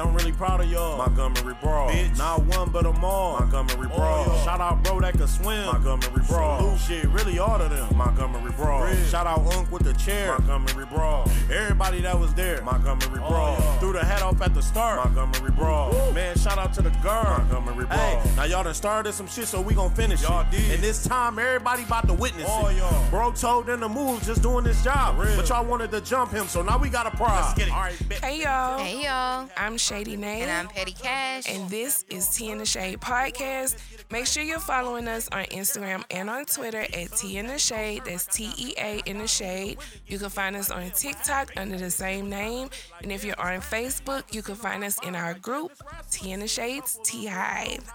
I'm 0.00 0.09
really 0.20 0.32
proud 0.32 0.60
of 0.60 0.70
y'all. 0.70 0.98
Montgomery 0.98 1.54
Brawl. 1.60 1.90
Bitch. 1.90 2.18
Not 2.18 2.42
one 2.44 2.70
but 2.70 2.82
them 2.82 3.02
all. 3.04 3.38
Montgomery 3.40 3.88
Brawl. 3.88 4.26
Oh, 4.28 4.42
Shout 4.44 4.60
out 4.60 4.82
bro 4.82 5.00
that 5.00 5.14
can 5.14 5.26
swim. 5.26 5.64
Montgomery 5.66 6.22
Brawl. 6.28 6.58
Salute 6.76 6.80
shit, 6.80 7.08
really 7.10 7.38
all 7.38 7.60
of 7.60 7.70
them. 7.70 7.96
Montgomery 7.96 8.52
Brawl. 8.52 8.86
Shout 9.08 9.26
out 9.26 9.40
Unk 9.54 9.70
with 9.70 9.84
the 9.84 9.94
chair. 9.94 10.32
Montgomery 10.38 10.86
Brawl. 10.86 11.28
Everybody 11.50 12.00
that 12.02 12.18
was 12.18 12.34
there. 12.34 12.62
Montgomery 12.62 13.18
Brawl. 13.18 13.56
Oh, 13.58 13.76
Threw 13.80 13.92
the 13.92 14.04
hat 14.04 14.22
off 14.22 14.40
at 14.42 14.54
the 14.54 14.62
start. 14.62 14.96
Montgomery 15.04 15.50
Brawl. 15.52 15.90
Woo. 15.90 16.12
Man, 16.12 16.36
shout 16.36 16.58
out 16.58 16.72
to 16.74 16.82
the 16.82 16.90
girl. 17.02 17.24
Montgomery 17.24 17.86
Brawl. 17.86 17.98
Hey, 17.98 18.30
now 18.36 18.44
y'all 18.44 18.64
done 18.64 18.74
started 18.74 19.12
some 19.12 19.26
shit, 19.26 19.46
so 19.46 19.60
we 19.60 19.74
gon' 19.74 19.90
finish 19.94 20.22
y'all 20.22 20.42
it. 20.42 20.50
Did. 20.50 20.70
And 20.72 20.82
this 20.82 21.06
time, 21.06 21.38
everybody 21.38 21.84
about 21.84 22.06
to 22.08 22.14
witness 22.14 22.48
all 22.48 22.68
it. 22.68 22.76
Y'all. 22.76 23.10
Bro 23.10 23.32
told 23.32 23.66
them 23.66 23.80
to 23.80 23.88
move, 23.88 24.22
just 24.22 24.42
doing 24.42 24.64
this 24.64 24.82
job. 24.84 25.16
But 25.16 25.48
y'all 25.48 25.64
wanted 25.64 25.90
to 25.92 26.00
jump 26.00 26.32
him, 26.32 26.46
so 26.46 26.62
now 26.62 26.78
we 26.78 26.88
got 26.88 27.06
a 27.06 27.10
problem. 27.10 27.42
Let's 27.42 27.54
get 27.54 27.68
it. 27.68 27.72
All 27.72 27.80
right, 27.80 27.94
hey 28.22 28.42
y'all. 28.42 28.78
Hey 28.78 29.04
y'all. 29.04 29.48
I'm 29.56 29.76
Shady 29.76 30.09
Nate. 30.16 30.42
And 30.42 30.50
I'm 30.50 30.68
Petty 30.68 30.92
Cash. 30.92 31.44
And 31.48 31.68
this 31.68 32.04
is 32.10 32.28
Tea 32.28 32.50
in 32.50 32.58
the 32.58 32.66
Shade 32.66 33.00
Podcast. 33.00 33.76
Make 34.10 34.26
sure 34.26 34.42
you're 34.42 34.58
following 34.58 35.08
us 35.08 35.28
on 35.32 35.44
Instagram 35.44 36.04
and 36.10 36.28
on 36.28 36.44
Twitter 36.44 36.80
at 36.80 37.12
Tea 37.16 37.38
in 37.38 37.46
the 37.46 37.58
Shade. 37.58 38.02
That's 38.04 38.26
T 38.26 38.52
E 38.56 38.74
A 38.78 39.02
in 39.06 39.18
the 39.18 39.28
Shade. 39.28 39.78
You 40.06 40.18
can 40.18 40.30
find 40.30 40.56
us 40.56 40.70
on 40.70 40.90
TikTok 40.90 41.52
under 41.56 41.76
the 41.76 41.90
same 41.90 42.28
name. 42.28 42.70
And 43.02 43.12
if 43.12 43.24
you're 43.24 43.40
on 43.40 43.60
Facebook, 43.60 44.34
you 44.34 44.42
can 44.42 44.54
find 44.54 44.84
us 44.84 44.98
in 45.02 45.14
our 45.14 45.34
group, 45.34 45.72
Tea 46.10 46.32
in 46.32 46.40
the 46.40 46.48
Shades 46.48 46.98
Tea 47.04 47.26
Hive. 47.26 47.90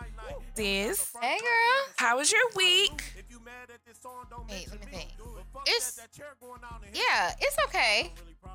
Sis. 0.55 1.13
Hey 1.21 1.37
girl. 1.39 1.93
How 1.97 2.17
was 2.17 2.31
your 2.31 2.41
week? 2.55 3.03
Wait, 4.49 4.67
let 4.69 4.79
me 4.79 4.87
think. 4.91 5.07
It's 5.67 5.99
yeah, 6.93 7.33
it's 7.39 7.57
okay. 7.65 8.11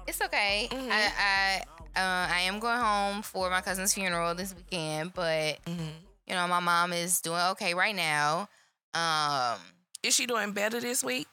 It's 0.07 0.21
okay. 0.21 0.69
Mm-hmm. 0.71 0.91
I 0.91 1.12
I 1.19 1.62
uh, 1.97 2.29
I 2.33 2.41
am 2.43 2.59
going 2.59 2.79
home 2.79 3.23
for 3.23 3.51
my 3.51 3.61
cousin's 3.61 3.95
funeral 3.95 4.35
this 4.35 4.55
weekend, 4.55 5.13
but 5.15 5.63
mm-hmm. 5.65 5.89
you 6.27 6.35
know 6.35 6.47
my 6.49 6.61
mom 6.61 6.93
is 6.93 7.21
doing 7.21 7.41
okay 7.52 7.74
right 7.74 7.95
now. 7.95 8.49
Um, 8.95 9.59
is 10.02 10.15
she 10.15 10.27
doing 10.27 10.52
better 10.52 10.80
this 10.80 11.05
week? 11.05 11.27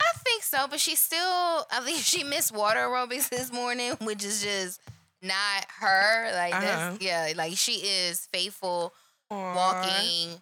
I 0.00 0.18
think 0.18 0.42
so, 0.42 0.66
but 0.68 0.80
she 0.80 0.96
still. 0.96 1.18
I 1.20 1.80
think 1.84 1.98
she 2.02 2.24
missed 2.24 2.54
water 2.54 2.80
aerobics 2.80 3.28
this 3.28 3.52
morning, 3.52 3.92
which 4.02 4.24
is 4.24 4.42
just 4.42 4.80
not 5.22 5.66
her. 5.80 6.32
Like 6.34 6.54
uh-huh. 6.54 6.60
that's 6.60 7.04
yeah, 7.04 7.32
like 7.36 7.56
she 7.56 7.72
is 7.72 8.28
faithful 8.32 8.92
Aww. 9.30 9.54
walking 9.54 10.40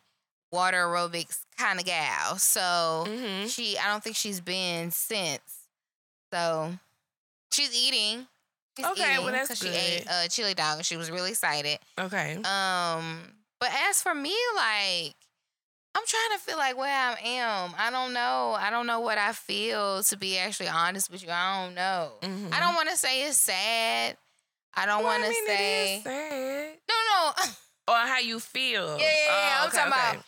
water 0.53 0.79
aerobics 0.79 1.41
kind 1.57 1.79
of 1.79 1.85
gal. 1.85 2.37
So 2.37 3.05
mm-hmm. 3.07 3.47
she, 3.47 3.77
I 3.79 3.89
don't 3.89 4.03
think 4.03 4.17
she's 4.17 4.41
been 4.41 4.91
since. 4.91 5.67
So 6.33 6.73
she's 7.53 7.75
eating. 7.75 8.27
She's 8.77 8.87
okay, 8.87 9.15
eating 9.15 9.25
well 9.25 9.33
that's 9.33 9.49
good. 9.49 9.59
She 9.59 9.69
ate 9.69 10.07
a 10.09 10.29
chili 10.29 10.55
dog 10.55 10.85
she 10.85 10.97
was 10.97 11.11
really 11.11 11.31
excited. 11.31 11.79
Okay. 11.99 12.35
Um, 12.37 13.21
but 13.61 13.71
as 13.89 14.03
for 14.03 14.15
me, 14.15 14.35
like 14.57 15.15
I'm 15.95 16.05
trying 16.07 16.39
to 16.39 16.45
feel 16.45 16.57
like 16.57 16.77
where 16.77 16.89
I 16.89 17.17
am. 17.25 17.73
I 17.77 17.91
don't 17.91 18.13
know. 18.13 18.57
I 18.59 18.71
don't 18.71 18.87
know 18.87 19.01
what 19.01 19.19
I 19.19 19.33
feel. 19.33 20.03
To 20.03 20.17
be 20.17 20.39
actually 20.39 20.69
honest 20.69 21.11
with 21.11 21.23
you, 21.25 21.31
I 21.31 21.65
don't 21.65 21.75
know. 21.75 22.13
Mm-hmm. 22.23 22.53
I 22.53 22.61
don't 22.61 22.75
want 22.75 22.89
to 22.91 22.97
say 22.97 23.23
it's 23.27 23.39
sad. 23.39 24.17
I 24.75 24.87
don't 24.87 25.03
well, 25.03 25.19
want 25.19 25.23
to 25.23 25.29
I 25.29 25.31
mean, 25.31 25.47
say 25.47 26.01
sad. 26.05 26.73
No, 26.89 26.95
no. 26.95 27.95
or 27.95 28.07
how 28.07 28.19
you 28.21 28.39
feel. 28.39 28.97
Yeah, 28.99 29.05
yeah, 29.05 29.07
yeah. 29.27 29.59
Oh, 29.61 29.65
I'm 29.65 29.71
talking 29.71 29.93
okay. 29.93 30.11
about 30.11 30.25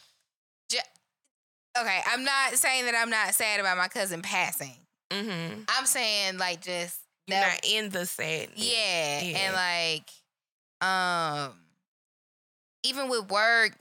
okay, 1.79 2.01
I'm 2.07 2.25
not 2.25 2.55
saying 2.55 2.85
that 2.87 2.95
I'm 2.95 3.11
not 3.11 3.35
sad 3.35 3.61
about 3.61 3.77
my 3.77 3.89
cousin 3.89 4.23
passing. 4.23 4.77
Mm-hmm. 5.11 5.63
I'm 5.69 5.87
saying 5.87 6.39
like 6.39 6.61
just 6.61 7.00
that, 7.31 7.61
not 7.63 7.71
in 7.71 7.91
the 7.91 8.07
sad. 8.07 8.49
Yeah, 8.55 9.23
yeah, 9.23 9.39
and 9.39 9.55
like, 9.55 10.89
um, 10.89 11.53
even 12.83 13.09
with 13.09 13.31
work, 13.31 13.73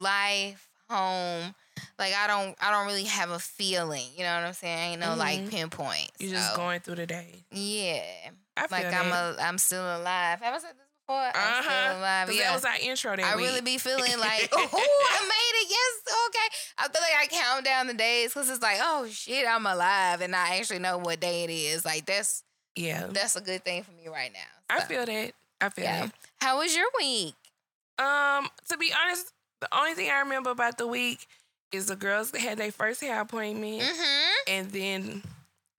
life, 0.00 0.68
home, 0.88 1.54
like 1.98 2.14
I 2.14 2.26
don't, 2.26 2.56
I 2.60 2.70
don't 2.70 2.86
really 2.86 3.04
have 3.04 3.30
a 3.30 3.38
feeling. 3.38 4.04
You 4.16 4.24
know 4.24 4.34
what 4.34 4.44
I'm 4.44 4.52
saying? 4.52 4.92
Ain't 4.92 5.00
no 5.00 5.08
mm-hmm. 5.08 5.18
like 5.18 5.50
pinpoint. 5.50 6.10
You're 6.18 6.30
so. 6.30 6.36
just 6.36 6.56
going 6.56 6.80
through 6.80 6.96
the 6.96 7.06
day. 7.06 7.44
Yeah, 7.50 8.02
I 8.56 8.66
feel 8.66 8.78
like 8.78 8.94
I'm 8.94 9.12
a, 9.12 9.36
I'm 9.40 9.58
still 9.58 9.82
alive. 9.82 10.40
Have 10.40 10.54
I 10.54 10.58
said 10.58 10.70
this 10.70 10.88
before? 11.06 11.20
Uh 11.20 11.32
huh. 11.34 11.94
Yeah. 12.00 12.24
That 12.26 12.54
was 12.54 12.64
our 12.64 12.76
intro. 12.80 13.16
That 13.16 13.24
I 13.24 13.36
week. 13.36 13.46
really 13.46 13.60
be 13.60 13.78
feeling 13.78 14.18
like, 14.18 14.48
oh, 14.52 14.58
I 14.58 15.20
made 15.22 15.54
it. 15.62 15.70
Yes, 15.70 16.14
okay. 16.28 16.56
I 16.78 16.88
feel 16.88 17.02
like 17.02 17.22
I 17.22 17.26
count 17.26 17.64
down 17.64 17.86
the 17.86 17.94
days 17.94 18.32
because 18.32 18.50
it's 18.50 18.62
like, 18.62 18.78
oh 18.80 19.06
shit, 19.10 19.46
I'm 19.48 19.66
alive, 19.66 20.20
and 20.20 20.34
I 20.34 20.56
actually 20.58 20.80
know 20.80 20.98
what 20.98 21.20
day 21.20 21.44
it 21.44 21.50
is. 21.50 21.84
Like 21.84 22.06
that's 22.06 22.42
yeah, 22.76 23.06
that's 23.10 23.36
a 23.36 23.40
good 23.40 23.64
thing 23.64 23.82
for 23.82 23.92
me 23.92 24.08
right 24.08 24.32
now. 24.32 24.76
So. 24.76 24.84
I 24.84 24.86
feel 24.86 25.06
that. 25.06 25.32
I 25.60 25.68
feel 25.68 25.84
yeah. 25.84 26.06
that. 26.06 26.14
How 26.40 26.58
was 26.58 26.74
your 26.74 26.86
week? 26.98 27.34
Um, 27.98 28.48
to 28.68 28.76
be 28.76 28.92
honest, 29.04 29.32
the 29.60 29.68
only 29.76 29.94
thing 29.94 30.10
I 30.10 30.20
remember 30.20 30.50
about 30.50 30.78
the 30.78 30.86
week 30.86 31.26
is 31.72 31.86
the 31.86 31.96
girls 31.96 32.30
that 32.32 32.40
had 32.40 32.58
their 32.58 32.72
first 32.72 33.00
hair 33.00 33.20
appointment, 33.20 33.82
mm-hmm. 33.82 34.32
and 34.48 34.70
then 34.70 35.22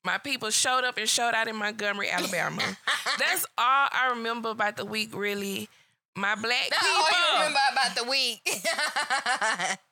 my 0.05 0.17
people 0.17 0.49
showed 0.51 0.83
up 0.83 0.97
and 0.97 1.09
showed 1.09 1.33
out 1.33 1.47
in 1.47 1.55
Montgomery, 1.55 2.09
Alabama. 2.09 2.61
That's 3.19 3.45
all 3.57 3.89
I 3.91 4.11
remember 4.11 4.49
about 4.49 4.77
the 4.77 4.85
week, 4.85 5.15
really. 5.15 5.67
My 6.15 6.35
black 6.35 6.69
That's 6.69 6.81
people. 6.81 7.01
all 7.01 7.07
you 7.09 7.33
remember 7.33 7.59
about 7.71 7.95
the 7.95 8.03
week. 8.09 9.77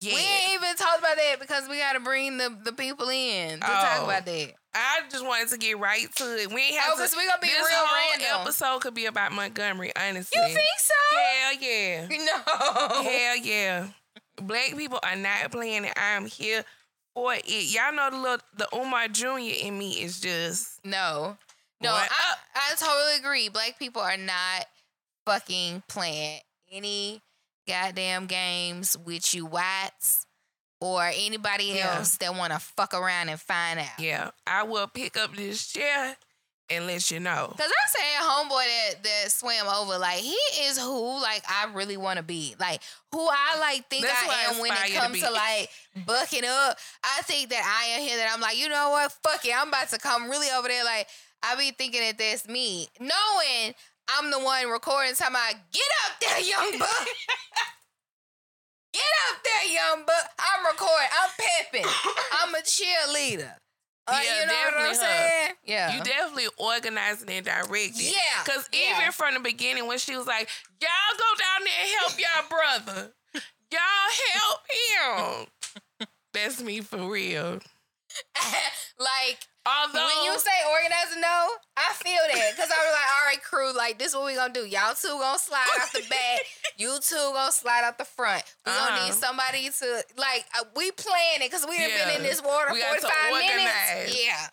yeah. 0.00 0.14
We 0.14 0.20
ain't 0.20 0.54
even 0.54 0.76
talked 0.76 0.98
about 0.98 1.16
that 1.16 1.36
because 1.40 1.68
we 1.68 1.78
got 1.78 1.94
to 1.94 2.00
bring 2.00 2.38
the, 2.38 2.56
the 2.64 2.72
people 2.72 3.08
in 3.08 3.60
to 3.60 3.66
oh, 3.66 3.68
talk 3.68 4.04
about 4.04 4.24
that. 4.26 4.52
I 4.74 5.00
just 5.10 5.24
wanted 5.24 5.48
to 5.48 5.58
get 5.58 5.78
right 5.78 6.06
to 6.16 6.24
it. 6.38 6.52
We 6.52 6.62
ain't 6.62 6.76
have 6.76 6.94
oh, 6.96 7.06
to. 7.06 7.16
we 7.16 7.26
gonna 7.26 7.40
be 7.40 7.48
this 7.48 7.58
real 7.58 7.68
whole 7.70 8.10
random. 8.10 8.40
episode 8.42 8.80
could 8.80 8.94
be 8.94 9.06
about 9.06 9.32
Montgomery. 9.32 9.92
Honestly, 9.96 10.40
you 10.40 10.46
think 10.46 10.58
so? 10.78 10.94
Hell 11.16 11.54
yeah. 11.60 12.06
No. 12.10 13.02
Hell 13.02 13.36
yeah. 13.38 13.88
Black 14.40 14.76
people 14.76 15.00
are 15.02 15.16
not 15.16 15.50
playing 15.50 15.84
it. 15.84 15.92
I'm 15.96 16.26
here 16.26 16.64
for 17.14 17.34
it. 17.34 17.42
Y'all 17.46 17.92
know 17.92 18.10
the 18.10 18.16
little 18.16 18.38
the 18.56 18.68
Umar 18.76 19.08
Jr. 19.08 19.66
in 19.66 19.76
me 19.76 20.02
is 20.02 20.20
just 20.20 20.84
no, 20.84 21.36
no. 21.82 21.90
I, 21.92 22.08
I 22.54 22.74
totally 22.76 23.16
agree. 23.18 23.48
Black 23.48 23.78
people 23.78 24.02
are 24.02 24.16
not 24.16 24.66
fucking 25.26 25.82
playing 25.88 26.40
any 26.70 27.20
goddamn 27.70 28.26
games 28.26 28.96
with 29.04 29.34
you 29.34 29.46
whites 29.46 30.26
or 30.80 31.04
anybody 31.14 31.72
yeah. 31.76 31.96
else 31.96 32.16
that 32.16 32.34
want 32.34 32.52
to 32.52 32.58
fuck 32.58 32.94
around 32.94 33.28
and 33.28 33.40
find 33.40 33.78
out. 33.78 33.98
Yeah, 33.98 34.30
I 34.46 34.62
will 34.64 34.86
pick 34.86 35.16
up 35.16 35.36
this 35.36 35.66
chair 35.72 36.16
and 36.70 36.86
let 36.86 37.10
you 37.10 37.20
know. 37.20 37.52
Cause 37.56 37.70
I 37.70 37.88
said 37.88 38.22
homeboy 38.22 38.64
that 38.64 39.02
that 39.02 39.30
swam 39.30 39.66
over, 39.66 39.98
like 39.98 40.18
he 40.18 40.36
is 40.62 40.78
who 40.78 41.20
like 41.20 41.42
I 41.48 41.70
really 41.72 41.96
want 41.96 42.18
to 42.18 42.22
be, 42.22 42.54
like 42.58 42.80
who 43.12 43.28
I 43.28 43.58
like 43.60 43.88
think 43.88 44.04
That's 44.04 44.28
I 44.28 44.52
am 44.52 44.60
when 44.60 44.72
it 44.72 44.94
comes 44.94 45.20
to, 45.20 45.26
to, 45.26 45.32
like 45.32 45.70
bucking 46.06 46.44
up. 46.44 46.78
I 47.04 47.22
think 47.22 47.50
that 47.50 47.62
I 47.64 47.96
am 47.96 48.02
here. 48.02 48.16
That 48.16 48.30
I'm 48.32 48.40
like, 48.40 48.58
you 48.58 48.68
know 48.68 48.90
what? 48.90 49.12
Fuck 49.12 49.44
it, 49.44 49.54
I'm 49.56 49.68
about 49.68 49.88
to 49.88 49.98
come 49.98 50.30
really 50.30 50.48
over 50.56 50.68
there. 50.68 50.84
Like 50.84 51.08
I 51.42 51.56
be 51.56 51.72
thinking 51.72 52.00
that 52.00 52.18
that's 52.18 52.48
me, 52.48 52.88
knowing 52.98 53.74
I'm 54.18 54.30
the 54.30 54.38
one 54.38 54.68
recording. 54.68 55.14
Talking 55.14 55.34
about 55.34 55.54
get 55.72 55.90
up 56.06 56.20
there, 56.20 56.40
young 56.40 56.78
buck. 56.78 57.06
Get 58.92 59.02
up 59.30 59.44
there, 59.44 59.72
young 59.72 60.04
buck. 60.04 60.30
I'm 60.38 60.66
recording. 60.66 61.08
I'm 61.22 61.30
pimping. 61.38 61.90
I'm 62.42 62.54
a 62.54 62.58
cheerleader. 62.58 63.52
Uh, 64.08 64.20
yeah, 64.24 64.40
you 64.40 64.46
know 64.46 64.52
what 64.76 64.88
I'm 64.88 64.94
saying? 64.94 65.52
Yeah. 65.64 65.96
You 65.96 66.02
definitely 66.02 66.48
organizing 66.58 67.30
and 67.30 67.46
directing. 67.46 68.06
Yeah. 68.06 68.42
Because 68.44 68.68
yeah. 68.72 68.98
even 68.98 69.12
from 69.12 69.34
the 69.34 69.40
beginning, 69.40 69.86
when 69.86 69.98
she 69.98 70.16
was 70.16 70.26
like, 70.26 70.48
y'all 70.80 71.16
go 71.16 71.24
down 71.38 71.64
there 71.64 71.74
and 71.80 71.90
help 72.00 72.18
y'all 72.18 72.48
brother, 72.48 73.12
y'all 73.70 74.10
help 74.34 75.46
him. 76.00 76.08
That's 76.32 76.60
me 76.60 76.80
for 76.80 77.08
real. 77.08 77.60
like, 78.98 79.38
Although, 79.66 80.06
when 80.06 80.24
you 80.24 80.38
say 80.38 80.50
organizer, 80.72 81.20
no, 81.20 81.48
I 81.76 81.92
feel 81.92 82.16
that 82.32 82.52
because 82.56 82.70
I 82.70 82.80
was 82.80 82.94
like, 82.96 83.10
all 83.12 83.26
right, 83.26 83.42
crew, 83.42 83.76
like 83.76 83.98
this, 83.98 84.08
is 84.08 84.14
what 84.14 84.26
we 84.26 84.34
gonna 84.34 84.54
do? 84.54 84.64
Y'all 84.64 84.94
two 84.94 85.08
gonna 85.08 85.38
slide 85.38 85.68
out 85.80 85.92
the 85.92 86.00
back, 86.08 86.40
you 86.78 86.96
two 87.02 87.16
gonna 87.34 87.52
slide 87.52 87.84
out 87.84 87.98
the 87.98 88.06
front. 88.06 88.42
We 88.64 88.72
uh-huh. 88.72 88.88
gonna 88.88 89.04
need 89.04 89.10
uh-huh. 89.10 89.20
somebody 89.20 89.68
to 89.68 90.04
like 90.16 90.46
uh, 90.58 90.64
we 90.74 90.90
plan 90.92 91.42
it 91.42 91.50
because 91.50 91.66
we 91.68 91.76
have 91.76 91.90
yeah. 91.90 92.06
been 92.06 92.16
in 92.16 92.22
this 92.22 92.42
water 92.42 92.70
forty 92.70 93.02
five 93.02 93.32
minutes. 93.32 94.24
Yeah. 94.24 94.46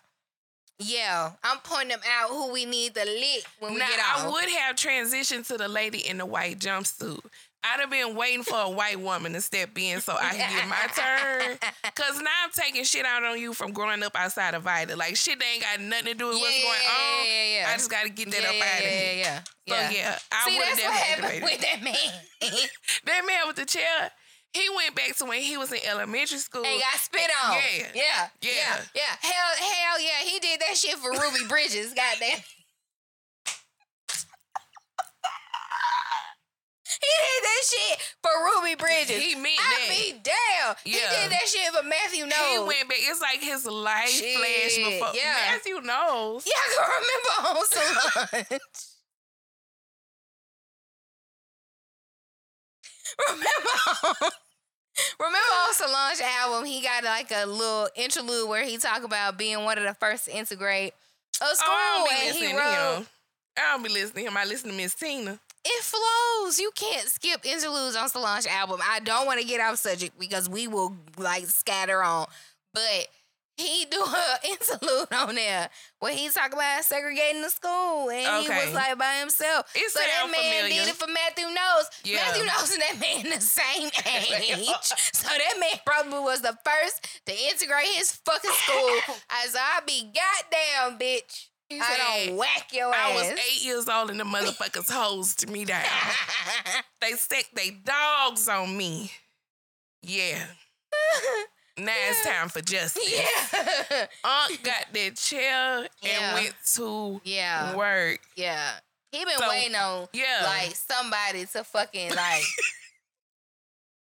Yeah, 0.80 1.32
I'm 1.42 1.58
pointing 1.64 1.88
them 1.88 2.00
out 2.20 2.30
who 2.30 2.52
we 2.52 2.64
need 2.64 2.94
to 2.94 3.04
lick 3.04 3.44
when 3.58 3.72
we 3.72 3.80
now, 3.80 3.88
get 3.88 3.98
out. 3.98 4.20
I 4.20 4.30
would 4.30 4.48
have 4.48 4.76
transitioned 4.76 5.44
to 5.48 5.56
the 5.56 5.66
lady 5.66 5.98
in 5.98 6.18
the 6.18 6.26
white 6.26 6.60
jumpsuit 6.60 7.18
I'd 7.64 7.80
have 7.80 7.90
been 7.90 8.14
waiting 8.14 8.44
for 8.44 8.58
a 8.58 8.70
white 8.70 9.00
woman 9.00 9.32
to 9.32 9.40
step 9.40 9.70
in 9.76 10.00
so 10.00 10.14
I 10.14 10.30
can 10.30 10.50
get 10.50 10.68
my 10.68 10.86
turn. 10.94 11.58
Cause 11.94 12.20
now 12.20 12.30
I'm 12.44 12.50
taking 12.52 12.84
shit 12.84 13.04
out 13.04 13.24
on 13.24 13.38
you 13.38 13.52
from 13.52 13.72
growing 13.72 14.02
up 14.02 14.14
outside 14.14 14.54
of 14.54 14.62
Vida. 14.62 14.96
Like 14.96 15.16
shit 15.16 15.42
ain't 15.42 15.62
got 15.62 15.80
nothing 15.80 16.12
to 16.12 16.14
do 16.14 16.28
with 16.28 16.36
yeah, 16.36 16.42
what's 16.42 16.62
going 16.62 16.86
on. 16.86 17.26
Yeah, 17.26 17.44
yeah, 17.44 17.68
I 17.68 17.72
just 17.74 17.90
gotta 17.90 18.10
get 18.10 18.30
that 18.30 18.42
yeah, 18.42 18.48
up 18.48 18.54
out 18.54 18.78
of 18.78 18.86
here. 18.86 19.14
Yeah, 19.16 19.40
yeah, 19.66 19.88
So 19.88 19.94
yeah, 19.94 20.18
I 20.30 20.56
would 20.56 20.68
have 20.68 20.78
definitely 20.78 21.42
with 21.42 21.60
that 21.60 21.82
man. 21.82 21.94
that 23.06 23.22
man 23.26 23.40
with 23.46 23.56
the 23.56 23.66
chair. 23.66 24.10
He 24.54 24.66
went 24.74 24.94
back 24.94 25.14
to 25.16 25.26
when 25.26 25.42
he 25.42 25.58
was 25.58 25.72
in 25.72 25.80
elementary 25.86 26.38
school. 26.38 26.64
And 26.64 26.80
got 26.80 26.98
spit 26.98 27.28
on. 27.44 27.52
Yeah. 27.52 27.86
Yeah. 27.94 28.02
Yeah. 28.40 28.50
Yeah. 28.50 28.80
yeah. 28.94 29.02
Hell, 29.20 29.54
hell 29.58 30.00
yeah. 30.00 30.24
He 30.24 30.38
did 30.38 30.60
that 30.60 30.76
shit 30.76 30.96
for 30.96 31.10
Ruby 31.10 31.46
Bridges. 31.48 31.92
Goddamn. 31.96 32.38
That 37.00 37.62
shit 37.64 37.98
for 38.22 38.30
Ruby 38.44 38.74
Bridges. 38.74 39.22
He 39.22 39.34
meant 39.34 39.58
I 39.58 39.76
that. 39.78 39.88
mean, 39.90 40.20
damn. 40.22 40.74
Yeah. 40.84 40.94
He 40.94 41.22
did 41.22 41.32
that 41.32 41.46
shit 41.48 41.72
for 41.74 41.82
Matthew 41.86 42.26
Knowles. 42.26 42.52
He 42.52 42.58
went 42.58 42.88
back. 42.88 42.98
It's 43.00 43.20
like 43.20 43.40
his 43.40 43.66
life 43.66 44.08
shit, 44.08 44.36
flash 44.36 44.76
before 44.76 45.14
yeah. 45.14 45.34
Matthew 45.52 45.80
Knowles. 45.80 46.46
Yeah, 46.46 46.58
I 46.58 46.66
can 46.74 46.84
remember 46.98 47.34
on 47.48 47.66
Solange. 47.66 48.60
remember 53.28 54.34
Remember 55.20 55.38
on 55.38 55.74
Solange 55.74 56.20
album, 56.40 56.64
he 56.64 56.82
got 56.82 57.04
like 57.04 57.30
a 57.30 57.46
little 57.46 57.88
interlude 57.94 58.48
where 58.48 58.64
he 58.64 58.78
talked 58.78 59.04
about 59.04 59.38
being 59.38 59.64
one 59.64 59.78
of 59.78 59.84
the 59.84 59.94
first 59.94 60.26
to 60.26 60.36
integrate 60.36 60.92
a 61.40 61.54
school. 61.54 61.68
Oh, 61.68 62.08
and 62.26 62.36
he 62.36 62.52
wrote, 62.52 63.06
I 63.56 63.72
don't 63.72 63.82
be 63.82 63.88
listening 63.90 64.24
to 64.26 64.30
him. 64.30 64.36
I 64.36 64.44
listen 64.44 64.70
to 64.70 64.76
Miss 64.76 64.94
Tina. 64.94 65.38
It 65.64 65.82
flows. 65.82 66.58
You 66.58 66.70
can't 66.74 67.08
skip 67.08 67.44
interludes 67.44 67.96
on 67.96 68.08
Solange 68.08 68.46
album. 68.46 68.80
I 68.88 69.00
don't 69.00 69.26
want 69.26 69.40
to 69.40 69.46
get 69.46 69.60
off 69.60 69.78
subject 69.78 70.18
because 70.18 70.48
we 70.48 70.66
will 70.66 70.96
like 71.18 71.46
scatter 71.46 72.02
on. 72.02 72.26
But 72.72 73.08
he 73.58 73.84
do 73.90 74.02
an 74.02 74.50
interlude 74.50 75.12
on 75.12 75.34
there 75.34 75.68
where 75.98 76.14
he 76.14 76.28
talk 76.30 76.52
about 76.52 76.84
segregating 76.84 77.42
the 77.42 77.50
school 77.50 78.08
and 78.10 78.44
okay. 78.46 78.60
he 78.60 78.66
was 78.66 78.74
like 78.74 78.96
by 78.98 79.14
himself. 79.20 79.66
It 79.74 79.90
so 79.90 80.00
that 80.00 80.30
man 80.30 80.62
familiar. 80.62 80.84
did 80.84 80.88
it 80.88 80.94
for 80.94 81.08
Matthew 81.08 81.46
Knowles. 81.46 81.90
Yeah. 82.04 82.16
Matthew 82.16 82.44
Knowles 82.44 82.72
and 82.72 82.82
that 82.82 83.00
man 83.00 83.34
the 83.34 83.40
same 83.40 83.90
age. 84.06 84.68
so 85.12 85.28
that 85.28 85.54
man 85.58 85.80
probably 85.84 86.20
was 86.20 86.40
the 86.40 86.56
first 86.64 87.20
to 87.26 87.32
integrate 87.32 87.88
his 87.96 88.12
fucking 88.12 88.50
school. 88.50 89.16
As 89.44 89.56
I 89.56 89.80
be 89.86 90.12
goddamn 90.14 90.98
bitch. 90.98 91.48
He 91.68 91.78
said, 91.78 91.86
I 92.00 92.26
don't 92.26 92.36
whack 92.36 92.72
your 92.72 92.94
ass. 92.94 93.10
I 93.10 93.14
was 93.14 93.30
eight 93.30 93.64
years 93.64 93.88
old 93.88 94.10
and 94.10 94.18
the 94.18 94.24
motherfuckers 94.24 94.90
hosed 94.90 95.50
me 95.50 95.66
down. 95.66 95.84
they 97.00 97.12
stick 97.12 97.48
their 97.54 97.72
dogs 97.84 98.48
on 98.48 98.74
me. 98.74 99.12
Yeah. 100.02 100.46
now 101.78 101.92
it's 102.08 102.24
time 102.24 102.48
for 102.48 102.62
justice. 102.62 103.12
Yeah. 103.12 104.06
Aunt 104.24 104.62
got 104.62 104.86
that 104.94 105.16
chair 105.16 105.78
and 105.80 105.88
yeah. 106.02 106.34
went 106.34 106.54
to 106.74 107.20
yeah. 107.24 107.76
work. 107.76 108.20
Yeah. 108.34 108.70
He 109.12 109.24
been 109.24 109.38
so, 109.38 109.48
waiting 109.48 109.74
on 109.74 110.08
yeah. 110.14 110.44
like 110.44 110.74
somebody 110.74 111.44
to 111.46 111.64
fucking 111.64 112.14
like 112.14 112.44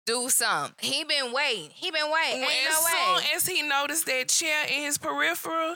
do 0.06 0.30
something. 0.30 0.76
He 0.80 1.04
been 1.04 1.32
waiting. 1.32 1.70
He 1.74 1.92
been 1.92 2.12
waiting. 2.12 2.44
Ain't 2.44 2.68
as 2.68 2.74
no 2.74 2.88
soon 2.88 3.16
way. 3.16 3.24
as 3.36 3.48
he 3.48 3.62
noticed 3.62 4.06
that 4.06 4.30
chair 4.30 4.66
in 4.68 4.84
his 4.84 4.98
peripheral, 4.98 5.76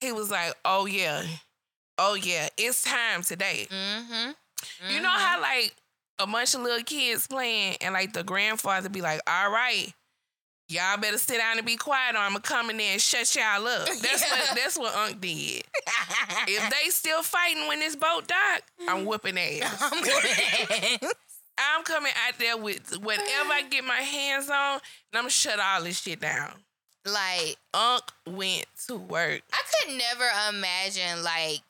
he 0.00 0.12
was 0.12 0.30
like, 0.30 0.54
"Oh 0.64 0.86
yeah, 0.86 1.22
oh 1.98 2.14
yeah, 2.14 2.48
it's 2.56 2.82
time 2.82 3.22
today." 3.22 3.66
Mm-hmm. 3.70 4.12
Mm-hmm. 4.12 4.94
You 4.94 5.00
know 5.00 5.10
how 5.10 5.40
like 5.40 5.74
a 6.18 6.26
bunch 6.26 6.54
of 6.54 6.62
little 6.62 6.84
kids 6.84 7.26
playing, 7.26 7.76
and 7.80 7.94
like 7.94 8.12
the 8.12 8.24
grandfather 8.24 8.88
be 8.88 9.00
like, 9.00 9.20
"All 9.26 9.50
right." 9.50 9.92
Y'all 10.68 10.96
better 10.96 11.16
sit 11.16 11.38
down 11.38 11.58
and 11.58 11.64
be 11.64 11.76
quiet, 11.76 12.16
or 12.16 12.18
I'ma 12.18 12.40
come 12.40 12.70
in 12.70 12.76
there 12.76 12.94
and 12.94 13.00
shut 13.00 13.36
y'all 13.36 13.64
up. 13.64 13.86
That's 14.02 14.04
yeah. 14.04 14.30
what 14.30 14.56
that's 14.56 14.76
what 14.76 14.94
Unc 14.96 15.20
did. 15.20 15.62
if 16.48 16.70
they 16.70 16.90
still 16.90 17.22
fighting 17.22 17.68
when 17.68 17.78
this 17.78 17.94
boat 17.94 18.26
dock, 18.26 18.62
I'm 18.88 19.04
whooping 19.04 19.38
ass. 19.38 19.78
I'm 19.92 20.00
whooping 20.00 20.98
ass. 21.02 21.14
I'm 21.56 21.84
coming 21.84 22.12
out 22.26 22.38
there 22.40 22.56
with 22.56 22.98
whatever 22.98 23.52
I 23.52 23.62
get 23.70 23.84
my 23.84 23.94
hands 23.94 24.50
on, 24.50 24.72
and 24.72 24.80
I'm 25.14 25.22
gonna 25.22 25.30
shut 25.30 25.60
all 25.60 25.84
this 25.84 26.00
shit 26.00 26.20
down. 26.20 26.50
Like 27.06 27.56
Unc 27.72 28.02
went 28.26 28.66
to 28.88 28.96
work. 28.96 29.42
I 29.52 29.62
could 29.84 29.96
never 29.96 30.28
imagine 30.48 31.22
like 31.22 31.62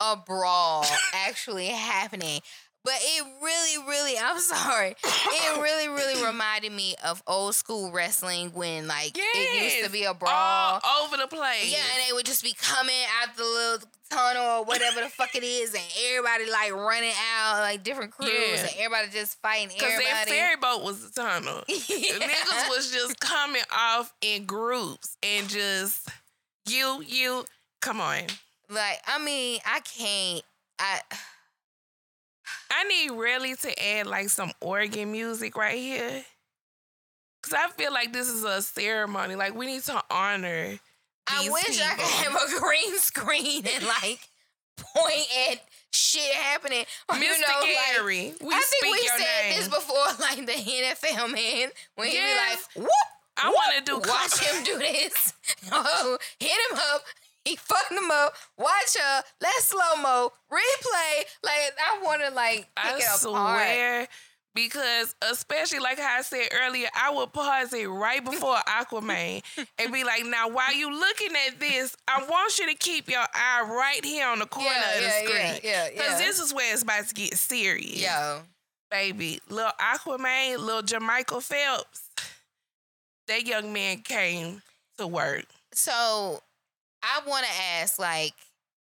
a 0.00 0.16
brawl 0.16 0.84
actually 1.14 1.68
happening. 1.68 2.40
But 2.88 3.00
it 3.02 3.26
really, 3.42 3.86
really, 3.86 4.18
I'm 4.22 4.38
sorry. 4.38 4.94
It 5.04 5.60
really, 5.60 5.88
really 5.88 6.24
reminded 6.26 6.72
me 6.72 6.94
of 7.04 7.22
old 7.26 7.54
school 7.54 7.92
wrestling 7.92 8.52
when 8.54 8.86
like 8.86 9.14
yes, 9.14 9.36
it 9.36 9.62
used 9.62 9.84
to 9.84 9.92
be 9.92 10.04
a 10.04 10.14
brawl. 10.14 10.80
All 10.82 11.04
over 11.04 11.18
the 11.18 11.26
place. 11.26 11.70
Yeah, 11.70 11.84
and 11.94 12.08
they 12.08 12.14
would 12.14 12.24
just 12.24 12.42
be 12.42 12.54
coming 12.58 12.94
out 13.20 13.36
the 13.36 13.44
little 13.44 13.88
tunnel 14.08 14.60
or 14.60 14.64
whatever 14.64 15.02
the 15.02 15.10
fuck 15.10 15.34
it 15.34 15.44
is, 15.44 15.74
and 15.74 15.82
everybody 16.08 16.50
like 16.50 16.72
running 16.72 17.12
out, 17.36 17.60
like 17.60 17.84
different 17.84 18.12
crews, 18.12 18.30
yeah. 18.32 18.60
and 18.62 18.70
everybody 18.78 19.08
just 19.10 19.38
fighting 19.42 19.76
everybody. 19.76 20.04
Because 20.04 20.24
that 20.24 20.28
ferry 20.28 20.56
boat 20.56 20.82
was 20.82 21.10
the 21.10 21.20
tunnel. 21.20 21.64
yeah. 21.68 22.14
The 22.14 22.24
niggas 22.24 22.68
was 22.70 22.90
just 22.90 23.20
coming 23.20 23.64
off 23.70 24.14
in 24.22 24.46
groups 24.46 25.18
and 25.22 25.46
just 25.46 26.08
you, 26.66 27.04
you, 27.06 27.44
come 27.82 28.00
on. 28.00 28.22
Like, 28.70 29.00
I 29.06 29.22
mean, 29.22 29.60
I 29.66 29.80
can't 29.80 30.42
I 30.78 31.00
I 32.70 32.84
need 32.84 33.12
really 33.12 33.54
to 33.56 33.86
add 33.86 34.06
like 34.06 34.28
some 34.28 34.52
organ 34.60 35.12
music 35.12 35.56
right 35.56 35.78
here. 35.78 36.24
Cause 37.42 37.54
I 37.54 37.68
feel 37.70 37.92
like 37.92 38.12
this 38.12 38.28
is 38.28 38.44
a 38.44 38.60
ceremony. 38.62 39.36
Like 39.36 39.54
we 39.54 39.66
need 39.66 39.82
to 39.84 40.02
honor. 40.10 40.78
I 41.26 41.48
wish 41.50 41.64
people. 41.66 41.84
I 41.84 41.94
could 41.94 42.32
have 42.32 42.34
a 42.34 42.60
green 42.60 42.98
screen 42.98 43.64
and 43.74 43.86
like 43.86 44.28
point 44.76 45.28
at 45.50 45.60
shit 45.92 46.32
happening. 46.34 46.84
Or, 47.08 47.16
Mr. 47.16 47.22
You 47.22 47.40
know, 47.40 47.62
Gary, 47.96 48.26
like, 48.30 48.42
we 48.42 48.54
I 48.54 48.60
think 48.60 48.84
we 48.84 49.08
said 49.08 49.48
name. 49.48 49.58
this 49.58 49.68
before, 49.68 49.96
like 50.20 50.46
the 50.46 50.52
NFL 50.52 51.32
man, 51.32 51.70
when 51.96 52.08
yeah. 52.08 52.12
he 52.12 52.18
be 52.18 52.34
like, 52.34 52.58
whoop. 52.76 52.90
I 53.40 53.50
want 53.50 53.76
to 53.78 53.84
do. 53.84 53.98
Watch 53.98 54.40
him 54.40 54.64
do 54.64 54.78
this. 54.78 55.32
oh, 55.70 56.18
hit 56.40 56.50
him 56.50 56.78
up. 56.92 57.02
He 57.44 57.56
fucked 57.56 57.90
them 57.90 58.10
up. 58.10 58.34
Watch 58.58 58.96
her. 59.00 59.22
Let's 59.40 59.66
slow 59.66 60.02
mo. 60.02 60.32
Replay. 60.52 61.24
Like 61.42 61.72
I 61.78 62.00
want 62.02 62.22
to 62.26 62.34
like 62.34 62.68
pick 62.76 62.94
I 62.94 62.96
it 62.96 63.02
swear, 63.02 64.00
apart. 64.00 64.08
Because 64.54 65.14
especially 65.22 65.78
like 65.78 65.98
how 65.98 66.18
I 66.18 66.22
said 66.22 66.48
earlier, 66.52 66.88
I 66.94 67.12
would 67.14 67.32
pause 67.32 67.72
it 67.72 67.86
right 67.86 68.24
before 68.24 68.56
Aquaman 68.66 69.42
and 69.78 69.92
be 69.92 70.02
like, 70.02 70.24
now 70.26 70.48
while 70.48 70.74
you 70.74 70.90
looking 70.90 71.30
at 71.46 71.60
this, 71.60 71.96
I 72.08 72.24
want 72.24 72.58
you 72.58 72.66
to 72.66 72.74
keep 72.74 73.08
your 73.08 73.20
eye 73.20 73.64
right 73.68 74.04
here 74.04 74.26
on 74.26 74.40
the 74.40 74.46
corner 74.46 74.70
yeah, 74.70 74.94
of 74.94 74.96
the 74.96 75.02
yeah, 75.02 75.18
screen. 75.22 75.60
Yeah, 75.62 75.84
yeah, 75.84 75.88
Because 75.90 76.18
this 76.18 76.40
is 76.40 76.52
where 76.52 76.72
it's 76.72 76.82
about 76.82 77.06
to 77.06 77.14
get 77.14 77.34
serious. 77.34 78.02
Yo. 78.02 78.40
Baby, 78.90 79.40
little 79.48 79.70
Aquaman, 79.80 80.58
little 80.58 80.82
Jermichael 80.82 81.42
Phelps, 81.42 82.08
that 83.28 83.46
young 83.46 83.72
man 83.72 83.98
came 83.98 84.62
to 84.96 85.06
work. 85.06 85.44
So 85.72 86.42
I 87.02 87.20
want 87.26 87.44
to 87.46 87.52
ask, 87.80 87.98
like, 87.98 88.32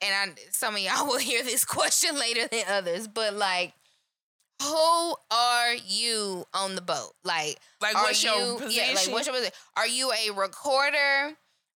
and 0.01 0.31
I, 0.31 0.41
some 0.51 0.75
of 0.75 0.81
y'all 0.81 1.05
will 1.07 1.19
hear 1.19 1.43
this 1.43 1.65
question 1.65 2.17
later 2.17 2.47
than 2.47 2.63
others, 2.69 3.07
but 3.07 3.33
like, 3.33 3.73
who 4.61 5.15
are 5.31 5.73
you 5.87 6.45
on 6.53 6.75
the 6.75 6.81
boat? 6.81 7.13
Like, 7.23 7.59
like 7.81 7.95
what's 7.95 8.23
you, 8.23 8.29
your 8.29 8.59
position? 8.59 8.83
Yeah, 8.87 8.93
like 8.95 9.11
what's 9.11 9.27
your 9.27 9.35
position? 9.35 9.53
Are 9.75 9.87
you 9.87 10.11
a 10.11 10.31
recorder? 10.33 11.35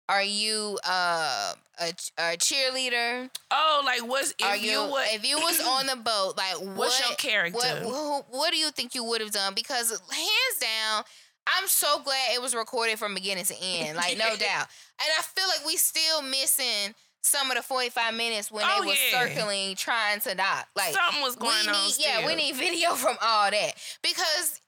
Are 0.09 0.23
you 0.23 0.79
uh, 0.89 1.55
a 1.81 1.89
a 2.17 2.37
cheerleader? 2.37 3.29
Oh, 3.51 3.83
like 3.85 4.07
what's 4.09 4.33
if 4.39 4.47
are 4.47 4.57
you, 4.57 4.71
you 4.71 4.97
if 5.07 5.29
you 5.29 5.37
was 5.37 5.61
on 5.67 5.87
the 5.87 5.97
boat? 5.97 6.35
Like, 6.37 6.77
what's 6.77 7.01
your 7.01 7.17
character? 7.17 7.59
What, 7.59 7.85
what, 7.85 8.27
what 8.31 8.53
do 8.53 8.59
you 8.59 8.71
think 8.71 8.95
you 8.95 9.03
would 9.03 9.21
have 9.21 9.33
done? 9.33 9.55
Because 9.55 9.91
hands 9.91 10.61
down, 10.61 11.03
I'm 11.47 11.69
so 11.69 12.01
glad 12.03 12.35
it 12.35 12.43
was 12.43 12.55
recorded 12.55 12.99
from 12.99 13.15
beginning 13.15 13.45
to 13.45 13.55
end, 13.61 13.97
like 13.97 14.19
no 14.19 14.25
doubt. 14.37 14.69
And 14.99 15.09
I 15.19 15.23
feel 15.23 15.47
like 15.49 15.67
we 15.67 15.77
still 15.77 16.23
missing 16.23 16.95
some 17.23 17.51
of 17.51 17.57
the 17.57 17.63
45 17.63 18.15
minutes 18.15 18.51
when 18.51 18.65
oh, 18.65 18.81
they 18.81 18.87
were 18.87 18.95
yeah. 18.95 19.35
circling 19.35 19.77
trying 19.77 20.21
to 20.21 20.35
dock. 20.35 20.69
Like 20.77 20.95
something 20.95 21.23
was 21.23 21.37
going 21.37 21.69
on. 21.69 21.75
Still. 21.91 22.07
Yeah, 22.07 22.27
we 22.27 22.35
need 22.35 22.55
video 22.55 22.95
from 22.95 23.17
all 23.21 23.51
that 23.51 23.73
because 24.03 24.61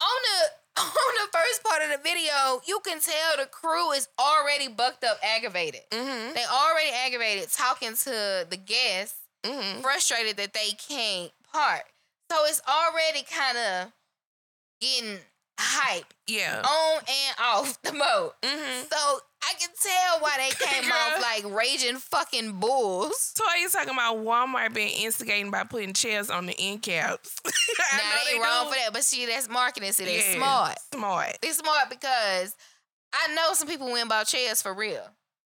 on 0.00 0.08
the 0.22 0.50
on 0.80 1.14
the 1.22 1.38
first 1.38 1.62
part 1.62 1.82
of 1.82 1.90
the 1.90 2.02
video, 2.02 2.60
you 2.66 2.80
can 2.84 3.00
tell 3.00 3.36
the 3.38 3.46
crew 3.46 3.92
is 3.92 4.08
already 4.18 4.68
bucked 4.68 5.04
up, 5.04 5.18
aggravated. 5.22 5.82
Mm-hmm. 5.90 6.34
They 6.34 6.44
already 6.50 6.90
aggravated, 6.90 7.50
talking 7.52 7.94
to 7.94 8.46
the 8.50 8.56
guests, 8.56 9.18
mm-hmm. 9.44 9.80
frustrated 9.82 10.36
that 10.38 10.52
they 10.52 10.70
can't 10.88 11.30
park. 11.52 11.84
So 12.30 12.38
it's 12.46 12.60
already 12.68 13.22
kind 13.22 13.56
of 13.56 13.92
getting 14.80 15.18
hype. 15.58 16.12
Yeah. 16.26 16.62
On 16.62 16.98
and 16.98 17.36
off 17.40 17.80
the 17.82 17.92
boat. 17.92 18.32
Mm-hmm. 18.42 18.82
So 18.90 19.18
I 19.42 19.54
can 19.58 19.70
tell 19.80 20.20
why 20.20 20.36
they 20.38 20.50
came 20.66 20.90
off 20.90 21.20
like 21.20 21.54
raging 21.54 21.96
fucking 21.96 22.58
bulls. 22.60 23.32
So 23.36 23.44
are 23.46 23.58
you 23.58 23.68
talking 23.68 23.92
about 23.92 24.16
Walmart 24.18 24.74
being 24.74 24.92
instigating 25.04 25.50
by 25.50 25.64
putting 25.64 25.92
chairs 25.92 26.30
on 26.30 26.46
the 26.46 26.54
end 26.58 26.82
caps? 26.82 27.36
nah, 27.44 27.50
they, 28.26 28.34
they 28.34 28.40
wrong 28.40 28.66
do. 28.66 28.70
for 28.70 28.76
that. 28.76 28.92
But 28.92 29.04
see, 29.04 29.26
that's 29.26 29.48
marketing. 29.48 29.92
See, 29.92 30.04
they 30.04 30.16
yeah, 30.16 30.36
smart. 30.36 30.78
Smart. 30.92 31.38
They 31.42 31.50
smart 31.50 31.90
because 31.90 32.54
I 33.12 33.34
know 33.34 33.52
some 33.52 33.68
people 33.68 33.90
went 33.90 34.06
about 34.06 34.26
chairs 34.26 34.62
for 34.62 34.74
real. 34.74 35.06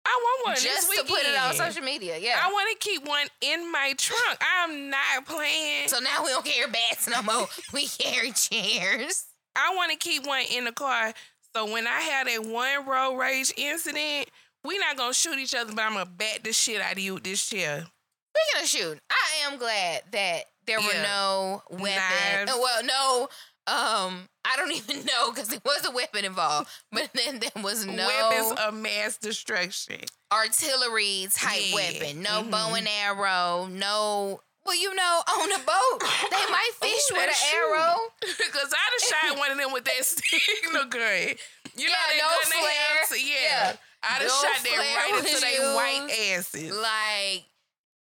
I 0.06 0.20
want 0.22 0.48
one 0.48 0.62
just 0.62 0.90
to 0.92 1.04
put 1.04 1.22
it 1.22 1.38
on 1.38 1.54
social 1.54 1.82
media. 1.82 2.18
Yeah, 2.18 2.38
I 2.42 2.52
want 2.52 2.78
to 2.78 2.88
keep 2.88 3.06
one 3.08 3.26
in 3.40 3.72
my 3.72 3.94
trunk. 3.96 4.38
I'm 4.40 4.90
not 4.90 5.24
playing. 5.26 5.88
So 5.88 5.98
now 5.98 6.22
we 6.22 6.28
don't 6.28 6.44
carry 6.44 6.70
bats 6.70 7.08
no 7.08 7.22
more. 7.22 7.46
we 7.72 7.86
carry 7.86 8.32
chairs. 8.32 9.24
I 9.56 9.75
want 9.75 9.92
to 9.92 9.96
keep 9.96 10.26
one 10.26 10.44
in 10.50 10.64
the 10.64 10.73
car. 10.73 11.12
So 11.54 11.70
when 11.70 11.87
I 11.87 12.00
had 12.00 12.28
a 12.28 12.38
one 12.38 12.87
road 12.87 13.16
rage 13.16 13.52
incident, 13.56 14.30
we 14.64 14.78
not 14.78 14.96
gonna 14.96 15.14
shoot 15.14 15.38
each 15.38 15.54
other, 15.54 15.73
but 15.73 15.82
I'm 15.82 15.92
gonna 15.92 16.06
bat 16.06 16.40
the 16.42 16.52
shit 16.52 16.80
out 16.80 16.92
of 16.92 16.99
you 16.99 17.14
with 17.14 17.25
this 17.25 17.49
chair. 17.49 17.87
Speaking 18.37 18.62
of 18.62 18.68
shooting, 18.68 19.00
I 19.11 19.46
am 19.46 19.58
glad 19.58 20.02
that 20.12 20.44
there 20.66 20.80
yeah. 20.80 20.87
were 20.87 21.02
no 21.02 21.62
weapons. 21.70 22.50
Well, 22.58 22.84
no 22.84 23.28
um, 23.66 24.28
I 24.44 24.56
don't 24.56 24.73
even 24.76 25.04
know 25.06 25.30
because 25.30 25.49
there 25.49 25.61
was 25.64 25.87
a 25.87 25.90
weapon 25.90 26.25
involved, 26.25 26.68
but 26.92 27.11
then 27.14 27.40
there 27.40 27.62
was 27.62 27.87
no 27.87 28.06
weapons 28.06 28.58
of 28.61 28.75
mass 28.75 29.16
destruction, 29.16 30.00
artillery 30.32 31.28
type 31.32 31.61
yeah. 31.68 31.75
weapon, 31.75 32.23
no 32.23 32.42
mm-hmm. 32.42 32.50
bow 32.50 32.75
and 32.75 32.88
arrow, 32.88 33.68
no. 33.70 34.40
Well, 34.64 34.80
you 34.80 34.94
know, 34.94 35.23
on 35.40 35.52
a 35.52 35.59
boat, 35.59 36.00
they 36.30 36.47
might 36.50 36.71
fish 36.80 37.11
Ooh, 37.12 37.16
with 37.16 37.28
an 37.28 37.50
true. 37.50 37.59
arrow. 37.59 37.97
Because 38.38 38.73
I'd 38.73 38.92
have 38.92 39.33
shot 39.33 39.38
one 39.38 39.50
of 39.50 39.59
them 39.59 39.73
with 39.73 39.85
that 39.85 40.04
signal 40.04 40.85
gun. 40.88 41.37
You 41.76 41.88
yeah, 41.88 42.18
know, 42.18 42.28
no 42.28 42.61
flare. 42.61 43.04
To, 43.09 43.21
yeah. 43.21 43.35
yeah. 43.42 43.73
I'd 44.02 44.23
have 44.23 44.23
no 44.23 44.28
shot 44.28 44.64
them 44.64 44.78
right 44.78 45.18
into 45.18 45.40
their 45.40 45.75
white 45.75 46.09
asses. 46.33 46.76
Like, 46.76 47.44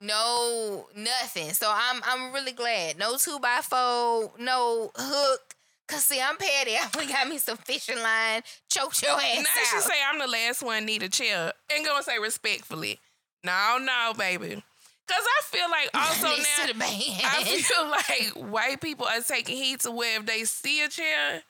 no 0.02 0.88
nothing. 0.96 1.54
So 1.54 1.72
I'm 1.74 2.02
I'm 2.04 2.34
really 2.34 2.52
glad. 2.52 2.98
No 2.98 3.18
two 3.18 3.40
by 3.40 3.60
four, 3.62 4.32
no 4.40 4.92
hook. 4.96 5.42
Cause 5.88 6.06
see, 6.06 6.22
I'm 6.22 6.38
petty. 6.38 6.76
I 6.76 7.06
got 7.06 7.28
me 7.28 7.38
some 7.38 7.58
fishing 7.58 8.00
line. 8.02 8.42
Choke 8.70 9.02
your 9.02 9.12
ass 9.12 9.38
now 9.38 9.42
out. 9.42 9.68
she 9.72 9.80
say 9.80 9.94
I'm 10.10 10.20
the 10.20 10.28
last 10.28 10.64
one 10.64 10.86
need 10.86 11.04
a 11.04 11.10
chair. 11.10 11.54
And 11.74 11.86
gonna 11.86 12.04
say 12.04 12.18
respectfully. 12.18 13.00
No, 13.44 13.78
no, 13.80 14.14
baby. 14.18 14.64
Cause 15.08 15.24
I 15.24 15.42
feel 15.46 15.70
like 15.70 15.90
also 15.94 16.28
now 16.28 16.86
I 17.26 17.44
feel 17.44 17.90
like 18.46 18.52
white 18.52 18.82
people 18.82 19.08
are 19.08 19.22
taking 19.22 19.58
heed 19.58 19.82
to 19.82 19.92
where 19.92 20.20
if 20.20 20.26
they 20.26 20.44
see 20.46 20.84
a 20.84 20.88
chair, 20.90 21.44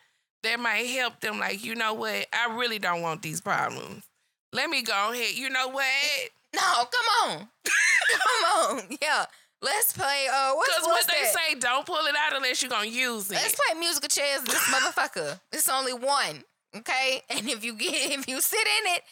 that 0.43 0.59
might 0.59 0.87
help 0.87 1.19
them. 1.19 1.39
Like, 1.39 1.63
you 1.63 1.75
know 1.75 1.93
what? 1.93 2.27
I 2.33 2.55
really 2.55 2.79
don't 2.79 3.01
want 3.01 3.21
these 3.21 3.41
problems. 3.41 4.03
Let 4.53 4.69
me 4.69 4.81
go 4.81 5.11
ahead. 5.11 5.35
You 5.35 5.49
know 5.49 5.69
what? 5.69 5.85
No, 6.53 6.59
come 6.61 7.31
on. 7.31 7.47
come 7.63 8.43
on. 8.59 8.97
Yeah. 9.01 9.25
Let's 9.61 9.93
play. 9.93 10.27
Uh, 10.29 10.53
what's 10.55 10.75
Because 10.75 10.85
what 10.85 11.07
they 11.07 11.25
say, 11.27 11.59
don't 11.59 11.85
pull 11.85 12.05
it 12.07 12.15
out 12.17 12.35
unless 12.35 12.61
you're 12.61 12.69
gonna 12.69 12.87
use 12.87 13.29
it. 13.31 13.35
Let's 13.35 13.55
play 13.55 13.79
musical 13.79 14.09
chairs. 14.09 14.41
This 14.43 14.61
motherfucker. 14.69 15.39
It's 15.53 15.69
only 15.69 15.93
one. 15.93 16.43
Okay, 16.75 17.21
and 17.29 17.47
if 17.49 17.63
you 17.63 17.73
get 17.73 17.93
if 18.11 18.27
you 18.27 18.41
sit 18.41 18.59
in 18.59 18.93
it, 18.95 19.03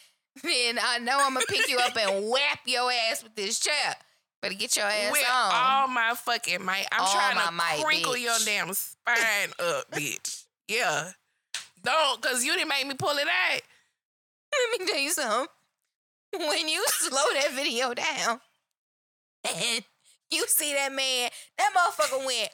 then 0.42 0.78
I 0.82 0.98
know 0.98 1.18
I'm 1.20 1.34
gonna 1.34 1.46
pick 1.46 1.68
you 1.68 1.78
up 1.78 1.96
and 1.96 2.28
whap 2.28 2.60
your 2.66 2.90
ass 3.10 3.22
with 3.22 3.34
this 3.36 3.60
chair. 3.60 3.94
Better 4.42 4.54
get 4.54 4.76
your 4.76 4.86
ass 4.86 5.12
with 5.12 5.26
on. 5.30 5.50
all 5.52 5.88
my 5.88 6.14
fucking 6.16 6.64
might. 6.64 6.86
I'm 6.92 7.02
all 7.02 7.12
trying 7.12 7.46
to 7.46 7.52
might, 7.52 7.82
crinkle 7.84 8.14
bitch. 8.14 8.22
your 8.22 8.34
damn 8.44 8.72
spine 8.72 9.50
up, 9.58 9.90
bitch. 9.92 10.44
Yeah. 10.68 11.10
Don't, 11.82 12.20
cause 12.22 12.44
you 12.44 12.52
didn't 12.54 12.68
make 12.68 12.86
me 12.86 12.94
pull 12.94 13.16
it 13.16 13.26
out. 13.26 13.60
Let 14.52 14.80
me 14.80 14.86
tell 14.86 14.98
you 14.98 15.10
something 15.10 15.48
when 16.32 16.68
you 16.68 16.82
slow 16.88 17.22
that 17.34 17.52
video 17.52 17.94
down 17.94 18.40
and 19.44 19.84
you 20.30 20.44
see 20.48 20.72
that 20.74 20.92
man, 20.92 21.30
that 21.58 21.70
motherfucker 21.76 22.24
went 22.24 22.50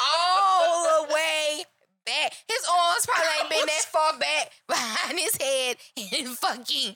all 0.00 1.06
the 1.06 1.14
way 1.14 1.62
back. 2.06 2.32
His 2.48 2.66
arms 2.72 3.06
probably 3.06 3.26
ain't 3.40 3.50
been 3.50 3.66
that 3.66 3.86
far 3.92 4.18
back 4.18 4.50
behind 4.66 5.18
his 5.18 5.36
head 5.36 5.76
in 5.96 6.26
fucking 6.28 6.94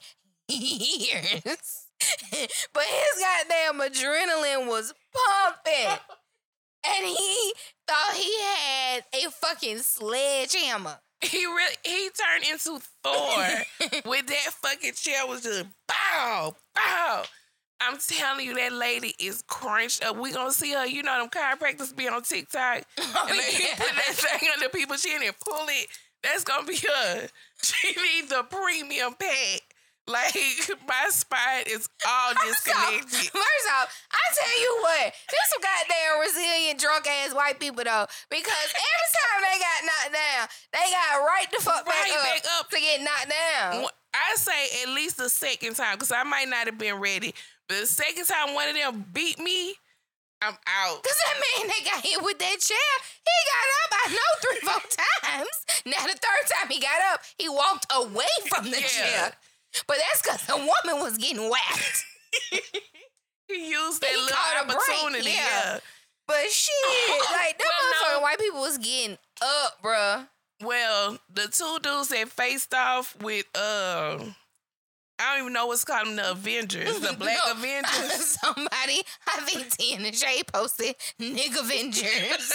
years. 0.49 1.82
but 2.73 2.85
his 2.85 3.25
goddamn 3.25 3.81
adrenaline 3.81 4.69
was 4.69 4.93
pumping. 5.13 5.99
And 6.85 7.07
he 7.07 7.53
thought 7.87 8.15
he 8.15 8.35
had 8.43 9.05
a 9.15 9.31
fucking 9.31 9.79
sledgehammer. 9.79 10.99
He 11.21 11.47
really 11.47 11.75
he 11.85 12.11
turned 12.11 12.45
into 12.51 12.81
Thor 13.05 14.01
with 14.11 14.27
that 14.27 14.53
fucking 14.63 14.95
chair 14.95 15.27
was 15.27 15.43
just 15.43 15.67
bow, 15.87 16.57
bow. 16.75 17.23
I'm 17.81 17.99
telling 17.99 18.47
you, 18.47 18.55
that 18.55 18.73
lady 18.73 19.15
is 19.19 19.43
crunched 19.47 20.05
up. 20.05 20.17
We 20.17 20.33
gonna 20.33 20.53
see 20.53 20.73
her. 20.73 20.87
You 20.87 21.03
know 21.03 21.21
them 21.21 21.31
chiropractors 21.31 21.95
be 21.95 22.09
on 22.09 22.23
TikTok 22.23 22.83
oh, 22.99 23.27
and 23.29 23.39
they 23.39 23.65
yeah. 23.65 23.75
put 23.77 23.91
that 23.95 24.15
thing 24.15 24.49
under 24.55 24.69
people's 24.69 25.03
chin 25.03 25.23
and 25.25 25.35
pull 25.45 25.67
it. 25.69 25.89
That's 26.23 26.45
gonna 26.45 26.67
be 26.67 26.77
her. 26.77 27.29
She 27.63 27.89
needs 27.89 28.29
the 28.29 28.45
premium 28.45 29.15
pack. 29.15 29.61
Like 30.13 30.35
my 30.89 31.07
spine 31.11 31.63
is 31.71 31.89
all 32.03 32.33
disconnected. 32.35 33.31
First 33.31 33.67
off, 33.71 33.87
I 34.11 34.25
tell 34.35 34.61
you 34.61 34.79
what, 34.83 35.15
this 35.31 35.47
some 35.47 35.63
goddamn 35.63 36.21
resilient 36.21 36.81
drunk 36.81 37.07
ass 37.07 37.33
white 37.33 37.61
people 37.61 37.85
though, 37.85 38.07
because 38.29 38.69
every 38.75 39.11
time 39.23 39.41
they 39.47 39.59
got 39.63 39.79
knocked 39.87 40.13
down, 40.13 40.49
they 40.75 40.87
got 40.91 41.23
right 41.23 41.47
the 41.53 41.63
fuck 41.63 41.87
right 41.87 42.11
back, 42.11 42.43
back 42.43 42.45
up, 42.59 42.67
up 42.67 42.71
to 42.71 42.81
get 42.81 43.01
knocked 43.01 43.31
down. 43.31 43.87
I 44.13 44.35
say 44.35 44.83
at 44.83 44.89
least 44.93 45.19
the 45.19 45.31
second 45.31 45.77
time, 45.77 45.95
because 45.95 46.11
I 46.11 46.25
might 46.25 46.49
not 46.49 46.67
have 46.67 46.79
been 46.79 46.97
ready. 46.97 47.33
But 47.69 47.81
the 47.81 47.87
second 47.87 48.27
time 48.27 48.55
one 48.55 48.69
of 48.69 48.75
them 48.75 49.07
beat 49.13 49.39
me, 49.39 49.77
I'm 50.43 50.59
out. 50.67 51.03
Cause 51.03 51.19
that 51.25 51.39
man 51.39 51.69
that 51.69 51.83
got 51.87 52.05
hit 52.05 52.21
with 52.21 52.39
that 52.39 52.59
chair, 52.59 52.93
he 53.23 53.37
got 53.47 53.67
up, 53.79 53.91
I 53.95 54.05
know, 54.11 54.31
three, 54.43 54.61
four 54.67 54.83
times. 55.39 55.57
Now 55.87 56.03
the 56.07 56.19
third 56.19 56.45
time 56.51 56.69
he 56.69 56.81
got 56.81 57.01
up, 57.15 57.21
he 57.39 57.49
walked 57.49 57.87
away 57.95 58.35
from 58.51 58.65
the 58.65 58.81
yeah. 58.81 58.87
chair. 58.87 59.33
But 59.87 59.97
that's 59.99 60.23
because 60.23 60.47
the 60.47 60.57
woman 60.57 61.03
was 61.03 61.19
getting 61.19 61.49
whacked. 61.49 62.05
he 63.49 63.71
used 63.71 64.01
that 64.01 64.13
little 64.13 64.75
opportunity. 64.75 65.23
Break, 65.23 65.37
yeah. 65.37 65.75
yeah. 65.75 65.79
But 66.27 66.51
shit, 66.51 66.73
like 67.33 67.59
them 67.59 67.67
well, 68.03 68.19
no. 68.19 68.21
white 68.21 68.39
people 68.39 68.61
was 68.61 68.79
getting 68.79 69.19
up, 69.43 69.83
bruh. 69.83 70.29
Well, 70.63 71.19
the 71.33 71.49
two 71.49 71.79
dudes 71.83 72.09
that 72.09 72.29
faced 72.29 72.73
off 72.75 73.17
with 73.21 73.47
uh 73.55 74.19
I 75.19 75.35
don't 75.35 75.43
even 75.43 75.53
know 75.53 75.67
what's 75.67 75.85
called 75.85 76.09
them, 76.09 76.17
the 76.17 76.33
Avengers, 76.33 77.01
the 77.01 77.13
Black 77.19 77.39
no, 77.47 77.53
Avengers. 77.53 78.39
Somebody, 78.41 79.03
I 79.27 79.41
think 79.43 79.71
T 79.71 79.95
and 79.95 80.13
J 80.13 80.43
posted 80.53 80.97
Nick 81.19 81.53
Avengers. 81.59 82.53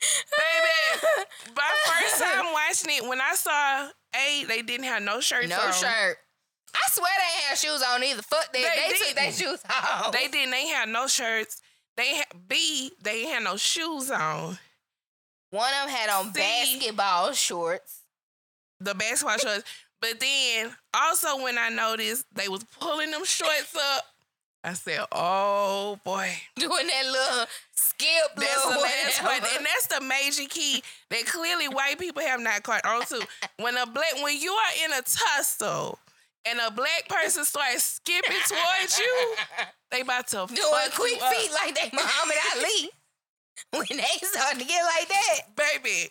Baby, 0.00 1.24
my 1.56 1.70
first 1.86 2.22
time 2.22 2.46
watching 2.52 2.96
it, 3.04 3.08
when 3.08 3.20
I 3.20 3.34
saw 3.34 3.88
A, 4.14 4.44
they 4.44 4.62
didn't 4.62 4.84
have 4.86 5.02
no 5.02 5.20
shirts 5.20 5.48
no 5.48 5.56
on. 5.60 5.72
shirt. 5.72 6.16
I 6.74 6.88
swear 6.90 7.10
they 7.18 7.48
had 7.48 7.58
shoes 7.58 7.82
on 7.82 8.02
either. 8.02 8.22
foot. 8.22 8.46
they, 8.52 8.62
they, 8.62 8.68
they 8.90 8.96
took 8.96 9.16
their 9.16 9.32
shoes 9.32 9.60
off. 9.68 10.12
They 10.12 10.28
didn't. 10.28 10.52
They 10.52 10.68
had 10.68 10.88
no 10.88 11.06
shirts. 11.08 11.60
They 11.96 12.14
had 12.14 12.26
B, 12.48 12.92
they 13.02 13.24
had 13.24 13.42
no 13.42 13.56
shoes 13.56 14.10
on. 14.10 14.58
One 15.50 15.68
of 15.82 15.88
them 15.88 15.96
had 15.96 16.08
on 16.10 16.30
basketball 16.32 17.32
shorts. 17.32 18.02
The 18.78 18.94
basketball 18.94 19.36
shorts. 19.38 19.64
But 20.00 20.18
then 20.20 20.70
also 20.94 21.42
when 21.42 21.58
I 21.58 21.68
noticed 21.68 22.24
they 22.34 22.48
was 22.48 22.64
pulling 22.78 23.10
them 23.10 23.24
shorts 23.24 23.76
up, 23.96 24.04
I 24.62 24.72
said, 24.74 25.00
"Oh 25.12 25.98
boy, 26.04 26.30
doing 26.56 26.86
that 26.86 27.06
little 27.06 27.46
skip, 28.00 28.36
that's 28.36 28.64
the 28.64 28.80
last 28.80 29.20
part, 29.22 29.56
and 29.56 29.66
that's 29.66 29.86
the 29.86 30.00
major 30.00 30.48
key 30.48 30.82
that 31.10 31.26
clearly 31.26 31.68
white 31.68 31.98
people 31.98 32.22
have 32.22 32.40
not 32.40 32.62
caught 32.62 32.84
on 32.84 33.04
to. 33.06 33.26
When 33.58 33.76
a 33.76 33.86
black, 33.86 34.22
when 34.22 34.38
you 34.40 34.52
are 34.52 34.84
in 34.84 34.92
a 34.92 35.02
tussle." 35.02 35.98
And 36.46 36.58
a 36.58 36.70
black 36.70 37.06
person 37.06 37.44
starts 37.44 37.84
skipping 37.84 38.38
towards 38.48 38.98
you, 38.98 39.36
they 39.90 40.00
about 40.00 40.26
to 40.28 40.46
doing 40.48 40.90
quick 40.94 41.20
feet 41.20 41.50
like 41.52 41.74
they 41.74 41.90
Muhammad 41.92 42.36
Ali. 42.56 42.90
When 43.72 43.86
they 43.90 44.26
start 44.26 44.58
to 44.58 44.64
get 44.64 44.82
like 44.82 45.08
that, 45.08 45.40
baby, 45.54 46.10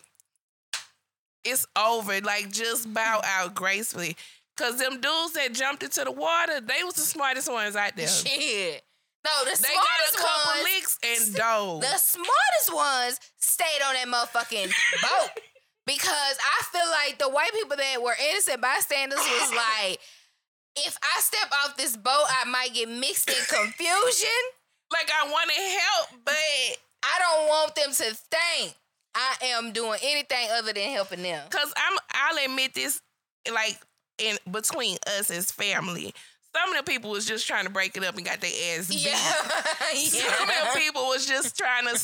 it's 1.44 1.66
over. 1.76 2.22
Like 2.22 2.52
just 2.52 2.94
bow 2.94 3.22
out 3.24 3.56
gracefully. 3.56 4.16
Cause 4.58 4.78
them 4.78 5.02
dudes 5.02 5.34
that 5.34 5.54
jumped 5.54 5.84
into 5.84 6.04
the 6.04 6.12
water, 6.12 6.62
they 6.62 6.84
was 6.84 6.94
the 6.94 7.02
smartest 7.02 7.52
ones 7.52 7.76
out 7.76 7.96
there. 7.96 8.08
Shit. 8.08 8.84
No, 9.30 9.46
the 9.46 9.58
they 9.62 9.70
smartest 9.70 10.18
got 10.18 10.20
a 10.20 10.24
couple 10.26 10.52
ones, 10.52 10.64
licks 10.64 10.98
and 11.06 11.36
dove. 11.36 11.82
The 11.82 11.98
smartest 11.98 12.74
ones 12.74 13.20
stayed 13.38 13.82
on 13.86 13.94
that 13.94 14.08
motherfucking 14.08 14.72
boat. 15.02 15.30
Because 15.86 16.38
I 16.38 16.64
feel 16.72 16.86
like 16.92 17.18
the 17.18 17.30
white 17.30 17.52
people 17.52 17.76
that 17.76 18.00
were 18.04 18.14
innocent 18.30 18.62
bystanders 18.62 19.18
was 19.18 19.52
like, 19.56 19.98
if 20.76 20.96
I 21.02 21.20
step 21.20 21.50
off 21.66 21.78
this 21.78 21.98
boat, 21.98 22.26
I 22.30 22.46
might 22.46 22.76
get 22.76 22.88
mixed 22.90 23.28
in 23.28 23.36
confusion. 23.36 24.40
like 24.94 25.10
I 25.10 25.28
want 25.32 25.50
to 25.50 25.62
help, 25.62 26.22
but 26.26 26.36
I 27.04 27.18
don't 27.18 27.48
want 27.48 27.76
them 27.76 27.92
to 27.92 28.16
think 28.30 28.76
I 29.16 29.36
am 29.46 29.72
doing 29.72 30.00
anything 30.04 30.48
other 30.52 30.74
than 30.74 30.90
helping 30.92 31.24
them. 31.24 31.50
Cause 31.50 31.74
I'm 31.76 31.98
I'll 32.14 32.46
admit 32.46 32.76
this, 32.76 33.02
like 33.52 33.80
in 34.20 34.38
between 34.52 34.98
us 35.18 35.32
as 35.32 35.52
family. 35.52 36.14
Some 36.56 36.72
of 36.76 36.86
the 36.86 36.92
people 36.92 37.12
was 37.12 37.26
just 37.26 37.48
trying 37.48 37.66
to 37.66 37.70
break 37.70 37.96
it 37.96 38.04
up 38.04 38.16
and 38.16 38.26
got 38.26 38.42
their 38.42 38.78
ass 38.78 38.90
beat. 38.90 39.06
Yeah. 39.06 39.12
yeah. 39.12 40.32
Some 40.38 40.50
of 40.50 40.74
the 40.74 40.80
people 40.80 41.08
was 41.08 41.26
just 41.26 41.58
trying 41.58 41.86
to 41.86 42.00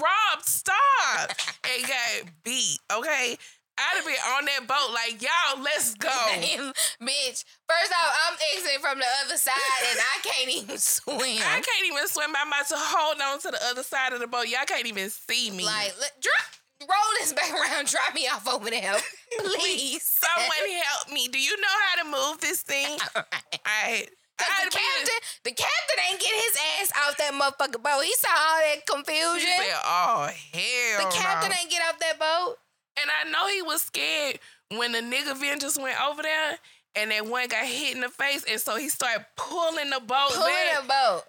rob, 0.00 0.42
stop, 0.42 1.30
and 1.64 1.82
got 1.82 2.30
beat. 2.44 2.78
Okay. 2.92 3.36
I'd 3.78 3.96
have 3.96 4.06
been 4.06 4.14
on 4.14 4.44
that 4.46 4.66
boat 4.66 4.94
like, 4.94 5.20
y'all, 5.20 5.62
let's 5.62 5.94
go. 5.94 6.08
Bitch, 6.08 7.44
first 7.68 7.92
off, 7.92 8.16
I'm 8.26 8.38
exiting 8.54 8.80
from 8.80 8.98
the 8.98 9.04
other 9.24 9.36
side 9.36 9.52
and 9.90 9.98
I 10.00 10.20
can't 10.22 10.48
even 10.48 10.78
swim. 10.78 11.18
I 11.20 11.60
can't 11.60 11.86
even 11.86 12.08
swim. 12.08 12.32
I'm 12.34 12.48
about 12.48 12.66
to 12.68 12.74
hold 12.78 13.20
on 13.20 13.38
to 13.40 13.50
the 13.50 13.62
other 13.68 13.82
side 13.82 14.14
of 14.14 14.20
the 14.20 14.26
boat. 14.26 14.48
Y'all 14.48 14.64
can't 14.66 14.86
even 14.86 15.10
see 15.10 15.50
me. 15.50 15.66
Like, 15.66 15.92
drop, 16.22 16.56
roll 16.80 17.10
this 17.20 17.32
back 17.32 17.52
around, 17.52 17.86
drop 17.92 18.14
me 18.14 18.26
off 18.28 18.46
over 18.48 18.70
there, 18.70 18.96
please. 19.38 20.02
Someone 20.02 20.82
help 20.84 21.12
me. 21.12 21.28
Do 21.28 21.38
you 21.40 21.56
know 21.60 21.76
how 21.88 22.02
to 22.02 22.10
move 22.10 22.40
this 22.40 22.62
thing? 22.62 22.98
All 23.16 23.22
right. 23.64 24.08
Cause 24.38 24.48
the 24.64 24.70
captain, 24.70 25.18
the 25.44 25.50
captain 25.50 25.98
ain't 26.10 26.20
get 26.20 26.34
his 26.34 26.58
ass 26.78 26.92
off 27.08 27.16
that 27.16 27.32
motherfucking 27.32 27.82
boat. 27.82 28.04
He 28.04 28.14
saw 28.16 28.28
all 28.28 28.60
that 28.60 28.84
confusion. 28.86 29.48
He 29.48 29.64
said, 29.64 29.80
"Oh 29.82 30.28
hell!" 30.52 31.08
The 31.08 31.16
captain 31.16 31.48
no. 31.48 31.56
ain't 31.58 31.70
get 31.70 31.80
off 31.88 31.98
that 32.00 32.18
boat. 32.18 32.56
And 33.00 33.10
I 33.10 33.30
know 33.30 33.48
he 33.48 33.62
was 33.62 33.80
scared 33.80 34.38
when 34.76 34.92
the 34.92 34.98
nigga 34.98 35.34
Vengeance 35.38 35.78
went 35.78 35.98
over 36.02 36.20
there 36.20 36.58
and 36.96 37.10
that 37.10 37.26
one 37.26 37.48
got 37.48 37.64
hit 37.64 37.94
in 37.94 38.00
the 38.00 38.08
face, 38.08 38.44
and 38.48 38.60
so 38.60 38.76
he 38.76 38.88
started 38.88 39.24
pulling 39.36 39.90
the 39.90 40.00
boat 40.00 40.30
pulling 40.32 40.52
back. 40.52 40.82
the 40.82 40.88
boat. 40.88 41.22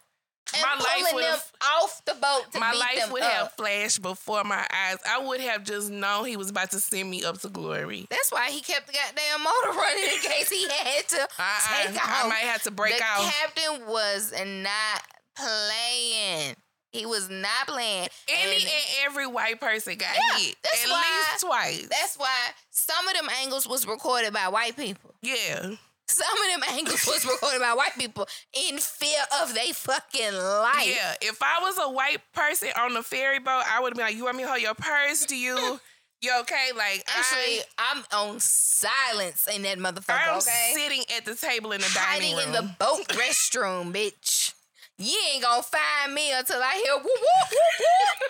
And 0.54 0.64
my 0.64 0.76
life 0.76 1.14
would 1.14 1.24
have 1.24 1.52
off 1.82 2.02
the 2.06 2.14
boat. 2.14 2.60
my 2.60 2.74
life 2.74 3.12
would 3.12 3.22
up. 3.22 3.32
have 3.32 3.52
flashed 3.54 4.02
before 4.02 4.44
my 4.44 4.66
eyes. 4.72 4.98
I 5.10 5.20
would 5.26 5.40
have 5.42 5.64
just 5.64 5.90
known 5.90 6.26
he 6.26 6.38
was 6.38 6.50
about 6.50 6.72
to 6.72 6.80
send 6.80 7.10
me 7.10 7.24
up 7.24 7.40
to 7.42 7.50
glory. 7.50 8.08
That's 8.10 8.32
why 8.32 8.50
he 8.50 8.62
kept 8.62 8.88
the 8.88 8.94
goddamn 8.94 9.44
motor 9.44 9.78
running 9.80 10.04
in 10.04 10.20
case 10.22 10.50
he 10.50 10.64
had 10.64 11.08
to 11.10 11.16
take 11.18 11.30
I, 11.40 11.96
off. 11.96 12.26
I 12.26 12.28
might 12.30 12.36
have 12.50 12.64
to 12.64 12.72
break 12.72 12.98
the 12.98 13.04
out. 13.04 13.26
The 13.26 13.32
captain 13.32 13.88
was 13.88 14.34
not 14.34 15.04
playing. 15.36 16.56
He 16.92 17.06
was 17.06 17.30
not 17.30 17.68
playing. 17.68 18.08
Any 18.28 18.56
and, 18.56 18.64
and 18.64 18.86
every 19.06 19.28
white 19.28 19.60
person 19.60 19.98
got 19.98 20.16
yeah, 20.16 20.40
hit. 20.40 20.56
At 20.64 20.90
why, 20.90 21.04
least 21.04 21.46
twice. 21.46 21.88
That's 21.90 22.16
why 22.18 22.36
some 22.72 23.08
of 23.08 23.14
them 23.14 23.28
angles 23.44 23.68
was 23.68 23.86
recorded 23.86 24.34
by 24.34 24.48
white 24.48 24.76
people. 24.76 25.14
Yeah. 25.22 25.76
Some 26.10 26.38
of 26.38 26.62
them 26.62 26.76
angles 26.78 27.06
was 27.06 27.26
recorded 27.26 27.60
by 27.60 27.74
white 27.74 27.94
people 27.98 28.28
in 28.54 28.78
fear 28.78 29.20
of 29.42 29.54
their 29.54 29.74
fucking 29.74 30.34
life. 30.34 30.88
Yeah. 30.88 31.16
If 31.22 31.42
I 31.42 31.60
was 31.62 31.78
a 31.80 31.92
white 31.92 32.22
person 32.34 32.70
on 32.80 32.94
the 32.94 33.04
ferry 33.04 33.40
boat, 33.40 33.64
I 33.70 33.82
would 33.82 33.94
been 33.94 34.06
like, 34.06 34.16
You 34.16 34.26
want 34.26 34.38
me 34.38 34.44
to 34.44 34.50
hold 34.50 34.62
your 34.62 34.76
purse? 34.76 35.26
Do 35.26 35.36
you 35.36 35.80
You 36.22 36.32
okay? 36.42 36.70
Like 36.76 37.04
actually, 37.08 37.60
I, 37.78 37.98
am 37.98 38.04
on 38.14 38.40
silence 38.40 39.48
in 39.54 39.64
that 39.64 39.78
motherfucker. 39.78 40.30
I'm 40.30 40.38
okay? 40.38 40.72
sitting 40.74 41.04
at 41.16 41.26
the 41.26 41.36
table 41.36 41.72
in 41.74 41.82
the 41.82 41.88
Hiding 41.90 42.36
dining 42.36 42.38
room. 42.38 42.56
in 42.56 42.66
the 42.66 42.76
boat 42.80 43.08
restroom, 43.10 43.94
bitch 43.94 44.54
you 44.98 45.18
ain't 45.34 45.44
gonna 45.44 45.64
find 45.64 46.14
me 46.14 46.32
until 46.32 46.62
I 46.62 46.82
hear 46.84 46.96
whoop, 46.96 47.06
whoop, 47.06 47.52
whoop, 47.52 47.80
whoop. 47.80 48.30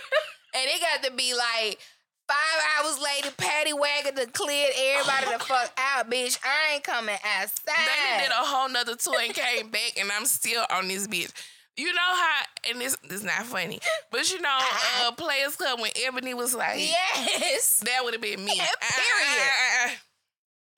and 0.55 0.65
it 0.65 0.81
got 0.81 1.03
to 1.03 1.12
be 1.15 1.34
like 1.34 1.79
five 2.27 2.86
hours 2.86 3.00
later, 3.00 3.31
Patty 3.38 3.74
Wagon 3.74 4.15
to 4.15 4.25
cleared 4.27 4.74
everybody 4.77 5.38
the 5.38 5.43
fuck 5.43 5.72
out, 5.77 6.10
bitch. 6.10 6.38
I 6.43 6.75
ain't 6.75 6.84
coming 6.84 7.15
outside. 7.39 7.75
They 7.75 8.24
did 8.24 8.31
a 8.31 8.46
whole 8.46 8.69
nother 8.69 8.96
tour 8.96 9.19
and 9.19 9.34
came 9.34 9.69
back, 9.69 9.93
and 10.00 10.12
I'm 10.12 10.25
still 10.25 10.63
on 10.72 10.88
this 10.88 11.07
bitch. 11.07 11.31
You 11.75 11.93
know 11.93 12.01
how, 12.01 12.41
and 12.72 12.81
this 12.81 12.98
this 13.07 13.24
not 13.24 13.46
funny, 13.46 13.79
but 14.12 14.31
you 14.31 14.41
know, 14.41 14.50
uh-uh. 14.50 15.10
uh, 15.10 15.12
Players 15.12 15.55
Club 15.55 15.79
when 15.79 15.91
Ebony 16.05 16.34
was 16.34 16.55
like, 16.55 16.79
yes, 16.79 17.84
that 17.86 18.03
would 18.03 18.13
have 18.13 18.22
been 18.22 18.43
me. 18.43 18.53
Yeah, 18.55 18.65
period. 18.81 19.41
Uh, 19.41 19.86
uh, 19.86 19.89
uh, 19.89 19.96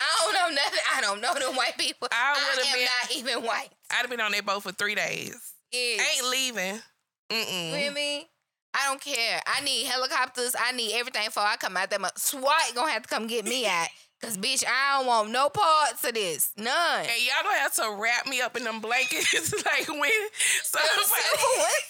I 0.01 0.23
don't 0.23 0.33
know 0.33 0.61
nothing. 0.61 0.79
I 0.95 1.01
don't 1.01 1.21
know 1.21 1.33
them 1.33 1.55
white 1.55 1.77
people. 1.77 2.09
I 2.11 2.33
would 2.33 2.65
have 2.65 2.73
been 2.73 2.85
not 2.85 3.15
even 3.15 3.43
white. 3.47 3.69
I'd 3.91 4.01
have 4.01 4.09
been 4.09 4.19
on 4.19 4.33
that 4.33 4.45
boat 4.45 4.63
for 4.63 4.71
three 4.73 4.95
days 4.95 5.53
is. 5.71 5.99
Ain't 5.99 6.29
leaving. 6.29 6.81
Mm-mm. 7.29 7.85
You 7.85 7.91
me? 7.91 8.17
I 8.19 8.38
don't 8.87 9.01
care. 9.01 9.41
I 9.47 9.61
need 9.61 9.85
helicopters. 9.85 10.55
I 10.59 10.71
need 10.71 10.93
everything 10.95 11.29
for 11.31 11.39
I 11.39 11.55
come 11.57 11.77
out 11.77 11.89
there. 11.89 11.99
SWAT 12.15 12.75
gonna 12.75 12.91
have 12.91 13.03
to 13.03 13.09
come 13.09 13.27
get 13.27 13.45
me 13.45 13.65
out. 13.65 13.87
Cause 14.21 14.37
bitch, 14.37 14.65
I 14.67 14.97
don't 14.97 15.07
want 15.07 15.31
no 15.31 15.49
parts 15.49 16.03
of 16.03 16.13
this. 16.13 16.51
None. 16.57 16.67
And 16.99 17.21
y'all 17.23 17.43
gonna 17.43 17.57
have 17.59 17.73
to 17.75 17.95
wrap 17.97 18.27
me 18.27 18.41
up 18.41 18.57
in 18.57 18.65
them 18.65 18.81
blankets 18.81 19.53
like 19.65 19.87
when 19.87 20.11
somebody 20.61 21.07
what? 21.55 21.83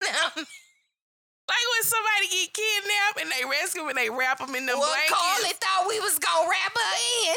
like 0.36 1.66
when 1.68 1.84
somebody 1.84 2.26
get 2.32 2.48
kidnapped 2.54 3.20
and 3.20 3.30
they 3.30 3.44
rescue 3.44 3.86
and 3.86 3.96
they 3.98 4.08
wrap 4.08 4.38
them 4.38 4.54
in 4.54 4.64
them 4.64 4.78
well, 4.78 4.88
blankets. 4.88 5.20
Carlee 5.20 5.56
thought 5.60 5.84
we 5.86 6.00
was 6.00 6.18
gonna 6.18 6.48
wrap 6.48 6.72
her 6.72 6.94
in. 7.28 7.36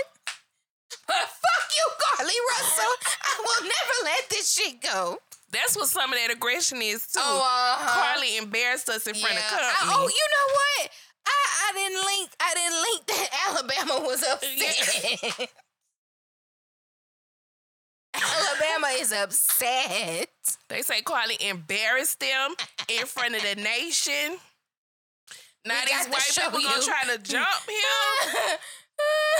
But 1.05 1.27
fuck 1.27 1.67
you, 1.75 1.85
Carlee 1.99 2.43
Russell. 2.55 2.95
I 3.21 3.33
will 3.39 3.63
never 3.63 3.95
let 4.05 4.29
this 4.29 4.53
shit 4.53 4.81
go. 4.81 5.19
That's 5.51 5.75
what 5.75 5.87
some 5.87 6.11
of 6.11 6.19
that 6.19 6.31
aggression 6.31 6.81
is 6.81 7.07
too. 7.07 7.19
Oh, 7.23 7.41
uh-huh. 7.41 8.19
Carlee 8.19 8.37
embarrassed 8.41 8.89
us 8.89 9.07
in 9.07 9.15
front 9.15 9.37
of 9.37 9.43
company. 9.43 9.67
I, 9.69 9.93
oh, 9.95 10.07
you 10.07 10.27
know 10.35 10.47
what? 10.53 10.91
I, 11.27 11.39
I 11.63 11.73
didn't 11.73 12.03
link. 12.05 12.29
I 12.39 12.53
didn't 12.53 12.81
link 12.83 13.07
that 13.07 13.29
Alabama 13.47 14.07
was 14.07 14.23
upset. 14.23 15.49
Alabama 18.13 18.87
is 18.99 19.11
upset. 19.13 20.29
They 20.69 20.81
say 20.81 21.01
Carlee 21.01 21.39
embarrassed 21.49 22.19
them 22.19 22.55
in 22.89 23.05
front 23.05 23.35
of 23.35 23.41
the 23.41 23.55
nation. 23.61 24.37
Now 25.65 25.81
these 25.85 26.07
white 26.07 26.37
people 26.45 26.59
you. 26.59 26.67
gonna 26.67 26.81
try 26.81 27.03
to 27.15 27.21
jump 27.21 27.47
him. 27.67 28.57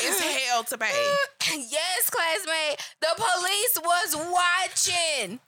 it's 0.04 0.20
hell 0.20 0.64
to 0.66 0.78
pay. 0.78 1.16
yes, 1.56 2.10
classmate. 2.10 2.80
The 3.02 3.16
police 3.16 3.80
was 3.82 4.16
watching 4.16 5.40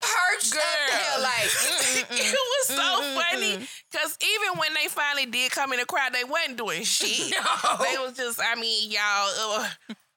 perched 0.00 0.52
Girl. 0.52 0.62
up 0.62 0.90
there 0.90 1.22
like 1.22 1.44
it 2.10 2.34
was 2.34 2.66
so 2.66 3.02
funny 3.20 3.66
because 3.90 4.16
even 4.22 4.58
when 4.58 4.74
they 4.74 4.88
finally 4.88 5.26
did 5.26 5.50
come 5.50 5.72
in 5.72 5.78
the 5.78 5.86
crowd, 5.86 6.12
they 6.12 6.24
wasn't 6.24 6.56
doing 6.56 6.82
shit. 6.84 7.34
No. 7.38 7.76
They 7.82 7.98
was 7.98 8.14
just, 8.16 8.40
I 8.42 8.58
mean, 8.60 8.90
y'all. 8.90 9.60
Uh, 9.60 9.68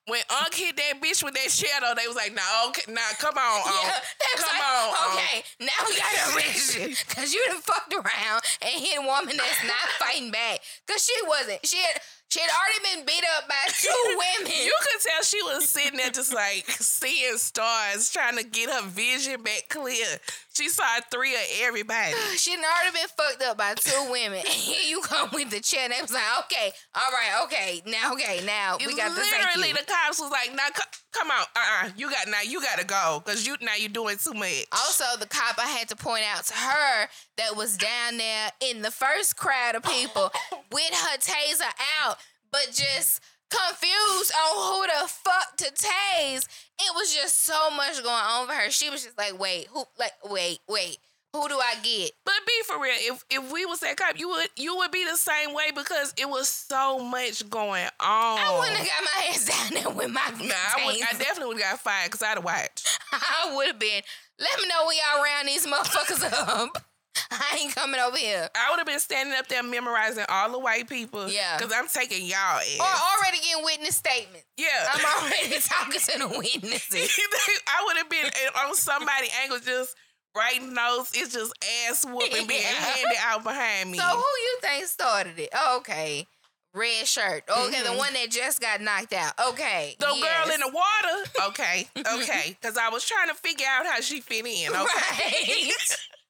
when 0.07 0.21
Unc 0.43 0.53
hit 0.53 0.75
that 0.77 0.99
bitch 0.99 1.23
with 1.23 1.35
that 1.35 1.51
shadow, 1.51 1.93
they 1.95 2.07
was 2.07 2.15
like, 2.15 2.33
"Nah, 2.33 2.67
okay, 2.69 2.91
nah, 2.91 3.01
come 3.19 3.37
on, 3.37 3.61
um, 3.61 3.73
yeah, 3.85 4.35
come 4.35 4.57
like, 4.57 4.65
on." 4.65 5.13
Okay, 5.13 5.37
um. 5.39 5.67
now 5.67 5.79
we 5.87 5.95
gotta 5.95 6.35
arrest 6.35 6.77
you 6.77 6.87
because 7.07 7.33
you 7.33 7.43
done 7.47 7.61
fucked 7.61 7.93
around 7.93 8.41
and 8.61 8.73
hit 8.81 8.97
a 8.97 9.01
woman 9.01 9.37
that's 9.37 9.63
not 9.63 9.87
fighting 9.99 10.31
back 10.31 10.59
because 10.85 11.05
she 11.05 11.13
wasn't. 11.27 11.65
She 11.65 11.77
had 11.77 12.01
she 12.31 12.39
had 12.39 12.49
already 12.49 12.95
been 12.95 13.05
beat 13.05 13.25
up 13.37 13.49
by 13.49 13.55
two 13.67 14.03
women. 14.07 14.53
You 14.63 14.73
could 14.81 15.01
tell 15.01 15.21
she 15.21 15.41
was 15.43 15.69
sitting 15.69 15.97
there 15.97 16.09
just 16.09 16.33
like 16.33 16.63
seeing 16.69 17.35
stars, 17.35 18.09
trying 18.09 18.37
to 18.37 18.43
get 18.45 18.69
her 18.69 18.87
vision 18.87 19.43
back 19.43 19.65
clear. 19.67 20.05
She 20.53 20.67
saw 20.69 20.83
three 21.11 21.33
of 21.33 21.41
everybody. 21.61 22.13
She 22.37 22.51
had 22.51 22.59
already 22.59 22.97
been 22.97 23.07
fucked 23.15 23.43
up 23.43 23.57
by 23.57 23.75
two 23.75 24.11
women. 24.11 24.39
And 24.39 24.47
here 24.47 24.81
you 24.87 25.01
come 25.01 25.29
with 25.33 25.49
the 25.51 25.59
chair. 25.59 25.83
And 25.83 25.93
they 25.93 26.01
was 26.01 26.11
like, 26.11 26.23
okay, 26.45 26.71
all 26.95 27.11
right, 27.11 27.43
okay, 27.45 27.81
now, 27.85 28.13
okay, 28.13 28.41
now 28.45 28.77
we 28.79 28.95
got 28.95 29.15
the 29.15 29.21
Literally, 29.21 29.73
the 29.73 29.85
cops 29.85 30.19
was 30.19 30.31
like, 30.31 30.53
now 30.55 30.67
come 31.11 31.29
on, 31.29 31.45
uh, 31.55 31.85
uh 31.85 31.89
you 31.95 32.09
got 32.09 32.27
now, 32.27 32.41
you 32.41 32.61
got 32.61 32.79
to 32.79 32.85
go 32.85 33.21
because 33.23 33.45
you 33.45 33.55
now 33.61 33.75
you're 33.77 33.89
doing 33.89 34.17
too 34.17 34.33
much. 34.33 34.65
Also, 34.71 35.05
the 35.19 35.27
cop 35.27 35.59
I 35.59 35.67
had 35.67 35.89
to 35.89 35.95
point 35.95 36.23
out 36.33 36.43
to 36.45 36.53
her 36.53 37.07
that 37.37 37.55
was 37.55 37.77
down 37.77 38.17
there 38.17 38.51
in 38.61 38.81
the 38.81 38.91
first 38.91 39.37
crowd 39.37 39.75
of 39.75 39.83
people 39.83 40.31
with 40.71 40.91
her 40.91 41.17
taser 41.17 41.71
out 42.03 42.17
but 42.51 42.67
just 42.71 43.21
confused 43.51 44.31
on 44.33 44.73
who 44.73 44.87
the 44.87 45.07
fuck 45.07 45.57
to 45.57 45.65
tase. 45.65 46.47
It 46.79 46.95
was 46.95 47.13
just 47.13 47.43
so 47.43 47.69
much 47.71 48.01
going 48.01 48.15
on 48.15 48.47
for 48.47 48.53
her. 48.53 48.71
She 48.71 48.89
was 48.89 49.03
just 49.03 49.17
like, 49.17 49.37
wait, 49.39 49.67
who 49.71 49.83
like 49.99 50.13
wait, 50.25 50.59
wait. 50.67 50.97
Who 51.33 51.47
do 51.47 51.57
I 51.57 51.75
get? 51.81 52.11
But 52.25 52.33
be 52.45 52.53
for 52.65 52.81
real, 52.81 52.93
if 52.97 53.23
if 53.29 53.53
we 53.53 53.65
was 53.65 53.79
that 53.79 53.95
cop, 53.95 54.19
you 54.19 54.27
would 54.27 54.47
you 54.57 54.75
would 54.77 54.91
be 54.91 55.05
the 55.05 55.15
same 55.15 55.53
way 55.53 55.71
because 55.73 56.13
it 56.17 56.27
was 56.27 56.49
so 56.49 56.99
much 56.99 57.49
going 57.49 57.85
on. 58.01 58.37
I 58.37 58.57
wouldn't 58.59 58.77
have 58.77 58.87
got 58.87 59.03
my 59.03 59.27
ass 59.29 59.45
down 59.45 59.81
there 59.81 59.93
with 59.95 60.09
my 60.09 60.29
Nah, 60.45 60.53
I, 60.53 60.85
would, 60.85 60.95
I 60.95 61.17
definitely 61.17 61.53
would 61.53 61.61
have 61.61 61.71
got 61.71 61.79
fired 61.79 62.11
because 62.11 62.21
I'd 62.21 62.35
have 62.35 62.43
watched. 62.43 62.99
I 63.13 63.55
would 63.55 63.67
have 63.67 63.79
been. 63.79 64.01
Let 64.39 64.59
me 64.59 64.67
know 64.67 64.85
when 64.87 64.97
y'all 64.97 65.23
round 65.23 65.47
these 65.47 65.65
motherfuckers 65.65 66.33
up. 66.49 66.83
I 67.32 67.60
ain't 67.62 67.76
coming 67.76 68.00
over 68.00 68.17
here. 68.17 68.50
I 68.56 68.69
would 68.69 68.78
have 68.78 68.88
been 68.88 69.00
standing 69.00 69.36
up 69.38 69.47
there 69.47 69.63
memorizing 69.63 70.26
all 70.30 70.52
the 70.52 70.60
white 70.60 70.88
people. 70.88 71.30
Yeah. 71.30 71.58
Because 71.58 71.74
I'm 71.76 71.88
taking 71.88 72.26
y'all 72.26 72.38
ass. 72.38 72.78
Or 72.80 72.86
already 72.86 73.39
getting 73.43 73.63
witness 73.63 73.95
statements. 73.95 74.45
Yeah. 74.58 74.67
I'm 74.93 75.24
already 75.24 75.60
talking 75.62 76.00
to 76.00 76.19
the 76.19 76.28
witnesses. 76.38 77.19
I 77.67 77.84
would 77.86 77.97
have 77.97 78.10
been 78.10 78.26
on 78.65 78.76
somebody 78.76 79.28
angle 79.43 79.60
just 79.60 79.95
writing 80.36 80.74
notes. 80.74 81.12
It's 81.15 81.34
just 81.34 81.54
ass 81.89 82.06
whooping 82.06 82.47
being 82.47 82.62
handed 82.62 83.17
out 83.21 83.43
behind 83.43 83.91
me. 83.91 83.97
So 83.97 84.06
who 84.06 84.17
you 84.17 84.58
think 84.62 84.86
started 84.86 85.38
it? 85.38 85.50
okay. 85.78 86.28
Red 86.74 87.06
shirt. 87.06 87.43
Okay, 87.50 87.78
mm-hmm. 87.78 87.91
the 87.91 87.97
one 87.97 88.13
that 88.13 88.30
just 88.30 88.62
got 88.62 88.80
knocked 88.80 89.12
out. 89.12 89.34
Okay. 89.50 89.97
The 90.00 90.08
yes. 90.15 90.45
girl 90.45 90.54
in 90.54 90.60
the 90.62 90.71
water. 90.74 91.50
Okay. 91.50 91.86
Okay. 92.00 92.58
Because 92.62 92.78
I 92.78 92.88
was 92.88 93.06
trying 93.06 93.28
to 93.28 93.34
figure 93.34 93.65
out 93.69 93.86
how 93.86 94.00
she 94.00 94.21
fit 94.21 94.45
in. 94.45 94.69
Okay. 94.69 94.80
Right. 94.80 95.71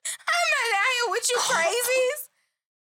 I'm 0.05 0.47
not 0.55 0.69
out 0.77 0.91
here 0.95 1.11
with 1.11 1.29
you 1.29 1.37
crazies. 1.49 2.29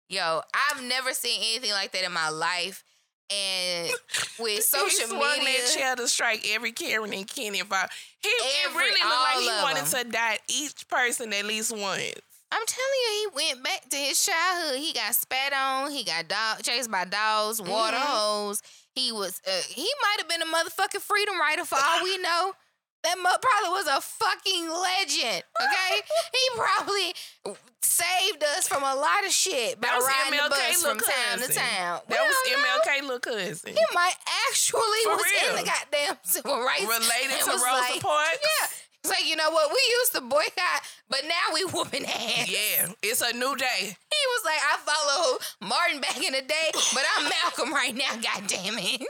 Yo, 0.09 0.41
I've 0.55 0.83
never 0.83 1.13
seen 1.13 1.41
anything 1.41 1.73
like 1.73 1.93
that 1.93 2.05
in 2.05 2.13
my 2.13 2.29
life. 2.29 2.85
And 3.31 3.91
with 4.39 4.63
social 4.65 4.85
media. 4.85 5.01
he 5.01 5.07
swung 5.07 5.39
media, 5.39 5.61
that 5.61 5.75
chair 5.75 5.97
to 5.97 6.07
strike 6.09 6.47
every 6.51 6.73
Karen 6.73 7.13
and 7.15 7.27
Kenny 7.27 7.61
involved. 7.61 7.93
He 8.21 8.31
every, 8.67 8.85
it 8.85 8.89
really 8.89 9.01
looked 9.01 9.23
like 9.23 9.41
he 9.41 9.63
wanted 9.63 9.87
them. 9.87 10.05
to 10.07 10.13
die 10.13 10.39
each 10.49 10.87
person 10.89 11.33
at 11.33 11.47
least 11.47 11.73
once. 11.73 12.13
I'm 12.53 12.67
telling 12.67 13.01
you, 13.01 13.31
he 13.33 13.47
went 13.47 13.65
back 13.65 13.89
to 13.89 13.97
his 13.97 14.23
childhood. 14.23 14.79
He 14.79 14.93
got 14.93 15.15
spat 15.15 15.55
on. 15.55 15.91
He 15.91 16.05
got 16.05 16.29
dog, 16.29 16.63
chased 16.63 16.91
by 16.91 17.07
dogs, 17.07 17.63
water 17.63 17.97
mm-hmm. 17.97 18.07
holes. 18.07 18.63
He 18.95 19.11
was. 19.11 19.41
Uh, 19.47 19.63
he 19.71 19.89
might 20.03 20.17
have 20.19 20.29
been 20.29 20.43
a 20.43 20.45
motherfucking 20.45 21.01
freedom 21.01 21.41
rider 21.41 21.65
for 21.65 21.79
all 21.83 22.05
we 22.05 22.19
know. 22.19 22.53
That 23.03 23.17
probably 23.19 23.71
was 23.71 23.87
a 23.89 24.01
fucking 24.01 24.71
legend. 24.71 25.43
Okay, 25.43 25.93
he 26.33 26.45
probably 26.55 27.15
saved 27.83 28.45
us 28.57 28.69
from 28.69 28.83
a 28.83 28.95
lot 28.95 29.27
of 29.27 29.33
shit 29.33 29.81
by 29.81 29.89
riding 29.89 30.39
MLK 30.39 30.45
the 30.45 30.51
bus 30.51 30.83
from 30.83 30.99
cousin. 30.99 31.15
town 31.15 31.39
to 31.39 31.55
town. 31.55 32.01
That 32.09 32.23
we 32.23 32.29
was 32.29 32.63
MLK 32.63 33.03
little 33.03 33.19
cousin. 33.19 33.75
He 33.75 33.85
might 33.93 34.15
actually 34.49 35.03
For 35.05 35.17
was 35.17 35.25
real. 35.27 35.51
in 35.59 35.65
the 35.65 35.71
goddamn 35.71 36.17
civil 36.23 36.63
rights. 36.63 36.83
Related 36.83 37.39
to 37.45 37.51
Rosa 37.51 37.91
like, 37.91 38.01
Parks. 38.01 38.39
Yeah. 38.41 38.67
It's 39.05 39.11
like, 39.11 39.27
you 39.27 39.35
know 39.35 39.51
what? 39.51 39.69
We 39.71 39.81
used 39.99 40.13
to 40.15 40.21
boycott, 40.21 40.81
but 41.11 41.23
now 41.25 41.53
we 41.55 41.65
whooping 41.65 42.07
ass. 42.07 42.49
Yeah, 42.49 42.87
it's 43.03 43.21
a 43.21 43.33
new 43.33 43.57
day. 43.57 43.81
He 43.81 44.23
was 44.31 44.45
like, 44.45 44.61
I 44.63 44.77
follow 44.87 45.39
Martin 45.69 46.01
back 46.01 46.19
in 46.19 46.33
the 46.33 46.43
day, 46.43 46.71
but 46.73 47.03
I'm 47.17 47.29
Malcolm 47.29 47.75
right 47.75 47.97
now, 47.97 48.15
God 48.23 48.47
damn 48.47 48.75
it. 48.79 49.03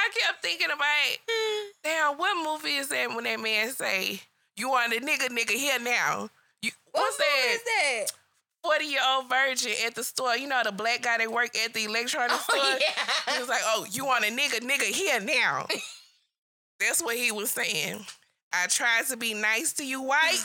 I 0.00 0.08
kept 0.26 0.42
thinking 0.42 0.68
about, 0.72 1.76
damn, 1.84 2.16
what 2.16 2.44
movie 2.44 2.76
is 2.76 2.88
that 2.88 3.14
when 3.14 3.24
that 3.24 3.40
man 3.40 3.70
say, 3.70 4.20
you 4.56 4.70
want 4.70 4.94
a 4.94 5.00
nigga, 5.00 5.28
nigga 5.28 5.50
here 5.50 5.78
now? 5.78 6.30
You, 6.62 6.70
what's 6.92 7.18
what 7.18 7.26
that? 7.26 7.54
Is 7.54 7.62
that? 7.62 8.12
40 8.62 8.84
year 8.84 9.00
old 9.06 9.28
virgin 9.28 9.72
at 9.86 9.94
the 9.94 10.04
store. 10.04 10.36
You 10.36 10.48
know, 10.48 10.60
the 10.64 10.72
black 10.72 11.02
guy 11.02 11.18
that 11.18 11.30
worked 11.30 11.56
at 11.56 11.74
the 11.74 11.84
electronics 11.84 12.44
oh, 12.50 12.56
store? 12.56 12.78
Yeah. 12.80 13.34
He 13.34 13.40
was 13.40 13.48
like, 13.48 13.62
oh, 13.64 13.86
you 13.90 14.06
want 14.06 14.24
a 14.24 14.28
nigga, 14.28 14.60
nigga 14.60 14.84
here 14.84 15.20
now. 15.20 15.66
That's 16.80 17.02
what 17.02 17.16
he 17.16 17.30
was 17.30 17.50
saying. 17.50 18.04
I 18.52 18.66
tried 18.68 19.06
to 19.10 19.16
be 19.16 19.34
nice 19.34 19.74
to 19.74 19.86
you, 19.86 20.02
white. 20.02 20.42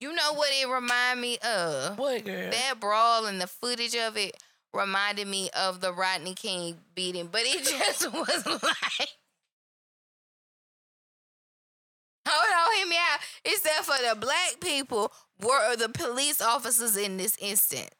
You 0.00 0.14
know 0.14 0.32
what 0.34 0.50
it 0.50 0.68
reminded 0.68 1.20
me 1.20 1.38
of? 1.38 1.98
What 1.98 2.24
girl? 2.24 2.50
That 2.50 2.74
brawl 2.78 3.26
and 3.26 3.40
the 3.40 3.46
footage 3.46 3.94
of 3.96 4.16
it 4.16 4.36
reminded 4.72 5.26
me 5.26 5.50
of 5.58 5.80
the 5.80 5.92
Rodney 5.92 6.34
King 6.34 6.76
beating, 6.94 7.28
but 7.30 7.42
it 7.44 7.64
just 7.78 8.12
was 8.12 8.46
like. 8.46 9.08
Hold 12.28 12.68
on, 12.68 12.76
hear 12.76 12.86
me 12.86 12.96
out. 12.96 13.20
Except 13.44 13.84
for 13.84 13.96
the 14.08 14.14
black 14.14 14.60
people 14.60 15.12
were 15.42 15.76
the 15.76 15.88
police 15.88 16.40
officers 16.40 16.96
in 16.96 17.16
this 17.16 17.36
instant. 17.40 17.90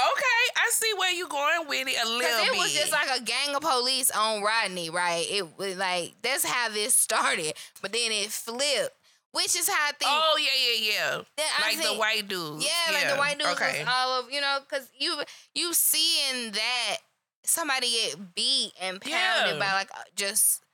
Okay, 0.00 0.42
I 0.56 0.70
see 0.70 0.90
where 0.96 1.12
you're 1.12 1.28
going 1.28 1.68
with 1.68 1.86
it 1.88 1.96
a 2.02 2.08
little 2.08 2.20
Cause 2.22 2.46
it 2.46 2.52
bit. 2.52 2.58
was 2.58 2.72
just 2.72 2.92
like 2.92 3.20
a 3.20 3.22
gang 3.22 3.54
of 3.54 3.60
police 3.60 4.10
on 4.10 4.42
Rodney, 4.42 4.88
right? 4.88 5.26
It 5.28 5.58
was 5.58 5.76
like 5.76 6.14
that's 6.22 6.44
how 6.44 6.70
this 6.70 6.94
started, 6.94 7.52
but 7.82 7.92
then 7.92 8.10
it 8.10 8.30
flipped. 8.30 8.96
Which 9.32 9.54
is 9.54 9.68
how 9.68 9.88
I 9.88 9.92
think. 9.92 10.10
Oh 10.10 10.36
yeah, 10.38 10.90
yeah, 10.90 10.92
yeah. 10.92 11.44
like 11.60 11.76
think, 11.76 11.92
the 11.92 11.98
white 11.98 12.26
dudes. 12.26 12.64
Yeah, 12.64 12.70
yeah, 12.90 12.98
like 12.98 13.12
the 13.12 13.18
white 13.18 13.38
dudes. 13.38 13.52
Okay. 13.52 13.84
all 13.86 14.20
of 14.20 14.32
you 14.32 14.40
know, 14.40 14.58
because 14.68 14.88
you 14.98 15.22
you 15.54 15.72
seeing 15.72 16.50
that 16.50 16.96
somebody 17.44 17.90
get 17.90 18.34
beat 18.34 18.72
and 18.80 19.00
pounded 19.00 19.54
yeah. 19.54 19.58
by 19.58 19.72
like 19.72 19.90
uh, 19.92 20.02
just 20.16 20.64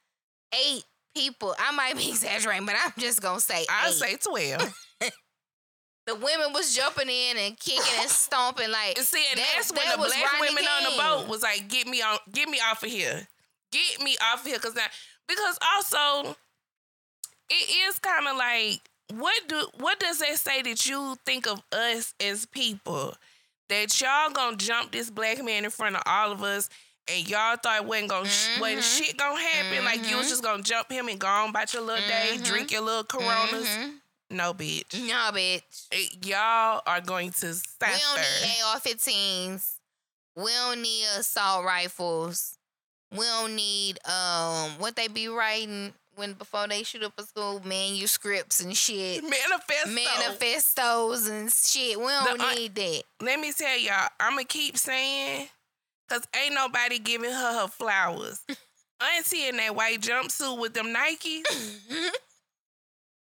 eight 0.55 0.85
people. 1.15 1.55
I 1.59 1.73
might 1.73 1.97
be 1.97 2.09
exaggerating, 2.09 2.67
but 2.67 2.77
I'm 2.83 2.93
just 2.99 3.21
gonna 3.21 3.41
say. 3.41 3.67
I'll 3.69 3.93
say 3.93 4.17
twelve. 4.17 4.73
the 6.07 6.15
women 6.15 6.53
was 6.53 6.75
jumping 6.75 7.09
in 7.09 7.37
and 7.37 7.59
kicking 7.59 7.83
and 8.01 8.09
stomping 8.09 8.71
like. 8.71 8.99
See, 8.99 9.23
and 9.31 9.39
that, 9.39 9.47
that's 9.57 9.71
when 9.71 9.85
that 9.85 9.99
the 9.99 10.07
black 10.07 10.41
women 10.41 10.65
King. 10.65 10.69
on 10.69 10.93
the 10.93 10.99
boat 10.99 11.29
was 11.31 11.43
like, 11.43 11.69
"Get 11.69 11.87
me 11.87 12.01
on, 12.01 12.19
get 12.33 12.49
me 12.49 12.59
off 12.59 12.83
of 12.83 12.91
here, 12.91 13.29
get 13.73 14.01
me 14.01 14.17
off 14.33 14.41
of 14.41 14.47
here," 14.47 14.59
because 14.59 14.75
that 14.75 14.93
because 15.29 15.59
also 15.77 16.37
it 17.51 17.89
is 17.89 17.99
kind 17.99 18.27
of 18.29 18.37
like 18.37 18.81
what 19.15 19.35
do 19.49 19.67
what 19.79 20.01
does 20.01 20.19
that 20.19 20.37
say 20.37 20.63
that 20.63 20.87
you 20.87 21.17
think 21.25 21.47
of 21.47 21.63
us 21.73 22.15
as 22.21 22.47
people 22.47 23.15
that 23.69 24.01
y'all 24.01 24.31
gonna 24.31 24.57
jump 24.57 24.93
this 24.93 25.11
black 25.11 25.43
man 25.45 25.65
in 25.65 25.71
front 25.71 25.97
of 25.97 26.03
all 26.07 26.33
of 26.33 26.43
us 26.43 26.69
and 27.09 27.29
y'all 27.29 27.57
thought 27.57 27.87
wasn't 27.87 28.11
gonna 28.11 28.27
mm-hmm. 28.27 28.61
wasn't 28.61 28.83
shit 28.83 29.17
gonna 29.17 29.41
happen 29.41 29.79
mm-hmm. 29.79 29.85
like 29.85 30.11
you 30.11 30.17
was 30.17 30.27
mm-hmm. 30.27 30.31
just 30.31 30.43
gonna 30.43 30.63
jump 30.63 30.91
him 30.91 31.09
and 31.09 31.19
go 31.19 31.29
on 31.29 31.51
about 31.51 31.73
your 31.73 31.83
little 31.83 32.03
mm-hmm. 32.03 32.37
day 32.37 32.43
drink 32.43 32.73
your 32.73 32.83
little 32.83 33.05
coronas 33.05 33.69
mm-hmm. 33.69 34.37
no 34.37 34.53
bitch 34.53 35.01
no 35.07 35.31
bitch 35.33 35.87
it, 35.93 36.27
y'all 36.27 36.83
are 36.87 37.01
going 37.01 37.31
to 37.31 37.55
suffer. 37.55 37.87
we 37.87 37.99
don't 37.99 38.21
need 38.43 38.63
AR-15s 38.65 39.75
we 40.37 40.51
don't 40.51 40.83
need 40.83 41.05
assault 41.19 41.65
rifles 41.65 42.59
we 43.13 43.25
don't 43.25 43.55
need 43.55 43.99
um 44.05 44.71
what 44.79 44.97
they 44.97 45.07
be 45.07 45.29
writing 45.29 45.93
when 46.17 46.33
before 46.33 46.67
they 46.67 46.83
shoot 46.83 47.03
up 47.03 47.13
a 47.19 47.23
school, 47.23 47.61
manuscripts 47.65 48.61
and 48.65 48.77
shit, 48.77 49.23
manifestos, 49.23 49.95
manifestos 49.95 51.29
and 51.29 51.53
shit. 51.53 51.99
We 51.99 52.07
don't 52.07 52.39
the, 52.39 52.55
need 52.55 52.75
that. 52.75 53.03
Let 53.21 53.39
me 53.39 53.53
tell 53.53 53.79
y'all, 53.79 54.09
I'm 54.19 54.33
gonna 54.33 54.45
keep 54.45 54.77
saying, 54.77 55.49
cause 56.09 56.27
ain't 56.43 56.55
nobody 56.55 56.99
giving 56.99 57.31
her 57.31 57.61
her 57.61 57.69
flowers. 57.69 58.41
Auntie 59.17 59.49
in 59.49 59.59
that 59.59 59.77
white 59.77 60.01
jumpsuit 60.01 60.59
with 60.59 60.73
them 60.73 60.87
Nikes. 60.87 61.43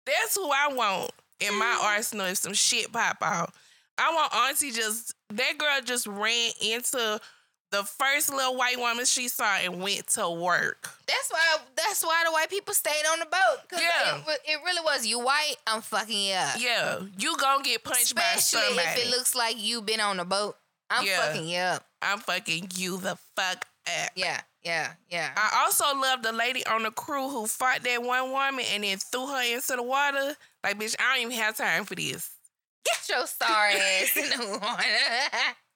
That's 0.06 0.36
who 0.36 0.50
I 0.50 0.70
want 0.74 1.12
in 1.42 1.54
my 1.60 1.78
mm. 1.82 1.84
arsenal 1.84 2.28
if 2.28 2.38
some 2.38 2.54
shit 2.54 2.92
pop 2.92 3.18
out. 3.22 3.54
I 3.98 4.14
want 4.14 4.34
Auntie 4.34 4.72
just 4.72 5.14
that 5.30 5.58
girl 5.58 5.82
just 5.84 6.08
ran 6.08 6.52
into 6.62 7.20
the 7.72 7.84
first 7.84 8.32
little 8.32 8.56
white 8.56 8.78
woman 8.78 9.06
she 9.06 9.28
saw 9.28 9.58
and 9.58 9.82
went 9.82 10.08
to 10.08 10.30
work. 10.30 10.90
That's 11.08 11.30
why. 11.30 11.58
That's 11.76 12.04
why 12.04 12.24
the 12.26 12.32
white 12.32 12.50
people 12.50 12.74
stayed 12.74 13.04
on 13.12 13.20
the 13.20 13.26
boat. 13.26 13.58
Yeah, 13.74 14.18
it, 14.18 14.40
it, 14.46 14.60
really 14.66 14.82
was. 14.84 15.06
You 15.06 15.20
white, 15.20 15.56
I'm 15.66 15.82
fucking 15.82 16.18
you 16.18 16.34
up. 16.34 16.56
Yeah, 16.60 17.00
you 17.18 17.36
gonna 17.38 17.64
get 17.64 17.84
punched 17.84 18.04
Especially 18.04 18.60
by 18.60 18.68
somebody. 18.68 19.02
if 19.02 19.08
it 19.08 19.12
looks 19.12 19.36
like 19.36 19.56
you 19.62 19.82
been 19.82 20.00
on 20.00 20.18
the 20.18 20.26
boat. 20.26 20.56
I'm 20.90 21.06
yeah. 21.06 21.22
fucking 21.22 21.48
you 21.48 21.58
up. 21.58 21.86
I'm 22.02 22.20
fucking 22.20 22.72
you 22.76 22.98
the 22.98 23.18
fuck 23.36 23.66
up. 23.88 24.12
Yeah, 24.16 24.40
yeah, 24.64 24.92
yeah. 25.10 25.32
I 25.36 25.66
also 25.66 26.00
love 26.00 26.24
the 26.24 26.32
lady 26.32 26.66
on 26.66 26.84
the 26.84 26.92
crew 26.92 27.30
who 27.30 27.48
fought 27.48 27.84
that 27.84 28.02
one 28.02 28.32
woman 28.32 28.66
and 28.74 28.84
then 28.84 28.98
threw 28.98 29.28
her 29.28 29.42
into 29.54 29.76
the 29.76 29.84
water. 29.84 30.36
Like, 30.64 30.80
bitch, 30.80 30.96
I 31.00 31.16
don't 31.16 31.26
even 31.26 31.38
have 31.38 31.58
time 31.58 31.84
for 31.84 31.96
this. 31.96 32.30
Get 32.86 33.10
your 33.10 33.28
sorry 33.28 33.74
ass 33.74 34.16
in 34.16 34.30
the 34.40 34.60
water. 34.62 34.84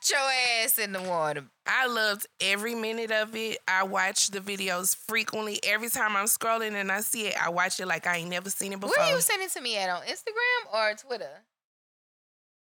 Get 0.00 0.10
your 0.10 0.64
ass 0.64 0.78
in 0.78 0.92
the 0.92 1.02
water. 1.02 1.44
I 1.66 1.86
loved 1.86 2.26
every 2.40 2.74
minute 2.74 3.10
of 3.10 3.34
it. 3.34 3.58
I 3.66 3.84
watch 3.84 4.28
the 4.28 4.40
videos 4.40 4.96
frequently. 5.08 5.58
Every 5.62 5.88
time 5.88 6.16
I'm 6.16 6.26
scrolling 6.26 6.72
and 6.72 6.90
I 6.90 7.00
see 7.00 7.26
it, 7.26 7.36
I 7.42 7.50
watch 7.50 7.80
it 7.80 7.86
like 7.86 8.06
I 8.06 8.16
ain't 8.16 8.30
never 8.30 8.50
seen 8.50 8.72
it 8.72 8.80
before. 8.80 8.94
Where 8.96 9.14
you 9.14 9.20
sending 9.20 9.48
to 9.48 9.60
me 9.60 9.76
at 9.76 9.90
on 9.90 10.02
Instagram 10.02 10.72
or 10.72 10.94
Twitter? 10.94 11.42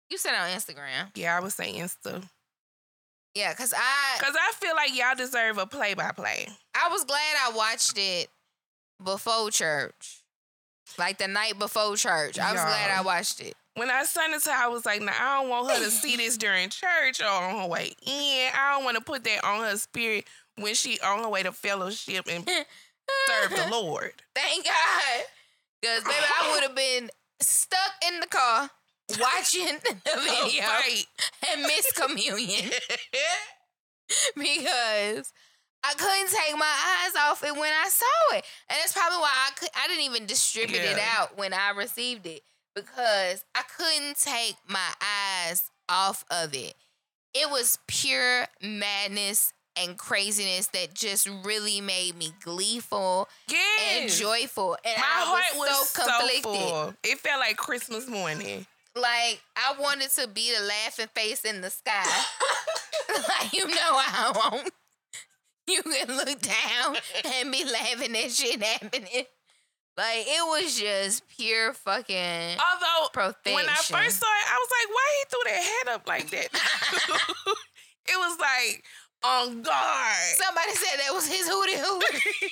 You 0.10 0.18
it 0.18 0.28
on 0.28 0.50
Instagram. 0.50 1.16
Yeah, 1.16 1.38
I 1.38 1.40
would 1.40 1.54
say 1.54 1.74
Insta. 1.74 2.22
Yeah, 3.34 3.54
cause 3.54 3.74
I 3.74 4.20
cause 4.20 4.36
I 4.36 4.52
feel 4.56 4.76
like 4.76 4.94
y'all 4.94 5.16
deserve 5.16 5.58
a 5.58 5.66
play 5.66 5.94
by 5.94 6.12
play. 6.12 6.50
I 6.76 6.90
was 6.90 7.06
glad 7.06 7.36
I 7.42 7.56
watched 7.56 7.98
it 7.98 8.28
before 9.02 9.50
church, 9.52 10.22
like 10.98 11.18
the 11.18 11.30
night 11.30 11.58
before 11.58 11.96
church. 11.96 12.38
I 12.38 12.52
was 12.52 12.62
glad 12.62 12.92
I 12.92 13.02
watched 13.04 13.40
it 13.40 13.56
when 13.76 13.90
I 13.90 14.04
sent 14.04 14.34
it 14.34 14.44
to 14.44 14.50
her, 14.50 14.66
I 14.66 14.68
was 14.68 14.86
like, 14.86 15.02
"Now 15.02 15.14
I 15.18 15.42
don't 15.42 15.50
want 15.50 15.72
her 15.72 15.84
to 15.84 15.92
see 15.92 16.18
this 16.18 16.38
during 16.38 16.70
church 16.70 17.22
or 17.22 17.28
on 17.28 17.62
her 17.62 17.68
way 17.68 17.94
in. 18.06 18.50
I 18.54 18.74
don't 18.74 18.84
want 18.84 18.98
to 18.98 19.04
put 19.04 19.24
that 19.24 19.44
on 19.44 19.64
her 19.64 19.78
spirit 19.78 20.28
when 20.56 20.76
she 20.76 21.00
on 21.00 21.24
her 21.24 21.30
way 21.30 21.44
to 21.44 21.52
fellowship 21.52 22.28
and 22.30 22.46
serve 22.48 23.50
the 23.50 23.68
Lord." 23.72 24.14
Thank 24.36 24.66
God, 24.66 25.24
because 25.82 26.04
baby, 26.04 26.16
I 26.16 26.52
would 26.54 26.64
have 26.64 26.76
been 26.76 27.10
stuck 27.40 27.94
in 28.12 28.20
the 28.20 28.28
car 28.28 28.70
watching 29.20 29.66
the 29.84 29.96
video 30.04 30.64
right. 30.64 31.06
and 31.52 31.62
miss 31.62 31.92
communion 31.94 32.72
because. 34.36 35.34
I 35.84 35.96
couldn't 35.96 36.30
take 36.30 36.56
my 36.60 36.64
eyes 36.64 37.16
off 37.28 37.44
it 37.44 37.54
when 37.54 37.74
I 37.74 37.90
saw 37.90 38.38
it, 38.38 38.46
and 38.70 38.78
that's 38.80 38.94
probably 38.94 39.18
why 39.18 39.32
I 39.32 39.50
could. 39.56 39.70
I 39.76 39.88
didn't 39.88 40.04
even 40.04 40.28
distribute 40.28 40.78
yeah. 40.78 40.92
it 40.92 41.00
out 41.18 41.40
when 41.40 41.54
I 41.54 41.72
received 41.72 42.28
it 42.28 42.44
because 42.76 43.44
I 43.56 43.64
couldn't 43.78 44.18
take 44.18 44.56
my 44.68 44.94
eyes 45.02 45.70
off 45.90 46.26
of 46.30 46.54
it. 46.54 46.76
It 47.34 47.50
was 47.50 47.78
pure 47.88 48.48
madness 48.62 49.54
and 49.78 49.98
craziness 49.98 50.68
that 50.68 50.94
just 50.94 51.30
really 51.44 51.80
made 51.80 52.16
me 52.18 52.34
gleeful 52.44 53.30
yes. 53.48 53.82
and 53.94 54.10
joyful. 54.12 54.78
And 54.84 54.96
my 54.98 55.04
I 55.04 55.26
heart 55.26 55.58
was, 55.58 55.70
was 55.70 55.90
so 55.90 56.04
conflicted. 56.04 56.44
So 56.44 56.70
full. 56.70 56.94
It 57.04 57.20
felt 57.20 57.40
like 57.40 57.58
Christmas 57.58 58.08
morning. 58.08 58.66
Like 58.96 59.42
I 59.56 59.74
wanted 59.80 60.10
to 60.12 60.28
be 60.28 60.54
the 60.58 60.66
laughing 60.66 61.08
face 61.16 61.46
in 61.46 61.62
the 61.62 61.70
sky. 61.70 62.04
like 63.10 63.54
you 63.54 63.68
know 63.68 63.76
I 63.78 64.32
won't. 64.52 64.72
You 65.68 65.84
can 65.84 66.18
look 66.18 66.42
down 66.42 66.98
and 67.24 67.52
be 67.52 67.64
laughing 67.64 68.16
at 68.18 68.32
shit 68.32 68.62
happening. 68.62 69.26
Like 69.98 70.24
it 70.26 70.44
was 70.48 70.80
just 70.80 71.28
pure 71.28 71.74
fucking. 71.74 72.58
Although 72.58 73.10
perfection. 73.14 73.56
when 73.56 73.68
I 73.68 73.76
first 73.76 74.20
saw 74.20 74.26
it, 74.26 74.48
I 74.48 74.58
was 74.58 74.72
like, 74.72 74.88
"Why 74.96 75.08
he 75.18 75.24
threw 75.30 75.44
that 75.52 75.62
head 75.62 75.88
up 75.96 76.08
like 76.08 76.30
that?" 76.32 76.48
it 78.08 78.18
was 78.18 78.40
like 78.40 78.84
on 79.24 79.62
guard. 79.62 80.36
Somebody 80.40 80.74
said 80.74 80.98
that 81.06 81.14
was 81.14 81.28
his 81.28 81.48
hootie 81.48 81.76
hootie. 81.76 82.50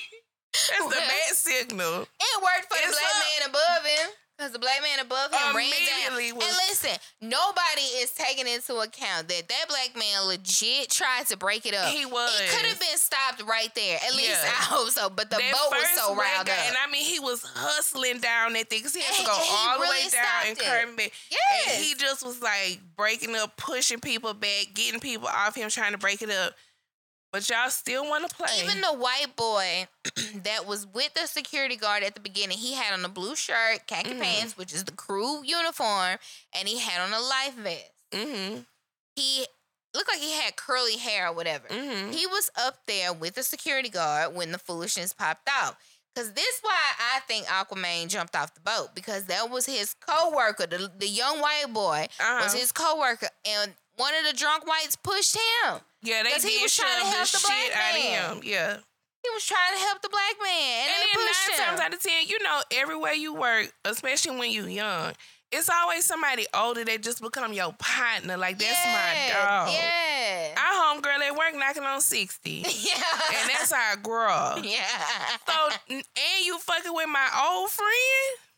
That's 0.52 0.84
the 0.84 1.00
bad 1.00 1.34
signal. 1.34 2.02
It 2.02 2.42
worked 2.42 2.68
for 2.68 2.76
it's 2.76 2.90
the 2.90 2.98
black 2.98 3.14
up. 3.14 3.24
man 3.24 3.48
above 3.50 3.86
him. 3.86 4.08
Because 4.40 4.54
the 4.54 4.58
black 4.58 4.80
man 4.80 5.04
above 5.04 5.30
him 5.30 5.54
ran 5.54 5.68
down. 5.68 6.16
Was... 6.16 6.32
And 6.32 6.56
listen, 6.64 6.96
nobody 7.20 7.84
is 8.00 8.10
taking 8.12 8.48
into 8.48 8.72
account 8.80 9.28
that 9.28 9.42
that 9.46 9.64
black 9.68 9.92
man 9.94 10.28
legit 10.28 10.88
tried 10.88 11.26
to 11.26 11.36
break 11.36 11.66
it 11.66 11.74
up. 11.74 11.92
He 11.92 12.06
was. 12.06 12.40
It 12.40 12.48
could 12.48 12.64
have 12.64 12.80
been 12.80 12.96
stopped 12.96 13.42
right 13.46 13.68
there. 13.74 13.98
At 14.02 14.14
least 14.16 14.40
I 14.42 14.64
hope 14.64 14.88
so. 14.88 15.10
But 15.10 15.28
the 15.28 15.36
that 15.36 15.52
boat 15.52 15.76
was 15.76 15.90
so 15.90 16.16
riled 16.16 16.48
up. 16.48 16.56
And 16.68 16.76
I 16.82 16.90
mean, 16.90 17.04
he 17.04 17.20
was 17.20 17.44
hustling 17.44 18.20
down 18.20 18.54
that 18.54 18.70
thing 18.70 18.78
because 18.78 18.94
he 18.94 19.02
had 19.02 19.14
to 19.16 19.26
go 19.26 19.32
all 19.32 19.76
the 19.76 19.82
way 19.82 20.08
down 20.10 20.48
and 20.48 20.58
curve 20.58 20.96
back. 20.96 21.12
Yes. 21.30 21.74
And 21.74 21.84
he 21.84 21.94
just 21.96 22.24
was 22.24 22.40
like 22.40 22.80
breaking 22.96 23.36
up, 23.36 23.58
pushing 23.58 24.00
people 24.00 24.32
back, 24.32 24.68
getting 24.72 25.00
people 25.00 25.28
off 25.28 25.54
him, 25.54 25.68
trying 25.68 25.92
to 25.92 25.98
break 25.98 26.22
it 26.22 26.30
up. 26.30 26.54
But 27.32 27.48
y'all 27.48 27.70
still 27.70 28.08
want 28.08 28.28
to 28.28 28.34
play. 28.34 28.48
Even 28.62 28.80
the 28.80 28.92
white 28.92 29.36
boy 29.36 29.86
that 30.42 30.66
was 30.66 30.86
with 30.86 31.14
the 31.14 31.26
security 31.26 31.76
guard 31.76 32.02
at 32.02 32.14
the 32.14 32.20
beginning, 32.20 32.58
he 32.58 32.74
had 32.74 32.92
on 32.92 33.04
a 33.04 33.08
blue 33.08 33.36
shirt, 33.36 33.86
khaki 33.86 34.10
mm-hmm. 34.10 34.20
pants, 34.20 34.56
which 34.56 34.72
is 34.74 34.84
the 34.84 34.92
crew 34.92 35.42
uniform, 35.44 36.18
and 36.58 36.68
he 36.68 36.78
had 36.78 37.00
on 37.00 37.12
a 37.12 37.20
life 37.20 37.54
vest. 37.56 37.92
Mm-hmm. 38.12 38.60
He 39.14 39.46
looked 39.94 40.08
like 40.08 40.20
he 40.20 40.32
had 40.32 40.56
curly 40.56 40.96
hair 40.96 41.28
or 41.28 41.34
whatever. 41.34 41.68
Mm-hmm. 41.68 42.12
He 42.12 42.26
was 42.26 42.50
up 42.60 42.78
there 42.86 43.12
with 43.12 43.34
the 43.34 43.42
security 43.44 43.88
guard 43.88 44.34
when 44.34 44.50
the 44.50 44.58
foolishness 44.58 45.12
popped 45.12 45.48
out. 45.50 45.76
Cause 46.16 46.32
this 46.32 46.44
is 46.44 46.60
why 46.60 46.76
I 47.14 47.20
think 47.20 47.46
Aquaman 47.46 48.08
jumped 48.08 48.34
off 48.34 48.52
the 48.52 48.60
boat 48.60 48.96
because 48.96 49.26
that 49.26 49.48
was 49.48 49.66
his 49.66 49.94
co-worker, 49.94 50.66
the, 50.66 50.90
the 50.98 51.06
young 51.06 51.40
white 51.40 51.66
boy 51.72 52.08
uh-huh. 52.18 52.40
was 52.42 52.52
his 52.52 52.72
co-worker, 52.72 53.28
and 53.46 53.74
one 53.96 54.12
of 54.16 54.30
the 54.30 54.36
drunk 54.36 54.66
whites 54.66 54.96
pushed 54.96 55.36
him. 55.36 55.80
Yeah, 56.02 56.22
they 56.22 56.30
did 56.30 56.42
he 56.42 56.62
was 56.62 56.74
trying 56.74 57.00
to 57.00 57.06
help 57.06 57.28
the, 57.28 57.38
the 57.38 57.44
black 57.46 57.94
man. 57.94 58.40
Yeah. 58.42 58.76
He 59.22 59.28
was 59.34 59.44
trying 59.44 59.74
to 59.74 59.80
help 59.80 60.00
the 60.00 60.08
black 60.08 60.34
man. 60.42 60.88
And, 60.88 61.02
and 61.02 61.08
then 61.12 61.26
nine 61.26 61.58
him. 61.58 61.66
times 61.66 61.80
out 61.80 61.94
of 61.94 62.02
ten, 62.02 62.26
you 62.26 62.42
know, 62.42 62.62
everywhere 62.72 63.12
you 63.12 63.34
work, 63.34 63.70
especially 63.84 64.38
when 64.38 64.50
you 64.50 64.64
young, 64.64 65.12
it's 65.52 65.68
always 65.68 66.04
somebody 66.06 66.46
older 66.54 66.84
that 66.84 67.02
just 67.02 67.20
become 67.20 67.52
your 67.52 67.74
partner. 67.78 68.36
Like 68.36 68.58
that's 68.58 68.84
yeah, 68.84 68.92
my 68.94 69.34
dog. 69.34 69.74
Yeah. 69.74 70.54
Our 70.56 70.96
homegirl 70.96 71.20
at 71.20 71.36
work 71.36 71.54
knocking 71.54 71.82
on 71.82 72.00
60. 72.00 72.50
Yeah. 72.80 72.94
And 73.40 73.50
that's 73.50 73.72
our 73.72 73.96
girl. 73.96 74.60
Yeah. 74.64 74.86
So 75.46 75.68
and 75.90 76.04
you 76.44 76.58
fucking 76.58 76.94
with 76.94 77.08
my 77.08 77.28
old 77.46 77.70
friend? 77.70 78.49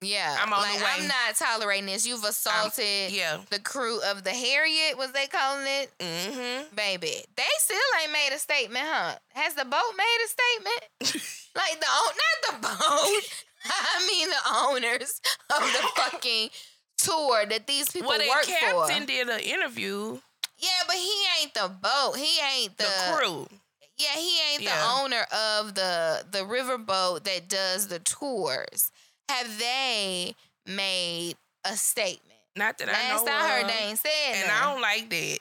Yeah, 0.00 0.36
I'm 0.40 0.52
on 0.52 0.60
like, 0.60 0.78
the 0.78 0.84
way. 0.84 0.90
I'm 0.96 1.08
not 1.08 1.34
tolerating 1.36 1.86
this. 1.86 2.06
You've 2.06 2.22
assaulted 2.22 3.10
yeah. 3.10 3.38
the 3.50 3.58
crew 3.58 4.00
of 4.02 4.22
the 4.22 4.30
Harriott, 4.30 4.96
was 4.96 5.10
they 5.10 5.26
calling 5.26 5.66
it? 5.66 5.90
Mm-hmm. 5.98 6.74
Baby, 6.76 7.24
they 7.36 7.42
still 7.58 7.78
ain't 8.00 8.12
made 8.12 8.30
a 8.32 8.38
statement, 8.38 8.84
huh? 8.86 9.16
Has 9.34 9.54
the 9.54 9.64
boat 9.64 9.94
made 9.96 10.18
a 10.24 10.28
statement? 10.28 11.24
like 11.56 11.80
the 11.80 11.86
not 11.86 12.62
the 12.62 12.68
boat. 12.68 13.44
I 13.64 14.06
mean 14.06 14.28
the 14.28 14.88
owners 14.94 15.20
of 15.50 15.60
the 15.60 15.88
fucking 15.96 16.50
tour 16.96 17.44
that 17.46 17.66
these 17.66 17.90
people 17.90 18.10
well, 18.10 18.20
work 18.20 18.44
captain 18.44 18.70
for. 18.70 18.86
captain 18.86 19.06
did 19.06 19.28
an 19.28 19.40
interview. 19.40 20.18
Yeah, 20.58 20.68
but 20.86 20.96
he 20.96 21.12
ain't 21.40 21.54
the 21.54 21.68
boat. 21.68 22.14
He 22.16 22.38
ain't 22.56 22.76
the, 22.78 22.84
the 22.84 23.16
crew. 23.16 23.48
Yeah, 23.96 24.14
he 24.14 24.38
ain't 24.52 24.62
yeah. 24.62 24.76
the 24.76 25.02
owner 25.02 25.26
of 25.32 25.74
the 25.74 26.24
the 26.30 26.38
riverboat 26.38 27.24
that 27.24 27.48
does 27.48 27.88
the 27.88 27.98
tours 27.98 28.92
have 29.28 29.58
they 29.58 30.34
made 30.66 31.34
a 31.64 31.76
statement? 31.76 32.22
Not 32.56 32.78
that 32.78 32.88
Last 32.88 32.98
I 32.98 33.08
know. 33.16 33.24
Last 33.24 33.28
I 33.28 33.48
heard, 33.48 33.68
they 33.68 33.88
ain't 33.88 33.98
said. 33.98 34.34
And 34.34 34.50
I 34.50 34.72
don't 34.72 34.82
like 34.82 35.08
that. 35.10 35.38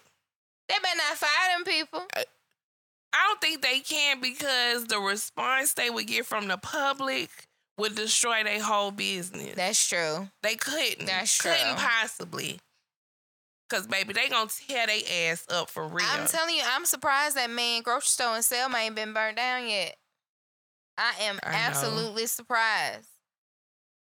They 0.69 0.75
better 0.81 0.97
not 0.97 1.17
fire 1.17 1.55
them 1.55 1.63
people. 1.63 2.05
I, 2.15 2.25
I 3.13 3.27
don't 3.27 3.41
think 3.41 3.61
they 3.61 3.79
can 3.79 4.21
because 4.21 4.85
the 4.85 4.99
response 4.99 5.73
they 5.73 5.89
would 5.89 6.07
get 6.07 6.25
from 6.25 6.47
the 6.47 6.57
public 6.57 7.29
would 7.77 7.95
destroy 7.95 8.43
their 8.43 8.61
whole 8.61 8.91
business. 8.91 9.55
That's 9.55 9.87
true. 9.87 10.29
They 10.43 10.55
couldn't. 10.55 11.07
That's 11.07 11.35
true. 11.35 11.51
Couldn't 11.51 11.77
possibly. 11.77 12.59
Cause 13.69 13.85
baby, 13.85 14.13
they 14.13 14.29
gonna 14.29 14.49
tear 14.49 14.87
their 14.87 15.31
ass 15.31 15.45
up 15.49 15.69
for 15.69 15.85
real. 15.85 16.05
I'm 16.09 16.25
telling 16.25 16.55
you, 16.55 16.61
I'm 16.65 16.85
surprised 16.85 17.35
that 17.35 17.49
man 17.49 17.81
grocery 17.81 18.05
store 18.05 18.37
in 18.37 18.43
Selma 18.43 18.77
ain't 18.77 18.95
been 18.95 19.13
burnt 19.13 19.35
down 19.35 19.67
yet. 19.67 19.95
I 20.97 21.13
am 21.23 21.39
I 21.43 21.53
absolutely 21.53 22.27
surprised 22.27 23.09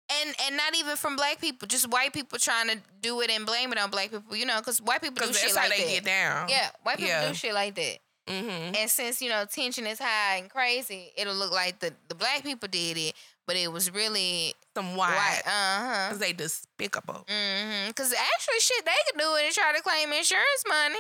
and 0.10 0.36
and 0.46 0.58
not 0.58 0.76
even 0.76 0.96
from 0.96 1.16
black 1.16 1.42
people, 1.42 1.68
just 1.68 1.90
white 1.92 2.14
people 2.14 2.40
trying 2.40 2.70
to 2.70 2.78
do 3.02 3.22
it 3.22 3.30
and 3.30 3.46
blame 3.46 3.72
it 3.72 3.80
on 3.80 3.90
black 3.90 4.12
people. 4.12 4.36
You 4.36 4.46
know, 4.46 4.58
because 4.58 4.82
white 4.82 5.02
people 5.02 5.26
do 5.26 5.34
shit 5.34 5.56
like 5.56 5.70
they 5.70 5.84
that. 5.84 5.90
Get 5.90 6.06
down. 6.06 6.50
Yeah, 6.50 6.70
white 6.84 6.98
people 6.98 7.10
yeah. 7.10 7.28
do 7.28 7.34
shit 7.34 7.54
like 7.54 7.76
that. 7.76 7.98
Mm-hmm. 8.28 8.76
And 8.76 8.90
since 8.90 9.22
you 9.22 9.30
know 9.30 9.46
tension 9.46 9.88
is 9.88 10.00
high 10.00 10.38
and 10.38 10.50
crazy, 10.50 11.12
it'll 11.18 11.36
look 11.36 11.52
like 11.52 11.80
the 11.80 11.94
the 12.10 12.16
black 12.16 12.44
people 12.44 12.68
did 12.68 12.98
it, 12.98 13.14
but 13.46 13.56
it 13.56 13.72
was 13.72 13.92
really 13.92 14.54
some 14.76 14.96
white. 14.96 15.16
white. 15.16 15.42
Uh 15.46 15.50
huh. 15.50 16.08
Because 16.08 16.20
they 16.20 16.34
despicable. 16.34 17.26
Mm-hmm. 17.28 17.88
Because 17.88 18.14
actually, 18.14 18.60
shit, 18.60 18.86
they 18.86 18.92
could 19.10 19.20
do 19.20 19.36
it 19.36 19.46
and 19.46 19.54
try 19.54 19.74
to 19.76 19.82
claim 19.82 20.12
insurance 20.12 20.64
money. 20.68 21.00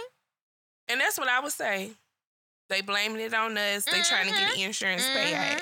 And 0.89 1.01
that's 1.01 1.17
what 1.17 1.27
I 1.27 1.39
would 1.41 1.51
say. 1.51 1.91
They 2.69 2.81
blaming 2.81 3.21
it 3.21 3.33
on 3.33 3.57
us. 3.57 3.85
They 3.85 3.91
mm-hmm. 3.91 4.01
trying 4.03 4.27
to 4.27 4.31
get 4.31 4.51
mm-hmm. 4.53 4.61
insurance 4.61 5.03
mm-hmm. 5.03 5.35
payout. 5.35 5.61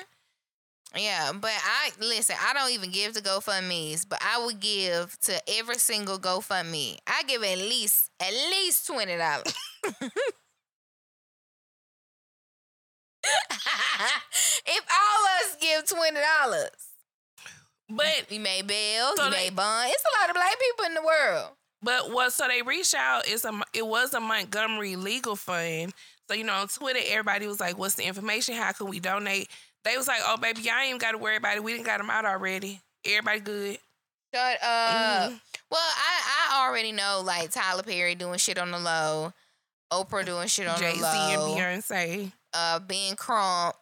Yeah, 0.94 1.32
but 1.34 1.52
I 1.52 1.92
listen. 2.00 2.36
I 2.42 2.54
don't 2.54 2.72
even 2.72 2.90
give 2.90 3.14
to 3.14 3.22
GoFundmes, 3.22 4.08
but 4.08 4.20
I 4.22 4.44
would 4.46 4.60
give 4.62 5.18
to 5.22 5.42
every 5.58 5.76
single 5.76 6.18
GoFundMe. 6.18 6.98
I 7.06 7.24
give 7.24 7.44
at 7.44 7.58
least 7.58 8.12
at 8.22 8.32
least 8.50 8.88
twenty 8.88 9.18
dollars. 9.18 9.54
if 14.66 14.84
all 14.90 15.26
of 15.26 15.42
us 15.42 15.58
give 15.60 15.86
twenty 15.88 16.20
dollars, 16.20 16.70
but 17.90 18.26
we 18.30 18.40
made 18.40 18.68
bail, 18.68 19.14
so 19.16 19.26
you 19.26 19.32
made 19.32 19.56
bond. 19.56 19.92
It's 19.94 20.04
a 20.04 20.22
lot 20.22 20.30
of 20.30 20.36
black 20.36 20.56
people 20.60 20.86
in 20.86 20.94
the 20.96 21.02
world. 21.02 21.50
But 21.82 22.12
what? 22.12 22.34
So 22.34 22.48
they 22.48 22.62
reached 22.62 22.96
out. 22.96 23.24
It's 23.28 23.46
a. 23.46 23.52
It 23.74 23.86
was 23.86 24.14
a 24.14 24.20
Montgomery 24.20 24.96
legal 24.96 25.36
fund. 25.36 25.94
So 26.28 26.36
you 26.36 26.44
know, 26.44 26.54
on 26.54 26.68
Twitter, 26.68 27.00
everybody 27.08 27.48
was 27.48 27.60
like, 27.60 27.78
"What's 27.78 27.96
the 27.96 28.04
information? 28.06 28.56
How 28.56 28.72
can 28.72 28.88
we 28.88 29.00
donate?" 29.00 29.50
They 29.86 29.96
was 29.96 30.08
like, 30.08 30.20
"Oh, 30.26 30.38
baby, 30.38 30.62
y'all 30.62 30.80
ain't 30.80 31.00
got 31.00 31.12
to 31.12 31.18
worry 31.18 31.38
about 31.38 31.56
it. 31.56 31.64
We 31.64 31.72
didn't 31.72 31.86
got 31.86 32.00
them 32.00 32.10
out 32.10 32.26
already. 32.26 32.82
Everybody 33.06 33.40
good." 33.40 33.78
Shut 34.34 34.58
up. 34.62 35.30
Mm-hmm. 35.32 35.36
Well, 35.72 35.82
I 35.82 36.50
I 36.52 36.68
already 36.68 36.92
know 36.92 37.22
like 37.24 37.52
Tyler 37.52 37.84
Perry 37.84 38.16
doing 38.16 38.38
shit 38.38 38.58
on 38.58 38.72
the 38.72 38.80
low, 38.80 39.32
Oprah 39.94 40.26
doing 40.26 40.48
shit 40.48 40.68
on 40.68 40.78
Jay-Z 40.78 40.98
the 40.98 41.04
low, 41.04 41.56
and 41.56 41.84
Beyonce, 41.84 42.32
uh, 42.54 42.80
Ben 42.80 43.16
Crump. 43.16 43.76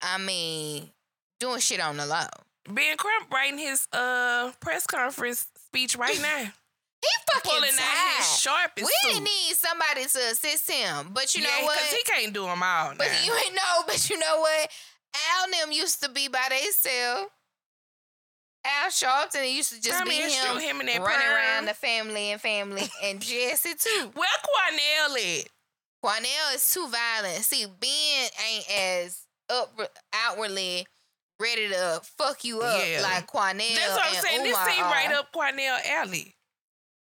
I 0.00 0.18
mean, 0.18 0.90
doing 1.40 1.60
shit 1.60 1.80
on 1.80 1.96
the 1.96 2.06
low. 2.06 2.26
Ben 2.68 2.96
Crump 2.96 3.30
writing 3.32 3.58
his 3.58 3.86
uh 3.92 4.52
press 4.60 4.86
conference 4.86 5.46
speech 5.66 5.96
right 5.96 6.18
now. 6.22 6.52
He 7.04 7.12
fucking 7.32 7.50
pulling 7.50 7.76
tired. 7.76 7.84
out 7.84 8.16
his 8.18 8.40
sharpest. 8.40 8.86
We 8.88 9.12
suit. 9.12 9.22
need 9.22 9.54
somebody 9.54 10.04
to 10.04 10.18
assist 10.32 10.70
him, 10.70 11.10
but 11.12 11.34
you 11.34 11.42
yeah, 11.42 11.48
know 11.48 11.66
what? 11.66 11.76
Because 11.76 11.92
he 11.92 12.02
can't 12.04 12.32
do 12.32 12.42
them 12.42 12.62
all. 12.62 12.90
Now. 12.90 12.94
But 12.96 13.08
you 13.26 13.32
ain't 13.34 13.54
know, 13.54 13.84
but 13.86 14.08
you 14.08 14.18
know 14.18 14.40
what? 14.40 14.70
Al 15.14 15.50
them 15.50 15.72
used 15.72 16.02
to 16.02 16.08
be 16.08 16.28
by 16.28 16.48
themselves. 16.48 17.30
Al 18.64 18.88
Sharpton 18.88 19.54
used 19.54 19.74
to 19.74 19.80
just 19.80 20.00
I 20.00 20.04
mean, 20.04 20.26
be 20.26 20.32
him, 20.32 20.58
him 20.58 20.80
and 20.80 20.88
running 20.88 21.02
perm. 21.04 21.36
around 21.36 21.66
the 21.66 21.74
family 21.74 22.32
and 22.32 22.40
family, 22.40 22.88
and 23.02 23.20
Jesse 23.20 23.74
too. 23.74 24.10
Where 24.14 24.28
Quanell 24.42 25.40
at? 25.40 25.48
Quanell 26.02 26.54
is 26.54 26.70
too 26.72 26.88
violent. 26.88 27.44
See, 27.44 27.66
Ben 27.66 28.28
ain't 28.50 28.64
as 28.70 29.20
up 29.50 29.78
outwardly 30.14 30.86
ready 31.40 31.68
to 31.68 32.00
fuck 32.16 32.44
you 32.44 32.60
up 32.60 32.82
yeah. 32.86 33.02
like 33.02 33.26
Quanell. 33.26 33.74
That's 33.74 33.96
what 33.96 34.06
I'm 34.06 34.22
saying. 34.22 34.46
Umar 34.46 34.66
this 34.66 34.74
seem 34.74 34.84
right 34.84 35.12
up 35.12 35.32
Quanell 35.32 35.78
alley. 35.90 36.34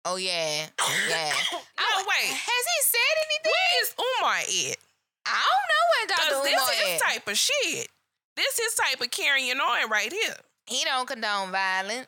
Oh 0.05 0.17
yeah, 0.17 0.67
yeah. 1.09 1.33
no 1.51 2.03
wait, 2.03 2.27
has 2.27 2.65
he 2.67 2.79
said 2.83 3.15
anything? 3.23 3.51
Where 3.51 3.81
is 3.81 3.95
Umar 3.99 4.35
at? 4.35 4.77
I 5.25 5.41
don't 5.47 5.69
know 5.71 5.83
where 5.91 6.07
Dr. 6.07 6.35
Umar 6.35 6.67
this 6.67 6.79
is 6.79 6.87
his 6.87 7.01
type 7.01 7.27
of 7.27 7.37
shit. 7.37 7.87
This 8.35 8.59
is 8.59 8.75
type 8.75 9.01
of 9.01 9.11
carrying 9.11 9.57
on 9.57 9.89
right 9.89 10.11
here. 10.11 10.35
He 10.65 10.83
don't 10.83 11.07
condone 11.07 11.51
violence. 11.51 12.07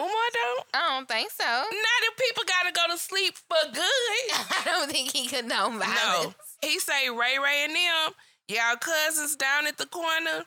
Umar 0.00 0.30
don't? 0.32 0.66
I 0.72 0.88
don't 0.88 1.08
think 1.08 1.30
so. 1.30 1.44
Now 1.44 1.64
if 1.68 2.16
people 2.16 2.44
gotta 2.46 2.72
go 2.72 2.92
to 2.92 2.98
sleep 2.98 3.36
for 3.36 3.72
good. 3.72 3.82
I 4.32 4.62
don't 4.64 4.90
think 4.90 5.12
he 5.14 5.26
condone 5.26 5.78
violence. 5.78 6.34
No. 6.62 6.68
He 6.68 6.78
say 6.78 7.10
Ray 7.10 7.38
Ray 7.38 7.64
and 7.64 7.74
them, 7.74 8.14
y'all 8.48 8.76
cousins 8.80 9.36
down 9.36 9.66
at 9.66 9.76
the 9.76 9.86
corner, 9.86 10.44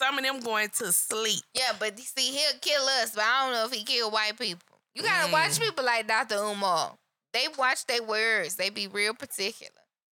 some 0.00 0.18
of 0.18 0.24
them 0.24 0.40
going 0.40 0.70
to 0.78 0.92
sleep. 0.92 1.42
Yeah, 1.54 1.72
but 1.78 1.98
see, 1.98 2.32
he'll 2.32 2.58
kill 2.60 2.82
us, 3.02 3.14
but 3.14 3.24
I 3.24 3.44
don't 3.44 3.52
know 3.52 3.66
if 3.66 3.72
he 3.72 3.84
kill 3.84 4.10
white 4.10 4.38
people. 4.38 4.67
You 4.98 5.04
gotta 5.04 5.28
mm. 5.28 5.32
watch 5.32 5.60
people 5.60 5.84
like 5.84 6.08
Dr. 6.08 6.34
Umar. 6.34 6.92
They 7.32 7.46
watch 7.56 7.86
their 7.86 8.02
words. 8.02 8.56
They 8.56 8.68
be 8.68 8.88
real 8.88 9.14
particular. 9.14 9.70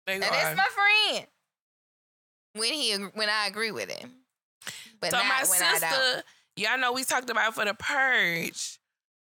They 0.07 0.15
and 0.15 0.23
that's 0.23 0.57
my 0.57 0.65
friend. 0.65 1.27
When 2.55 2.73
he 2.73 2.95
when 3.15 3.29
I 3.29 3.47
agree 3.47 3.73
with 3.73 3.91
him. 3.91 4.11
But 5.01 5.11
so 5.11 5.19
my 5.19 5.43
sister, 5.43 6.23
y'all 6.57 6.79
know 6.79 6.93
we 6.93 7.05
talked 7.05 7.29
about 7.29 7.55
for 7.55 7.67
the 7.67 7.75
purge. 7.75 8.79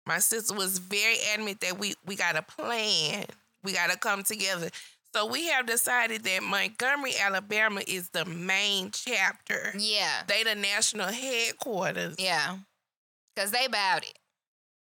My 0.06 0.20
sister 0.20 0.54
was 0.54 0.78
very 0.78 1.15
adamant 1.34 1.62
that 1.62 1.80
we 1.80 1.96
we 2.06 2.15
got 2.15 2.36
a 2.36 2.43
plan. 2.43 3.26
We 3.63 3.74
got 3.74 3.89
to 3.89 3.98
come 3.98 4.22
together. 4.22 4.70
So 5.15 5.26
we 5.26 5.48
have 5.48 5.65
decided 5.65 6.24
that 6.26 6.43
Montgomery, 6.43 7.13
Alabama 7.20 7.82
is 7.88 8.10
the 8.10 8.26
main 8.26 8.91
chapter. 8.91 9.74
Yeah. 9.76 10.22
They 10.28 10.43
the 10.43 10.54
national 10.54 11.08
headquarters. 11.08 12.15
Yeah. 12.20 12.58
Cause 13.36 13.50
they 13.50 13.65
about 13.65 14.04
it. 14.04 14.17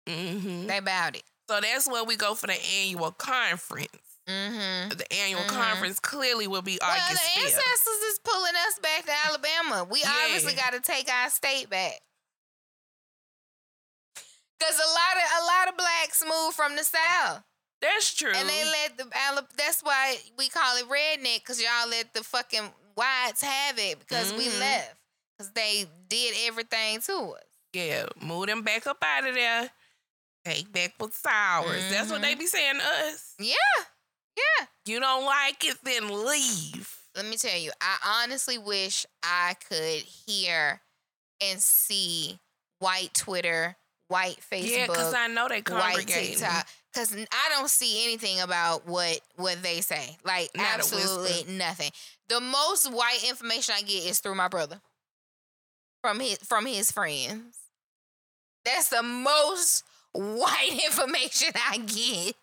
Mm-hmm. 0.08 0.68
They 0.68 0.78
about 0.78 1.16
it. 1.16 1.24
So 1.50 1.60
that's 1.62 1.88
where 1.88 2.04
we 2.04 2.16
go 2.16 2.34
for 2.36 2.48
the 2.48 2.58
annual 2.82 3.12
conference. 3.12 3.90
Mm-hmm. 4.28 4.90
The 4.98 5.14
annual 5.14 5.42
Mhm. 5.42 5.48
conference 5.48 6.00
clearly 6.00 6.48
will 6.48 6.62
be 6.62 6.78
Well, 6.80 6.92
August 6.92 7.10
the 7.36 7.42
5th. 7.42 7.46
ancestors 7.46 8.02
is 8.14 8.20
pulling 8.24 8.56
us 8.68 8.80
back 8.80 9.06
to 9.06 9.12
Alabama. 9.26 9.84
We 9.84 10.00
Yeah. 10.02 10.14
obviously 10.26 10.54
got 10.54 10.72
to 10.74 10.80
take 10.80 11.12
our 11.12 11.30
state 11.30 11.70
back. 11.70 12.00
Cause 14.60 14.76
a 14.78 14.90
lot 14.90 15.18
of 15.18 15.42
a 15.42 15.46
lot 15.46 15.68
of 15.70 15.78
blacks 15.78 16.24
moved 16.24 16.56
from 16.56 16.76
the 16.76 16.84
south, 16.84 17.42
That's 17.82 18.14
true. 18.14 18.32
and 18.32 18.48
they 18.48 18.64
let 18.64 18.96
the 18.98 19.06
Ala- 19.28 19.48
That's 19.58 19.82
why 19.82 20.18
we 20.38 20.50
call 20.50 20.78
it 20.78 20.88
redneck. 20.88 21.44
Cause 21.44 21.60
y'all 21.60 21.88
let 21.90 22.14
the 22.14 22.24
fucking 22.24 22.72
whites 22.94 23.42
have 23.42 23.80
it 23.80 24.00
because 24.00 24.32
we 24.34 24.46
Mhm. 24.50 24.60
left. 24.60 24.96
Cause 25.40 25.52
they 25.54 25.90
did 26.08 26.36
everything 26.48 27.02
to 27.02 27.34
us. 27.34 27.44
yeah, 27.74 28.06
move 28.18 28.46
them 28.48 28.62
back 28.62 28.86
up 28.86 29.04
out 29.04 29.26
of 29.26 29.34
there. 29.34 29.72
Take 30.46 30.72
back 30.72 30.94
what's 30.98 31.24
ours. 31.26 31.84
That's 31.90 32.10
what 32.10 32.22
Mm-hmm. 32.22 32.24
they 32.24 32.36
be 32.36 32.48
saying 32.48 32.76
to 32.76 33.08
us. 33.10 33.36
Yeah, 33.40 33.54
yeah. 34.38 34.66
You 34.86 35.00
don't 35.00 35.26
like 35.26 35.64
it, 35.66 35.78
then 35.84 36.26
leave. 36.28 36.98
Let 37.16 37.26
me 37.26 37.36
tell 37.38 37.58
you, 37.58 37.72
I 37.82 38.22
honestly 38.24 38.58
wish 38.58 39.06
I 39.24 39.56
could 39.70 40.04
hear 40.26 40.82
and 41.44 41.60
see 41.60 42.40
white 42.80 43.14
Twitter, 43.14 43.76
white 44.08 44.38
Facebook. 44.52 44.70
yeah, 44.72 44.88
because 44.88 45.14
I 45.14 45.28
know 45.28 45.48
they 45.48 45.58
white 45.58 45.64
congregate. 45.64 46.38
TikTok. 46.38 46.68
Cause 46.94 47.16
I 47.16 47.50
don't 47.58 47.70
see 47.70 48.04
anything 48.04 48.42
about 48.42 48.86
what 48.86 49.22
what 49.38 49.64
they 49.64 49.80
say. 49.80 50.18
Like 50.26 50.50
Not 50.58 50.66
absolutely 50.76 51.54
nothing. 51.54 51.90
The 52.28 52.42
most 52.42 52.92
white 52.92 53.24
information 53.30 53.76
I 53.78 53.82
get 53.82 54.06
is 54.06 54.20
through 54.20 54.36
my 54.36 54.50
brother. 54.50 54.82
From 56.02 56.20
his 56.20 56.38
from 56.40 56.66
his 56.66 56.92
friends. 56.92 57.56
That's 58.66 58.90
the 58.90 59.04
most 59.04 59.84
white 60.14 60.80
information 60.86 61.50
I 61.56 61.78
get. 61.78 62.36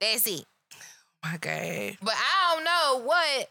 That's 0.00 0.26
it. 0.26 0.44
My 1.22 1.36
God. 1.38 1.96
But 2.02 2.14
I 2.14 2.54
don't 2.54 2.64
know 2.64 3.06
what 3.06 3.50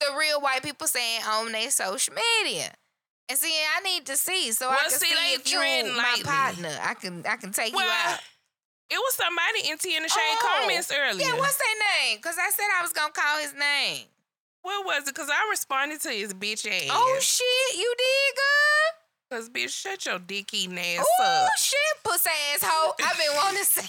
the 0.00 0.16
real 0.18 0.40
white 0.40 0.62
people 0.62 0.86
saying 0.86 1.22
on 1.26 1.52
their 1.52 1.70
social 1.70 2.14
media. 2.14 2.72
And 3.28 3.38
see, 3.38 3.52
I 3.76 3.80
need 3.80 4.06
to 4.06 4.16
see 4.16 4.52
so 4.52 4.68
I 4.68 4.76
can 4.76 4.90
see, 4.90 5.06
see, 5.06 5.34
if 5.34 5.50
you 5.50 5.96
my 5.96 6.20
partner. 6.22 6.70
I 6.80 6.94
can 6.94 7.24
I 7.26 7.36
can 7.36 7.52
take 7.52 7.72
you 7.72 7.80
out. 7.80 8.20
it 8.88 8.94
was 8.94 9.14
somebody 9.14 9.68
in 9.68 9.78
Tea 9.78 9.96
in 9.96 10.04
the 10.04 10.08
Shade 10.08 10.20
Oh, 10.20 10.60
comments 10.60 10.92
earlier. 10.92 11.26
Yeah, 11.26 11.36
what's 11.36 11.58
their 11.58 12.06
name? 12.06 12.18
Because 12.18 12.36
I 12.38 12.50
said 12.50 12.66
I 12.78 12.82
was 12.82 12.92
gonna 12.92 13.12
call 13.12 13.40
his 13.40 13.52
name. 13.54 14.06
What 14.62 14.86
was 14.86 15.08
it? 15.08 15.14
Because 15.14 15.28
I 15.28 15.48
responded 15.50 16.00
to 16.02 16.10
his 16.10 16.34
bitch 16.34 16.66
oh, 16.66 16.74
ass. 16.74 16.90
Oh 16.92 17.18
shit, 17.20 17.78
you 17.78 17.94
did 17.98 18.36
good. 18.36 19.05
Because, 19.28 19.50
bitch, 19.50 19.70
shut 19.70 20.06
your 20.06 20.18
dick 20.20 20.54
eating 20.54 20.78
ass 20.78 21.04
Oh 21.20 21.44
up. 21.44 21.50
shit, 21.58 21.78
pussy 22.04 22.30
asshole. 22.54 22.94
I've 23.02 23.16
been 23.18 23.34
wanting 23.36 23.58
to 23.58 23.64
say. 23.66 23.88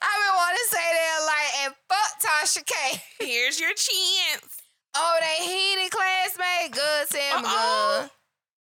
I've 0.00 0.20
been 0.22 0.36
wanting 0.36 0.56
to 0.56 0.74
say 0.74 0.88
that 0.92 1.26
like 1.26 1.64
and 1.66 1.74
fuck 1.88 2.12
Tasha 2.22 2.64
K. 2.66 3.02
Here's 3.20 3.60
your 3.60 3.70
chance. 3.70 4.56
Oh, 4.96 5.18
they 5.20 5.44
heated 5.44 5.90
classmate. 5.90 6.72
Good, 6.72 7.08
Sam. 7.08 7.42
Good. 7.42 8.10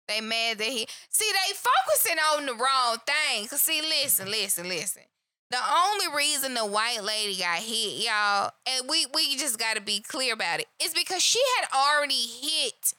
They 0.07 0.21
mad 0.21 0.57
that 0.57 0.67
he 0.67 0.87
see 1.09 1.31
they 1.31 1.53
focusing 1.53 2.17
on 2.35 2.45
the 2.45 2.53
wrong 2.53 2.97
thing. 3.05 3.47
Cause 3.47 3.61
see, 3.61 3.81
listen, 3.81 4.29
listen, 4.29 4.67
listen. 4.67 5.03
The 5.51 5.57
only 5.57 6.15
reason 6.15 6.53
the 6.53 6.65
white 6.65 7.03
lady 7.03 7.35
got 7.39 7.57
hit, 7.59 8.05
y'all, 8.05 8.51
and 8.67 8.87
we 8.89 9.05
we 9.13 9.35
just 9.37 9.57
got 9.57 9.75
to 9.77 9.81
be 9.81 9.99
clear 10.01 10.33
about 10.33 10.59
it, 10.59 10.67
is 10.83 10.93
because 10.93 11.23
she 11.23 11.39
had 11.57 11.67
already 11.75 12.13
hit 12.13 12.93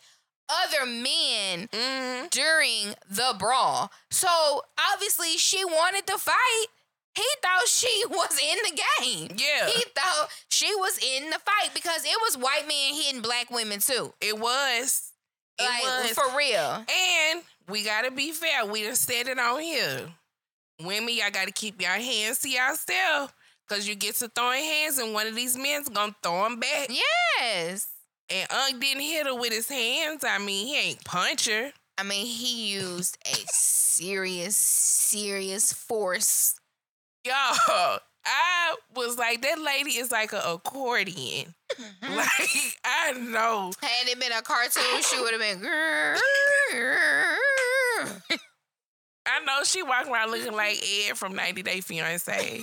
other 0.64 0.86
men 0.86 1.68
Mm-hmm. 1.72 2.26
during 2.30 2.94
the 3.08 3.34
brawl. 3.38 3.90
So 4.10 4.62
obviously 4.92 5.36
she 5.36 5.64
wanted 5.64 6.06
to 6.08 6.18
fight. 6.18 6.66
He 7.14 7.24
thought 7.42 7.66
she 7.66 8.04
was 8.10 8.38
in 8.40 8.58
the 8.64 8.80
game. 9.00 9.36
Yeah. 9.36 9.66
He 9.68 9.82
thought 9.94 10.28
she 10.48 10.74
was 10.76 10.98
in 10.98 11.30
the 11.30 11.38
fight 11.38 11.70
because 11.74 12.04
it 12.04 12.16
was 12.22 12.36
white 12.38 12.66
men 12.68 12.94
hitting 12.94 13.20
black 13.22 13.50
women 13.50 13.80
too. 13.80 14.12
It 14.20 14.38
was. 14.38 15.10
It 15.58 15.64
like 15.64 15.82
was. 16.04 16.10
for 16.12 16.36
real. 16.36 16.84
and 16.88 17.42
we 17.68 17.84
gotta 17.84 18.10
be 18.10 18.32
fair. 18.32 18.64
We 18.64 18.84
done 18.84 18.94
said 18.96 19.28
it 19.28 19.38
on 19.38 19.60
here. 19.60 20.00
Women, 20.82 21.14
y'all 21.14 21.30
gotta 21.30 21.52
keep 21.52 21.80
your 21.80 21.90
hands 21.90 22.38
to 22.40 22.48
yourself. 22.48 23.34
Cause 23.68 23.86
you 23.86 23.94
get 23.94 24.16
to 24.16 24.28
throwing 24.28 24.64
hands 24.64 24.98
and 24.98 25.12
one 25.12 25.26
of 25.28 25.34
these 25.36 25.56
men's 25.56 25.88
gonna 25.88 26.14
throw 26.22 26.42
them 26.44 26.58
back. 26.58 26.88
Yes. 26.88 27.86
And 28.30 28.50
Unc 28.52 28.80
didn't 28.80 29.02
hit 29.02 29.26
her 29.26 29.34
with 29.34 29.52
his 29.52 29.68
hands. 29.68 30.24
I 30.24 30.38
mean, 30.38 30.66
he 30.66 30.78
ain't 30.78 31.04
punch 31.04 31.48
her. 31.48 31.72
I 31.98 32.02
mean, 32.04 32.24
he 32.26 32.72
used 32.72 33.18
a 33.26 33.36
serious, 33.48 34.56
serious 34.56 35.72
force. 35.72 36.54
Y'all, 37.24 37.34
I 38.24 38.76
was 38.94 39.18
like, 39.18 39.42
that 39.42 39.60
lady 39.60 39.98
is 39.98 40.12
like 40.12 40.32
an 40.32 40.40
accordion. 40.44 41.54
like, 42.02 42.78
I 42.84 43.12
know. 43.12 43.72
Had 43.82 44.08
it 44.08 44.20
been 44.20 44.32
a 44.32 44.42
cartoon, 44.42 45.02
she 45.02 45.20
would 45.20 45.32
have 45.32 45.40
been. 45.40 45.60
I 49.26 49.40
know 49.44 49.62
she 49.64 49.82
walking 49.82 50.12
around 50.12 50.30
looking 50.30 50.52
like 50.52 50.82
Ed 50.82 51.18
from 51.18 51.34
90 51.34 51.62
Day 51.62 51.80
Fiance. 51.80 52.60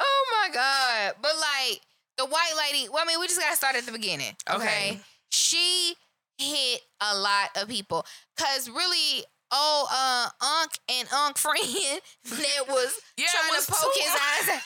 oh 0.00 0.24
my 0.30 0.54
god! 0.54 1.14
But 1.20 1.32
like 1.36 1.80
the 2.24 2.30
white 2.30 2.52
lady. 2.58 2.88
Well, 2.88 3.02
I 3.02 3.06
mean, 3.06 3.18
we 3.20 3.26
just 3.26 3.40
gotta 3.40 3.56
start 3.56 3.76
at 3.76 3.86
the 3.86 3.92
beginning. 3.92 4.34
Okay, 4.50 4.56
Okay. 4.64 5.00
she 5.30 5.94
hit 6.38 6.80
a 7.00 7.16
lot 7.16 7.50
of 7.56 7.68
people 7.68 8.04
because 8.36 8.68
really. 8.70 9.24
Oh, 9.54 9.86
uh, 9.92 10.62
Unc 10.62 10.70
and 10.88 11.06
Unc 11.12 11.36
friend 11.36 11.58
that 12.24 12.64
was 12.68 12.98
Yeah, 13.18 13.26
trying 13.30 13.52
was 13.54 13.66
to 13.66 13.72
poke 13.72 13.92
his 13.96 14.08
eyes 14.08 14.48
out. 14.56 14.62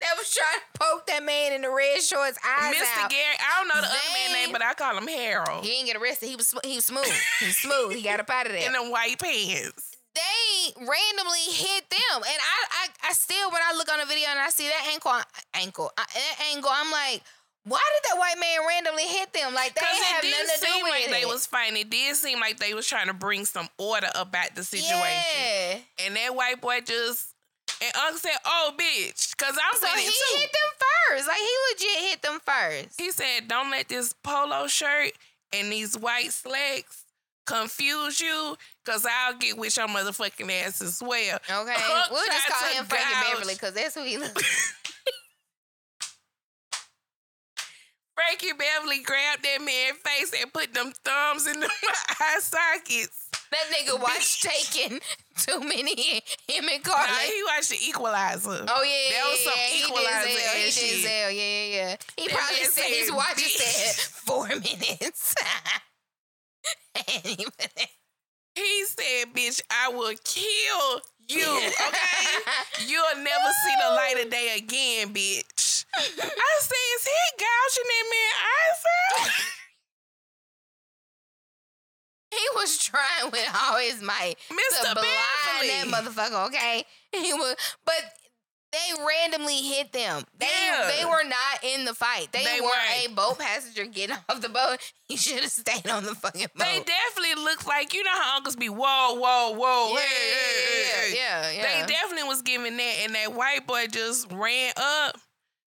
That 0.00 0.14
was 0.16 0.32
trying 0.32 0.60
to 0.60 0.78
poke 0.80 1.06
that 1.08 1.22
man 1.24 1.52
in 1.52 1.60
the 1.60 1.70
red 1.70 2.00
shorts 2.00 2.38
eyes 2.46 2.74
Mr. 2.74 3.02
out. 3.04 3.10
Gary, 3.10 3.36
I 3.38 3.58
don't 3.58 3.68
know 3.68 3.74
the 3.82 3.86
other 3.86 3.96
They- 4.14 4.32
man 4.32 4.44
name, 4.44 4.52
but 4.52 4.62
I 4.62 4.72
call 4.72 4.96
him 4.96 5.06
Harold. 5.08 5.62
He 5.62 5.70
didn't 5.72 5.86
get 5.88 5.96
arrested. 5.96 6.28
He 6.30 6.36
was 6.36 6.54
he 6.64 6.76
was 6.76 6.86
smooth. 6.86 7.12
He 7.40 7.46
was 7.48 7.56
smooth. 7.58 7.96
He 7.96 8.00
got 8.02 8.18
up 8.20 8.30
out 8.30 8.46
of 8.46 8.52
there. 8.56 8.64
In 8.66 8.72
the 8.72 8.88
white 8.90 9.18
pants. 9.18 9.97
They 10.18 10.84
randomly 10.84 11.46
hit 11.54 11.88
them, 11.90 12.16
and 12.18 12.38
I, 12.42 12.58
I, 12.82 13.10
I 13.10 13.12
still 13.12 13.50
when 13.50 13.62
I 13.62 13.74
look 13.76 13.90
on 13.92 14.00
the 14.00 14.06
video 14.06 14.28
and 14.30 14.38
I 14.38 14.50
see 14.50 14.66
that 14.66 14.88
ankle, 14.92 15.12
ankle, 15.54 15.90
that 15.96 16.36
angle, 16.52 16.70
I'm 16.72 16.90
like, 16.90 17.22
why 17.64 17.80
did 17.94 18.10
that 18.10 18.18
white 18.18 18.38
man 18.40 18.66
randomly 18.66 19.04
hit 19.04 19.32
them? 19.32 19.54
Like 19.54 19.74
they 19.74 19.80
Because 19.80 19.98
have 20.08 20.24
it 20.24 20.26
didn't 20.28 20.46
nothing 20.46 20.58
to 20.60 20.66
do 20.66 20.72
seem 20.72 20.82
with 20.84 20.92
like 20.92 21.04
it. 21.08 21.10
they 21.12 21.24
was 21.26 21.46
fighting. 21.46 21.76
It 21.80 21.90
did 21.90 22.16
seem 22.16 22.40
like 22.40 22.58
they 22.58 22.74
was 22.74 22.86
trying 22.86 23.08
to 23.08 23.14
bring 23.14 23.44
some 23.44 23.68
order 23.78 24.08
about 24.14 24.54
the 24.54 24.64
situation. 24.64 24.98
Yeah. 25.38 25.78
And 26.06 26.16
that 26.16 26.34
white 26.34 26.60
boy 26.60 26.80
just 26.84 27.34
and 27.82 27.92
Uncle 27.96 28.18
said, 28.18 28.36
"Oh, 28.44 28.72
bitch," 28.76 29.36
because 29.36 29.54
I'm 29.56 29.78
So 29.78 29.86
saying 29.86 29.98
he 29.98 30.06
too. 30.34 30.38
hit 30.40 30.50
them 30.50 30.86
first. 31.14 31.28
Like 31.28 31.36
he 31.36 31.54
legit 31.72 32.10
hit 32.10 32.22
them 32.22 32.38
first. 32.44 33.00
He 33.00 33.10
said, 33.12 33.48
"Don't 33.48 33.70
let 33.70 33.88
this 33.88 34.12
polo 34.24 34.66
shirt 34.66 35.12
and 35.52 35.70
these 35.70 35.96
white 35.96 36.32
slacks 36.32 37.04
confuse 37.48 38.20
you, 38.20 38.56
cause 38.84 39.06
I'll 39.08 39.34
get 39.38 39.56
with 39.56 39.76
your 39.76 39.88
motherfucking 39.88 40.50
ass 40.62 40.82
as 40.82 41.00
well." 41.02 41.38
Okay, 41.38 41.50
Unc 41.74 42.10
we'll 42.10 42.26
just 42.26 42.46
call 42.48 42.68
him 42.74 42.84
Frankie 42.84 43.12
gouge- 43.12 43.32
Beverly 43.32 43.54
because 43.54 43.74
that's 43.74 43.94
who 43.94 44.04
he 44.04 44.18
looks. 44.18 44.74
Frankie 48.14 48.52
Beverly 48.52 49.00
grabbed 49.02 49.44
that 49.44 49.58
man's 49.64 49.98
face 49.98 50.32
and 50.42 50.52
put 50.52 50.74
them 50.74 50.92
thumbs 51.04 51.46
in 51.46 51.60
the 51.60 51.70
eye 52.20 52.40
sockets. 52.40 53.26
That 53.50 53.64
nigga 53.72 53.98
watched 54.02 54.42
Taken 54.42 54.98
too 55.38 55.60
many 55.60 56.22
him 56.48 56.68
and 56.68 56.84
Carlee. 56.84 57.06
Nah, 57.06 57.32
he 57.32 57.42
watched 57.44 57.70
the 57.70 57.78
Equalizer. 57.88 58.66
Oh 58.68 58.82
yeah, 58.82 59.16
That 59.16 59.28
was 59.30 59.40
some 59.44 59.52
yeah. 59.56 59.66
He 59.68 59.78
equalizer 59.84 60.26
did 60.26 60.38
Zell. 60.38 60.54
He 60.54 60.62
did 60.64 60.72
shit. 60.72 61.02
Zell. 61.02 61.30
Yeah, 61.30 61.42
yeah, 61.42 61.64
yeah. 61.76 61.96
He 62.18 62.26
That 62.28 62.36
probably 62.36 62.64
said 62.64 62.84
his 62.84 63.06
said, 63.06 63.14
watch 63.16 63.36
"Bitch." 63.36 64.08
four 64.26 64.48
minutes. 64.48 65.34
He 68.54 68.84
said, 68.86 69.34
"Bitch, 69.34 69.60
I 69.70 69.88
will 69.88 70.14
kill 70.24 71.00
you. 71.28 71.46
Okay, 71.46 72.86
you'll 72.88 73.22
never 73.22 73.50
see 73.64 73.74
the 73.86 73.94
light 73.94 74.24
of 74.24 74.30
day 74.30 74.56
again, 74.56 75.14
bitch." 75.14 75.84
I 75.94 76.58
said, 76.60 76.84
"Is 76.96 77.04
he 77.04 77.36
gouging 77.38 77.88
that 77.88 78.04
man 78.10 78.34
eyes 78.42 78.82
out?" 79.28 79.58
he 82.30 82.46
was 82.54 82.78
trying 82.78 83.30
with 83.30 83.48
all 83.62 83.78
his 83.78 84.02
might 84.02 84.34
Mr. 84.50 84.82
to 84.82 84.94
blind 84.94 85.68
that 85.68 85.86
motherfucker. 85.86 86.46
Okay, 86.48 86.84
he 87.12 87.32
was, 87.32 87.56
but 87.84 88.02
they 88.72 89.02
randomly 89.06 89.56
hit 89.62 89.92
them. 89.92 90.22
They 90.38 90.46
Yeah. 90.46 90.90
they 90.96 91.04
were 91.04 91.24
not 91.24 91.62
in 91.64 91.84
the 91.84 91.94
fight. 91.94 92.28
They, 92.32 92.44
They 92.44 92.60
were 92.60 92.66
weren't. 92.66 93.06
a 93.06 93.14
boat 93.14 93.38
passenger 93.38 93.86
getting 93.86 94.16
off 94.28 94.40
the 94.40 94.48
boat. 94.48 94.78
He 95.08 95.16
should 95.16 95.40
have 95.40 95.50
stayed 95.50 95.88
on 95.88 96.04
the 96.04 96.14
fucking 96.14 96.48
boat. 96.54 96.58
They 96.66 96.80
definitely 96.80 97.42
looked 97.42 97.66
like 97.66 97.94
you 97.94 98.02
know 98.04 98.12
how 98.12 98.36
uncles 98.36 98.56
be 98.56 98.68
whoa, 98.68 99.14
whoa, 99.14 99.52
whoa, 99.56 99.92
yeah, 99.94 99.98
hey, 100.00 100.06
hey, 100.06 100.34
hey, 100.34 101.10
hey. 101.10 101.16
yeah, 101.16 101.50
yeah, 101.50 101.52
yeah. 101.52 101.86
They 101.86 101.92
definitely 101.92 102.28
was 102.28 102.42
giving 102.42 102.76
that, 102.76 102.94
and 103.04 103.14
that 103.14 103.32
white 103.34 103.66
boy 103.66 103.86
just 103.86 104.30
ran 104.32 104.72
up. 104.76 105.16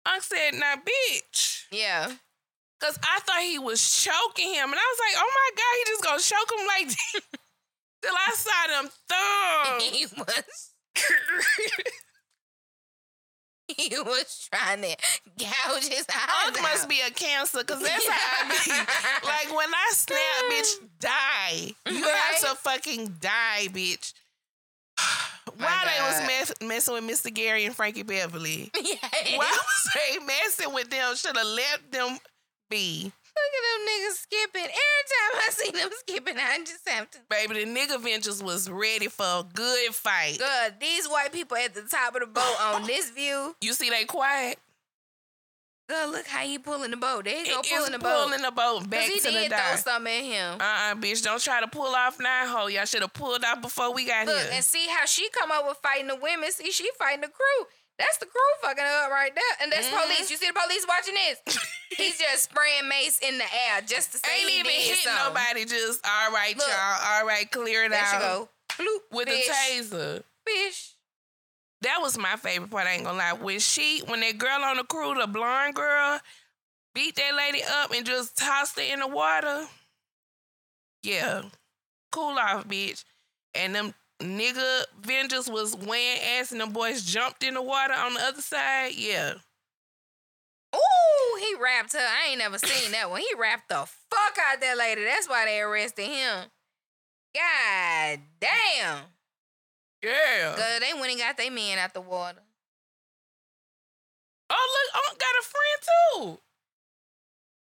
Unc 0.06 0.22
said, 0.22 0.54
"Now, 0.54 0.74
bitch, 0.76 1.64
yeah. 1.70 2.10
Cause 2.80 2.98
I 3.02 3.20
thought 3.20 3.42
he 3.42 3.58
was 3.58 3.78
choking 4.02 4.54
him, 4.54 4.70
and 4.70 4.74
I 4.74 4.94
was 4.94 4.98
like, 5.00 5.14
"Oh 5.18 5.30
my 5.34 5.50
god, 5.54 5.74
he 5.76 5.84
just 5.92 6.02
gonna 6.02 6.20
choke 6.22 6.58
him 6.58 6.66
like 6.66 6.88
till 8.02 8.14
I 8.16 8.34
saw 8.34 8.66
them 8.80 8.90
thumbs." 9.08 9.84
He 9.92 10.06
was. 10.06 10.70
he 13.76 13.94
was 13.98 14.48
trying 14.52 14.82
to 14.82 14.96
gouge 15.38 15.88
his 15.88 16.06
eyes. 16.08 16.46
Unk 16.46 16.62
must 16.62 16.88
be 16.88 17.00
a 17.06 17.10
cancer, 17.10 17.62
cause 17.64 17.82
that's 17.82 18.06
how 18.06 18.46
I 18.46 18.48
be. 18.48 18.70
like 19.26 19.56
when 19.56 19.68
I 19.68 19.90
snap, 19.92 20.18
bitch, 20.50 20.72
die. 21.00 21.74
You 21.90 22.02
right? 22.04 22.14
have 22.32 22.40
to 22.40 22.56
fucking 22.56 23.16
die, 23.20 23.68
bitch. 23.68 24.12
Why 25.56 25.84
they 25.84 26.02
was 26.02 26.26
mess, 26.26 26.52
messing 26.62 26.94
with 26.94 27.04
Mr. 27.04 27.32
Gary 27.32 27.64
and 27.64 27.74
Frankie 27.74 28.02
Beverly? 28.02 28.70
Yeah. 28.74 29.36
Why 29.36 29.50
was 29.50 29.90
they 29.94 30.24
messing 30.24 30.72
with 30.72 30.90
them? 30.90 31.14
Should 31.16 31.36
have 31.36 31.46
let 31.46 31.92
them 31.92 32.18
be. 32.68 33.12
Look 33.40 33.54
at 33.56 33.64
them 33.70 33.86
niggas 33.88 34.16
skipping. 34.16 34.62
Every 34.62 35.04
time 35.14 35.32
I 35.34 35.48
see 35.52 35.70
them 35.70 35.90
skipping, 36.00 36.36
I 36.38 36.58
just 36.58 36.88
have 36.88 37.10
to. 37.12 37.18
Baby, 37.28 37.64
the 37.64 37.70
nigga 37.70 38.00
Ventures 38.00 38.42
was 38.42 38.68
ready 38.70 39.08
for 39.08 39.24
a 39.24 39.44
good 39.52 39.94
fight. 39.94 40.38
Good. 40.38 40.80
These 40.80 41.06
white 41.08 41.32
people 41.32 41.56
at 41.56 41.74
the 41.74 41.82
top 41.82 42.14
of 42.14 42.20
the 42.20 42.26
boat 42.26 42.56
on 42.62 42.82
this 42.86 43.10
view. 43.10 43.56
You 43.60 43.72
see 43.72 43.90
they 43.90 44.04
quiet? 44.04 44.58
Good, 45.88 46.10
look 46.10 46.26
how 46.28 46.42
he 46.44 46.56
pulling 46.56 46.92
the 46.92 46.96
boat. 46.96 47.24
There 47.24 47.36
you 47.44 47.52
go, 47.52 47.62
pulling 47.68 47.90
the 47.90 47.98
boat. 47.98 48.26
Pulling 48.26 48.42
the 48.42 48.52
boat 48.52 48.88
back 48.88 49.10
he 49.10 49.18
to 49.18 49.30
the 49.30 49.48
dock. 49.48 49.60
throw 49.82 49.92
something 49.92 50.12
at 50.12 50.22
him. 50.24 50.60
Uh-uh, 50.60 50.94
bitch. 50.94 51.20
Don't 51.24 51.42
try 51.42 51.60
to 51.60 51.66
pull 51.66 51.92
off 51.96 52.20
now, 52.20 52.46
ho. 52.46 52.68
Y'all 52.68 52.84
should 52.84 53.02
have 53.02 53.12
pulled 53.12 53.42
off 53.42 53.60
before 53.60 53.92
we 53.92 54.06
got 54.06 54.26
look, 54.26 54.38
here. 54.38 54.50
and 54.52 54.64
see 54.64 54.86
how 54.86 55.04
she 55.04 55.28
come 55.30 55.50
up 55.50 55.66
with 55.66 55.78
fighting 55.78 56.06
the 56.06 56.14
women. 56.14 56.52
See, 56.52 56.70
she 56.70 56.88
fighting 56.96 57.22
the 57.22 57.26
crew. 57.28 57.66
That's 58.00 58.16
the 58.16 58.24
crew 58.24 58.40
fucking 58.62 58.82
up 58.82 59.10
right 59.10 59.34
there. 59.34 59.54
And 59.62 59.70
that's 59.70 59.86
mm-hmm. 59.86 60.00
police. 60.00 60.30
You 60.30 60.38
see 60.38 60.48
the 60.48 60.58
police 60.58 60.86
watching 60.88 61.14
this? 61.14 61.68
He's 61.98 62.18
just 62.18 62.44
spraying 62.44 62.88
mace 62.88 63.20
in 63.20 63.36
the 63.36 63.44
air 63.44 63.82
just 63.86 64.12
to 64.12 64.18
say 64.18 64.40
Ain't 64.40 64.48
he 64.48 64.60
even 64.60 64.72
hit 64.72 64.96
something. 65.04 65.34
nobody. 65.34 65.64
Just, 65.66 66.00
all 66.06 66.32
right, 66.32 66.56
Look, 66.56 66.66
y'all. 66.66 66.98
All 67.12 67.26
right, 67.26 67.50
clear 67.50 67.84
it 67.84 67.90
there 67.90 68.00
out. 68.00 68.20
There 68.20 68.20
go. 68.20 68.48
Bloop, 68.78 69.16
with 69.16 69.28
fish, 69.28 69.46
the 69.90 69.96
taser. 69.96 70.22
Fish. 70.46 70.94
That 71.82 71.98
was 72.00 72.16
my 72.16 72.36
favorite 72.36 72.70
part. 72.70 72.86
I 72.86 72.92
ain't 72.94 73.04
gonna 73.04 73.18
lie. 73.18 73.34
When 73.34 73.58
she, 73.58 74.02
when 74.06 74.20
that 74.20 74.38
girl 74.38 74.62
on 74.64 74.78
the 74.78 74.84
crew, 74.84 75.14
the 75.14 75.26
blonde 75.26 75.74
girl, 75.74 76.20
beat 76.94 77.16
that 77.16 77.34
lady 77.36 77.60
up 77.82 77.92
and 77.92 78.06
just 78.06 78.38
tossed 78.38 78.78
her 78.78 78.84
in 78.84 79.00
the 79.00 79.08
water. 79.08 79.66
Yeah, 81.02 81.42
cool 82.12 82.38
off, 82.38 82.66
bitch. 82.66 83.04
And 83.54 83.74
them 83.74 83.94
nigga 84.20 84.84
Vengeance 85.00 85.48
was 85.48 85.76
weighing 85.76 86.20
ass 86.38 86.52
and 86.52 86.60
the 86.60 86.66
boys 86.66 87.02
jumped 87.02 87.42
in 87.42 87.54
the 87.54 87.62
water 87.62 87.94
on 87.94 88.14
the 88.14 88.20
other 88.20 88.42
side. 88.42 88.92
Yeah. 88.94 89.34
Ooh, 90.74 91.38
he 91.40 91.54
rapped 91.60 91.92
her. 91.94 91.98
I 91.98 92.30
ain't 92.30 92.38
never 92.38 92.58
seen 92.58 92.92
that 92.92 93.10
one. 93.10 93.20
He 93.20 93.28
rapped 93.36 93.68
the 93.68 93.86
fuck 93.86 94.36
out 94.38 94.60
that 94.60 94.78
lady. 94.78 95.04
That's 95.04 95.28
why 95.28 95.44
they 95.46 95.60
arrested 95.60 96.06
him. 96.06 96.44
God 97.34 98.20
damn. 98.40 98.98
Yeah. 100.02 100.54
Good. 100.56 100.82
They 100.82 100.98
went 100.98 101.12
and 101.12 101.20
got 101.20 101.36
their 101.36 101.50
man 101.50 101.78
out 101.78 101.94
the 101.94 102.00
water. 102.00 102.40
Oh, 104.52 104.68
look, 104.74 104.94
I 104.94 105.14
got 105.14 105.38
a 105.38 105.44
friend 105.46 105.80
too. 105.86 106.40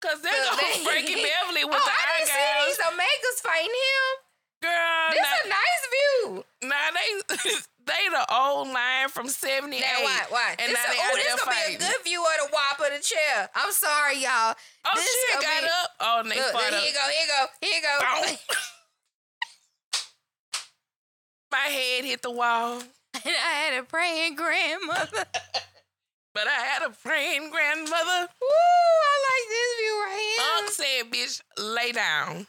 Cause 0.01 0.23
they're 0.23 0.33
gonna 0.33 0.81
Frankie 0.83 1.13
Beverly 1.13 1.65
with 1.65 1.77
oh, 1.77 1.85
the 1.85 1.93
I 1.93 2.23
eye 2.23 2.25
gouge. 2.25 2.33
See 2.33 2.73
these 2.73 2.81
Omegas 2.89 3.43
fighting 3.43 3.69
him. 3.69 4.30
Girl, 4.61 5.09
this 5.17 5.25
is 5.25 5.41
a 5.45 5.49
nice 5.49 5.83
view. 5.89 6.45
Nah, 6.69 6.93
they 6.93 7.09
they 7.87 8.05
the 8.13 8.25
old 8.29 8.69
line 8.69 9.09
from 9.09 9.29
'78. 9.29 9.81
Now 9.81 10.05
watch, 10.05 10.31
watch. 10.31 10.61
And 10.61 10.69
this 10.69 10.77
now 10.77 10.85
a, 10.85 10.93
they 10.93 11.01
oh, 11.01 11.17
this 11.17 11.29
gonna 11.29 11.49
fighting. 11.49 11.79
be 11.79 11.85
a 11.85 11.89
good 11.89 12.05
view 12.05 12.21
of 12.21 12.37
the 12.45 12.53
wop 12.53 12.77
of 12.79 12.93
the 12.93 13.03
chair. 13.03 13.49
I'm 13.55 13.73
sorry, 13.73 14.21
y'all. 14.21 14.55
Oh, 14.85 14.93
this 14.95 15.09
shit 15.09 15.41
got 15.41 15.63
be, 15.63 15.67
up. 15.67 15.91
Oh, 16.01 16.21
and 16.21 16.31
they 16.31 16.37
look, 16.37 16.53
fought 16.53 16.63
up. 16.63 16.77
Here 16.77 16.85
you 16.85 16.93
go, 16.93 17.01
here 17.09 17.25
you 17.25 17.29
go, 17.33 17.47
here 17.63 17.75
you 17.75 17.83
go. 17.83 17.99
Oh. 18.05 18.37
My 21.53 21.67
head 21.73 22.05
hit 22.05 22.23
the 22.23 22.31
wall. 22.31 22.83
And 23.13 23.25
I 23.27 23.53
had 23.65 23.81
a 23.81 23.83
praying 23.83 24.37
grandmother. 24.37 25.25
but 26.35 26.47
I 26.47 26.61
had 26.69 26.83
a 26.87 26.91
praying 26.91 27.51
grandmother. 27.51 28.29
Woo, 28.41 28.49
I 29.11 29.15
like 29.27 29.47
this 29.49 29.71
view 29.81 29.95
right 30.05 30.21
here. 30.21 30.45
Unc 30.59 30.71
said, 30.71 31.11
bitch, 31.11 31.43
lay 31.59 31.93
down. 31.93 32.47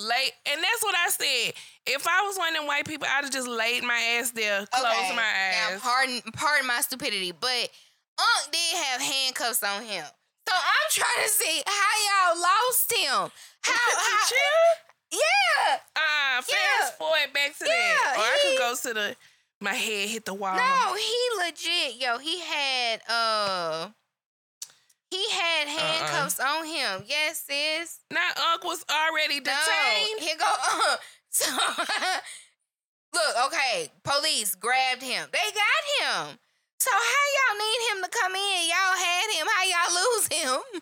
Lay, 0.00 0.30
and 0.46 0.62
that's 0.62 0.82
what 0.82 0.94
I 0.94 1.08
said. 1.08 1.54
If 1.86 2.06
I 2.06 2.22
was 2.22 2.38
one 2.38 2.54
of 2.54 2.60
them 2.60 2.66
white 2.66 2.86
people, 2.86 3.08
I'd 3.10 3.24
have 3.24 3.32
just 3.32 3.48
laid 3.48 3.82
my 3.82 3.98
ass 4.18 4.30
there, 4.30 4.64
closed 4.66 4.86
okay. 4.86 5.16
my 5.16 5.22
eyes. 5.22 5.72
Now, 5.72 5.78
pardon, 5.80 6.22
pardon 6.34 6.66
my 6.68 6.80
stupidity, 6.82 7.32
but 7.32 7.70
Unc 8.18 8.52
did 8.52 8.76
have 8.84 9.00
handcuffs 9.00 9.62
on 9.64 9.82
him. 9.82 10.04
So 10.48 10.54
I'm 10.54 10.90
trying 10.90 11.24
to 11.24 11.30
see 11.30 11.62
how 11.66 12.32
y'all 12.32 12.40
lost 12.40 12.92
him. 12.92 13.30
How? 13.60 13.74
how 13.74 14.88
yeah. 15.10 15.78
Uh, 15.96 16.42
fast 16.42 16.48
yeah. 16.52 16.90
forward 16.98 17.32
back 17.34 17.58
to 17.58 17.64
yeah, 17.66 17.74
that. 17.74 18.14
Or 18.16 18.22
he, 18.22 18.28
I 18.28 18.38
could 18.42 18.58
go 18.58 18.74
to 18.76 18.94
the 18.94 19.16
my 19.60 19.74
head 19.74 20.08
hit 20.08 20.24
the 20.24 20.34
wall. 20.34 20.56
No, 20.56 20.94
he 20.94 21.44
legit, 21.44 22.00
yo, 22.00 22.18
he 22.18 22.40
had 22.40 23.00
uh 23.08 23.88
he 25.10 25.24
had 25.30 25.68
uh-uh. 25.68 25.78
handcuffs 25.78 26.40
uh-uh. 26.40 26.58
on 26.58 26.66
him. 26.66 27.04
Yes, 27.06 27.44
sis. 27.46 28.00
Now 28.10 28.28
Unc 28.52 28.64
was 28.64 28.84
already 28.90 29.40
detained. 29.40 30.20
No, 30.20 30.26
here 30.26 30.36
go 30.38 30.46
uh, 30.46 30.96
so 31.30 31.50
look, 33.14 33.34
okay, 33.46 33.90
police 34.04 34.54
grabbed 34.54 35.02
him. 35.02 35.28
They 35.32 35.48
got 35.52 35.82
him. 36.00 36.38
So 36.80 36.90
how 36.92 37.24
y'all 37.34 37.58
need 37.58 37.80
him 37.90 37.98
to 38.04 38.10
come 38.10 38.34
in? 38.34 38.68
Y'all 38.68 38.96
had 38.96 39.28
him. 39.34 39.46
How 39.50 39.62
y'all 39.66 39.94
lose 40.00 40.28
him? 40.30 40.80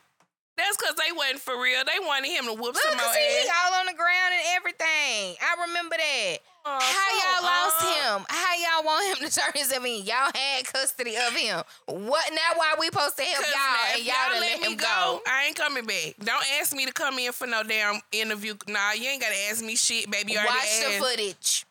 That's 0.57 0.77
because 0.77 0.97
they 0.97 1.13
wasn't 1.13 1.41
for 1.41 1.61
real. 1.61 1.85
They 1.85 2.01
wanted 2.01 2.33
him 2.33 2.47
to 2.47 2.55
whoop 2.55 2.73
Look, 2.73 2.83
some 2.83 2.97
more 2.97 3.13
ass. 3.13 3.17
He 3.17 3.49
all 3.49 3.81
on 3.81 3.87
the 3.87 3.97
ground 3.97 4.33
and 4.33 4.45
everything. 4.57 5.37
I 5.41 5.69
remember 5.69 5.97
that. 5.97 6.39
How 6.67 7.39
y'all 7.39 7.45
lost 7.45 7.81
him? 7.83 8.27
How 8.29 8.55
y'all 8.57 8.85
want 8.85 9.07
him 9.19 9.29
to 9.29 9.35
turn 9.35 9.53
himself 9.55 9.85
in? 9.85 10.05
Y'all 10.05 10.31
had 10.35 10.65
custody 10.65 11.15
of 11.17 11.33
him. 11.35 11.63
What 11.87 12.25
now? 12.33 12.57
Why 12.57 12.75
we 12.79 12.87
supposed 12.87 13.17
to 13.19 13.23
help 13.23 13.45
y'all 13.47 13.95
and 13.97 14.05
y'all, 14.05 14.15
y'all 14.33 14.41
let, 14.41 14.61
let 14.61 14.69
him 14.71 14.77
go, 14.77 14.85
go? 14.85 15.21
I 15.27 15.45
ain't 15.47 15.57
coming 15.57 15.85
back. 15.87 16.15
Don't 16.19 16.45
ask 16.61 16.75
me 16.75 16.87
to 16.87 16.93
come 16.93 17.19
in 17.19 17.33
for 17.33 17.47
no 17.47 17.63
damn 17.63 18.01
interview. 18.13 18.55
Nah, 18.69 18.93
you 18.93 19.09
ain't 19.09 19.23
gotta 19.23 19.37
ask 19.51 19.65
me 19.65 19.77
shit, 19.77 20.11
baby. 20.11 20.33
You 20.33 20.39
Watch 20.39 20.49
asked. 20.57 20.85
the 20.87 21.05
footage. 21.05 21.67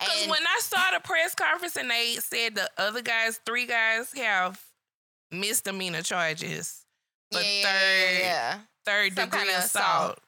Because 0.00 0.28
when 0.28 0.40
I 0.42 0.60
saw 0.60 0.90
the 0.92 1.00
press 1.00 1.34
conference 1.34 1.76
and 1.76 1.90
they 1.90 2.16
said 2.20 2.54
the 2.54 2.68
other 2.76 3.02
guys, 3.02 3.40
three 3.46 3.66
guys, 3.66 4.12
have 4.16 4.60
misdemeanor 5.32 6.02
charges 6.02 6.84
for 7.32 7.40
yeah, 7.40 7.62
third 7.62 8.18
yeah. 8.20 8.58
third 8.84 9.14
Some 9.14 9.24
degree 9.24 9.38
kind 9.40 9.50
of 9.50 9.64
assault. 9.64 9.84
assault. 9.84 10.18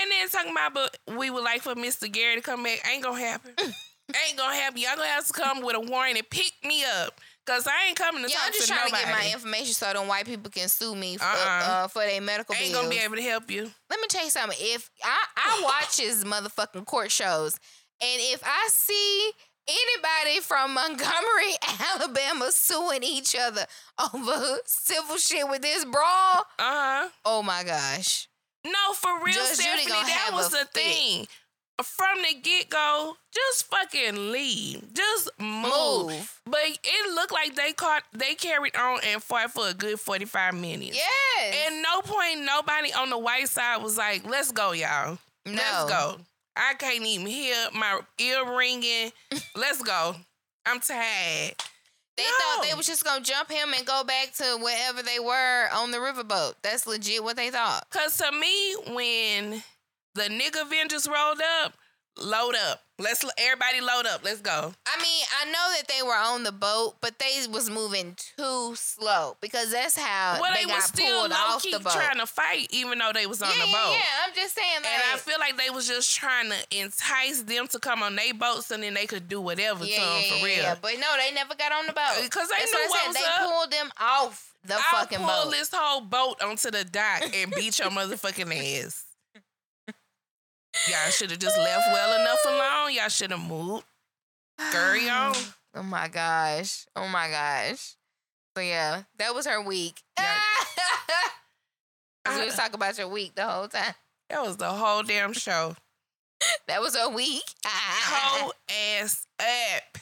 And 0.00 0.10
then 0.10 0.28
talking 0.28 0.52
about, 0.52 0.74
but 0.74 1.16
we 1.16 1.30
would 1.30 1.44
like 1.44 1.62
for 1.62 1.74
Mr. 1.74 2.10
Gary 2.10 2.36
to 2.36 2.42
come 2.42 2.62
back. 2.62 2.86
Ain't 2.90 3.02
gonna 3.02 3.18
happen. 3.18 3.52
ain't 3.58 4.38
gonna 4.38 4.54
happen. 4.54 4.80
Y'all 4.80 4.96
gonna 4.96 5.08
have 5.08 5.26
to 5.26 5.32
come 5.32 5.62
with 5.62 5.76
a 5.76 5.80
warrant 5.80 6.16
and 6.16 6.28
pick 6.30 6.52
me 6.64 6.84
up. 7.02 7.20
Cause 7.46 7.66
I 7.66 7.88
ain't 7.88 7.96
coming 7.96 8.22
to 8.22 8.28
yeah, 8.28 8.36
talk 8.36 8.46
I'm 8.48 8.52
just 8.52 8.68
to 8.68 8.74
trying 8.74 8.84
nobody. 8.86 9.04
to 9.04 9.08
get 9.08 9.18
my 9.18 9.32
information 9.32 9.72
so 9.72 9.90
them 9.90 10.06
white 10.06 10.26
people 10.26 10.50
can 10.50 10.68
sue 10.68 10.94
me 10.94 11.16
for, 11.16 11.24
uh-uh. 11.24 11.64
uh, 11.66 11.88
for 11.88 12.02
their 12.02 12.20
medical 12.20 12.54
ain't 12.54 12.64
bills. 12.64 12.74
Ain't 12.74 12.90
gonna 12.90 12.90
be 12.90 13.02
able 13.02 13.16
to 13.16 13.22
help 13.22 13.50
you. 13.50 13.70
Let 13.88 14.00
me 14.00 14.06
tell 14.08 14.22
you 14.22 14.30
something. 14.30 14.58
If 14.60 14.90
I, 15.02 15.24
I 15.34 15.62
watch 15.64 15.98
his 15.98 16.24
motherfucking 16.24 16.84
court 16.84 17.10
shows, 17.10 17.54
and 18.02 18.20
if 18.20 18.42
I 18.44 18.68
see 18.70 19.30
anybody 19.66 20.40
from 20.40 20.74
Montgomery, 20.74 21.54
Alabama 21.94 22.52
suing 22.52 23.02
each 23.02 23.34
other 23.34 23.64
over 24.14 24.58
civil 24.66 25.16
shit 25.16 25.48
with 25.48 25.62
this 25.62 25.86
brawl, 25.86 26.44
uh-huh. 26.58 27.08
oh 27.24 27.42
my 27.42 27.64
gosh. 27.64 28.27
No, 28.64 28.92
for 28.94 29.24
real, 29.24 29.34
Judge 29.34 29.56
Stephanie, 29.56 29.90
that 29.90 30.30
was 30.32 30.50
the 30.50 30.58
fit. 30.58 30.74
thing. 30.74 31.26
From 31.82 32.22
the 32.22 32.34
get 32.40 32.68
go, 32.70 33.16
just 33.32 33.66
fucking 33.70 34.32
leave. 34.32 34.92
Just 34.92 35.30
move. 35.38 36.06
move. 36.08 36.40
But 36.44 36.60
it 36.64 37.14
looked 37.14 37.32
like 37.32 37.54
they 37.54 37.72
caught 37.72 38.02
they 38.12 38.34
carried 38.34 38.74
on 38.74 38.98
and 39.06 39.22
fought 39.22 39.52
for 39.52 39.68
a 39.68 39.74
good 39.74 40.00
45 40.00 40.54
minutes. 40.54 40.96
Yes. 40.96 41.54
And 41.66 41.80
no 41.82 42.00
point 42.02 42.40
nobody 42.44 42.92
on 42.92 43.10
the 43.10 43.18
white 43.18 43.48
side 43.48 43.80
was 43.80 43.96
like, 43.96 44.28
let's 44.28 44.50
go, 44.50 44.72
y'all. 44.72 45.18
No. 45.46 45.52
Let's 45.52 45.84
go. 45.88 46.16
I 46.56 46.74
can't 46.74 47.06
even 47.06 47.26
hear 47.28 47.54
my 47.72 48.00
ear 48.18 48.56
ringing. 48.56 49.12
let's 49.56 49.80
go. 49.80 50.16
I'm 50.66 50.80
tired. 50.80 51.54
They 52.18 52.24
no. 52.24 52.30
thought 52.30 52.66
they 52.68 52.74
was 52.74 52.86
just 52.86 53.04
gonna 53.04 53.24
jump 53.24 53.48
him 53.48 53.72
and 53.76 53.86
go 53.86 54.02
back 54.02 54.32
to 54.34 54.58
wherever 54.60 55.02
they 55.04 55.20
were 55.20 55.68
on 55.72 55.92
the 55.92 55.98
riverboat. 55.98 56.54
That's 56.62 56.84
legit 56.84 57.22
what 57.22 57.36
they 57.36 57.50
thought. 57.50 57.88
Cause 57.90 58.16
to 58.18 58.32
me, 58.32 58.74
when 58.92 59.62
the 60.16 60.24
nigga 60.24 60.62
Avengers 60.62 61.06
rolled 61.06 61.40
up, 61.62 61.74
load 62.20 62.54
up. 62.70 62.82
Let's 63.00 63.24
everybody 63.38 63.80
load 63.80 64.06
up. 64.06 64.24
Let's 64.24 64.40
go. 64.40 64.72
I 64.84 65.02
mean, 65.02 65.24
I 65.40 65.44
know 65.46 65.72
that 65.76 65.84
they 65.86 66.02
were 66.02 66.16
on 66.16 66.42
the 66.42 66.50
boat, 66.50 66.96
but 67.00 67.20
they 67.20 67.46
was 67.48 67.70
moving 67.70 68.16
too 68.16 68.72
slow 68.74 69.36
because 69.40 69.70
that's 69.70 69.96
how 69.96 70.38
well, 70.40 70.52
they, 70.52 70.64
they 70.64 70.70
got 70.70 70.82
still 70.82 71.20
pulled 71.20 71.32
off 71.32 71.62
the 71.62 71.78
boat. 71.78 71.92
Trying 71.92 72.18
to 72.18 72.26
fight, 72.26 72.66
even 72.70 72.98
though 72.98 73.12
they 73.14 73.26
was 73.26 73.40
on 73.40 73.50
yeah, 73.50 73.66
the 73.66 73.72
boat. 73.72 73.90
Yeah, 73.90 73.98
yeah, 73.98 74.26
I'm 74.26 74.34
just 74.34 74.56
saying. 74.56 74.82
Like, 74.82 74.92
and 74.92 75.02
I 75.14 75.16
feel 75.16 75.38
like 75.38 75.56
they 75.56 75.70
was 75.70 75.86
just 75.86 76.16
trying 76.16 76.50
to 76.50 76.56
entice 76.76 77.42
them 77.42 77.68
to 77.68 77.78
come 77.78 78.02
on 78.02 78.16
their 78.16 78.34
boat, 78.34 78.64
so 78.64 78.76
then 78.76 78.94
they 78.94 79.06
could 79.06 79.28
do 79.28 79.40
whatever 79.40 79.84
yeah, 79.84 79.94
to 79.94 80.00
them 80.00 80.38
for 80.38 80.44
real. 80.44 80.56
Yeah, 80.56 80.76
but 80.82 80.94
no, 80.98 81.06
they 81.24 81.32
never 81.32 81.54
got 81.54 81.70
on 81.70 81.86
the 81.86 81.92
boat 81.92 82.18
uh, 82.18 82.22
because 82.22 82.48
they 82.48 82.56
that's 82.58 82.72
knew 82.72 82.80
what, 82.88 83.06
what 83.06 83.14
They 83.14 83.24
up. 83.24 83.48
pulled 83.48 83.70
them 83.70 83.90
off 84.00 84.54
the 84.64 84.74
I'll 84.74 85.00
fucking 85.00 85.18
pull 85.18 85.44
boat. 85.44 85.50
this 85.52 85.70
whole 85.72 86.00
boat 86.00 86.42
onto 86.42 86.72
the 86.72 86.84
dock 86.84 87.22
and 87.32 87.52
beat 87.52 87.78
your 87.78 87.90
motherfucking 87.90 88.82
ass. 88.84 89.04
Y'all 90.86 91.10
should 91.10 91.30
have 91.30 91.40
just 91.40 91.58
left 91.58 91.84
well 91.92 92.20
enough 92.20 92.38
ah. 92.46 92.84
alone. 92.84 92.94
Y'all 92.94 93.08
should 93.08 93.30
have 93.30 93.40
moved. 93.40 93.84
Scurry 94.60 95.08
on. 95.08 95.34
Oh 95.74 95.82
my 95.82 96.08
gosh. 96.08 96.86
Oh 96.96 97.06
my 97.06 97.28
gosh. 97.28 97.94
So 98.56 98.62
yeah, 98.62 99.02
that 99.18 99.34
was 99.34 99.46
her 99.46 99.62
week. 99.62 100.02
We 102.36 102.44
was 102.44 102.56
talking 102.56 102.74
about 102.74 102.98
your 102.98 103.08
week 103.08 103.34
the 103.34 103.46
whole 103.46 103.68
time. 103.68 103.94
That 104.30 104.42
was 104.42 104.56
the 104.56 104.68
whole 104.68 105.02
damn 105.02 105.32
show. 105.32 105.74
that 106.68 106.80
was 106.80 106.96
a 106.96 107.08
week. 107.08 107.42
whole 107.64 108.52
ass 109.00 109.26
up. 109.40 109.98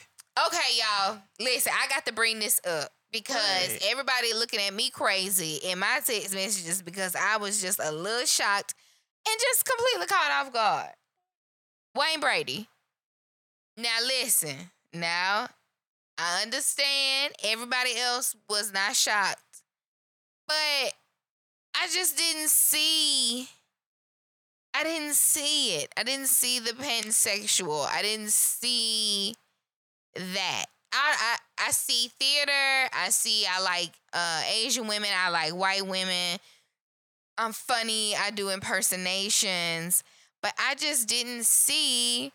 Okay, 0.47 0.77
y'all. 0.77 1.19
Listen, 1.39 1.73
I 1.75 1.87
got 1.87 2.05
to 2.05 2.13
bring 2.13 2.39
this 2.39 2.61
up 2.67 2.89
because 3.11 3.79
everybody 3.89 4.33
looking 4.33 4.59
at 4.59 4.73
me 4.73 4.89
crazy 4.89 5.59
in 5.63 5.79
my 5.79 5.99
text 6.05 6.33
messages 6.33 6.81
because 6.81 7.15
I 7.15 7.37
was 7.37 7.61
just 7.61 7.79
a 7.83 7.91
little 7.91 8.25
shocked 8.25 8.75
and 9.29 9.39
just 9.41 9.65
completely 9.65 10.07
caught 10.07 10.31
off 10.31 10.53
guard. 10.53 10.89
Wayne 11.95 12.19
Brady. 12.19 12.67
Now 13.75 13.97
listen. 14.05 14.55
Now 14.93 15.49
I 16.17 16.41
understand 16.43 17.33
everybody 17.43 17.97
else 17.97 18.35
was 18.49 18.73
not 18.73 18.95
shocked. 18.95 19.41
But 20.47 20.93
I 21.75 21.87
just 21.93 22.17
didn't 22.17 22.49
see 22.49 23.49
I 24.73 24.83
didn't 24.83 25.15
see 25.15 25.75
it. 25.75 25.91
I 25.97 26.03
didn't 26.03 26.27
see 26.27 26.59
the 26.59 26.71
pansexual. 26.71 27.87
I 27.87 28.03
didn't 28.03 28.31
see 28.31 29.33
that. 30.15 30.65
I, 30.93 31.37
I 31.59 31.67
I 31.67 31.71
see 31.71 32.11
theater. 32.19 32.89
I 32.93 33.09
see 33.09 33.45
I 33.49 33.61
like 33.61 33.91
uh, 34.13 34.41
Asian 34.63 34.87
women. 34.87 35.09
I 35.15 35.29
like 35.29 35.53
white 35.53 35.85
women. 35.85 36.39
I'm 37.37 37.53
funny. 37.53 38.15
I 38.15 38.31
do 38.31 38.49
impersonations, 38.49 40.03
but 40.41 40.53
I 40.59 40.75
just 40.75 41.07
didn't 41.07 41.45
see 41.45 42.31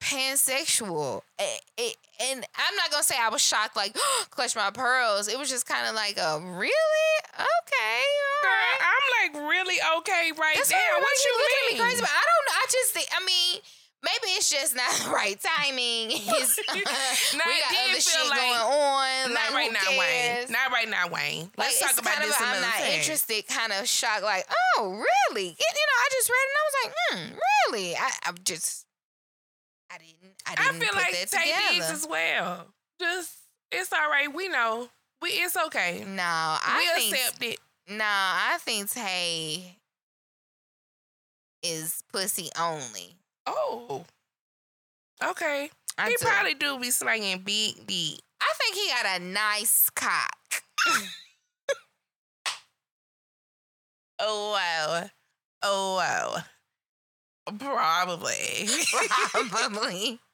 pansexual. 0.00 1.22
It, 1.38 1.60
it, 1.76 1.96
and 2.20 2.44
I'm 2.56 2.76
not 2.76 2.90
gonna 2.90 3.02
say 3.02 3.14
I 3.20 3.28
was 3.28 3.42
shocked, 3.42 3.76
like 3.76 3.96
clutch 4.30 4.56
my 4.56 4.70
pearls. 4.70 5.28
It 5.28 5.38
was 5.38 5.48
just 5.48 5.66
kind 5.66 5.86
of 5.86 5.94
like, 5.94 6.16
a 6.18 6.40
really 6.40 7.14
okay, 7.34 8.02
Girl, 8.42 8.74
I'm 8.80 9.06
like 9.22 9.48
really 9.48 9.76
okay 9.98 10.32
right 10.38 10.56
That's 10.56 10.70
now. 10.70 10.78
What 10.98 11.16
you 11.24 11.38
mean? 11.70 11.80
crazy, 11.80 12.00
but 12.00 12.10
I 12.10 12.24
don't 12.24 12.44
know. 12.46 12.56
I 12.56 12.66
just 12.70 12.92
think. 12.92 13.08
I 13.12 13.24
mean 13.24 13.60
maybe 14.02 14.34
it's 14.34 14.50
just 14.50 14.74
not 14.74 14.90
the 14.92 15.10
right 15.10 15.38
timing. 15.40 16.10
It's, 16.42 16.58
we 16.74 16.82
got 16.82 17.90
other 17.90 18.00
shit 18.00 18.28
like, 18.28 18.38
going 18.38 18.60
on. 18.60 19.34
Not 19.34 19.52
like, 19.52 19.54
right 19.54 19.72
now, 19.72 19.98
Wayne. 19.98 20.50
Not 20.50 20.72
right 20.72 20.88
now, 20.88 21.08
Wayne. 21.08 21.50
Let's 21.56 21.80
like, 21.80 21.94
talk 21.94 22.02
about 22.02 22.22
this 22.22 22.34
i 22.40 22.54
I'm 22.54 22.60
not 22.60 22.74
time. 22.74 22.92
interested. 22.92 23.46
Kind 23.48 23.72
of 23.72 23.86
shocked. 23.86 24.22
Like, 24.22 24.46
oh, 24.76 24.90
really? 24.90 25.46
You 25.46 25.50
know, 25.50 25.98
I 25.98 26.08
just 26.10 26.30
read 26.30 26.36
it 26.36 26.50
and 26.50 26.58
I 26.58 26.64
was 26.66 26.76
like, 26.82 26.94
hmm, 27.06 27.38
really? 27.72 27.96
I, 27.96 28.10
I'm 28.26 28.36
just, 28.44 28.86
I 29.90 29.98
didn't. 29.98 30.34
I 30.46 30.54
didn't. 30.54 30.82
I 30.82 30.86
feel 30.86 30.94
like 30.94 31.14
Taye 31.28 31.72
Diggs 31.72 31.90
as 31.90 32.06
well. 32.08 32.66
Just, 33.00 33.36
it's 33.70 33.92
all 33.92 34.10
right. 34.10 34.32
We 34.32 34.48
know. 34.48 34.88
We 35.20 35.28
it's 35.30 35.56
okay. 35.56 36.04
No, 36.06 36.22
I 36.22 36.94
we 36.96 37.02
think, 37.02 37.14
accept 37.14 37.42
it. 37.44 37.58
No, 37.88 38.04
I 38.04 38.58
think 38.60 38.88
Taye 38.88 39.76
is 41.62 42.02
pussy 42.12 42.50
only. 42.58 43.16
Oh. 43.46 44.04
Okay. 45.22 45.70
I 45.98 46.08
he 46.08 46.16
do. 46.18 46.24
probably 46.24 46.54
do 46.54 46.78
be 46.78 46.90
slanging 46.90 47.40
big 47.40 47.86
D. 47.86 48.18
I 48.40 48.52
think 48.58 48.74
he 48.76 48.88
got 48.88 49.20
a 49.20 49.24
nice 49.24 49.90
cock. 49.90 50.36
oh 54.18 54.52
wow. 54.52 55.10
Oh 55.62 55.96
wow. 55.96 56.42
Probably. 57.58 58.68
Probably. 59.50 60.20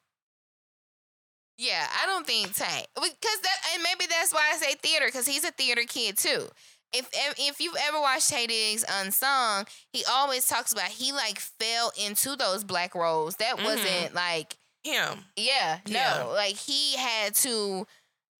Yeah, 1.61 1.85
I 2.01 2.05
don't 2.05 2.25
think 2.25 2.53
Tank 2.53 2.87
because 2.95 3.41
that 3.41 3.57
and 3.73 3.83
maybe 3.83 4.05
that's 4.09 4.33
why 4.33 4.49
I 4.53 4.55
say 4.55 4.75
theater 4.75 5.07
because 5.07 5.27
he's 5.27 5.43
a 5.43 5.51
theater 5.51 5.81
kid 5.85 6.17
too 6.17 6.47
if 6.93 7.09
if 7.13 7.59
you've 7.61 7.75
ever 7.87 7.99
watched 7.99 8.31
Taye 8.31 8.47
Diggs 8.47 8.85
Unsung, 8.87 9.65
he 9.91 10.03
always 10.09 10.47
talks 10.47 10.71
about 10.73 10.87
he 10.87 11.11
like 11.11 11.39
fell 11.39 11.91
into 12.03 12.35
those 12.35 12.63
black 12.63 12.95
roles. 12.95 13.35
That 13.35 13.57
mm-hmm. 13.57 13.65
wasn't 13.65 14.15
like 14.15 14.57
him. 14.83 15.25
Yeah, 15.35 15.79
yeah, 15.85 16.23
no, 16.23 16.31
like 16.33 16.55
he 16.55 16.95
had 16.97 17.35
to 17.35 17.85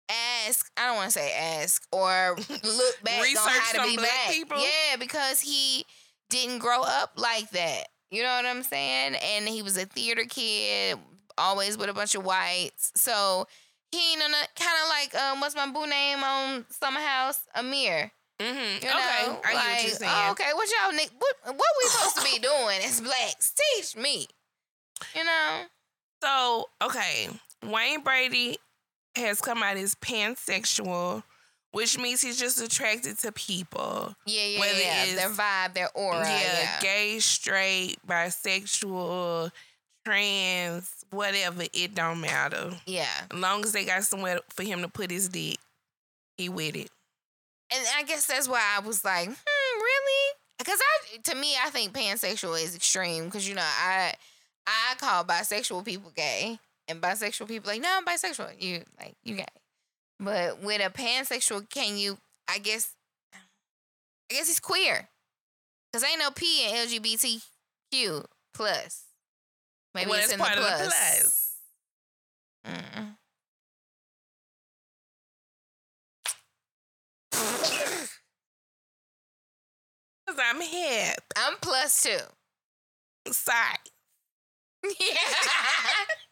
ask. 0.10 0.72
I 0.78 0.88
don't 0.88 0.96
want 0.96 1.12
to 1.12 1.20
say 1.20 1.32
ask 1.34 1.84
or 1.92 2.36
look 2.50 3.04
back 3.04 3.22
on 3.22 3.36
how 3.36 3.84
to 3.84 3.90
be 3.90 3.98
black. 3.98 4.30
People? 4.30 4.60
Yeah, 4.60 4.98
because 4.98 5.40
he 5.42 5.86
didn't 6.30 6.60
grow 6.60 6.82
up 6.82 7.14
like 7.18 7.50
that. 7.52 7.86
You 8.12 8.24
know 8.24 8.36
what 8.36 8.46
I'm 8.46 8.64
saying? 8.64 9.16
And 9.16 9.48
he 9.48 9.62
was 9.62 9.78
a 9.78 9.86
theater 9.86 10.24
kid, 10.28 10.98
always 11.38 11.78
with 11.78 11.90
a 11.90 11.94
bunch 11.94 12.16
of 12.16 12.26
whites. 12.26 12.92
So 12.96 13.48
he, 13.92 14.16
kind 14.16 14.34
of 14.34 14.90
like 14.90 15.16
um, 15.16 15.42
what's 15.42 15.56
my 15.56 15.70
boo 15.70 15.88
name 15.88 16.24
on 16.24 16.66
Summer 16.70 17.00
House? 17.00 17.42
Amir. 17.56 18.12
Mm-hmm. 18.40 18.86
You 18.86 18.90
know, 18.90 18.98
okay, 18.98 19.50
I 19.50 19.54
like, 19.54 19.54
get 19.54 19.54
what 19.54 19.84
you're 19.84 19.92
saying. 19.96 20.12
Oh, 20.16 20.32
okay, 20.32 20.50
what 20.54 20.70
y'all 20.70 20.98
what 21.18 21.36
what 21.44 21.72
we 21.82 21.90
supposed 21.90 22.18
to 22.18 22.24
be 22.24 22.40
doing 22.42 22.80
as 22.86 23.02
blacks? 23.02 23.54
Teach 23.76 23.98
me. 23.98 24.28
You 25.16 25.26
know. 25.26 25.64
So 26.24 26.66
okay, 26.82 27.30
Wayne 27.66 28.02
Brady 28.02 28.58
has 29.18 29.42
come 29.42 29.62
out 29.62 29.76
as 29.76 29.94
pansexual, 29.96 31.24
which 31.72 31.98
means 31.98 32.22
he's 32.22 32.40
just 32.40 32.62
attracted 32.62 33.18
to 33.20 33.34
people. 33.34 34.16
Yeah, 34.26 34.46
yeah, 34.46 34.60
Whether 34.62 34.80
yeah. 34.80 35.04
It's, 35.04 35.16
their 35.16 35.30
vibe, 35.30 35.74
their 35.74 35.90
aura. 35.94 36.20
Yeah, 36.20 36.42
yeah, 36.42 36.80
gay, 36.80 37.20
straight, 37.20 37.98
bisexual, 38.08 39.52
trans, 40.06 40.94
whatever. 41.12 41.64
It 41.74 41.94
don't 41.94 42.22
matter. 42.22 42.72
Yeah, 42.86 43.08
as 43.32 43.38
long 43.38 43.66
as 43.66 43.74
they 43.74 43.84
got 43.84 44.06
somewhere 44.06 44.40
for 44.50 44.64
him 44.64 44.82
to 44.82 44.88
put 44.88 45.12
his 45.12 45.28
dick, 45.28 45.58
he 46.38 46.48
with 46.48 46.78
it 46.78 46.90
and 47.72 47.86
I 47.98 48.04
guess 48.04 48.26
that's 48.26 48.48
why 48.48 48.62
I 48.76 48.86
was 48.86 49.04
like, 49.04 49.28
hmm, 49.28 49.80
really? 49.82 50.34
Because 50.58 50.80
I, 50.80 51.18
to 51.32 51.36
me, 51.36 51.54
I 51.64 51.70
think 51.70 51.94
pansexual 51.94 52.62
is 52.62 52.76
extreme. 52.76 53.26
Because 53.26 53.48
you 53.48 53.56
know, 53.56 53.62
I, 53.62 54.14
I 54.68 54.96
call 54.98 55.24
bisexual 55.24 55.86
people 55.86 56.12
gay, 56.16 56.60
and 56.88 57.02
bisexual 57.02 57.48
people 57.48 57.70
like, 57.72 57.82
no, 57.82 57.90
I'm 57.92 58.06
bisexual. 58.06 58.62
You 58.62 58.84
like, 59.00 59.16
you 59.24 59.36
gay. 59.36 59.46
But 60.20 60.62
with 60.62 60.82
a 60.86 60.90
pansexual, 60.90 61.70
can 61.70 61.98
you? 61.98 62.18
I 62.48 62.58
guess, 62.58 62.94
I 63.34 63.38
guess 64.36 64.48
he's 64.48 64.60
queer. 64.60 65.08
Cause 65.94 66.04
ain't 66.04 66.20
no 66.20 66.30
P 66.32 66.68
in 66.68 66.76
LGBTQ 66.76 68.26
plus. 68.54 69.04
Maybe 69.96 70.10
well, 70.10 70.20
it's, 70.20 70.32
in 70.32 70.38
the 70.38 70.46
plus. 70.46 70.56
The 70.56 70.86
plus. 70.86 71.56
Mm. 72.68 73.09
Cause 80.28 80.38
I'm 80.38 80.62
hip. 80.62 81.22
I'm 81.36 81.56
plus 81.62 82.04
two. 82.04 83.32
Sorry. 83.32 83.58
Yeah. 84.84 85.16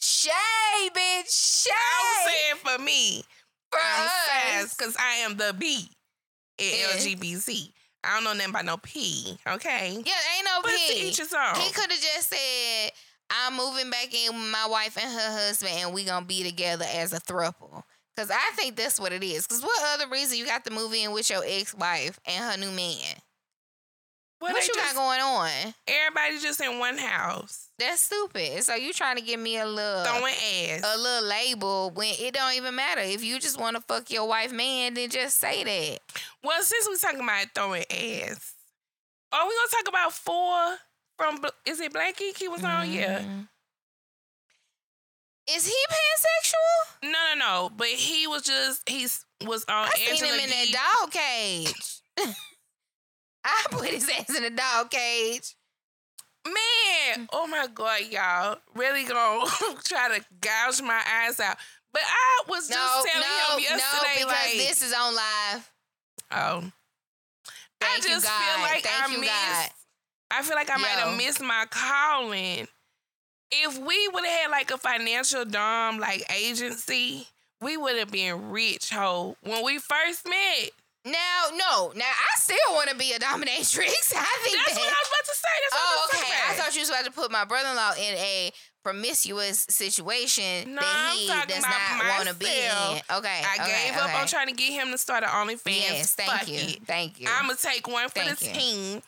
Shay, 0.00 0.90
bitch. 0.94 1.64
Shay. 1.64 1.70
I 1.74 2.24
was 2.24 2.32
saying 2.32 2.56
for 2.76 2.82
me. 2.82 3.24
For 3.70 3.80
I'm 3.80 4.64
us. 4.64 4.74
because 4.74 4.96
I 4.98 5.16
am 5.24 5.36
the 5.36 5.54
B 5.58 5.88
in 6.58 6.66
yeah. 6.66 6.96
LGBT. 6.96 7.72
I 8.04 8.14
don't 8.14 8.24
know 8.24 8.32
nothing 8.32 8.50
about 8.50 8.64
no 8.64 8.76
P. 8.76 9.38
Okay. 9.46 9.90
Yeah, 9.92 10.36
ain't 10.36 10.44
no 10.44 10.60
but 10.62 10.70
P. 10.70 10.94
He 10.94 11.10
could 11.10 11.90
have 11.90 12.00
just 12.00 12.30
said, 12.30 12.92
"I'm 13.30 13.56
moving 13.56 13.90
back 13.90 14.14
in 14.14 14.32
with 14.32 14.50
my 14.52 14.66
wife 14.66 14.96
and 14.96 15.12
her 15.12 15.46
husband, 15.46 15.72
and 15.78 15.92
we 15.92 16.04
gonna 16.04 16.24
be 16.24 16.42
together 16.44 16.86
as 16.94 17.12
a 17.12 17.20
throuple." 17.20 17.82
Cause 18.18 18.32
I 18.32 18.50
think 18.56 18.74
that's 18.74 18.98
what 18.98 19.12
it 19.12 19.22
is. 19.22 19.46
Cause 19.46 19.62
what 19.62 19.80
other 19.94 20.10
reason 20.10 20.38
you 20.38 20.44
got 20.44 20.64
to 20.64 20.72
move 20.72 20.92
in 20.92 21.12
with 21.12 21.30
your 21.30 21.44
ex 21.46 21.72
wife 21.72 22.18
and 22.26 22.44
her 22.44 22.58
new 22.58 22.72
man? 22.72 23.14
What, 24.40 24.54
what 24.54 24.66
you 24.66 24.74
just, 24.74 24.92
got 24.92 25.00
going 25.00 25.20
on? 25.20 25.72
Everybody 25.86 26.40
just 26.40 26.60
in 26.60 26.80
one 26.80 26.98
house. 26.98 27.68
That's 27.78 28.00
stupid. 28.00 28.64
So 28.64 28.74
you 28.74 28.92
trying 28.92 29.18
to 29.18 29.22
give 29.22 29.38
me 29.38 29.58
a 29.58 29.66
little 29.66 30.02
throwing 30.02 30.34
ass, 30.34 30.82
a 30.84 30.98
little 30.98 31.28
label 31.28 31.92
when 31.94 32.12
it 32.18 32.34
don't 32.34 32.54
even 32.54 32.74
matter. 32.74 33.02
If 33.02 33.22
you 33.22 33.38
just 33.38 33.60
want 33.60 33.76
to 33.76 33.82
fuck 33.82 34.10
your 34.10 34.26
wife 34.26 34.50
man, 34.50 34.94
then 34.94 35.10
just 35.10 35.38
say 35.38 35.62
that. 35.62 36.00
Well, 36.42 36.60
since 36.60 36.88
we 36.88 36.96
talking 36.96 37.20
about 37.20 37.46
throwing 37.54 37.84
ass, 37.88 38.54
are 39.30 39.46
we 39.46 39.54
gonna 39.54 39.70
talk 39.70 39.88
about 39.88 40.12
four 40.12 40.76
from? 41.16 41.38
Is 41.64 41.78
it 41.78 41.92
Blackie? 41.92 42.36
He 42.36 42.48
was 42.48 42.64
on, 42.64 42.86
mm-hmm. 42.88 42.94
yeah. 42.94 43.22
Is 45.50 45.66
he 45.66 45.74
pansexual? 45.90 47.10
No, 47.10 47.18
no, 47.34 47.38
no. 47.38 47.70
But 47.76 47.88
he 47.88 48.26
was 48.26 48.42
just 48.42 48.88
he's 48.88 49.24
was 49.46 49.64
on. 49.68 49.88
I 49.88 49.96
seen 49.96 50.24
him 50.24 50.40
in 50.40 50.50
that 50.50 50.98
dog 51.00 51.10
cage. 51.10 52.00
I 53.44 53.64
put 53.70 53.88
his 53.88 54.08
ass 54.10 54.36
in 54.36 54.44
a 54.44 54.50
dog 54.50 54.90
cage. 54.90 55.54
Man, 56.44 57.28
oh 57.32 57.46
my 57.46 57.66
god, 57.72 58.00
y'all 58.10 58.58
really 58.74 59.04
gonna 59.04 59.46
try 59.84 60.16
to 60.16 60.24
gouge 60.40 60.82
my 60.82 61.02
eyes 61.22 61.40
out. 61.40 61.56
But 61.92 62.02
I 62.06 62.42
was 62.48 62.68
just 62.68 62.78
no, 62.78 63.02
telling 63.10 63.26
no, 63.26 63.56
him 63.56 63.60
yesterday, 63.62 64.20
no, 64.20 64.26
because 64.26 64.46
like, 64.46 64.52
this 64.52 64.82
is 64.82 64.92
on 64.92 65.14
live. 65.14 65.72
Oh, 66.30 66.72
Thank 67.80 68.04
I 68.04 68.08
just 68.08 68.26
feel 68.26 68.62
like 68.62 68.82
Thank 68.82 69.12
I 69.12 69.20
missed. 69.20 69.32
God. 69.32 69.70
I 70.30 70.42
feel 70.42 70.56
like 70.56 70.70
I 70.70 70.76
Yo. 70.76 70.82
might 70.82 70.88
have 70.88 71.16
missed 71.16 71.40
my 71.40 71.64
calling. 71.70 72.66
If 73.50 73.78
we 73.78 74.08
would 74.08 74.24
have 74.24 74.40
had 74.40 74.50
like 74.50 74.70
a 74.70 74.78
financial 74.78 75.44
dom 75.44 75.98
like 75.98 76.22
agency, 76.34 77.26
we 77.60 77.76
would 77.76 77.96
have 77.96 78.10
been 78.10 78.50
rich, 78.50 78.90
ho. 78.90 79.36
When 79.42 79.64
we 79.64 79.78
first 79.78 80.26
met. 80.26 80.70
Now, 81.04 81.44
no. 81.56 81.92
Now, 81.96 82.04
I 82.04 82.38
still 82.38 82.56
want 82.72 82.90
to 82.90 82.96
be 82.96 83.12
a 83.12 83.18
dominatrix. 83.18 83.38
I 84.14 84.38
think 84.42 84.56
that's 84.56 84.74
that, 84.74 84.80
what 84.80 84.92
I 84.92 85.00
was 85.00 85.08
about 85.08 85.24
to 85.24 85.34
say. 85.34 85.54
That's 85.62 85.74
oh, 85.74 86.08
okay. 86.12 86.32
I 86.50 86.54
thought 86.54 86.74
you 86.74 86.80
was 86.80 86.90
about 86.90 87.04
to 87.06 87.12
put 87.12 87.30
my 87.30 87.44
brother-in-law 87.44 87.92
in 87.98 88.14
a 88.18 88.52
promiscuous 88.82 89.66
situation 89.68 90.74
no, 90.74 90.80
that 90.80 91.14
he 91.16 91.26
does 91.52 91.62
not 91.62 92.08
want 92.16 92.28
to 92.28 92.34
be 92.34 92.46
in. 92.46 93.00
Okay, 93.18 93.42
I 93.44 93.56
okay, 93.60 93.84
gave 93.86 93.96
okay. 93.96 94.00
up 94.00 94.20
on 94.20 94.26
trying 94.26 94.48
to 94.48 94.54
get 94.54 94.72
him 94.72 94.90
to 94.92 94.98
start 94.98 95.24
an 95.24 95.30
OnlyFans. 95.30 95.60
Yes, 95.66 96.14
thank 96.14 96.30
Fuck 96.30 96.48
you, 96.48 96.54
it. 96.54 96.86
thank 96.86 97.20
you. 97.20 97.28
I'm 97.28 97.46
gonna 97.46 97.58
take 97.60 97.86
one 97.86 98.08
for 98.08 98.20
thank 98.20 98.38
the 98.38 98.46
you. 98.46 98.52
team. 98.52 99.02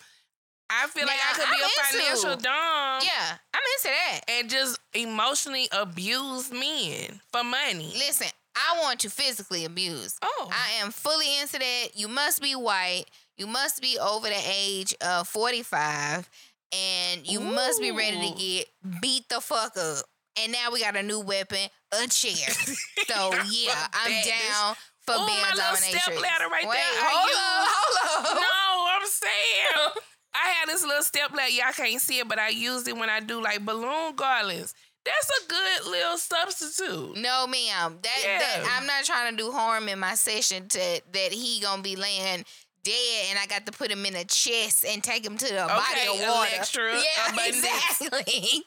I 0.71 0.87
feel 0.87 1.05
now, 1.05 1.13
like 1.13 1.21
I 1.29 1.35
could 1.35 1.49
I'm 1.49 1.55
be 1.55 1.61
a 1.61 1.83
financial 1.83 2.31
into, 2.33 2.45
dom. 2.45 3.03
Yeah, 3.03 3.37
I'm 3.53 3.61
into 3.77 3.89
that. 3.89 4.21
And 4.29 4.49
just 4.49 4.79
emotionally 4.95 5.69
abuse 5.73 6.51
men 6.53 7.21
for 7.33 7.43
money. 7.43 7.93
Listen, 7.99 8.29
I 8.55 8.79
want 8.81 9.01
to 9.01 9.11
physically 9.11 9.65
abuse. 9.65 10.17
Oh. 10.23 10.51
I 10.51 10.83
am 10.83 10.93
fully 10.93 11.41
into 11.41 11.59
that. 11.59 11.89
You 11.95 12.09
must 12.09 12.41
be 12.41 12.55
white. 12.55 13.05
You 13.37 13.47
must 13.47 13.83
be 13.83 13.99
over 13.99 14.29
the 14.29 14.43
age 14.49 14.95
of 15.01 15.27
45. 15.27 16.29
And 16.73 17.27
you 17.27 17.41
Ooh. 17.41 17.45
must 17.45 17.81
be 17.81 17.91
ready 17.91 18.31
to 18.31 18.39
get 18.39 18.67
beat 19.01 19.29
the 19.29 19.41
fuck 19.41 19.77
up. 19.77 20.05
And 20.41 20.53
now 20.53 20.71
we 20.73 20.81
got 20.81 20.97
a 20.97 21.03
new 21.03 21.21
weapon, 21.21 21.69
a 21.93 22.07
chair. 22.07 22.33
so 23.09 23.33
yeah, 23.51 23.87
I'm 23.93 24.13
down 24.25 24.77
for 25.01 25.15
Ooh, 25.15 25.27
being 25.27 25.41
a 25.41 25.57
dominatrix. 25.57 26.01
Step 26.01 26.21
ladder 26.21 26.49
right 26.51 26.67
Wait, 26.67 26.77
there. 26.77 27.03
Hold 27.03 27.31
on, 27.35 27.67
hold 27.67 28.27
on. 28.27 28.35
No, 28.37 28.87
I'm 28.95 29.09
saying 29.09 30.05
I 30.35 30.49
had 30.49 30.69
this 30.69 30.85
little 30.85 31.03
step 31.03 31.33
ladder. 31.35 31.51
Y'all 31.51 31.73
can't 31.73 32.01
see 32.01 32.19
it, 32.19 32.29
but 32.29 32.39
I 32.39 32.49
used 32.51 32.87
it 32.89 32.97
when 32.97 33.11
I 33.11 33.21
do 33.21 33.43
like 33.43 33.65
balloon 33.65 34.15
garlands. 34.15 34.75
That's 35.05 35.31
a 35.31 35.49
good 35.49 35.91
little 35.91 36.19
substitute. 36.19 37.17
No, 37.17 37.47
ma'am. 37.47 37.99
That, 38.03 38.21
yeah. 38.23 38.39
that 38.39 38.77
I'm 38.77 38.87
not 38.87 39.05
trying 39.05 39.37
to 39.37 39.43
do 39.43 39.51
harm 39.51 39.89
in 39.89 39.99
my 39.99 40.15
session 40.15 40.69
to 40.69 40.79
that 40.79 41.33
he 41.33 41.61
gonna 41.61 41.83
be 41.83 41.97
laying 41.97 42.45
dead 42.83 43.27
and 43.31 43.39
I 43.39 43.47
got 43.47 43.67
to 43.67 43.73
put 43.73 43.91
him 43.91 44.05
in 44.07 44.17
a 44.17 44.25
chest 44.25 44.85
and 44.87 45.03
take 45.03 45.25
him 45.25 45.37
to 45.37 45.47
the 45.47 45.65
okay, 45.65 45.75
body 45.75 46.23
of 46.23 46.29
water. 46.29 46.51
Extra 46.55 46.95
yeah, 46.95 47.47
exactly. 47.47 48.65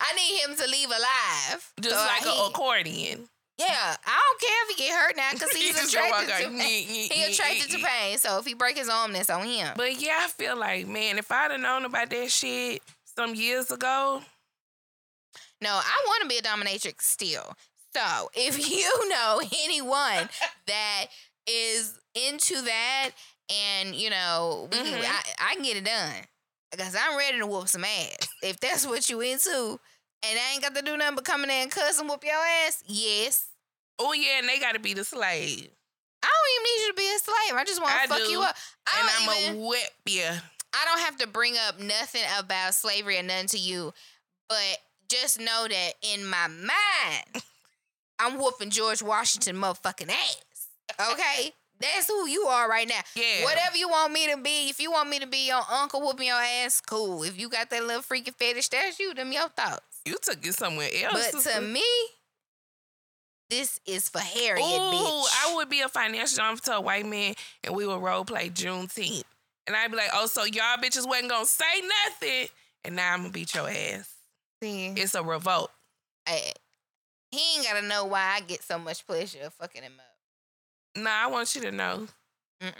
I 0.00 0.14
need 0.14 0.40
him 0.40 0.56
to 0.56 0.66
leave 0.68 0.88
alive. 0.88 1.72
Just 1.80 1.96
so 1.96 2.06
like 2.06 2.22
an 2.22 2.50
accordion. 2.50 3.28
Yeah, 3.58 3.96
I 4.06 4.20
don't 4.20 4.40
care 4.40 4.64
if 4.64 4.76
he 4.76 4.84
get 4.84 4.98
hurt 4.98 5.16
now 5.16 5.28
because 5.32 5.52
he's 5.52 5.94
attracted 5.94 6.28
to 6.28 6.50
pain. 6.50 6.86
he 6.86 7.24
attracted 7.24 7.70
to 7.70 7.78
pain. 7.78 8.18
So 8.18 8.38
if 8.38 8.46
he 8.46 8.54
break 8.54 8.76
his 8.76 8.88
arm, 8.88 9.12
that's 9.12 9.30
on 9.30 9.46
him. 9.46 9.74
But 9.76 10.00
yeah, 10.00 10.20
I 10.22 10.28
feel 10.28 10.56
like 10.58 10.86
man, 10.88 11.18
if 11.18 11.30
I'd 11.30 11.50
have 11.50 11.60
known 11.60 11.84
about 11.84 12.10
that 12.10 12.30
shit 12.30 12.82
some 13.04 13.34
years 13.34 13.70
ago. 13.70 14.22
No, 15.62 15.70
I 15.70 16.04
want 16.06 16.22
to 16.22 16.28
be 16.28 16.38
a 16.38 16.42
dominatrix 16.42 17.02
still. 17.02 17.54
So 17.94 18.30
if 18.34 18.70
you 18.70 19.08
know 19.08 19.40
anyone 19.64 20.28
that 20.66 21.06
is 21.46 21.98
into 22.14 22.62
that, 22.62 23.10
and 23.50 23.94
you 23.94 24.10
know, 24.10 24.68
mm-hmm. 24.70 25.02
I, 25.02 25.50
I 25.50 25.54
can 25.54 25.62
get 25.62 25.76
it 25.76 25.84
done 25.84 26.14
because 26.70 26.96
I'm 26.96 27.16
ready 27.16 27.38
to 27.38 27.46
whoop 27.46 27.68
some 27.68 27.84
ass. 27.84 28.28
If 28.42 28.60
that's 28.60 28.86
what 28.86 29.08
you 29.08 29.20
into, 29.20 29.78
and 30.24 30.38
I 30.38 30.52
ain't 30.52 30.62
got 30.62 30.74
to 30.74 30.82
do 30.82 30.96
nothing 30.96 31.16
but 31.16 31.24
come 31.24 31.42
in 31.42 31.48
there 31.48 31.62
and 31.62 31.70
cuss 31.70 31.98
and 31.98 32.08
whoop 32.08 32.24
your 32.24 32.34
ass, 32.66 32.82
yes. 32.86 33.48
Oh 33.98 34.12
yeah, 34.12 34.38
and 34.38 34.48
they 34.48 34.58
got 34.58 34.72
to 34.72 34.80
be 34.80 34.94
the 34.94 35.04
slave. 35.04 35.68
I 36.22 36.28
don't 36.28 36.52
even 36.54 36.64
need 36.64 36.82
you 36.82 36.92
to 36.92 36.96
be 36.96 37.14
a 37.14 37.18
slave. 37.18 37.60
I 37.60 37.64
just 37.64 37.82
want 37.82 37.94
to 38.02 38.08
fuck 38.08 38.18
do. 38.18 38.30
you 38.30 38.40
up. 38.40 38.54
I 38.86 39.00
and 39.00 39.54
I'm 39.54 39.56
a 39.56 39.68
whip 39.68 39.90
you. 40.06 40.22
I 40.24 40.84
don't 40.86 41.00
have 41.00 41.16
to 41.18 41.26
bring 41.26 41.54
up 41.68 41.80
nothing 41.80 42.22
about 42.38 42.74
slavery 42.74 43.18
or 43.18 43.22
nothing 43.22 43.48
to 43.48 43.58
you, 43.58 43.92
but 44.48 44.78
just 45.10 45.38
know 45.38 45.66
that 45.68 45.92
in 46.02 46.24
my 46.24 46.48
mind, 46.48 47.44
I'm 48.18 48.38
whooping 48.38 48.70
George 48.70 49.02
Washington 49.02 49.56
motherfucking 49.56 50.10
ass. 50.10 51.12
Okay? 51.12 51.52
That's 51.80 52.08
who 52.08 52.28
you 52.28 52.42
are 52.42 52.70
right 52.70 52.88
now. 52.88 53.00
Yeah. 53.16 53.44
Whatever 53.44 53.76
you 53.76 53.88
want 53.88 54.12
me 54.12 54.30
to 54.30 54.36
be, 54.36 54.68
if 54.68 54.80
you 54.80 54.92
want 54.92 55.10
me 55.10 55.18
to 55.18 55.26
be 55.26 55.48
your 55.48 55.62
uncle 55.70 56.00
whooping 56.00 56.28
your 56.28 56.40
ass, 56.40 56.80
cool. 56.80 57.24
If 57.24 57.38
you 57.38 57.48
got 57.48 57.70
that 57.70 57.84
little 57.84 58.02
freaky 58.02 58.30
fetish, 58.30 58.68
that's 58.68 59.00
you. 59.00 59.12
Them 59.12 59.32
your 59.32 59.48
thoughts. 59.48 59.91
You 60.04 60.16
took 60.20 60.44
it 60.46 60.54
somewhere 60.54 60.88
else. 61.04 61.30
But 61.32 61.52
to 61.52 61.60
me, 61.60 61.84
this 63.50 63.80
is 63.86 64.08
for 64.08 64.18
Harriet, 64.18 64.64
Ooh, 64.64 64.92
bitch. 64.92 65.26
I 65.46 65.52
would 65.54 65.68
be 65.68 65.80
a 65.80 65.88
financial 65.88 66.38
dom 66.38 66.56
to 66.56 66.76
a 66.76 66.80
white 66.80 67.06
man, 67.06 67.34
and 67.62 67.76
we 67.76 67.86
would 67.86 68.02
role 68.02 68.24
play 68.24 68.48
Juneteenth. 68.48 69.24
And 69.66 69.76
I'd 69.76 69.90
be 69.90 69.96
like, 69.96 70.10
oh, 70.14 70.26
so 70.26 70.44
y'all 70.44 70.78
bitches 70.78 71.06
wasn't 71.06 71.30
gonna 71.30 71.46
say 71.46 71.82
nothing, 72.08 72.48
and 72.84 72.96
now 72.96 73.12
I'm 73.12 73.20
gonna 73.20 73.32
beat 73.32 73.54
your 73.54 73.68
ass. 73.68 74.12
See, 74.62 74.88
it's 74.96 75.14
a 75.14 75.22
revolt. 75.22 75.70
I, 76.26 76.52
he 77.30 77.40
ain't 77.56 77.66
gotta 77.66 77.86
know 77.86 78.06
why 78.06 78.36
I 78.36 78.40
get 78.40 78.62
so 78.62 78.78
much 78.78 79.06
pleasure 79.06 79.50
fucking 79.58 79.82
him 79.82 79.92
up. 79.98 81.02
Nah, 81.02 81.24
I 81.24 81.26
want 81.28 81.54
you 81.54 81.62
to 81.62 81.72
know. 81.72 82.06
Mm-mm. 82.60 82.72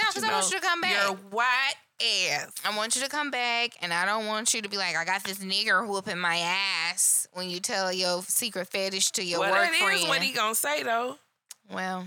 No, 0.00 0.04
because 0.08 0.24
I 0.24 0.32
want 0.32 0.50
you 0.50 0.58
to 0.58 0.66
come 0.66 0.80
back. 0.80 0.92
You're 0.92 1.16
white 1.30 1.74
ass. 2.00 2.52
I 2.64 2.76
want 2.76 2.96
you 2.96 3.02
to 3.02 3.08
come 3.08 3.30
back, 3.30 3.72
and 3.82 3.92
I 3.92 4.06
don't 4.06 4.26
want 4.26 4.54
you 4.54 4.62
to 4.62 4.68
be 4.68 4.76
like, 4.76 4.96
I 4.96 5.04
got 5.04 5.24
this 5.24 5.38
nigger 5.38 5.86
whooping 5.86 6.18
my 6.18 6.36
ass 6.36 7.26
when 7.32 7.50
you 7.50 7.60
tell 7.60 7.92
your 7.92 8.22
secret 8.22 8.68
fetish 8.68 9.12
to 9.12 9.24
your 9.24 9.40
well, 9.40 9.52
work 9.52 9.70
that 9.70 9.74
friend. 9.74 10.00
is 10.00 10.08
what 10.08 10.22
he 10.22 10.32
gonna 10.32 10.54
say 10.54 10.82
though. 10.82 11.16
Well, 11.72 12.06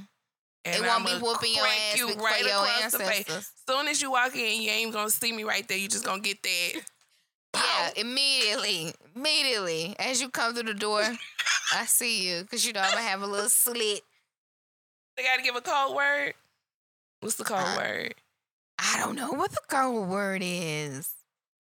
and 0.66 0.76
it 0.76 0.82
won't 0.82 1.06
be 1.06 1.14
whooping 1.14 1.54
your 1.54 1.66
ass 1.66 1.98
you 1.98 2.14
right 2.16 2.42
your 2.42 2.66
ancestors. 2.84 3.52
Soon 3.68 3.88
as 3.88 4.02
you 4.02 4.12
walk 4.12 4.36
in, 4.36 4.62
you 4.62 4.70
ain't 4.70 4.94
gonna 4.94 5.10
see 5.10 5.32
me 5.32 5.44
right 5.44 5.68
there. 5.68 5.78
You 5.78 5.88
just 5.88 6.06
gonna 6.06 6.22
get 6.22 6.42
that 6.44 6.74
yeah, 7.56 7.90
immediately, 7.98 8.94
immediately 9.16 9.96
as 10.00 10.22
you 10.22 10.30
come 10.30 10.54
through 10.54 10.64
the 10.64 10.74
door, 10.74 11.02
I 11.76 11.86
see 11.86 12.30
you 12.30 12.42
because 12.44 12.66
you 12.66 12.74
know 12.74 12.82
I'm 12.82 12.92
gonna 12.92 13.02
have 13.02 13.22
a 13.22 13.28
little 13.28 13.50
slit. 13.50 14.02
They 15.18 15.24
gotta 15.24 15.42
give 15.42 15.56
a 15.56 15.62
code 15.62 15.96
word. 15.96 16.34
What's 17.20 17.36
the 17.36 17.44
code 17.44 17.60
uh, 17.60 17.76
word? 17.78 18.16
I 18.82 18.98
don't 19.00 19.16
know 19.16 19.32
what 19.34 19.52
the 19.52 19.62
code 19.68 20.10
word 20.10 20.42
is. 20.44 21.14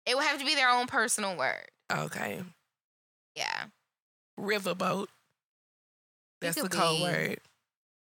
It 0.06 0.14
would 0.14 0.24
have 0.24 0.38
to 0.38 0.44
be 0.44 0.54
their 0.54 0.68
own 0.68 0.86
personal 0.86 1.36
word. 1.36 1.64
Okay. 1.90 2.42
Yeah. 3.34 3.64
Riverboat. 4.38 5.06
That's 6.40 6.60
the 6.60 6.68
code 6.68 7.00
word. 7.00 7.38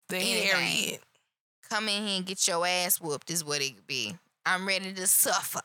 The 0.09 0.18
Harriott. 0.18 1.03
Come 1.68 1.89
in 1.89 2.07
here 2.07 2.16
and 2.16 2.26
get 2.26 2.49
your 2.49 2.66
ass 2.66 3.01
whooped 3.01 3.30
is 3.30 3.45
what 3.45 3.61
it 3.61 3.76
could 3.76 3.86
be. 3.86 4.16
I'm 4.47 4.66
ready 4.66 4.93
to 4.95 5.07
suffer. 5.07 5.61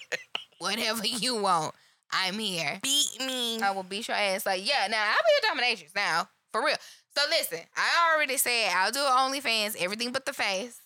whatever 0.58 1.06
you 1.06 1.40
want. 1.40 1.74
I'm 2.10 2.38
here. 2.38 2.80
Beat 2.82 3.16
me. 3.20 3.60
I 3.60 3.70
will 3.70 3.82
beat 3.84 4.08
your 4.08 4.16
ass. 4.16 4.44
Like, 4.44 4.66
yeah, 4.66 4.86
now 4.88 5.02
I'll 5.02 5.60
be 5.62 5.62
a 5.62 5.74
dominatrix 5.74 5.94
now. 5.94 6.28
For 6.52 6.64
real. 6.64 6.76
So 7.16 7.22
listen, 7.30 7.60
I 7.76 8.14
already 8.14 8.36
said 8.36 8.70
I'll 8.74 8.92
do 8.92 9.00
OnlyFans, 9.00 9.76
everything 9.78 10.12
but 10.12 10.26
the 10.26 10.32
face. 10.32 10.80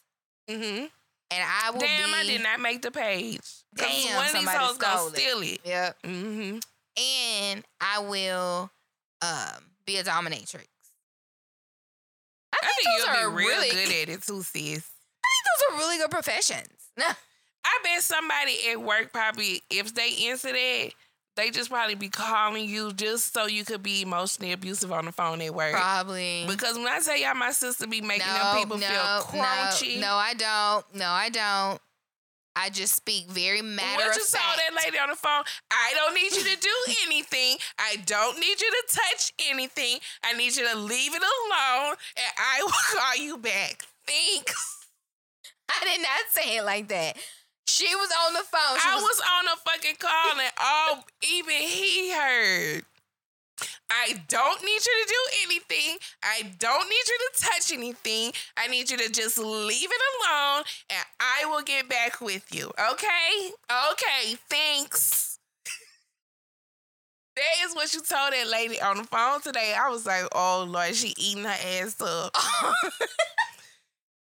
Mm-hmm. 0.48 0.86
And 1.32 1.44
I 1.44 1.70
will 1.70 1.80
Damn, 1.80 2.10
be, 2.10 2.14
I 2.16 2.24
did 2.24 2.42
not 2.42 2.60
make 2.60 2.82
the 2.82 2.90
page. 2.90 3.40
Damn, 3.74 4.16
one 4.16 4.26
of 4.26 4.32
these 4.32 4.48
hoes 4.48 4.78
gonna 4.78 5.06
it. 5.06 5.16
steal 5.16 5.42
it. 5.42 5.60
Yep. 5.64 5.96
Mm-hmm. 6.02 6.58
And 7.00 7.64
I 7.80 8.00
will 8.00 8.70
um, 9.22 9.64
be 9.86 9.96
a 9.96 10.02
dominatrix. 10.02 10.66
I, 12.52 12.58
I 12.62 12.66
think, 12.66 12.76
those 12.84 13.06
you'll 13.06 13.26
are 13.26 13.30
be 13.30 13.36
real 13.36 13.48
really 13.48 13.70
good 13.70 14.02
at 14.02 14.08
it 14.08 14.22
too, 14.22 14.42
sis. 14.42 14.90
I 15.24 15.28
think 15.28 15.44
those 15.46 15.70
are 15.70 15.78
really 15.78 15.98
good 15.98 16.10
professions. 16.10 16.68
I 16.98 17.78
bet 17.84 18.02
somebody 18.02 18.56
at 18.70 18.80
work 18.80 19.12
probably, 19.12 19.62
if 19.70 19.94
they 19.94 20.10
into 20.28 20.48
that, 20.48 20.90
they 21.40 21.50
just 21.50 21.70
probably 21.70 21.94
be 21.94 22.08
calling 22.08 22.68
you 22.68 22.92
just 22.92 23.32
so 23.32 23.46
you 23.46 23.64
could 23.64 23.82
be 23.82 24.02
emotionally 24.02 24.52
abusive 24.52 24.92
on 24.92 25.06
the 25.06 25.12
phone 25.12 25.40
at 25.40 25.54
work. 25.54 25.72
Probably. 25.72 26.44
Because 26.46 26.76
when 26.76 26.86
I 26.86 27.00
tell 27.00 27.16
y'all 27.16 27.34
my 27.34 27.50
sister 27.50 27.86
be 27.86 28.02
making 28.02 28.26
no, 28.26 28.34
them 28.34 28.56
people 28.58 28.78
no, 28.78 28.86
feel 28.86 29.40
crunchy. 29.40 29.94
No, 29.96 30.08
no, 30.08 30.14
I 30.14 30.34
don't. 30.34 30.94
No, 30.94 31.06
I 31.08 31.28
don't. 31.30 31.80
I 32.56 32.68
just 32.68 32.94
speak 32.94 33.28
very 33.28 33.62
matter 33.62 33.96
what 33.96 34.10
of 34.10 34.16
you 34.16 34.24
fact. 34.24 34.44
saw 34.44 34.56
that 34.56 34.84
lady 34.84 34.98
on 34.98 35.08
the 35.08 35.16
phone. 35.16 35.44
I 35.70 35.94
don't 35.94 36.14
need 36.14 36.32
you 36.32 36.42
to 36.42 36.60
do 36.60 36.94
anything. 37.06 37.56
I 37.78 37.96
don't 38.04 38.38
need 38.38 38.60
you 38.60 38.70
to 38.70 38.82
touch 38.88 39.32
anything. 39.48 39.98
I 40.22 40.34
need 40.34 40.56
you 40.56 40.68
to 40.68 40.76
leave 40.76 41.14
it 41.14 41.22
alone, 41.22 41.94
and 42.16 42.32
I 42.36 42.62
will 42.62 42.70
call 43.00 43.16
you 43.16 43.38
back. 43.38 43.84
Thanks. 44.06 44.86
I 45.70 45.84
did 45.84 46.02
not 46.02 46.20
say 46.30 46.56
it 46.56 46.64
like 46.64 46.88
that. 46.88 47.16
She 47.70 47.94
was 47.94 48.10
on 48.26 48.32
the 48.32 48.40
phone. 48.40 48.78
She 48.78 48.88
I 48.88 48.94
was, 48.96 49.04
was 49.04 49.22
on 49.38 49.46
a 49.46 49.56
fucking 49.56 49.96
call 50.00 50.40
and 50.40 50.52
all 50.60 51.04
even 51.22 51.54
he 51.54 52.10
heard. 52.10 52.82
I 53.88 54.20
don't 54.28 54.62
need 54.64 54.80
you 54.84 55.04
to 55.04 55.08
do 55.08 55.22
anything. 55.44 55.98
I 56.22 56.50
don't 56.58 56.88
need 56.88 57.06
you 57.06 57.18
to 57.18 57.46
touch 57.46 57.72
anything. 57.72 58.32
I 58.56 58.66
need 58.66 58.90
you 58.90 58.96
to 58.96 59.08
just 59.10 59.38
leave 59.38 59.88
it 59.90 60.02
alone 60.18 60.64
and 60.90 61.04
I 61.20 61.44
will 61.46 61.62
get 61.62 61.88
back 61.88 62.20
with 62.20 62.52
you. 62.52 62.72
Okay? 62.92 63.50
Okay, 63.92 64.36
thanks. 64.48 65.38
that 67.36 67.66
is 67.68 67.74
what 67.76 67.94
you 67.94 68.00
told 68.00 68.32
that 68.32 68.48
lady 68.50 68.80
on 68.80 68.96
the 68.96 69.04
phone 69.04 69.40
today? 69.42 69.74
I 69.78 69.90
was 69.90 70.06
like, 70.06 70.24
oh 70.34 70.66
Lord, 70.68 70.94
she 70.96 71.14
eating 71.16 71.44
her 71.44 71.50
ass 71.50 72.00
up. 72.00 72.32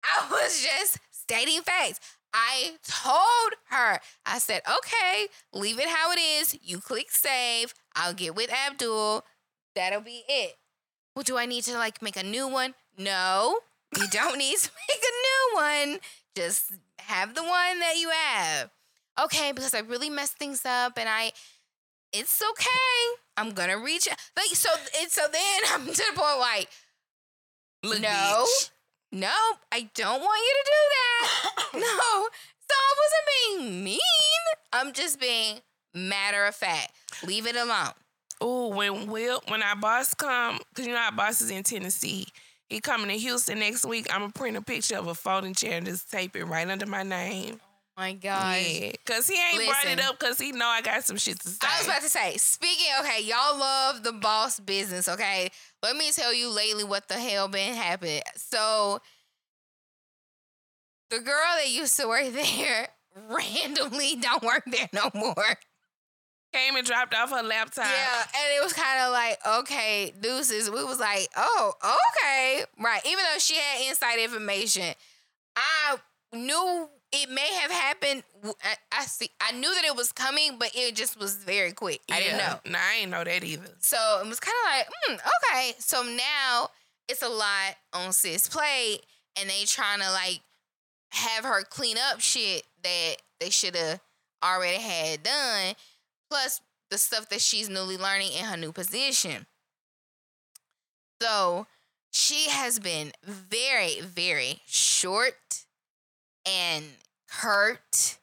I 0.03 0.27
was 0.31 0.63
just 0.63 0.99
stating 1.11 1.61
facts. 1.61 1.99
I 2.33 2.77
told 2.87 3.53
her, 3.69 3.99
I 4.25 4.39
said, 4.39 4.61
okay, 4.77 5.27
leave 5.53 5.79
it 5.79 5.89
how 5.89 6.11
it 6.11 6.19
is. 6.19 6.57
You 6.61 6.79
click 6.79 7.11
save. 7.11 7.73
I'll 7.95 8.13
get 8.13 8.35
with 8.35 8.51
Abdul. 8.51 9.23
That'll 9.75 10.01
be 10.01 10.23
it. 10.27 10.55
Well, 11.15 11.23
do 11.23 11.37
I 11.37 11.45
need 11.45 11.63
to 11.65 11.73
like 11.73 12.01
make 12.01 12.17
a 12.17 12.23
new 12.23 12.47
one? 12.47 12.75
No, 12.97 13.59
you 13.97 14.07
don't 14.09 14.37
need 14.37 14.57
to 14.57 14.69
make 14.89 15.03
a 15.03 15.15
new 15.57 15.61
one. 15.91 15.99
Just 16.35 16.71
have 16.99 17.33
the 17.35 17.43
one 17.43 17.79
that 17.79 17.95
you 17.97 18.09
have. 18.09 18.69
Okay, 19.23 19.51
because 19.51 19.73
I 19.73 19.79
really 19.79 20.09
messed 20.09 20.37
things 20.37 20.65
up 20.65 20.93
and 20.97 21.09
I, 21.09 21.31
it's 22.13 22.41
okay. 22.51 23.19
I'm 23.37 23.51
gonna 23.51 23.77
reach 23.79 24.07
like 24.07 24.47
so. 24.53 24.69
It's 24.95 25.13
so 25.13 25.23
then 25.31 25.61
I'm 25.73 25.85
to 25.85 25.93
the 25.93 26.19
point 26.19 26.39
like, 26.39 26.69
Look, 27.83 28.01
no, 28.01 28.07
bitch. 28.45 28.69
no, 29.11 29.31
I 29.71 29.89
don't 29.95 30.19
want 30.21 30.39
you 30.39 30.53
to 30.63 30.65
do 30.65 30.81
that. 30.95 31.08
no, 31.73 31.79
so 31.79 32.71
I 32.71 32.95
wasn't 32.97 33.67
being 33.67 33.83
mean. 33.83 33.99
I'm 34.71 34.93
just 34.93 35.19
being 35.19 35.59
matter 35.93 36.45
of 36.45 36.55
fact. 36.55 36.91
Leave 37.25 37.47
it 37.47 37.55
alone. 37.55 37.93
Oh, 38.41 38.67
when 38.69 39.07
Will, 39.07 39.41
when 39.47 39.61
our 39.61 39.75
boss 39.75 40.13
come, 40.13 40.59
cause 40.73 40.85
you 40.87 40.93
know 40.93 40.99
our 40.99 41.11
boss 41.11 41.41
is 41.41 41.49
in 41.49 41.63
Tennessee. 41.63 42.27
He 42.69 42.79
coming 42.79 43.07
to 43.07 43.17
Houston 43.17 43.59
next 43.59 43.85
week. 43.85 44.07
I'm 44.13 44.21
gonna 44.21 44.31
print 44.31 44.55
a 44.55 44.61
picture 44.61 44.97
of 44.97 45.07
a 45.07 45.15
folding 45.15 45.53
chair 45.53 45.77
and 45.77 45.85
just 45.85 46.09
tape 46.11 46.35
it 46.35 46.45
right 46.45 46.69
under 46.69 46.85
my 46.85 47.03
name. 47.03 47.59
Oh 47.59 48.01
my 48.01 48.13
God. 48.13 48.57
Yeah, 48.61 48.91
cause 49.05 49.27
he 49.27 49.35
ain't 49.35 49.57
Listen, 49.57 49.67
brought 49.67 49.85
it 49.85 49.99
up 49.99 50.19
because 50.19 50.39
he 50.39 50.51
know 50.53 50.67
I 50.67 50.81
got 50.81 51.03
some 51.03 51.17
shit 51.17 51.39
to 51.39 51.49
say. 51.49 51.57
I 51.67 51.79
was 51.79 51.87
about 51.87 52.01
to 52.03 52.09
say, 52.09 52.37
speaking, 52.37 52.85
okay, 53.01 53.23
y'all 53.23 53.57
love 53.57 54.03
the 54.03 54.13
boss 54.13 54.59
business, 54.59 55.09
okay? 55.09 55.49
Let 55.83 55.97
me 55.97 56.11
tell 56.11 56.33
you 56.33 56.49
lately 56.49 56.83
what 56.85 57.07
the 57.09 57.15
hell 57.15 57.47
been 57.49 57.73
happening. 57.73 58.21
So 58.37 59.01
the 61.09 61.19
girl 61.19 61.55
that 61.57 61.69
used 61.69 61.97
to 61.97 62.07
work 62.07 62.27
there 62.31 62.89
randomly 63.29 64.15
don't 64.15 64.43
work 64.43 64.63
there 64.67 64.89
no 64.93 65.09
more 65.13 65.57
came 66.53 66.75
and 66.75 66.85
dropped 66.85 67.13
off 67.13 67.29
her 67.31 67.43
laptop. 67.43 67.85
Yeah, 67.85 68.21
and 68.21 68.57
it 68.57 68.63
was 68.63 68.73
kind 68.73 69.01
of 69.01 69.11
like, 69.11 69.37
okay, 69.59 70.13
deuces. 70.19 70.69
We 70.69 70.83
was 70.83 70.99
like, 70.99 71.27
oh, 71.35 71.73
okay, 71.83 72.63
right. 72.79 73.01
Even 73.05 73.23
though 73.23 73.39
she 73.39 73.55
had 73.55 73.87
inside 73.89 74.19
information, 74.19 74.93
I 75.55 75.97
knew 76.33 76.89
it 77.11 77.29
may 77.29 77.53
have 77.61 77.71
happened. 77.71 78.23
I, 78.63 78.75
I, 78.91 79.05
see. 79.05 79.29
I 79.41 79.51
knew 79.51 79.73
that 79.73 79.83
it 79.83 79.95
was 79.95 80.11
coming, 80.11 80.57
but 80.59 80.71
it 80.75 80.95
just 80.95 81.19
was 81.19 81.35
very 81.35 81.71
quick. 81.71 82.01
I 82.11 82.19
didn't 82.19 82.37
know. 82.37 82.59
No, 82.65 82.79
I 82.79 82.99
didn't 82.99 83.11
know 83.11 83.23
that 83.23 83.43
either. 83.43 83.69
So 83.79 83.97
it 84.23 84.27
was 84.27 84.39
kind 84.39 84.55
of 84.63 84.71
like, 84.77 84.87
mm, 84.87 85.29
okay. 85.53 85.73
So 85.79 86.03
now 86.03 86.69
it's 87.07 87.23
a 87.23 87.29
lot 87.29 87.75
on 87.93 88.13
sis 88.13 88.47
plate, 88.47 89.01
and 89.39 89.49
they 89.49 89.65
trying 89.65 89.99
to 89.99 90.11
like 90.11 90.41
have 91.11 91.43
her 91.43 91.63
clean 91.63 91.97
up 92.11 92.19
shit 92.19 92.63
that 92.83 93.15
they 93.39 93.49
should 93.49 93.75
have 93.75 93.99
already 94.43 94.77
had 94.81 95.23
done 95.23 95.75
plus 96.29 96.61
the 96.91 96.97
stuff 96.97 97.29
that 97.29 97.41
she's 97.41 97.69
newly 97.69 97.97
learning 97.97 98.31
in 98.37 98.45
her 98.45 98.57
new 98.57 98.71
position. 98.71 99.45
So 101.21 101.67
she 102.11 102.49
has 102.49 102.79
been 102.79 103.11
very, 103.23 103.99
very 104.01 104.61
short 104.65 105.65
and 106.45 106.85
hurt 107.29 108.17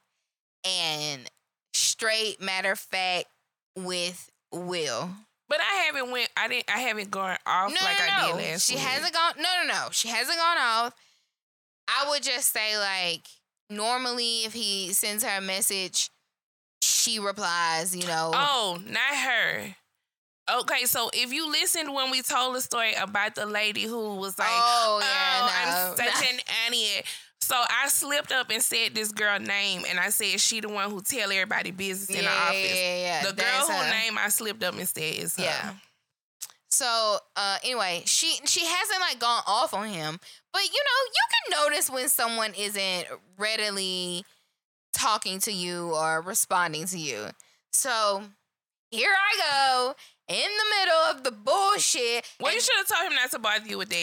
and 0.65 1.31
straight 1.73 2.41
matter 2.41 2.73
of 2.73 2.79
fact 2.79 3.27
with 3.77 4.31
Will. 4.53 5.11
But 5.49 5.61
I 5.61 5.85
haven't 5.85 6.11
went. 6.11 6.29
I 6.37 6.49
didn't. 6.49 6.69
I 6.69 6.81
haven't 6.81 7.11
gone 7.11 7.37
off 7.47 7.71
no, 7.71 7.77
like 7.85 7.99
no, 7.99 8.07
I 8.09 8.27
did 8.27 8.37
last. 8.37 8.67
She 8.67 8.75
week. 8.75 8.83
hasn't 8.83 9.15
gone. 9.15 9.35
No, 9.37 9.49
no, 9.63 9.73
no. 9.73 9.89
She 9.93 10.09
hasn't 10.09 10.37
gone 10.37 10.57
off. 10.59 10.95
I 11.89 12.09
would 12.11 12.23
just 12.23 12.53
say 12.53 12.79
like 12.79 13.27
normally 13.71 14.45
if 14.45 14.53
he 14.53 14.93
sends 14.93 15.25
her 15.25 15.39
a 15.39 15.41
message, 15.41 16.11
she 16.83 17.19
replies, 17.19 17.95
you 17.97 18.07
know. 18.07 18.31
Oh, 18.35 18.79
not 18.85 19.15
her. 19.15 19.77
Okay, 20.61 20.85
so 20.85 21.11
if 21.13 21.33
you 21.33 21.51
listened 21.51 21.93
when 21.93 22.11
we 22.11 22.23
told 22.23 22.55
the 22.55 22.61
story 22.61 22.95
about 22.95 23.35
the 23.35 23.47
lady 23.47 23.83
who 23.83 24.15
was 24.15 24.39
like, 24.39 24.49
"Oh, 24.49 25.01
yeah, 25.03 25.41
oh, 25.43 25.47
no, 25.47 25.73
I'm 25.73 25.97
such 25.97 26.29
an 26.29 26.39
idiot," 26.69 27.05
so 27.41 27.57
I 27.57 27.89
slipped 27.89 28.31
up 28.31 28.51
and 28.51 28.63
said 28.63 28.95
this 28.95 29.11
girl 29.11 29.41
name, 29.41 29.83
and 29.89 29.99
I 29.99 30.11
said 30.11 30.39
she 30.41 30.61
the 30.61 30.69
one 30.69 30.89
who 30.89 31.03
tell 31.03 31.33
everybody 31.33 31.73
business 31.73 32.11
in 32.11 32.23
yeah, 32.23 32.31
the 32.31 32.43
office. 32.43 32.77
Yeah, 32.77 32.97
yeah, 32.97 33.23
The 33.25 33.33
girl 33.33 33.67
who 33.67 33.73
her. 33.73 33.91
name 33.91 34.19
I 34.19 34.29
slipped 34.29 34.63
up 34.63 34.79
and 34.79 34.89
said 34.89 35.15
is 35.17 35.37
her. 35.37 35.43
Yeah. 35.43 35.75
So 36.69 37.19
uh, 37.37 37.59
anyway, 37.65 38.03
she 38.07 38.39
she 38.45 38.65
hasn't 38.65 39.01
like 39.01 39.19
gone 39.19 39.43
off 39.47 39.75
on 39.75 39.89
him, 39.89 40.21
but 40.57 40.65
you 40.73 40.81
know 40.81 41.01
you 41.13 41.61
can 41.61 41.65
notice 41.65 41.91
when 41.91 42.09
someone 42.09 42.55
isn't 42.59 43.07
readily 43.37 44.25
talking 44.95 45.39
to 45.41 45.53
you 45.53 45.95
or 45.95 46.23
responding 46.23 46.87
to 46.87 46.99
you. 46.99 47.27
So 47.73 48.23
here 48.91 49.11
I 49.13 49.37
go 49.37 49.95
in 50.29 50.35
the 50.35 50.65
middle 50.81 51.03
of 51.11 51.25
the 51.25 51.31
bullshit. 51.31 52.25
Well, 52.41 52.55
you 52.55 52.61
should 52.63 52.75
have 52.79 52.89
told 52.89 53.07
him 53.07 53.17
not 53.17 53.31
to 53.33 53.39
bother 53.39 53.67
you 53.67 53.77
with 53.77 53.91
that. 53.91 53.97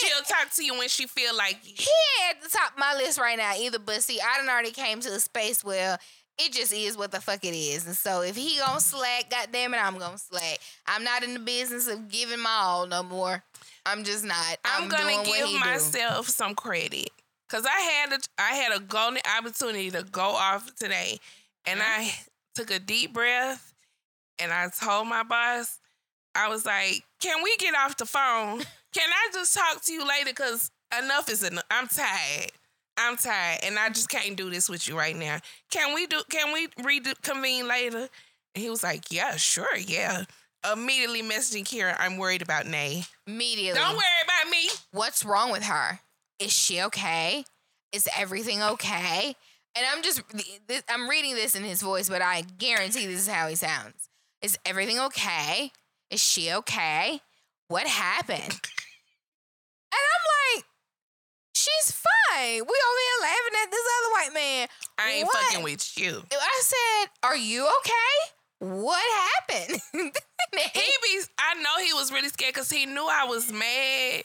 She'll 0.00 0.24
talk 0.24 0.52
to 0.56 0.64
you 0.64 0.76
when 0.76 0.88
she 0.88 1.06
feel 1.06 1.36
like 1.36 1.62
he 1.62 1.86
at 2.28 2.42
the 2.42 2.48
top 2.48 2.72
of 2.72 2.78
my 2.78 2.92
list 2.96 3.20
right 3.20 3.38
now 3.38 3.52
either. 3.56 3.78
But 3.78 4.02
see, 4.02 4.18
I 4.20 4.38
done 4.38 4.48
already 4.48 4.72
came 4.72 4.98
to 5.02 5.10
a 5.10 5.20
space 5.20 5.62
where 5.62 5.96
it 6.40 6.52
just 6.52 6.72
is 6.72 6.96
what 6.96 7.12
the 7.12 7.20
fuck 7.20 7.44
it 7.44 7.54
is. 7.54 7.86
And 7.86 7.94
so 7.94 8.22
if 8.22 8.34
he 8.34 8.58
gonna 8.58 8.80
slack, 8.80 9.30
goddamn 9.30 9.74
it, 9.74 9.76
I'm 9.76 9.96
gonna 9.96 10.18
slack. 10.18 10.58
I'm 10.88 11.04
not 11.04 11.22
in 11.22 11.34
the 11.34 11.40
business 11.40 11.86
of 11.86 12.08
giving 12.08 12.40
my 12.40 12.50
all 12.50 12.86
no 12.86 13.04
more. 13.04 13.44
I'm 13.86 14.04
just 14.04 14.24
not. 14.24 14.56
I'm, 14.64 14.84
I'm 14.84 14.88
gonna 14.88 15.24
give 15.24 15.60
myself 15.60 16.26
do. 16.26 16.32
some 16.32 16.54
credit. 16.54 17.10
Cause 17.48 17.66
I 17.66 17.80
had 17.80 18.12
a 18.12 18.18
I 18.38 18.54
had 18.54 18.76
a 18.76 18.80
golden 18.80 19.20
opportunity 19.36 19.90
to 19.90 20.04
go 20.04 20.22
off 20.22 20.72
today, 20.76 21.18
and 21.66 21.80
mm-hmm. 21.80 22.02
I 22.02 22.12
took 22.54 22.70
a 22.70 22.78
deep 22.78 23.12
breath, 23.12 23.74
and 24.38 24.52
I 24.52 24.68
told 24.68 25.08
my 25.08 25.24
boss, 25.24 25.80
I 26.36 26.48
was 26.48 26.64
like, 26.64 27.02
"Can 27.20 27.42
we 27.42 27.56
get 27.56 27.74
off 27.74 27.96
the 27.96 28.06
phone? 28.06 28.60
Can 28.92 29.08
I 29.08 29.28
just 29.32 29.54
talk 29.54 29.84
to 29.84 29.92
you 29.92 30.06
later? 30.06 30.32
Cause 30.32 30.70
enough 30.96 31.28
is 31.28 31.42
enough. 31.42 31.64
I'm 31.70 31.88
tired. 31.88 32.52
I'm 32.96 33.16
tired, 33.16 33.60
and 33.64 33.78
I 33.78 33.88
just 33.88 34.08
can't 34.08 34.36
do 34.36 34.48
this 34.48 34.68
with 34.68 34.86
you 34.86 34.96
right 34.96 35.16
now. 35.16 35.38
Can 35.72 35.92
we 35.92 36.06
do? 36.06 36.22
Can 36.30 36.52
we 36.52 36.68
reconvene 36.84 37.66
later?" 37.66 38.08
And 38.54 38.62
he 38.62 38.70
was 38.70 38.84
like, 38.84 39.10
"Yeah, 39.10 39.34
sure, 39.34 39.76
yeah." 39.76 40.24
Immediately 40.70 41.22
messaging 41.22 41.64
Kira, 41.64 41.96
I'm 41.98 42.18
worried 42.18 42.42
about 42.42 42.66
Nay. 42.66 43.04
Immediately. 43.26 43.80
Don't 43.80 43.96
worry 43.96 44.04
about 44.24 44.50
me. 44.50 44.68
What's 44.92 45.24
wrong 45.24 45.50
with 45.50 45.64
her? 45.64 46.00
is 46.40 46.52
she 46.52 46.80
okay? 46.82 47.44
Is 47.92 48.08
everything 48.16 48.62
okay? 48.62 49.36
And 49.76 49.86
I'm 49.92 50.02
just, 50.02 50.22
I'm 50.88 51.08
reading 51.08 51.34
this 51.34 51.54
in 51.54 51.62
his 51.62 51.82
voice, 51.82 52.08
but 52.08 52.22
I 52.22 52.42
guarantee 52.58 53.06
this 53.06 53.20
is 53.20 53.28
how 53.28 53.46
he 53.46 53.54
sounds. 53.54 54.08
Is 54.42 54.58
everything 54.64 54.98
okay? 54.98 55.70
Is 56.10 56.20
she 56.20 56.50
okay? 56.50 57.20
What 57.68 57.86
happened? 57.86 58.40
and 58.40 58.50
I'm 59.92 60.56
like, 60.56 60.64
she's 61.54 61.92
fine. 61.92 62.54
We 62.54 62.60
over 62.60 62.64
here 62.64 63.22
laughing 63.22 63.58
at 63.62 63.70
this 63.70 63.86
other 63.98 64.12
white 64.12 64.34
man. 64.34 64.68
I 64.98 65.12
ain't 65.12 65.26
what? 65.26 65.36
fucking 65.44 65.62
with 65.62 65.98
you. 65.98 66.22
I 66.32 66.62
said, 66.62 67.10
are 67.22 67.36
you 67.36 67.64
okay? 67.64 68.32
What 68.60 69.02
happened? 69.48 69.80
he 69.92 70.90
be, 71.02 71.20
I 71.38 71.54
know 71.62 71.82
he 71.82 71.94
was 71.94 72.12
really 72.12 72.28
scared 72.28 72.54
because 72.54 72.70
he 72.70 72.84
knew 72.86 73.06
I 73.10 73.24
was 73.24 73.50
mad. 73.50 74.22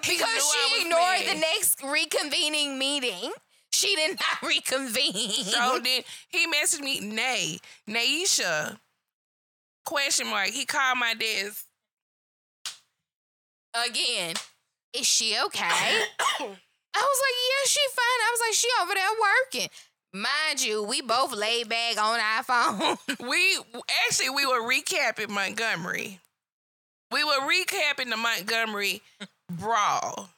because 0.02 0.52
she 0.52 0.82
ignored 0.82 1.00
mad. 1.00 1.36
the 1.36 1.40
next 1.40 1.80
reconvening 1.80 2.76
meeting. 2.76 3.32
She 3.72 3.96
did 3.96 4.18
not 4.20 4.42
reconvene. 4.48 5.44
So 5.44 5.78
then 5.82 6.02
he 6.28 6.46
messaged 6.46 6.80
me, 6.80 7.00
Nay, 7.00 7.58
Naisha, 7.88 8.78
question 9.86 10.26
mark. 10.26 10.48
He 10.48 10.66
called 10.66 10.98
my 10.98 11.14
desk. 11.14 11.64
Again, 13.72 14.34
is 14.92 15.06
she 15.06 15.36
okay? 15.46 16.04
I 16.92 17.02
was 17.02 17.20
like, 17.22 17.36
yeah, 17.48 17.66
she 17.68 17.80
fine. 17.94 18.20
I 18.20 18.30
was 18.32 18.40
like, 18.40 18.54
she 18.54 18.68
over 18.82 18.94
there 18.94 19.08
working. 19.22 19.70
Mind 20.12 20.60
you, 20.60 20.82
we 20.82 21.02
both 21.02 21.32
laid 21.32 21.68
back 21.68 21.96
on 22.02 22.18
our 22.18 22.42
phone. 22.42 22.96
we 23.28 23.58
actually 24.06 24.30
we 24.30 24.44
were 24.44 24.60
recapping 24.60 25.28
Montgomery. 25.28 26.18
We 27.12 27.24
were 27.24 27.40
recapping 27.40 28.10
the 28.10 28.16
Montgomery 28.16 29.02
brawl. 29.50 30.30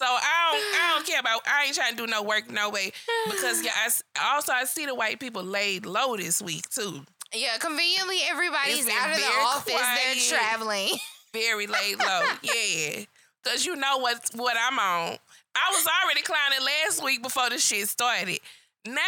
So 0.00 0.06
I 0.06 0.52
don't, 0.52 0.62
I 0.62 0.92
don't 0.94 1.06
care 1.06 1.18
about. 1.18 1.40
I 1.48 1.64
ain't 1.66 1.74
trying 1.74 1.96
to 1.96 1.96
do 1.96 2.06
no 2.06 2.22
work 2.22 2.48
no 2.48 2.70
way 2.70 2.92
because 3.28 3.64
yeah, 3.64 3.72
I, 3.74 4.34
also 4.34 4.52
I 4.52 4.64
see 4.64 4.86
the 4.86 4.94
white 4.94 5.18
people 5.18 5.42
laid 5.42 5.86
low 5.86 6.16
this 6.16 6.40
week 6.40 6.68
too. 6.70 7.02
Yeah, 7.34 7.58
conveniently 7.58 8.18
everybody's 8.30 8.88
out 8.88 9.10
of 9.10 9.16
the 9.16 9.24
office. 9.24 9.74
Quiet, 9.74 9.98
They're 10.14 10.38
traveling. 10.38 10.90
Very 11.32 11.66
laid 11.66 11.98
low. 11.98 12.22
yeah, 12.42 13.04
because 13.42 13.66
you 13.66 13.74
know 13.74 13.98
what 13.98 14.30
what 14.34 14.56
I'm 14.58 14.78
on. 14.78 15.18
I 15.54 15.70
was 15.72 15.86
already 16.02 16.22
clowning 16.22 16.64
last 16.64 17.04
week 17.04 17.22
before 17.22 17.50
the 17.50 17.58
shit 17.58 17.88
started. 17.88 18.40
Now, 18.86 19.02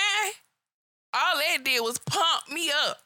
all 1.14 1.36
that 1.36 1.64
did 1.64 1.80
was 1.80 1.98
pump 1.98 2.50
me 2.50 2.70
up. 2.88 2.98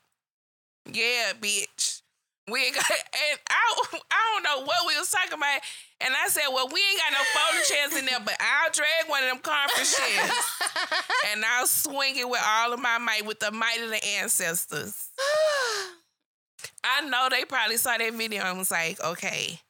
Yeah, 0.93 1.32
bitch. 1.41 2.03
We 2.51 2.66
ain't 2.66 2.74
got, 2.74 2.85
and 2.91 3.39
I, 3.49 3.99
I 4.11 4.35
don't 4.35 4.43
know 4.43 4.66
what 4.66 4.87
we 4.87 4.99
was 4.99 5.11
talking 5.11 5.39
about. 5.39 5.61
And 6.01 6.12
I 6.14 6.28
said, 6.28 6.49
well, 6.53 6.68
we 6.68 6.80
ain't 6.80 7.01
got 7.01 7.12
no 7.12 7.24
folding 7.32 7.64
chairs 7.68 7.97
in 7.97 8.07
there, 8.07 8.20
but 8.24 8.37
I'll 8.41 8.70
drag 8.70 9.09
one 9.09 9.22
of 9.22 9.30
them 9.30 9.39
conference 9.39 9.97
chairs. 9.97 11.03
and 11.32 11.45
I'll 11.45 11.66
swing 11.66 12.16
it 12.16 12.28
with 12.28 12.43
all 12.47 12.72
of 12.72 12.80
my 12.80 12.99
might, 12.99 13.24
with 13.24 13.41
the 13.41 13.51
might 13.51 13.80
of 13.82 13.91
the 13.91 14.05
ancestors. 14.20 15.09
I 16.85 17.09
know 17.09 17.28
they 17.30 17.45
probably 17.45 17.76
saw 17.76 17.97
that 17.97 18.12
video 18.12 18.43
and 18.43 18.59
was 18.59 18.70
like, 18.70 19.03
okay, 19.03 19.61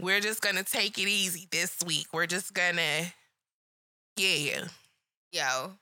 we're 0.00 0.20
just 0.20 0.40
gonna 0.40 0.62
take 0.62 0.98
it 0.98 1.08
easy 1.08 1.46
this 1.50 1.76
week. 1.84 2.06
We're 2.12 2.26
just 2.26 2.54
gonna, 2.54 3.12
yeah. 4.16 4.64
Yo, 5.32 5.72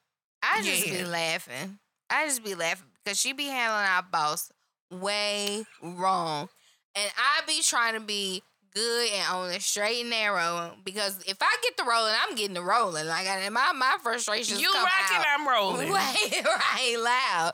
I 0.43 0.63
just 0.63 0.87
yeah. 0.87 0.99
be 0.99 1.05
laughing. 1.05 1.79
I 2.11 2.27
just 2.27 2.45
be 2.45 2.55
laughing 2.55 2.89
because 3.05 3.21
she 3.21 3.33
be 3.33 3.47
handling 3.47 3.87
our 3.87 4.03
boss 4.03 4.51
way 4.91 5.65
wrong. 5.83 6.49
And 6.95 7.11
I 7.17 7.47
be 7.47 7.61
trying 7.63 7.95
to 7.95 8.01
be 8.01 8.43
good 8.75 9.11
and 9.11 9.33
on 9.33 9.49
the 9.49 9.61
straight 9.61 10.03
and 10.03 10.11
narrow 10.11 10.73
because 10.85 11.23
if 11.27 11.39
I 11.41 11.57
get 11.63 11.77
the 11.77 11.85
rolling, 11.85 12.13
I'm 12.23 12.37
getting 12.37 12.55
the 12.55 12.63
rolling. 12.63 13.07
Like 13.07 13.27
my 13.53 13.73
my 13.73 13.97
frustrations. 14.03 14.61
You 14.61 14.73
rocking, 14.73 15.27
I'm 15.27 15.49
rolling. 15.49 15.89
Way 15.93 16.15
right 16.45 16.97
loud. 16.99 17.53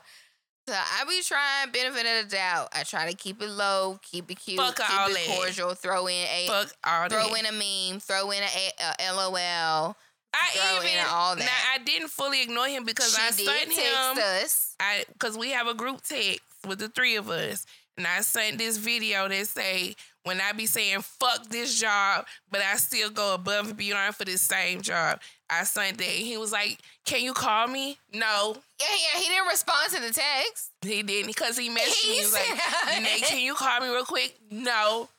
So 0.67 0.73
I 0.73 1.03
be 1.05 1.21
trying 1.23 1.71
benefit 1.71 2.05
of 2.23 2.29
the 2.29 2.35
doubt. 2.37 2.69
I 2.73 2.83
try 2.83 3.09
to 3.09 3.15
keep 3.17 3.41
it 3.41 3.49
low, 3.49 3.99
keep 4.01 4.31
it 4.31 4.35
cute, 4.35 4.57
Fuck 4.57 4.77
keep 4.77 4.85
it 4.87 5.13
that. 5.13 5.35
cordial. 5.37 5.73
Throw 5.73 6.07
in 6.07 6.13
a 6.13 6.47
Fuck 6.47 6.73
all 6.85 7.09
throw 7.09 7.29
that. 7.29 7.39
in 7.39 7.45
a 7.45 7.51
meme, 7.51 7.99
throw 7.99 8.31
in 8.31 8.41
a, 8.43 8.71
a, 8.81 9.09
a 9.09 9.13
LOL. 9.13 9.95
I 10.35 10.77
even 10.77 11.05
all 11.09 11.35
that. 11.35 11.43
Now 11.43 11.73
I 11.75 11.83
didn't 11.83 12.07
fully 12.07 12.41
ignore 12.41 12.67
him 12.67 12.85
because 12.85 13.13
she 13.13 13.21
I 13.21 13.31
sent 13.31 13.71
him. 13.73 14.23
Us. 14.43 14.75
I 14.79 15.03
because 15.11 15.37
we 15.37 15.51
have 15.51 15.67
a 15.67 15.73
group 15.73 16.01
text 16.01 16.39
with 16.67 16.79
the 16.79 16.87
three 16.87 17.17
of 17.17 17.29
us, 17.29 17.65
and 17.97 18.07
I 18.07 18.21
sent 18.21 18.57
this 18.57 18.77
video 18.77 19.27
that 19.27 19.47
say 19.47 19.95
when 20.23 20.39
I 20.41 20.53
be 20.53 20.65
saying 20.65 21.01
fuck 21.01 21.49
this 21.49 21.79
job, 21.79 22.25
but 22.49 22.61
I 22.61 22.77
still 22.77 23.09
go 23.09 23.35
above 23.35 23.67
and 23.67 23.77
beyond 23.77 24.15
for 24.15 24.23
this 24.25 24.41
same 24.41 24.81
job. 24.81 25.19
Sent 25.63 25.97
that. 25.99 26.05
He 26.05 26.37
was 26.37 26.51
like, 26.51 26.79
"Can 27.05 27.21
you 27.21 27.33
call 27.33 27.67
me?" 27.67 27.97
No. 28.13 28.55
Yeah, 28.79 28.87
yeah. 28.89 29.19
He 29.21 29.27
didn't 29.29 29.47
respond 29.47 29.91
to 29.93 30.01
the 30.01 30.11
text. 30.11 30.71
He 30.81 31.03
didn't 31.03 31.27
because 31.27 31.57
he 31.57 31.69
messaged 31.69 32.07
me. 32.07 32.15
He 32.15 32.21
was 32.21 32.33
like, 32.33 33.01
"Nate, 33.01 33.23
can 33.23 33.39
you 33.39 33.53
call 33.55 33.79
me 33.79 33.87
real 33.89 34.05
quick?" 34.05 34.35
No. 34.49 35.09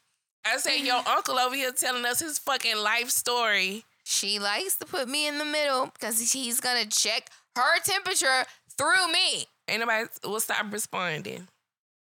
I 0.44 0.58
said, 0.58 0.78
"Your 0.78 1.02
uncle 1.08 1.38
over 1.38 1.54
here 1.54 1.72
telling 1.72 2.04
us 2.04 2.20
his 2.20 2.38
fucking 2.38 2.76
life 2.76 3.10
story." 3.10 3.84
She 4.04 4.38
likes 4.38 4.76
to 4.76 4.84
put 4.84 5.08
me 5.08 5.26
in 5.26 5.38
the 5.38 5.44
middle 5.44 5.86
because 5.86 6.32
he's 6.32 6.60
gonna 6.60 6.86
check 6.86 7.30
her 7.56 7.80
temperature 7.82 8.44
through 8.76 9.10
me. 9.12 9.46
Ain't 9.68 9.80
nobody 9.80 10.06
will 10.24 10.40
stop 10.40 10.70
responding. 10.70 11.48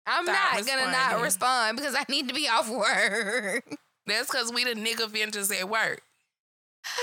I'm 0.08 0.26
stop 0.26 0.54
not 0.54 0.66
gonna 0.66 0.92
not 0.92 1.22
respond 1.22 1.78
because 1.78 1.96
I 1.96 2.06
need 2.10 2.28
to 2.30 2.34
be 2.34 2.48
off 2.48 2.70
work. 2.70 3.66
That's 4.08 4.30
because 4.32 4.52
we 4.52 4.64
the 4.64 4.74
nigga 4.74 5.10
vendors 5.10 5.52
at 5.52 5.70
work. 5.70 6.02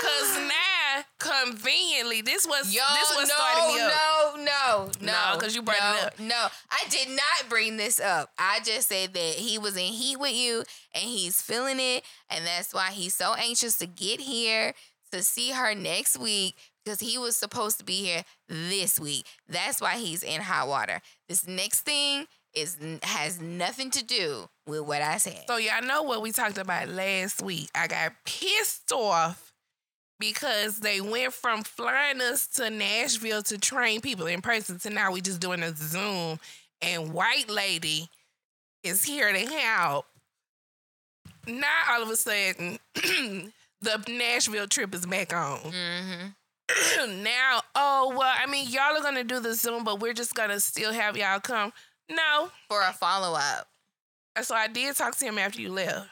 Cause 0.01 0.37
now, 0.37 0.68
conveniently, 1.19 2.21
this 2.21 2.45
was 2.45 2.73
Yo, 2.73 2.81
this 2.93 3.15
was 3.15 3.29
no, 3.29 3.35
starting 3.35 3.75
me 3.75 3.81
up. 3.81 3.91
No, 4.37 4.89
no, 5.01 5.11
no, 5.11 5.37
because 5.37 5.55
you 5.55 5.61
brought 5.61 5.79
no, 5.79 5.95
it 5.95 6.05
up. 6.05 6.19
No, 6.19 6.47
I 6.71 6.83
did 6.89 7.09
not 7.09 7.49
bring 7.49 7.77
this 7.77 7.99
up. 7.99 8.29
I 8.37 8.59
just 8.63 8.89
said 8.89 9.13
that 9.13 9.35
he 9.35 9.57
was 9.57 9.75
in 9.75 9.93
heat 9.93 10.17
with 10.17 10.33
you 10.33 10.63
and 10.93 11.03
he's 11.03 11.41
feeling 11.41 11.79
it, 11.79 12.03
and 12.29 12.45
that's 12.45 12.73
why 12.73 12.91
he's 12.91 13.13
so 13.13 13.33
anxious 13.37 13.77
to 13.79 13.87
get 13.87 14.19
here 14.19 14.73
to 15.11 15.23
see 15.23 15.51
her 15.51 15.73
next 15.73 16.17
week 16.19 16.55
because 16.83 16.99
he 16.99 17.17
was 17.17 17.35
supposed 17.35 17.77
to 17.79 17.83
be 17.83 18.03
here 18.03 18.23
this 18.47 18.99
week. 18.99 19.25
That's 19.47 19.81
why 19.81 19.97
he's 19.97 20.23
in 20.23 20.41
hot 20.41 20.67
water. 20.67 21.01
This 21.27 21.47
next 21.47 21.81
thing 21.81 22.25
is 22.53 22.77
has 23.03 23.39
nothing 23.39 23.91
to 23.91 24.03
do 24.03 24.49
with 24.65 24.81
what 24.81 25.01
I 25.01 25.17
said. 25.17 25.43
So 25.47 25.57
y'all 25.57 25.83
know 25.83 26.03
what 26.03 26.21
we 26.21 26.31
talked 26.31 26.57
about 26.57 26.89
last 26.89 27.41
week. 27.41 27.69
I 27.75 27.87
got 27.87 28.13
pissed 28.25 28.91
off 28.91 29.48
because 30.19 30.79
they 30.79 31.01
went 31.01 31.33
from 31.33 31.63
flying 31.63 32.21
us 32.21 32.45
to 32.47 32.69
Nashville 32.69 33.41
to 33.43 33.57
train 33.57 34.01
people 34.01 34.27
in 34.27 34.41
person 34.41 34.77
to 34.79 34.89
now 34.89 35.11
we 35.11 35.21
just 35.21 35.39
doing 35.39 35.63
a 35.63 35.73
Zoom 35.75 36.39
and 36.81 37.13
white 37.13 37.49
lady 37.49 38.09
is 38.83 39.03
here 39.03 39.31
to 39.31 39.39
help. 39.39 40.05
Now 41.47 41.67
all 41.91 42.03
of 42.03 42.09
a 42.09 42.15
sudden 42.15 42.79
the 43.81 44.03
Nashville 44.07 44.67
trip 44.67 44.93
is 44.93 45.05
back 45.05 45.33
on. 45.33 45.59
Mm-hmm. 46.69 47.23
now, 47.23 47.61
oh 47.73 48.13
well, 48.15 48.31
I 48.37 48.45
mean, 48.45 48.69
y'all 48.69 48.95
are 48.95 49.01
gonna 49.01 49.23
do 49.23 49.39
the 49.39 49.55
Zoom, 49.55 49.83
but 49.83 49.99
we're 49.99 50.13
just 50.13 50.35
gonna 50.35 50.59
still 50.59 50.93
have 50.93 51.17
y'all 51.17 51.39
come. 51.39 51.73
No, 52.11 52.51
for 52.67 52.79
a 52.81 52.93
follow 52.93 53.35
up. 53.35 53.67
So 54.43 54.53
I 54.53 54.67
did 54.67 54.95
talk 54.95 55.15
to 55.17 55.25
him 55.25 55.39
after 55.39 55.59
you 55.61 55.71
left, 55.71 56.07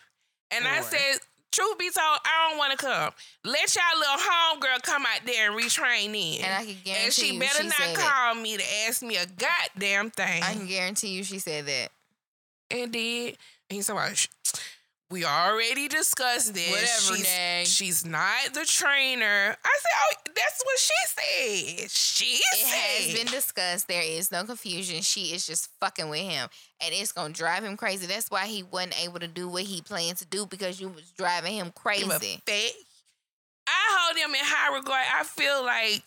and 0.50 0.66
Lord. 0.66 0.78
I 0.78 0.82
said, 0.82 1.20
truth 1.58 1.78
be 1.78 1.86
told, 1.86 2.20
I 2.24 2.50
don't 2.50 2.58
want 2.58 2.72
to 2.72 2.78
come. 2.78 3.12
Let 3.44 3.76
y'all 3.76 4.00
little 4.00 4.16
homegirl 4.18 4.84
come 4.84 5.04
out 5.04 5.26
there 5.26 5.52
and 5.52 5.60
retrain 5.60 6.10
in. 6.10 6.46
And 6.46 6.54
I 6.54 6.66
can 6.66 6.76
guarantee 6.84 7.06
And 7.06 7.14
she 7.14 7.34
you 7.34 7.40
better 7.40 7.64
she 7.64 7.68
not 7.68 7.96
call 7.98 8.36
me 8.36 8.58
to 8.58 8.64
ask 8.88 9.02
me 9.02 9.18
a 9.18 9.26
goddamn 9.26 10.12
thing. 10.12 10.44
I 10.44 10.54
can 10.54 10.68
guarantee 10.68 11.10
you 11.10 11.24
she 11.24 11.40
said 11.40 11.66
that. 11.66 11.90
And 12.70 12.92
did. 12.92 13.38
And 13.70 13.76
he 13.76 13.82
said, 13.82 13.96
well, 13.96 14.12
we 15.10 15.24
already 15.24 15.88
discussed 15.88 16.54
this. 16.54 16.70
Whatever, 16.70 17.18
she's, 17.18 17.24
Nay. 17.24 17.64
she's 17.66 18.06
not 18.06 18.54
the 18.54 18.66
trainer. 18.66 19.56
I 19.64 19.80
said, 19.80 19.92
oh, 19.96 20.14
that's 20.36 20.64
what 20.64 20.80
she 20.80 20.94
said. 21.06 21.92
She 21.92 22.26
it 22.36 22.58
said. 22.58 23.06
has 23.06 23.18
been 23.18 23.32
discussed. 23.32 23.88
There 23.88 24.02
is 24.02 24.32
no 24.32 24.44
confusion. 24.44 25.02
She 25.02 25.34
is 25.34 25.48
just 25.48 25.70
fucking 25.80 26.10
with 26.10 26.22
him, 26.22 26.50
and 26.82 26.94
it's 26.94 27.12
gonna 27.14 27.34
drive 27.34 27.64
him 27.64 27.78
crazy. 27.78 28.06
That's 28.06 28.30
why 28.30 28.48
he 28.48 28.64
wasn't 28.64 29.02
able 29.04 29.20
to 29.20 29.28
do 29.28 29.48
what 29.48 29.64
he 29.64 29.82
planned 29.82 30.18
to 30.18 30.26
do 30.26 30.46
because 30.46 30.82
you 30.82 30.90
was 30.90 31.12
driving 31.18 31.54
him 31.54 31.72
crazy. 31.74 32.42
I 33.68 33.98
hold 34.00 34.18
him 34.18 34.36
in 34.36 34.42
high 34.44 34.76
regard. 34.76 35.06
I 35.14 35.24
feel 35.24 35.64
like 35.66 36.04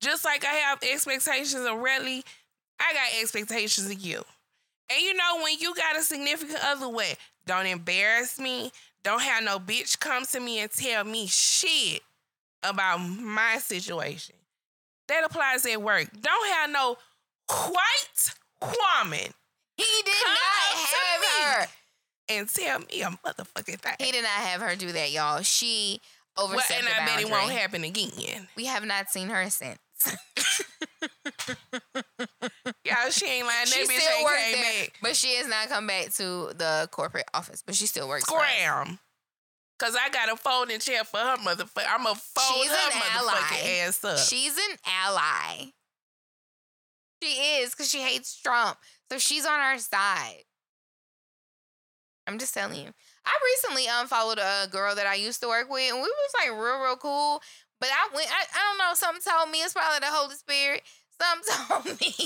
just 0.00 0.24
like 0.24 0.44
I 0.44 0.52
have 0.52 0.78
expectations 0.82 1.64
of 1.64 1.78
Redley, 1.78 2.22
I 2.78 2.92
got 2.92 3.20
expectations 3.20 3.90
of 3.90 4.00
you. 4.00 4.24
And 4.90 5.00
you 5.00 5.14
know, 5.14 5.40
when 5.42 5.58
you 5.58 5.74
got 5.74 5.96
a 5.96 6.02
significant 6.02 6.58
other 6.62 6.88
way, 6.88 7.14
don't 7.46 7.66
embarrass 7.66 8.38
me. 8.38 8.72
Don't 9.02 9.22
have 9.22 9.44
no 9.44 9.58
bitch 9.58 9.98
come 9.98 10.24
to 10.26 10.40
me 10.40 10.60
and 10.60 10.70
tell 10.70 11.04
me 11.04 11.26
shit 11.26 12.02
about 12.62 12.98
my 12.98 13.58
situation. 13.58 14.36
That 15.08 15.24
applies 15.24 15.66
at 15.66 15.82
work. 15.82 16.08
Don't 16.18 16.48
have 16.54 16.70
no 16.70 16.96
white 17.48 18.34
woman. 18.62 19.32
He 19.76 19.84
did 20.04 20.14
not 20.24 20.86
have 20.86 21.58
her. 21.60 21.66
And 22.30 22.48
tell 22.48 22.78
me 22.78 23.02
a 23.02 23.10
motherfucking 23.10 23.80
thing. 23.80 23.94
He 23.98 24.12
did 24.12 24.22
not 24.22 24.30
have 24.30 24.62
her 24.62 24.74
do 24.76 24.90
that, 24.92 25.10
y'all. 25.10 25.42
She 25.42 26.00
overstepped 26.38 26.84
well, 26.84 26.92
and 26.98 27.10
I 27.10 27.14
bet 27.14 27.22
it 27.22 27.30
won't 27.30 27.52
happen 27.52 27.84
again. 27.84 28.48
We 28.56 28.64
have 28.64 28.84
not 28.84 29.10
seen 29.10 29.28
her 29.28 29.50
since. 29.50 29.78
Yeah, 32.84 33.08
she 33.10 33.26
ain't 33.26 33.46
lying. 33.46 33.66
That 33.66 33.68
she 33.68 33.82
bitch 33.82 33.98
still 34.00 34.18
ain't 34.18 34.28
came 34.28 34.52
there, 34.62 34.84
back. 34.84 34.92
But 35.02 35.16
she 35.16 35.36
has 35.36 35.48
not 35.48 35.68
come 35.68 35.86
back 35.86 36.12
to 36.14 36.52
the 36.56 36.88
corporate 36.90 37.26
office. 37.32 37.62
But 37.64 37.74
she 37.74 37.86
still 37.86 38.08
works. 38.08 38.24
Scram. 38.24 38.98
Cause 39.78 39.96
I 40.00 40.08
got 40.10 40.32
a 40.32 40.36
folding 40.36 40.78
chair 40.78 41.02
for 41.04 41.18
her 41.18 41.36
motherfucker. 41.36 41.86
I'm 41.88 42.06
a 42.06 42.14
fold 42.14 42.62
She's 42.62 42.70
her 42.70 42.90
motherfucking 42.90 43.62
ally. 43.62 43.86
ass 43.86 44.04
up. 44.04 44.18
She's 44.18 44.56
an 44.56 44.76
ally. 44.86 45.70
She 47.22 47.28
is, 47.28 47.74
cause 47.74 47.90
she 47.90 47.98
hates 48.00 48.40
Trump. 48.40 48.78
So 49.10 49.18
she's 49.18 49.44
on 49.44 49.58
our 49.58 49.78
side. 49.78 50.44
I'm 52.26 52.38
just 52.38 52.54
telling 52.54 52.80
you. 52.80 52.90
I 53.26 53.38
recently 53.44 53.86
unfollowed 53.90 54.38
a 54.38 54.68
girl 54.70 54.94
that 54.94 55.06
I 55.06 55.14
used 55.14 55.40
to 55.42 55.48
work 55.48 55.70
with, 55.70 55.90
and 55.90 55.96
we 55.96 56.02
was 56.08 56.34
like 56.40 56.50
real, 56.50 56.80
real 56.80 56.96
cool. 56.96 57.42
But 57.84 57.92
I 57.92 58.08
went, 58.16 58.32
I, 58.32 58.40
I 58.48 58.60
don't 58.64 58.80
know, 58.80 58.96
something 58.96 59.20
told 59.20 59.52
me 59.52 59.60
it's 59.60 59.76
probably 59.76 60.00
the 60.00 60.08
Holy 60.08 60.32
Spirit. 60.40 60.80
Something 61.20 61.52
told 61.68 61.84
me 62.00 62.16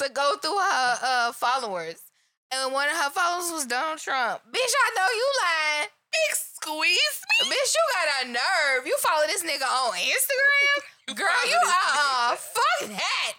to 0.00 0.08
go 0.08 0.40
through 0.40 0.56
her 0.56 0.92
uh, 1.04 1.32
followers. 1.36 2.00
And 2.48 2.72
one 2.72 2.88
of 2.88 2.96
her 2.96 3.12
followers 3.12 3.52
was 3.52 3.66
Donald 3.68 4.00
Trump. 4.00 4.40
Bitch, 4.48 4.72
I 4.72 4.88
know 4.96 5.08
you 5.12 5.28
lying. 5.44 5.92
Excuse 6.32 7.20
me? 7.20 7.52
Bitch, 7.52 7.68
you 7.76 7.84
got 7.92 8.08
a 8.16 8.32
nerve. 8.32 8.88
You 8.88 8.96
follow 9.04 9.28
this 9.28 9.44
nigga 9.44 9.68
on 9.68 9.92
Instagram? 9.92 11.20
Girl, 11.20 11.44
you 11.44 11.60
uh 11.60 12.32
uh 12.32 12.36
fuck 12.40 12.88
that. 12.88 13.32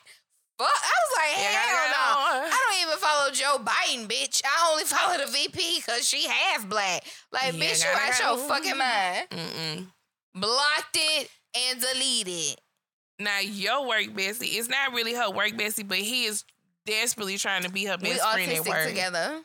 Fuck. 0.62 0.70
I 0.70 0.94
was 1.02 1.12
like, 1.18 1.34
hell 1.34 1.86
no. 1.98 2.46
I 2.46 2.58
don't 2.62 2.82
even 2.86 3.00
follow 3.02 3.32
Joe 3.34 3.58
Biden, 3.58 4.06
bitch. 4.06 4.44
I 4.46 4.70
only 4.70 4.84
follow 4.86 5.18
the 5.18 5.32
VP 5.32 5.82
because 5.82 6.08
she 6.08 6.28
half 6.28 6.70
black. 6.70 7.06
Like, 7.34 7.54
yeah, 7.54 7.60
bitch, 7.60 7.82
you 7.82 7.90
out 7.90 8.38
your 8.38 8.48
fucking 8.48 8.78
mind. 8.78 9.28
Mm-mm. 9.32 9.88
Blocked 10.36 10.96
it 10.96 11.30
and 11.56 11.82
deleted. 11.82 12.60
Now 13.20 13.40
your 13.40 13.88
work 13.88 14.06
bestie, 14.16 14.58
it's 14.58 14.70
not 14.70 14.94
really 14.94 15.14
her 15.14 15.30
work 15.30 15.52
bestie, 15.52 15.88
but 15.88 15.98
he 15.98 16.26
is 16.26 16.46
desperately 16.86 17.38
trying 17.38 17.64
to 17.64 17.70
be 17.70 17.86
her 17.86 17.98
best 17.98 18.24
we 18.36 18.46
friend 18.46 18.52
at 18.52 18.68
work. 18.68 18.88
together. 18.88 19.42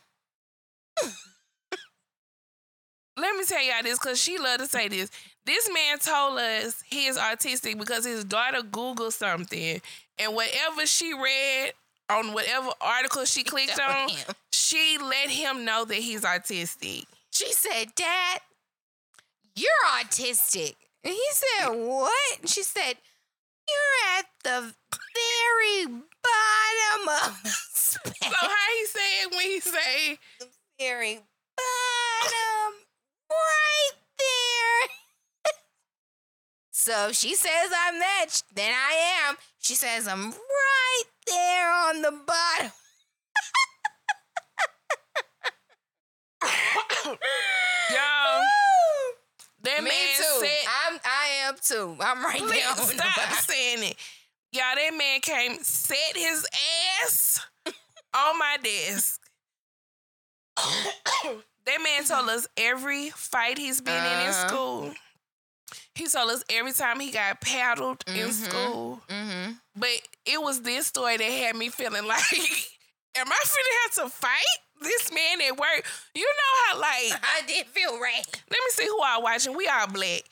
Let 3.16 3.36
me 3.36 3.44
tell 3.44 3.62
y'all 3.62 3.82
this 3.82 3.98
because 3.98 4.20
she 4.20 4.38
love 4.38 4.58
to 4.58 4.66
say 4.66 4.88
this. 4.88 5.10
This 5.46 5.70
man 5.72 5.98
told 5.98 6.38
us 6.38 6.82
he 6.86 7.06
is 7.06 7.16
autistic 7.16 7.78
because 7.78 8.04
his 8.04 8.24
daughter 8.24 8.60
Googled 8.60 9.12
something 9.12 9.80
and 10.18 10.34
whatever 10.34 10.86
she 10.86 11.12
read 11.14 11.72
on 12.10 12.32
whatever 12.32 12.70
article 12.80 13.24
she 13.24 13.44
clicked 13.44 13.78
on, 13.80 14.10
she 14.52 14.98
let 14.98 15.30
him 15.30 15.64
know 15.64 15.84
that 15.84 15.96
he's 15.96 16.22
autistic. 16.22 17.04
She 17.30 17.52
said, 17.52 17.94
Dad, 17.94 18.40
you're 19.56 19.68
autistic. 20.00 20.74
And 21.04 21.12
he 21.12 21.28
said, 21.32 21.68
What? 21.68 22.40
And 22.40 22.48
she 22.48 22.62
said, 22.62 22.96
You're 23.68 24.18
at 24.18 24.26
the 24.42 24.74
very 25.14 25.86
bottom 25.86 27.08
of 27.08 27.42
the 27.42 27.50
spectrum. 27.50 28.32
So 28.32 28.48
how 28.48 28.68
he 28.78 28.86
say 28.86 29.22
it 29.22 29.30
when 29.30 29.40
he 29.42 29.60
say 29.60 30.18
the 30.40 30.46
very 30.78 31.20
bottom 31.56 32.74
right 33.30 33.92
there. 34.18 34.88
so 36.72 37.12
she 37.12 37.34
says 37.34 37.70
I'm 37.86 37.98
that, 37.98 38.42
then 38.54 38.72
I 38.72 39.28
am. 39.28 39.36
She 39.58 39.74
says 39.74 40.08
I'm 40.08 40.30
right 40.30 41.02
there 41.26 41.70
on 41.70 42.02
the 42.02 42.12
bottom. 42.26 42.72
That 49.64 49.82
Me 49.82 49.90
man 49.90 50.16
too. 50.16 50.46
said, 50.46 50.68
I'm 50.86 51.00
I 51.04 51.28
am 51.48 51.54
too. 51.62 51.96
I'm 52.00 52.22
right 52.24 52.38
Please 52.40 52.52
there 52.62 52.70
on 52.70 52.76
the 52.76 52.82
stop 52.84 53.16
bottom. 53.16 53.34
saying 53.38 53.82
it. 53.82 53.96
Y'all, 54.52 54.62
that 54.76 54.90
man 54.96 55.20
came, 55.20 55.58
set 55.62 56.14
his 56.16 56.46
ass 57.02 57.40
on 58.14 58.38
my 58.38 58.56
desk. 58.62 59.20
that 61.66 61.80
man 61.82 62.04
told 62.04 62.28
us 62.28 62.46
every 62.56 63.10
fight 63.10 63.58
he's 63.58 63.80
been 63.80 63.94
in 63.96 64.20
in 64.20 64.28
Uh-huh. 64.28 64.48
school. 64.48 64.94
He 65.94 66.06
told 66.08 66.30
us 66.30 66.44
every 66.50 66.72
time 66.72 67.00
he 67.00 67.10
got 67.10 67.40
paddled 67.40 68.04
in 68.06 68.28
Mhm. 68.28 68.32
school. 68.32 69.02
Mm-hmm. 69.08 69.52
But 69.76 69.90
it 70.26 70.40
was 70.40 70.62
this 70.62 70.86
story 70.88 71.16
that 71.16 71.24
had 71.24 71.56
me 71.56 71.68
feeling 71.68 72.06
like, 72.06 72.22
am 73.16 73.26
I 73.32 73.40
finna 73.44 73.82
have 73.82 73.94
to 74.04 74.08
fight 74.10 74.44
this 74.84 75.10
man 75.12 75.40
at 75.48 75.56
work? 75.56 75.84
You 76.14 76.22
know 76.24 76.52
how 76.66 76.80
like 76.80 77.20
I 77.22 77.46
did 77.46 77.66
feel 77.66 77.98
right. 77.98 78.24
let 78.50 78.58
me 78.58 78.70
see 78.70 78.86
who 78.86 79.00
I 79.02 79.18
watching. 79.20 79.56
We 79.56 79.66
all 79.66 79.86
black. 79.88 80.22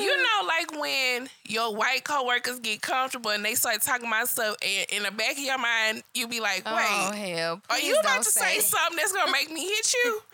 You 0.00 0.16
know, 0.16 0.46
like 0.46 0.80
when 0.80 1.28
your 1.46 1.74
white 1.74 2.04
coworkers 2.04 2.60
get 2.60 2.82
comfortable 2.82 3.30
and 3.30 3.44
they 3.44 3.54
start 3.54 3.82
talking 3.82 4.06
about 4.06 4.28
stuff, 4.28 4.56
and 4.62 4.86
in 4.90 5.02
the 5.02 5.10
back 5.10 5.32
of 5.32 5.38
your 5.38 5.58
mind, 5.58 6.02
you 6.14 6.28
be 6.28 6.40
like, 6.40 6.62
oh, 6.66 6.76
"Wait, 6.76 6.86
oh 6.88 7.12
hell! 7.12 7.62
are 7.70 7.80
you 7.80 7.96
about 7.96 8.22
to 8.22 8.30
say 8.30 8.56
that. 8.56 8.64
something 8.64 8.96
that's 8.96 9.12
gonna 9.12 9.32
make 9.32 9.50
me 9.50 9.64
hit 9.66 9.94
you?" 10.04 10.20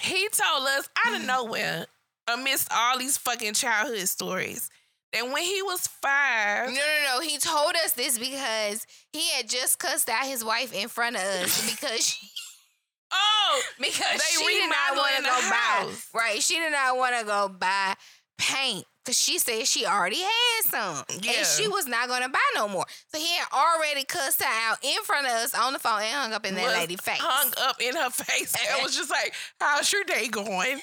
He 0.00 0.28
told 0.28 0.68
us 0.68 0.88
out 1.04 1.20
of 1.20 1.26
nowhere, 1.26 1.86
amidst 2.28 2.68
all 2.72 2.98
these 2.98 3.16
fucking 3.18 3.54
childhood 3.54 4.08
stories, 4.08 4.70
that 5.12 5.24
when 5.30 5.42
he 5.42 5.62
was 5.62 5.86
five, 5.86 6.68
No, 6.68 6.74
no, 6.74 7.14
no. 7.16 7.20
He 7.20 7.38
told 7.38 7.74
us 7.84 7.92
this 7.92 8.18
because 8.18 8.86
he 9.12 9.28
had 9.36 9.48
just 9.48 9.78
cussed 9.78 10.08
out 10.08 10.26
his 10.26 10.44
wife 10.44 10.72
in 10.74 10.88
front 10.88 11.16
of 11.16 11.22
us 11.22 11.70
because 11.80 12.04
she, 12.06 12.28
oh, 13.12 13.62
because 13.80 13.96
They 13.98 14.44
she 14.44 14.54
did 14.60 14.68
not 14.70 14.96
want 14.96 15.16
to 15.16 15.22
go 15.22 15.36
the 15.40 15.50
buy 15.50 15.94
right. 16.14 16.42
She 16.42 16.54
did 16.54 16.72
not 16.72 16.96
want 16.96 17.18
to 17.18 17.24
go 17.24 17.48
buy 17.48 17.94
paint 18.36 18.84
because 19.04 19.18
she 19.18 19.38
said 19.38 19.66
she 19.66 19.86
already 19.86 20.20
had 20.20 20.62
some 20.66 21.02
Yeah. 21.22 21.32
and 21.38 21.46
she 21.46 21.66
was 21.66 21.86
not 21.86 22.08
going 22.08 22.22
to 22.22 22.28
buy 22.28 22.38
no 22.54 22.68
more. 22.68 22.84
So 23.08 23.18
he 23.18 23.26
had 23.36 23.46
already 23.52 24.04
cussed 24.04 24.42
her 24.42 24.70
out 24.70 24.76
in 24.84 25.02
front 25.04 25.26
of 25.26 25.32
us 25.32 25.54
on 25.58 25.72
the 25.72 25.78
phone 25.78 26.02
and 26.02 26.12
hung 26.12 26.32
up 26.34 26.44
in 26.46 26.54
that 26.54 26.64
was 26.64 26.74
lady 26.74 26.96
face. 26.96 27.18
hung 27.18 27.52
up 27.62 27.80
in 27.80 27.96
her 27.96 28.10
face. 28.10 28.54
and 28.74 28.82
was 28.82 28.94
just 28.94 29.10
like, 29.10 29.32
"How's 29.58 29.90
your 29.90 30.04
day 30.04 30.28
going?" 30.28 30.80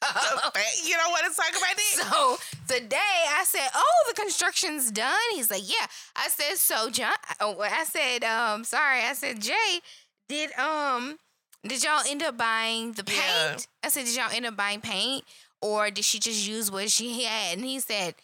you 0.84 0.94
don't 0.94 1.10
want 1.10 1.24
to 1.28 1.34
talk 1.36 1.50
about 1.50 1.76
that? 1.76 2.38
So 2.68 2.74
today 2.76 2.96
I 2.96 3.44
said, 3.44 3.68
"Oh, 3.74 4.04
the 4.08 4.14
construction's 4.14 4.90
done." 4.92 5.16
He's 5.32 5.50
like, 5.50 5.68
"Yeah." 5.68 5.86
I 6.14 6.28
said, 6.28 6.56
"So 6.56 6.88
John?" 6.90 7.14
Oh, 7.40 7.58
I 7.60 7.84
said, 7.84 8.22
"Um, 8.22 8.64
sorry." 8.64 9.00
I 9.00 9.14
said, 9.14 9.40
"Jay, 9.40 9.80
did 10.28 10.56
um, 10.58 11.18
did 11.66 11.82
y'all 11.82 12.02
end 12.08 12.22
up 12.22 12.36
buying 12.36 12.92
the 12.92 13.02
paint?" 13.02 13.18
Yeah. 13.18 13.56
I 13.82 13.88
said, 13.88 14.04
"Did 14.04 14.16
y'all 14.16 14.30
end 14.32 14.46
up 14.46 14.56
buying 14.56 14.80
paint, 14.80 15.24
or 15.60 15.90
did 15.90 16.04
she 16.04 16.20
just 16.20 16.46
use 16.48 16.70
what 16.70 16.90
she 16.90 17.24
had?" 17.24 17.58
And 17.58 17.66
he 17.66 17.80
said, 17.80 18.14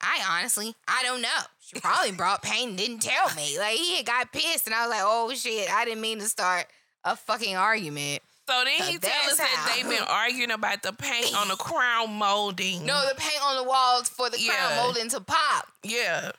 "I 0.00 0.20
honestly, 0.38 0.74
I 0.88 1.02
don't 1.02 1.20
know. 1.20 1.40
She 1.60 1.78
probably 1.80 2.12
brought 2.12 2.42
paint 2.42 2.70
and 2.70 2.78
didn't 2.78 3.00
tell 3.02 3.34
me." 3.34 3.58
Like 3.58 3.76
he 3.76 3.96
had 3.96 4.06
got 4.06 4.32
pissed, 4.32 4.66
and 4.66 4.74
I 4.74 4.86
was 4.86 4.90
like, 4.90 5.04
"Oh 5.04 5.34
shit, 5.34 5.70
I 5.70 5.84
didn't 5.84 6.00
mean 6.00 6.18
to 6.20 6.28
start 6.28 6.66
a 7.04 7.14
fucking 7.14 7.56
argument." 7.56 8.22
So 8.50 8.64
then 8.64 8.82
he 8.82 8.98
tell 8.98 9.10
that's 9.10 9.32
us 9.32 9.38
that 9.38 9.72
they've 9.76 9.88
been 9.88 10.02
arguing 10.08 10.50
about 10.50 10.82
the 10.82 10.92
paint 10.92 11.36
on 11.36 11.46
the 11.48 11.54
crown 11.56 12.12
molding. 12.14 12.84
No, 12.84 13.00
the 13.08 13.14
paint 13.14 13.40
on 13.44 13.56
the 13.58 13.64
walls 13.64 14.08
for 14.08 14.28
the 14.28 14.38
crown 14.38 14.70
Yeah. 14.70 14.82
molding 14.82 15.08
to 15.10 15.20
pop. 15.20 15.68
Yeah. 15.84 16.32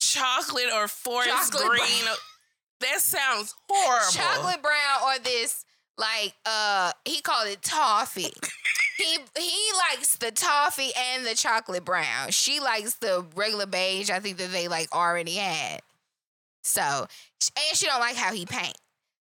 Chocolate 0.00 0.68
or 0.72 0.86
forest 0.86 1.28
Chocolate 1.52 1.68
green. 1.68 2.04
brown. 2.04 2.16
That 2.80 3.00
sounds 3.00 3.54
horrible. 3.68 4.12
chocolate 4.12 4.62
brown 4.62 5.02
or 5.04 5.18
this 5.18 5.64
like 5.98 6.34
uh 6.44 6.92
he 7.04 7.20
called 7.20 7.48
it 7.48 7.62
toffee. 7.62 8.32
he 8.98 9.18
he 9.36 9.70
likes 9.90 10.16
the 10.18 10.30
toffee 10.30 10.90
and 10.96 11.26
the 11.26 11.34
chocolate 11.34 11.84
brown. 11.84 12.30
She 12.30 12.60
likes 12.60 12.94
the 12.94 13.26
regular 13.34 13.66
beige. 13.66 14.10
I 14.10 14.20
think 14.20 14.36
that 14.36 14.52
they 14.52 14.68
like 14.68 14.94
already 14.94 15.34
had. 15.34 15.80
So 16.62 17.06
and 17.56 17.76
she 17.76 17.86
don't 17.86 18.00
like 18.00 18.16
how 18.16 18.32
he 18.32 18.46
paint. 18.46 18.76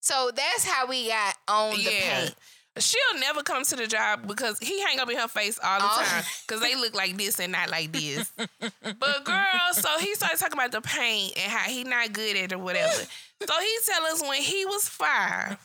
So 0.01 0.31
that's 0.35 0.65
how 0.65 0.87
we 0.87 1.07
got 1.07 1.35
on 1.47 1.75
the 1.75 1.81
Yeah. 1.83 2.19
paint. 2.21 2.35
She'll 2.77 3.19
never 3.19 3.43
come 3.43 3.63
to 3.65 3.75
the 3.75 3.87
job 3.87 4.25
because 4.27 4.57
he 4.59 4.79
hang 4.81 4.99
up 4.99 5.09
in 5.09 5.17
her 5.17 5.27
face 5.27 5.59
all 5.61 5.79
the 5.79 5.85
Oh. 5.89 6.03
time 6.05 6.23
because 6.47 6.61
they 6.61 6.75
look 6.75 6.93
like 6.95 7.17
this 7.17 7.39
and 7.39 7.51
not 7.51 7.69
like 7.69 7.91
this. 7.91 8.31
but 8.37 9.25
girl, 9.25 9.73
so 9.73 9.97
he 9.99 10.15
started 10.15 10.37
talking 10.39 10.53
about 10.53 10.71
the 10.71 10.79
paint 10.81 11.33
and 11.37 11.51
how 11.51 11.69
he 11.69 11.83
not 11.83 12.13
good 12.13 12.37
at 12.37 12.43
it 12.51 12.53
or 12.53 12.59
whatever. 12.59 12.93
so 12.93 13.59
he 13.59 13.77
tell 13.85 14.05
us 14.05 14.21
when 14.21 14.41
he 14.41 14.65
was 14.65 14.87
five, 14.87 15.57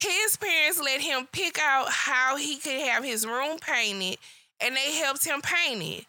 his 0.00 0.36
parents 0.36 0.80
let 0.80 1.00
him 1.00 1.26
pick 1.32 1.58
out 1.60 1.88
how 1.90 2.36
he 2.36 2.58
could 2.58 2.80
have 2.82 3.02
his 3.02 3.26
room 3.26 3.58
painted 3.58 4.18
and 4.60 4.76
they 4.76 4.92
helped 4.96 5.24
him 5.24 5.40
paint 5.40 5.82
it. 5.82 6.06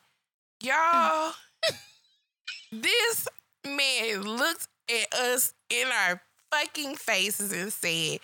Y'all, 0.61 1.33
this 2.71 3.27
man 3.65 4.21
looked 4.21 4.67
at 4.89 5.13
us 5.19 5.53
in 5.69 5.87
our 5.87 6.21
fucking 6.51 6.95
faces 6.95 7.51
and 7.51 7.71
said, 7.71 8.19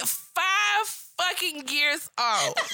at 0.00 0.08
five 0.08 0.86
fucking 1.18 1.68
years 1.68 2.08
old. 2.18 2.56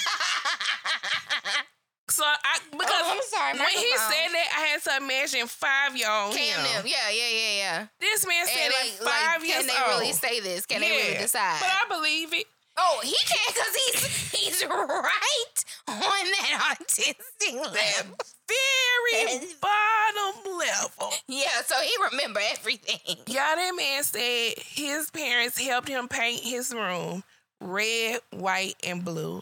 So 2.09 2.21
I 2.25 2.59
because 2.69 2.91
Oh, 2.91 3.11
I'm 3.15 3.21
sorry, 3.23 3.53
when 3.57 3.67
he 3.69 3.89
microphone. 3.89 4.11
said 4.11 4.27
that, 4.35 4.47
I 4.53 4.61
had 4.75 4.81
to 4.83 4.97
imagine 5.03 5.47
five 5.47 5.95
year 5.97 6.11
old 6.11 6.35
Cam 6.35 6.59
him. 6.59 6.63
them. 6.63 6.83
Yeah, 6.85 7.09
yeah, 7.09 7.29
yeah, 7.31 7.55
yeah. 7.57 7.87
This 7.99 8.27
man 8.27 8.45
said 8.45 8.57
And 8.65 8.73
at 8.73 9.01
like, 9.01 9.11
five 9.13 9.39
like, 9.41 9.49
years 9.49 9.65
can 9.65 9.67
they 9.67 9.81
old. 9.81 9.99
really 10.01 10.11
say 10.11 10.39
this? 10.41 10.65
Can 10.67 10.81
they 10.81 10.91
really 10.91 11.17
decide? 11.17 11.57
But 11.61 11.69
I 11.71 11.85
believe 11.89 12.33
it. 12.33 12.45
Oh, 12.77 12.99
he 13.03 13.15
can't 13.25 13.55
because 13.55 13.75
he's 13.75 14.31
he's 14.31 14.65
right 14.69 15.57
on 15.87 16.25
that 16.43 16.75
autistic 16.77 17.55
level. 17.55 18.17
Very 18.47 19.39
bottom 19.61 20.57
level. 20.57 21.13
Yeah, 21.27 21.61
so 21.65 21.75
he 21.81 21.91
remember 22.11 22.39
everything. 22.51 23.17
Y'all, 23.27 23.55
that 23.55 23.73
man 23.75 24.03
said 24.03 24.53
his 24.57 25.09
parents 25.11 25.59
helped 25.59 25.87
him 25.87 26.07
paint 26.07 26.41
his 26.41 26.73
room 26.73 27.23
red, 27.59 28.19
white, 28.31 28.75
and 28.83 29.03
blue. 29.03 29.41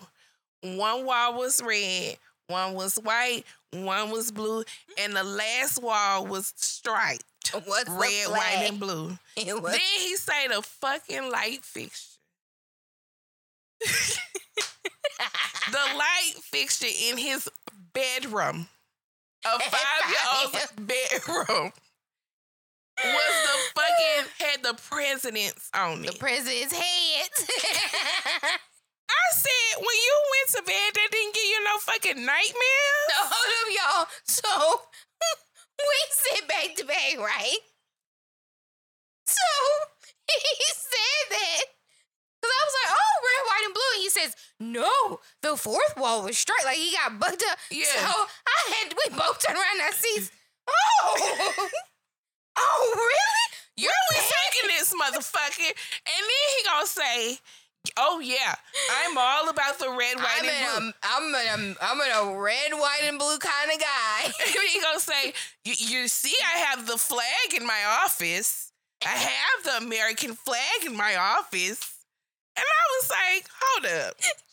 One 0.61 1.05
wall 1.05 1.37
was 1.37 1.61
red, 1.63 2.17
one 2.47 2.73
was 2.75 2.95
white, 2.95 3.43
one 3.71 4.11
was 4.11 4.31
blue, 4.31 4.63
and 4.99 5.15
the 5.15 5.23
last 5.23 5.81
wall 5.81 6.27
was 6.27 6.53
striped. 6.55 7.23
What's 7.65 7.89
Red, 7.89 8.29
white, 8.29 8.67
and 8.67 8.79
blue. 8.79 9.17
Was 9.35 9.71
Then 9.71 9.79
he 9.99 10.15
say 10.15 10.47
the 10.47 10.61
fucking 10.61 11.31
light 11.31 11.63
fixture. 11.63 12.19
the 15.71 15.79
light 15.97 16.33
fixture 16.43 16.87
in 17.09 17.17
his 17.17 17.49
bedroom, 17.93 18.67
a 19.45 19.59
five 19.59 20.03
year 20.09 20.25
old's 20.43 20.71
bedroom, 20.77 21.71
was 23.03 23.33
the 23.47 23.57
fucking 23.75 24.31
had 24.39 24.63
the 24.63 24.73
presidents 24.89 25.69
on 25.73 26.03
it. 26.03 26.11
the 26.13 26.17
president's 26.19 26.73
head. 26.73 27.29
I 29.11 29.27
said 29.35 29.77
when 29.77 29.97
you 30.05 30.15
went 30.31 30.49
to 30.55 30.63
bed, 30.63 30.91
that 30.93 31.07
didn't 31.11 31.33
give 31.35 31.43
you 31.43 31.63
no 31.63 31.77
fucking 31.79 32.25
nightmares. 32.25 33.07
so 33.09 33.17
hold 33.27 33.51
up, 33.59 33.69
y'all. 33.75 34.07
So 34.23 34.81
we 35.79 35.97
sit 36.09 36.47
back 36.47 36.75
to 36.77 36.85
back, 36.85 37.17
right? 37.19 37.59
So 39.25 39.47
he 40.31 40.65
said 40.73 41.25
that. 41.31 41.63
Cause 42.41 42.51
I 42.51 42.61
was 42.65 42.75
like, 42.81 42.91
oh, 42.97 43.13
red, 43.21 43.41
white, 43.47 43.65
and 43.65 43.73
blue. 43.73 43.91
And 43.93 44.01
he 44.01 44.09
says, 44.09 44.35
no, 44.59 45.19
the 45.41 45.55
fourth 45.55 45.93
wall 45.97 46.23
was 46.23 46.37
straight. 46.37 46.65
Like 46.65 46.77
he 46.77 46.91
got 46.93 47.19
bugged 47.19 47.43
up. 47.49 47.57
Yeah. 47.69 47.85
So 47.85 48.07
I 48.09 48.59
had 48.73 48.93
we 48.93 49.15
both 49.15 49.39
turned 49.45 49.57
around 49.57 49.81
our 49.81 49.91
seats. 49.93 50.31
Oh, 51.03 51.69
oh, 52.57 52.93
really? 52.95 53.45
You're 53.75 53.91
only 54.11 54.23
taking 54.23 54.69
this 54.77 54.93
motherfucker, 54.93 55.67
and 55.67 56.21
then 56.21 56.47
he 56.55 56.65
gonna 56.65 56.85
say, 56.85 57.39
"Oh 57.97 58.19
yeah, 58.19 58.55
I'm 59.03 59.17
all 59.17 59.49
about 59.49 59.79
the 59.79 59.89
red, 59.89 60.15
white, 60.17 60.43
I'm 60.43 60.49
and 60.49 60.65
blue." 60.65 60.87
in, 60.87 60.93
a, 60.93 60.93
I'm 61.03 61.35
in 61.35 61.71
a, 61.71 61.75
I'm 61.81 61.99
in 61.99 62.35
a 62.35 62.39
red, 62.39 62.73
white, 62.73 63.01
and 63.03 63.17
blue 63.17 63.37
kind 63.39 63.71
of 63.73 63.79
guy. 63.79 64.31
he 64.45 64.79
gonna 64.81 64.99
say, 64.99 65.33
"You 65.65 66.07
see, 66.07 66.35
I 66.53 66.59
have 66.59 66.85
the 66.85 66.97
flag 66.97 67.53
in 67.59 67.65
my 67.65 68.03
office." 68.03 68.71
I 69.03 69.09
have 69.09 69.63
the 69.63 69.85
American 69.85 70.35
flag 70.35 70.85
in 70.85 70.95
my 70.95 71.15
office. 71.15 71.90
And 72.57 72.65
I 72.65 72.83
was 72.99 73.09
like, 73.09 73.45
hold 73.61 73.85
up. 74.07 74.15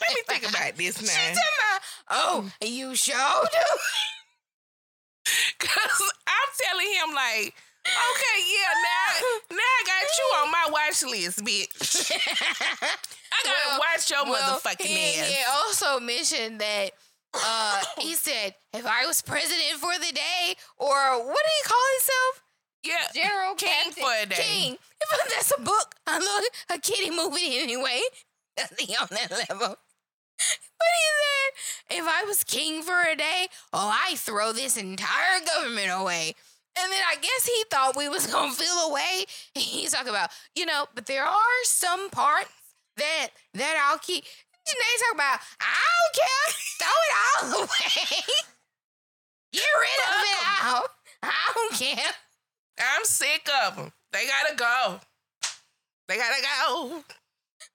Let 0.00 0.14
me 0.14 0.22
think 0.26 0.48
about 0.50 0.76
this 0.76 1.02
now. 1.02 1.32
About, 1.32 1.82
oh, 2.10 2.50
you 2.62 2.94
sure 2.94 3.14
do? 3.52 3.58
Cause 5.58 6.12
I'm 6.26 6.50
telling 6.58 6.86
him 6.86 7.14
like, 7.14 7.54
okay, 7.86 8.38
yeah, 8.50 8.72
now 8.82 9.56
now 9.56 9.62
I 9.62 9.82
got 9.86 10.04
you 10.18 10.26
on 10.42 10.50
my 10.50 10.66
watch 10.70 11.02
list, 11.04 11.44
bitch. 11.44 12.10
I 13.32 13.38
gotta 13.44 13.68
well, 13.68 13.78
watch 13.78 14.10
your 14.10 14.24
well, 14.24 14.58
motherfucking 14.58 14.86
he, 14.86 15.20
ass. 15.20 15.28
He 15.28 15.44
also 15.54 16.00
mentioned 16.00 16.60
that 16.60 16.90
uh, 17.34 17.82
he 17.98 18.14
said 18.26 18.54
if 18.72 18.86
I 18.86 19.06
was 19.06 19.22
president 19.22 19.78
for 19.78 19.92
the 19.94 20.12
day, 20.12 20.56
or 20.78 21.18
what 21.24 21.36
did 21.36 21.52
he 21.62 21.68
call 21.68 21.84
himself? 21.94 22.42
Yeah, 22.82 22.94
General 23.14 23.54
King 23.56 23.70
Captain, 23.84 24.02
for 24.02 24.10
a 24.22 24.26
day. 24.26 24.36
King. 24.36 24.76
If 25.00 25.30
that's 25.30 25.52
a 25.56 25.60
book, 25.60 25.94
I 26.06 26.18
look 26.18 26.44
a 26.70 26.80
kitty 26.80 27.10
movie 27.10 27.58
anyway. 27.58 28.00
Nothing 28.58 28.94
on 29.00 29.08
that 29.10 29.30
level. 29.48 29.76
But 30.78 30.88
he 30.96 31.08
said, 31.20 31.98
if 31.98 32.04
I 32.08 32.24
was 32.24 32.44
king 32.44 32.82
for 32.82 33.02
a 33.02 33.14
day, 33.16 33.48
oh, 33.72 33.92
I 33.92 34.16
throw 34.16 34.52
this 34.52 34.76
entire 34.76 35.40
government 35.44 35.90
away. 35.92 36.34
And 36.78 36.90
then 36.90 37.02
I 37.10 37.16
guess 37.16 37.46
he 37.46 37.64
thought 37.70 37.96
we 37.96 38.08
was 38.08 38.26
gonna 38.26 38.52
feel 38.52 38.88
away. 38.88 39.26
He's 39.54 39.92
talking 39.92 40.08
about, 40.08 40.30
you 40.54 40.64
know, 40.64 40.86
but 40.94 41.06
there 41.06 41.24
are 41.26 41.64
some 41.64 42.08
parts 42.10 42.50
that 42.96 43.28
that 43.54 43.88
I'll 43.90 43.98
keep. 43.98 44.24
Janae 44.24 45.00
talking 45.00 45.16
about, 45.16 45.40
I 45.60 45.82
don't 45.98 46.14
care, 46.14 46.52
throw 46.78 46.88
it 47.06 47.12
all 47.18 47.62
away. 47.64 48.20
Get 49.52 49.64
rid 49.80 50.00
of 50.08 50.22
it 50.22 50.38
out. 50.62 50.90
I 51.22 51.52
don't 51.54 51.72
care. 51.74 52.12
I'm 52.80 53.04
sick 53.04 53.48
of 53.66 53.76
them. 53.76 53.92
They 54.12 54.26
gotta 54.26 54.56
go. 54.56 55.00
They 56.08 56.16
gotta 56.16 56.42
go. 56.42 57.04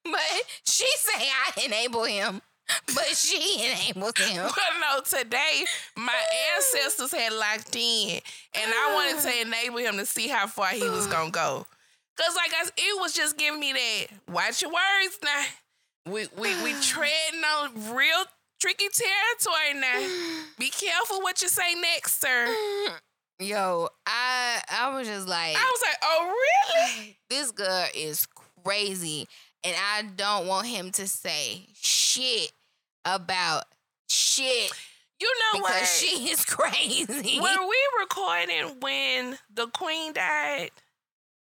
But 0.04 0.22
she 0.66 0.88
say 0.98 1.28
I 1.30 1.66
enable 1.66 2.04
him. 2.04 2.42
But 2.88 3.16
she 3.16 3.64
enabled 3.64 4.18
him. 4.18 4.50
Well, 4.58 4.98
no, 4.98 5.02
today 5.02 5.66
my 5.96 6.20
ancestors 6.56 7.12
had 7.12 7.32
locked 7.34 7.76
in, 7.76 8.20
and 8.56 8.72
I 8.74 8.94
wanted 8.94 9.22
to 9.22 9.42
enable 9.42 9.78
him 9.80 9.98
to 9.98 10.06
see 10.06 10.28
how 10.28 10.48
far 10.48 10.70
he 10.70 10.88
was 10.90 11.08
gonna 11.08 11.32
go. 11.32 11.66
Cause 12.18 12.36
like 12.36 12.52
I, 12.54 12.68
it 12.78 13.00
was 13.00 13.14
just 13.14 13.38
giving 13.38 13.60
me 13.60 13.74
that. 13.74 14.08
Watch 14.34 14.62
your 14.62 14.72
words 14.72 15.20
now. 15.24 15.44
We 16.12 16.28
we 16.38 16.64
we 16.64 16.74
treading 16.82 17.42
on 17.44 17.96
real 17.96 18.26
tricky 18.60 18.88
territory 18.90 19.80
now. 19.80 20.08
Be 20.58 20.70
careful 20.70 21.22
what 21.22 21.42
you 21.42 21.50
say 21.50 21.76
next, 21.76 22.20
sir. 22.22 22.48
Yo, 23.40 23.90
I 24.06 24.62
I 24.72 24.96
was 24.96 25.08
just 25.08 25.28
like 25.28 25.56
I 25.58 25.72
was 25.74 25.82
like, 25.82 25.98
oh 26.04 26.34
really? 26.34 27.18
This 27.30 27.52
girl 27.52 27.86
is 27.94 28.28
crazy. 28.64 29.28
And 29.64 29.76
I 29.76 30.04
don't 30.16 30.48
want 30.48 30.68
him 30.68 30.92
to 30.92 31.08
say 31.08 31.68
shit 31.74 32.52
about 33.04 33.64
shit. 34.08 34.72
You 35.20 35.28
know 35.28 35.60
because 35.60 35.82
what? 35.82 35.88
She 35.88 36.30
is 36.30 36.46
crazy. 36.46 37.40
Were 37.40 37.68
we 37.68 37.78
recording 38.00 38.80
when 38.80 39.38
the 39.54 39.68
queen 39.68 40.14
died? 40.14 40.72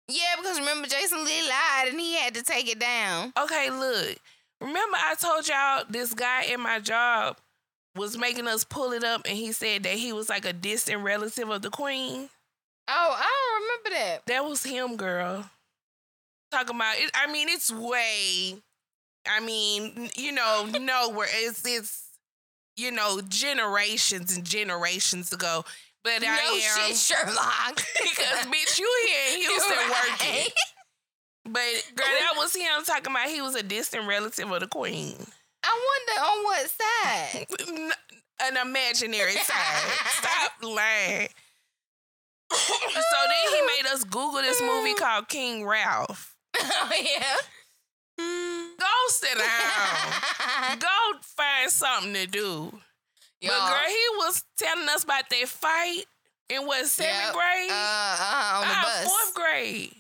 Yeah, 0.08 0.36
because 0.38 0.58
remember 0.58 0.88
Jason 0.88 1.24
Lee 1.24 1.42
lied 1.48 1.88
and 1.88 2.00
he 2.00 2.14
had 2.16 2.34
to 2.34 2.42
take 2.42 2.70
it 2.70 2.78
down. 2.78 3.32
Okay, 3.40 3.70
look. 3.70 4.16
Remember 4.60 4.96
I 4.96 5.14
told 5.20 5.46
y'all 5.48 5.84
this 5.90 6.14
guy 6.14 6.44
in 6.44 6.60
my 6.60 6.80
job 6.80 7.36
was 7.96 8.16
making 8.16 8.46
us 8.46 8.64
pull 8.64 8.92
it 8.92 9.04
up 9.04 9.22
and 9.26 9.36
he 9.36 9.52
said 9.52 9.82
that 9.84 9.94
he 9.94 10.12
was 10.12 10.28
like 10.28 10.44
a 10.44 10.52
distant 10.52 11.02
relative 11.02 11.48
of 11.48 11.62
the 11.62 11.70
queen? 11.70 12.28
Oh, 12.88 13.16
I 13.18 13.26
don't 13.26 13.62
remember 13.62 13.90
that. 13.90 14.26
That 14.26 14.44
was 14.44 14.62
him, 14.62 14.96
girl. 14.96 15.50
Talking 16.52 16.76
about 16.76 16.98
it. 16.98 17.10
I 17.14 17.30
mean, 17.32 17.48
it's 17.48 17.72
way. 17.72 18.56
I 19.28 19.40
mean, 19.40 20.10
you 20.16 20.32
know, 20.32 20.68
nowhere. 20.80 21.28
It's 21.30 21.66
it's 21.66 22.04
you 22.76 22.90
know 22.92 23.20
generations 23.28 24.36
and 24.36 24.44
generations 24.44 25.32
ago. 25.32 25.64
But 26.04 26.22
no 26.22 26.28
I 26.28 26.62
am 26.78 26.94
shit, 26.94 26.96
Sherlock. 26.96 27.76
because 28.00 28.46
bitch, 28.46 28.78
you 28.78 29.06
here 29.08 29.34
in 29.34 29.40
Houston 29.40 29.76
right. 29.76 30.10
working. 30.12 30.52
But 31.46 31.92
girl, 31.96 32.06
that 32.06 32.34
was 32.36 32.54
him 32.54 32.84
talking 32.84 33.10
about 33.10 33.28
he 33.28 33.40
was 33.40 33.56
a 33.56 33.62
distant 33.62 34.06
relative 34.06 34.50
of 34.50 34.60
the 34.60 34.68
queen. 34.68 35.16
I 35.66 36.04
wonder 36.06 36.16
on 36.22 36.44
what 36.44 36.70
side. 36.70 37.92
An 38.48 38.56
imaginary 38.56 39.32
side. 39.32 39.92
Stop 40.06 40.52
lying. 40.62 41.28
so 42.52 43.18
then 43.28 43.54
he 43.54 43.60
made 43.66 43.90
us 43.92 44.04
Google 44.04 44.42
this 44.42 44.60
movie 44.60 44.94
called 44.98 45.28
King 45.28 45.66
Ralph. 45.66 46.36
Oh 46.58 46.90
yeah. 46.92 47.36
Go 48.18 48.86
sit 49.08 49.36
down. 49.36 50.78
Go 50.78 51.18
find 51.22 51.70
something 51.70 52.14
to 52.14 52.26
do. 52.26 52.72
Yo. 53.40 53.50
But 53.50 53.68
girl, 53.68 53.88
he 53.88 54.16
was 54.16 54.44
telling 54.58 54.88
us 54.88 55.04
about 55.04 55.28
that 55.28 55.48
fight 55.48 56.04
in 56.48 56.66
what 56.66 56.86
seventh 56.86 57.16
yep. 57.16 57.34
grade? 57.34 57.70
Uh, 57.70 58.16
uh, 58.20 58.60
on 58.60 58.68
the 58.68 58.74
uh, 58.74 58.82
bus. 58.82 59.04
Fourth 59.04 59.34
grade. 59.34 59.92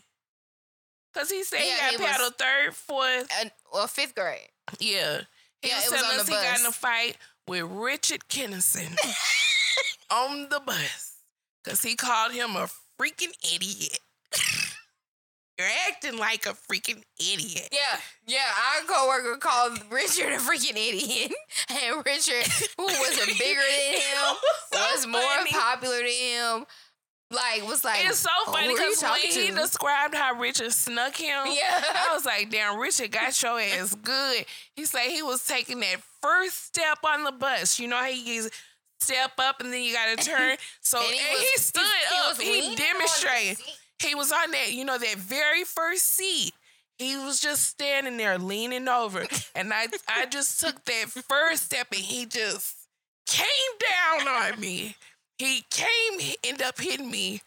Cause 1.14 1.30
he 1.30 1.42
said 1.44 1.60
yeah, 1.64 1.90
he 1.90 1.96
got 1.96 2.06
paddled 2.06 2.34
third, 2.36 2.74
fourth, 2.74 3.26
well, 3.72 3.86
fifth 3.86 4.14
grade. 4.14 4.48
Yeah, 4.78 5.22
he 5.62 5.68
yeah, 5.68 5.76
was 5.76 6.00
telling 6.00 6.20
us 6.20 6.28
he 6.28 6.34
got 6.34 6.60
in 6.60 6.66
a 6.66 6.72
fight 6.72 7.16
with 7.48 7.62
Richard 7.62 8.28
Kennison 8.28 8.96
on 10.10 10.48
the 10.48 10.60
bus 10.60 11.16
because 11.62 11.82
he 11.82 11.96
called 11.96 12.32
him 12.32 12.56
a 12.56 12.68
freaking 13.00 13.32
idiot. 13.54 13.98
You're 15.58 15.68
acting 15.88 16.18
like 16.18 16.44
a 16.44 16.50
freaking 16.50 17.02
idiot. 17.18 17.70
Yeah, 17.72 17.98
yeah. 18.26 18.44
Our 18.74 18.86
coworker 18.86 19.38
called 19.38 19.80
Richard 19.90 20.34
a 20.34 20.36
freaking 20.36 20.76
idiot, 20.76 21.32
and 21.70 22.04
Richard, 22.04 22.46
who 22.76 22.84
was 22.84 23.38
bigger 23.38 23.60
than 23.60 23.94
him, 23.94 24.36
was, 24.72 25.02
so 25.02 25.08
more 25.08 25.22
popular 25.50 25.96
than 25.96 26.06
him. 26.08 26.66
Like 27.28 27.66
was 27.66 27.82
like 27.82 28.04
it's 28.04 28.20
so 28.20 28.30
funny 28.46 28.68
because 28.68 29.02
when 29.02 29.18
he 29.20 29.50
described 29.50 30.14
how 30.14 30.38
Richard 30.38 30.70
snuck 30.70 31.16
him, 31.16 31.46
yeah, 31.46 31.82
I 32.08 32.12
was 32.14 32.24
like, 32.24 32.50
damn, 32.50 32.78
Richard 32.78 33.10
got 33.10 33.42
your 33.42 33.58
ass 33.58 33.96
good. 33.96 34.44
He 34.76 34.84
said 34.84 35.08
he 35.08 35.22
was 35.22 35.44
taking 35.44 35.80
that 35.80 35.96
first 36.22 36.66
step 36.66 36.98
on 37.04 37.24
the 37.24 37.32
bus. 37.32 37.80
You 37.80 37.88
know 37.88 37.96
how 37.96 38.04
he 38.04 38.42
step 39.00 39.32
up 39.38 39.60
and 39.60 39.72
then 39.72 39.82
you 39.82 39.92
got 39.92 40.16
to 40.16 40.24
turn. 40.30 40.56
So 40.80 40.98
and 40.98 41.06
he, 41.08 41.18
and 41.18 41.32
was, 41.32 41.42
he 41.42 41.60
stood 41.60 41.82
he, 41.82 42.30
up. 42.30 42.40
He, 42.40 42.70
he 42.70 42.76
demonstrated 42.76 43.58
he 44.02 44.14
was 44.14 44.32
on 44.32 44.50
that, 44.50 44.72
you 44.72 44.84
know, 44.84 44.98
that 44.98 45.16
very 45.16 45.64
first 45.64 46.04
seat. 46.04 46.52
He 46.98 47.16
was 47.16 47.40
just 47.40 47.62
standing 47.62 48.16
there 48.16 48.38
leaning 48.38 48.88
over. 48.88 49.26
And 49.54 49.72
I 49.72 49.86
I 50.06 50.26
just 50.26 50.60
took 50.60 50.84
that 50.84 51.08
first 51.08 51.64
step 51.64 51.86
and 51.90 52.00
he 52.00 52.26
just 52.26 52.74
came 53.26 53.46
down 53.80 54.28
on 54.28 54.60
me. 54.60 54.94
He 55.38 55.64
came, 55.70 56.34
end 56.44 56.62
up 56.62 56.80
hitting 56.80 57.10
me 57.10 57.42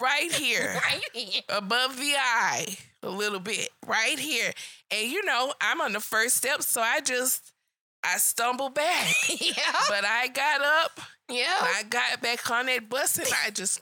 right 0.00 0.32
here. 0.32 0.80
right 0.84 1.02
here. 1.12 1.42
Above 1.48 1.96
the 1.98 2.14
eye. 2.16 2.76
A 3.02 3.08
little 3.08 3.40
bit. 3.40 3.68
Right 3.86 4.18
here. 4.18 4.52
And 4.90 5.10
you 5.10 5.24
know, 5.24 5.54
I'm 5.60 5.80
on 5.80 5.92
the 5.92 6.00
first 6.00 6.36
step, 6.36 6.62
so 6.62 6.80
I 6.80 7.00
just 7.00 7.52
I 8.04 8.18
stumbled 8.18 8.74
back. 8.74 9.14
yeah. 9.40 9.72
But 9.88 10.04
I 10.04 10.28
got 10.28 10.60
up. 10.62 11.00
Yeah. 11.28 11.46
I 11.60 11.82
got 11.88 12.20
back 12.20 12.50
on 12.50 12.66
that 12.66 12.88
bus 12.88 13.18
and 13.18 13.28
I 13.44 13.50
just 13.50 13.80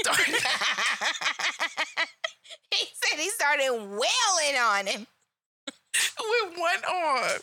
started. 0.00 0.34
he 2.74 2.86
said 2.94 3.18
he 3.18 3.28
started 3.30 3.70
wailing 3.72 4.56
on 4.60 4.86
him 4.86 5.06
with 5.94 6.58
one 6.58 6.84
arm. 6.88 7.40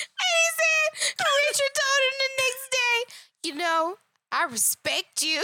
And 0.00 0.32
he 0.34 0.48
said, 0.58 0.88
Richard 1.18 1.74
told 1.74 2.00
him 2.06 2.16
the 2.18 2.30
next 2.38 2.66
day, 2.70 2.96
you 3.48 3.54
know, 3.54 3.96
I 4.30 4.44
respect 4.44 5.22
you. 5.22 5.36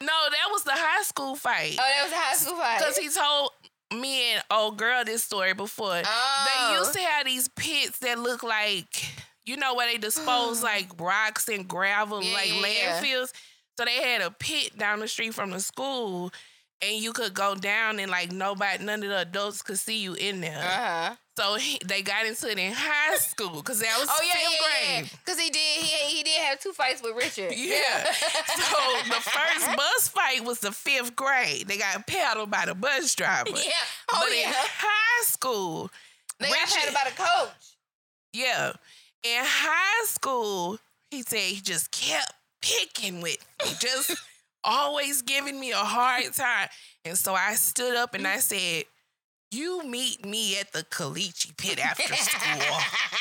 no, 0.00 0.06
that 0.06 0.48
was 0.50 0.62
the 0.64 0.72
high 0.72 1.02
school 1.02 1.34
fight. 1.34 1.76
Oh, 1.78 1.82
that 1.82 2.02
was 2.04 2.12
the 2.12 2.18
high 2.18 2.34
school 2.34 2.56
fight. 2.56 2.78
Because 2.78 2.96
he 2.96 3.08
told 3.08 3.50
me 3.92 4.34
and 4.34 4.42
old 4.50 4.78
girl 4.78 5.04
this 5.04 5.24
story 5.24 5.52
before. 5.52 6.02
Oh. 6.04 6.46
They 6.46 6.78
used 6.78 6.92
to 6.92 7.00
have 7.00 7.26
these 7.26 7.48
pits 7.48 7.98
that 8.00 8.18
look 8.18 8.42
like 8.42 9.04
you 9.46 9.56
know 9.56 9.74
where 9.74 9.90
they 9.90 9.98
dispose 9.98 10.62
like 10.62 10.88
rocks 11.00 11.48
and 11.48 11.66
gravel, 11.66 12.22
yeah, 12.22 12.34
like 12.34 12.48
yeah. 12.48 13.00
landfills. 13.00 13.32
So 13.76 13.84
they 13.84 13.96
had 14.02 14.20
a 14.20 14.30
pit 14.30 14.78
down 14.78 15.00
the 15.00 15.08
street 15.08 15.34
from 15.34 15.50
the 15.50 15.60
school, 15.60 16.30
and 16.82 16.96
you 17.02 17.12
could 17.12 17.34
go 17.34 17.54
down 17.56 17.98
and 17.98 18.10
like 18.10 18.30
nobody, 18.30 18.84
none 18.84 19.02
of 19.02 19.08
the 19.08 19.20
adults 19.20 19.62
could 19.62 19.78
see 19.78 19.98
you 19.98 20.14
in 20.14 20.40
there. 20.40 20.58
Uh-huh. 20.58 21.16
So 21.40 21.54
he, 21.54 21.80
they 21.86 22.02
got 22.02 22.26
into 22.26 22.50
it 22.50 22.58
in 22.58 22.70
high 22.74 23.16
school 23.16 23.62
because 23.62 23.80
that 23.80 23.96
was 23.98 24.10
oh, 24.10 24.20
yeah, 24.22 24.32
fifth 24.34 24.52
yeah, 24.52 25.00
grade. 25.00 25.10
Because 25.24 25.38
yeah. 25.38 25.44
he 25.44 25.50
did 25.50 25.60
he, 25.60 26.16
he 26.16 26.22
did 26.22 26.38
have 26.42 26.60
two 26.60 26.72
fights 26.72 27.00
with 27.02 27.16
Richard. 27.16 27.54
Yeah. 27.56 28.12
so 28.12 28.78
the 29.08 29.20
first 29.22 29.76
bus 29.76 30.08
fight 30.08 30.44
was 30.44 30.60
the 30.60 30.70
fifth 30.70 31.16
grade. 31.16 31.66
They 31.66 31.78
got 31.78 32.06
paddled 32.06 32.50
by 32.50 32.66
the 32.66 32.74
bus 32.74 33.14
driver. 33.14 33.48
Yeah. 33.48 33.72
Oh, 34.12 34.20
but 34.20 34.36
yeah. 34.36 34.48
in 34.48 34.52
high 34.52 35.24
school, 35.24 35.90
they 36.40 36.48
Richard, 36.48 36.58
got 36.58 36.74
paddled 36.74 36.94
by 36.94 37.10
the 37.10 37.16
coach. 37.16 37.76
Yeah. 38.34 38.72
In 39.22 39.42
high 39.42 40.04
school, 40.04 40.78
he 41.10 41.22
said 41.22 41.38
he 41.38 41.62
just 41.62 41.90
kept 41.90 42.34
picking 42.60 43.22
with 43.22 43.38
me, 43.64 43.72
just 43.80 44.14
always 44.64 45.22
giving 45.22 45.58
me 45.58 45.70
a 45.70 45.76
hard 45.76 46.34
time. 46.34 46.68
And 47.06 47.16
so 47.16 47.32
I 47.32 47.54
stood 47.54 47.96
up 47.96 48.12
and 48.12 48.26
I 48.26 48.40
said, 48.40 48.84
You 49.50 49.84
meet 49.84 50.24
me 50.24 50.58
at 50.58 50.72
the 50.72 50.84
Caliche 50.84 51.56
pit 51.56 51.84
after 51.84 52.14
school. 52.14 52.76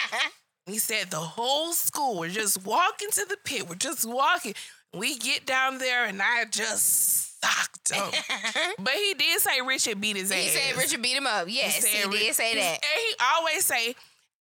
he 0.65 0.77
said, 0.77 1.09
The 1.09 1.17
whole 1.17 1.73
school, 1.73 2.19
we're 2.19 2.29
just 2.29 2.63
walking 2.63 3.09
to 3.11 3.25
the 3.25 3.37
pit. 3.43 3.67
We're 3.67 3.75
just 3.75 4.07
walking. 4.07 4.53
We 4.93 5.17
get 5.17 5.45
down 5.45 5.79
there 5.79 6.05
and 6.05 6.21
I 6.21 6.45
just 6.45 7.41
socked 7.41 7.91
him. 7.91 8.21
but 8.79 8.93
he 8.93 9.13
did 9.15 9.39
say 9.39 9.61
Richard 9.61 10.01
beat 10.01 10.17
his 10.17 10.31
ass. 10.31 10.37
He 10.37 10.47
said 10.49 10.77
Richard 10.77 11.01
beat 11.01 11.17
him 11.17 11.27
up. 11.27 11.47
Yes, 11.47 11.83
he, 11.83 11.97
he 11.97 12.09
did 12.09 12.35
say 12.35 12.55
that. 12.55 12.73
And 12.73 12.81
he 12.83 13.13
always 13.35 13.65
say, 13.65 13.95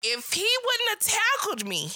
if 0.02 0.32
he 0.32 0.46
wouldn't 0.64 0.88
have 0.90 0.98
tackled 1.00 1.68
me, 1.68 1.90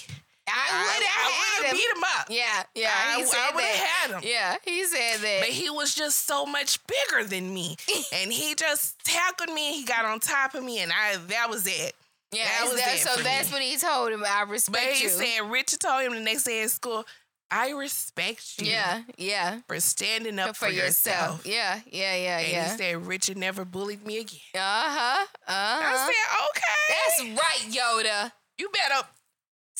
I 0.53 0.83
would 0.83 1.05
have 1.05 1.65
I, 1.65 1.71
beat 1.71 1.97
him 1.97 2.03
up. 2.19 2.27
Yeah, 2.29 2.63
yeah. 2.75 2.89
I, 2.91 3.15
I 3.15 3.55
would 3.55 3.63
have 3.63 3.87
had 3.87 4.11
him. 4.11 4.29
Yeah, 4.29 4.55
he 4.65 4.83
said 4.85 5.17
that. 5.17 5.39
But 5.41 5.49
he 5.49 5.69
was 5.69 5.95
just 5.95 6.27
so 6.27 6.45
much 6.45 6.79
bigger 6.87 7.23
than 7.23 7.53
me, 7.53 7.77
and 8.13 8.31
he 8.31 8.55
just 8.55 9.03
tackled 9.03 9.53
me. 9.53 9.73
He 9.73 9.85
got 9.85 10.05
on 10.05 10.19
top 10.19 10.55
of 10.55 10.63
me, 10.63 10.79
and 10.79 10.91
I 10.91 11.17
that 11.27 11.49
was 11.49 11.65
it. 11.67 11.93
Yeah, 12.31 12.45
that 12.45 12.71
was 12.71 12.81
that, 12.81 12.97
so 12.97 13.21
that's 13.21 13.49
me. 13.49 13.53
what 13.55 13.61
he 13.61 13.77
told 13.77 14.11
him. 14.11 14.23
I 14.25 14.43
respect 14.43 14.85
but 14.85 14.93
he 14.95 15.03
you. 15.03 15.09
said 15.09 15.51
Richard 15.51 15.81
told 15.81 16.03
him 16.03 16.13
the 16.13 16.21
next 16.21 16.43
day 16.43 16.63
at 16.63 16.71
school. 16.71 17.05
I 17.53 17.71
respect 17.71 18.61
you. 18.61 18.71
Yeah, 18.71 19.01
yeah. 19.17 19.59
For 19.67 19.77
standing 19.81 20.39
up 20.39 20.55
for, 20.55 20.67
for 20.67 20.71
yourself. 20.71 21.45
yourself. 21.45 21.45
Yeah, 21.45 21.81
yeah, 21.91 22.15
yeah, 22.15 22.37
and 22.39 22.51
yeah. 22.51 22.71
he 22.71 22.77
said 22.77 23.05
Richard 23.05 23.37
never 23.37 23.65
bullied 23.65 24.05
me 24.05 24.19
again. 24.19 24.39
Uh 24.55 24.59
huh. 24.59 25.25
Uh 25.45 25.51
huh. 25.51 25.81
I 25.83 26.07
said, 26.07 27.27
okay. 27.27 27.35
That's 27.35 27.41
right, 27.41 27.73
Yoda. 27.73 28.31
You 28.57 28.69
better 28.69 29.05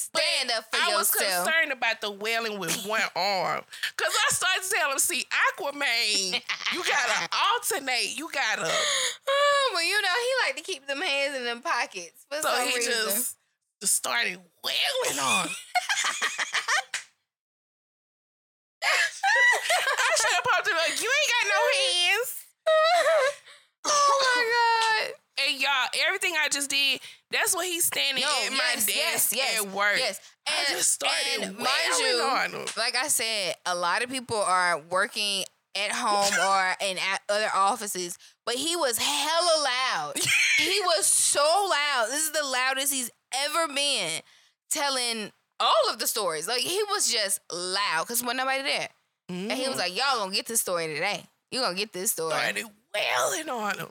stand 0.01 0.51
up 0.51 0.65
for 0.71 0.77
I 0.81 0.89
yourself. 0.89 0.93
I 0.93 0.97
was 0.97 1.11
concerned 1.45 1.71
about 1.71 2.01
the 2.01 2.11
wailing 2.11 2.59
with 2.59 2.85
one 2.85 3.01
arm. 3.15 3.61
Cause 3.97 4.13
I 4.29 4.33
started 4.33 4.63
to 4.63 4.69
tell 4.75 4.91
him, 4.91 4.99
see, 4.99 5.25
Aquaman, 5.57 6.41
you 6.73 6.83
gotta 6.83 7.29
alternate. 7.53 8.17
You 8.17 8.29
gotta 8.33 8.69
Oh, 9.27 9.71
well, 9.73 9.83
you 9.83 10.01
know, 10.01 10.07
he 10.09 10.47
like 10.47 10.55
to 10.57 10.63
keep 10.63 10.87
them 10.87 11.01
hands 11.01 11.37
in 11.37 11.43
them 11.45 11.61
pockets. 11.61 12.25
For 12.29 12.41
so 12.41 12.49
some 12.49 12.67
he 12.67 12.75
reason. 12.75 12.91
just, 12.91 13.37
just 13.81 13.95
started 13.95 14.39
wailing 14.63 15.19
on. 15.19 15.47
I 18.83 20.15
should 20.17 20.33
have 20.35 20.43
popped 20.43 20.67
it 20.67 20.73
like, 20.75 21.01
you 21.01 21.09
ain't 21.09 21.31
got 21.31 21.45
no 21.49 21.61
hands. 21.77 22.35
oh 23.85 24.35
my 24.35 24.41
God. 24.51 25.13
And 25.47 25.61
y'all, 25.61 25.89
everything 26.07 26.33
I 26.39 26.49
just 26.49 26.69
did, 26.69 26.99
that's 27.31 27.55
what 27.55 27.65
he's 27.65 27.85
standing 27.85 28.23
No, 28.23 28.29
at 28.29 28.51
yes, 28.51 28.51
my 28.51 28.75
desk 28.75 28.89
yes, 28.95 29.33
yes, 29.35 29.61
at 29.61 29.71
work. 29.71 29.97
Yes. 29.97 30.19
I 30.47 30.71
just 30.71 30.91
started 30.91 31.43
and 31.43 31.57
mind 31.57 31.69
you, 31.99 32.65
like 32.77 32.95
I 32.95 33.07
said, 33.07 33.55
a 33.65 33.75
lot 33.75 34.03
of 34.03 34.09
people 34.09 34.37
are 34.37 34.81
working 34.89 35.43
at 35.75 35.91
home 35.91 36.33
or 36.47 36.75
in 36.85 36.97
at 36.97 37.21
other 37.29 37.49
offices, 37.53 38.17
but 38.45 38.55
he 38.55 38.75
was 38.75 38.97
hella 38.97 39.63
loud. 39.63 40.13
he 40.57 40.79
was 40.81 41.05
so 41.05 41.39
loud. 41.41 42.07
This 42.09 42.25
is 42.25 42.31
the 42.31 42.43
loudest 42.43 42.93
he's 42.93 43.11
ever 43.45 43.73
been 43.73 44.21
telling 44.69 45.31
all 45.59 45.89
of 45.91 45.99
the 45.99 46.07
stories. 46.07 46.47
Like 46.47 46.61
he 46.61 46.81
was 46.89 47.11
just 47.11 47.39
loud 47.51 48.03
because 48.03 48.23
wasn't 48.23 48.37
nobody 48.37 48.63
there. 48.63 48.89
Mm-hmm. 49.31 49.51
And 49.51 49.59
he 49.59 49.67
was 49.67 49.77
like, 49.77 49.95
Y'all 49.95 50.19
gonna 50.19 50.33
get 50.33 50.47
this 50.47 50.61
story 50.61 50.87
today. 50.87 51.23
You 51.51 51.61
gonna 51.61 51.75
get 51.75 51.93
this 51.93 52.11
story. 52.11 52.31
Started 52.31 52.65
wailing 52.93 53.49
on 53.49 53.77
him. 53.77 53.87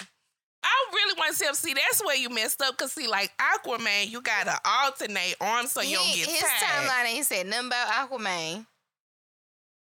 Really 0.93 1.15
want 1.19 1.37
to 1.37 1.55
see. 1.55 1.75
That's 1.75 2.05
where 2.05 2.17
you 2.17 2.29
messed 2.31 2.61
up. 2.63 2.77
Cause 2.77 2.93
see, 2.93 3.07
like 3.07 3.33
Aquaman, 3.39 4.11
you 4.11 4.21
gotta 4.21 4.59
alternate 4.65 5.37
arms 5.41 5.73
so 5.73 5.81
he, 5.81 5.91
you 5.93 5.97
don't 5.97 6.07
get 6.07 6.29
his 6.29 6.41
tired. 6.41 6.89
timeline 6.89 7.15
ain't 7.17 7.27
said 7.27 7.47
nothing 7.47 7.67
about 7.69 7.89
Aquaman. 8.11 8.67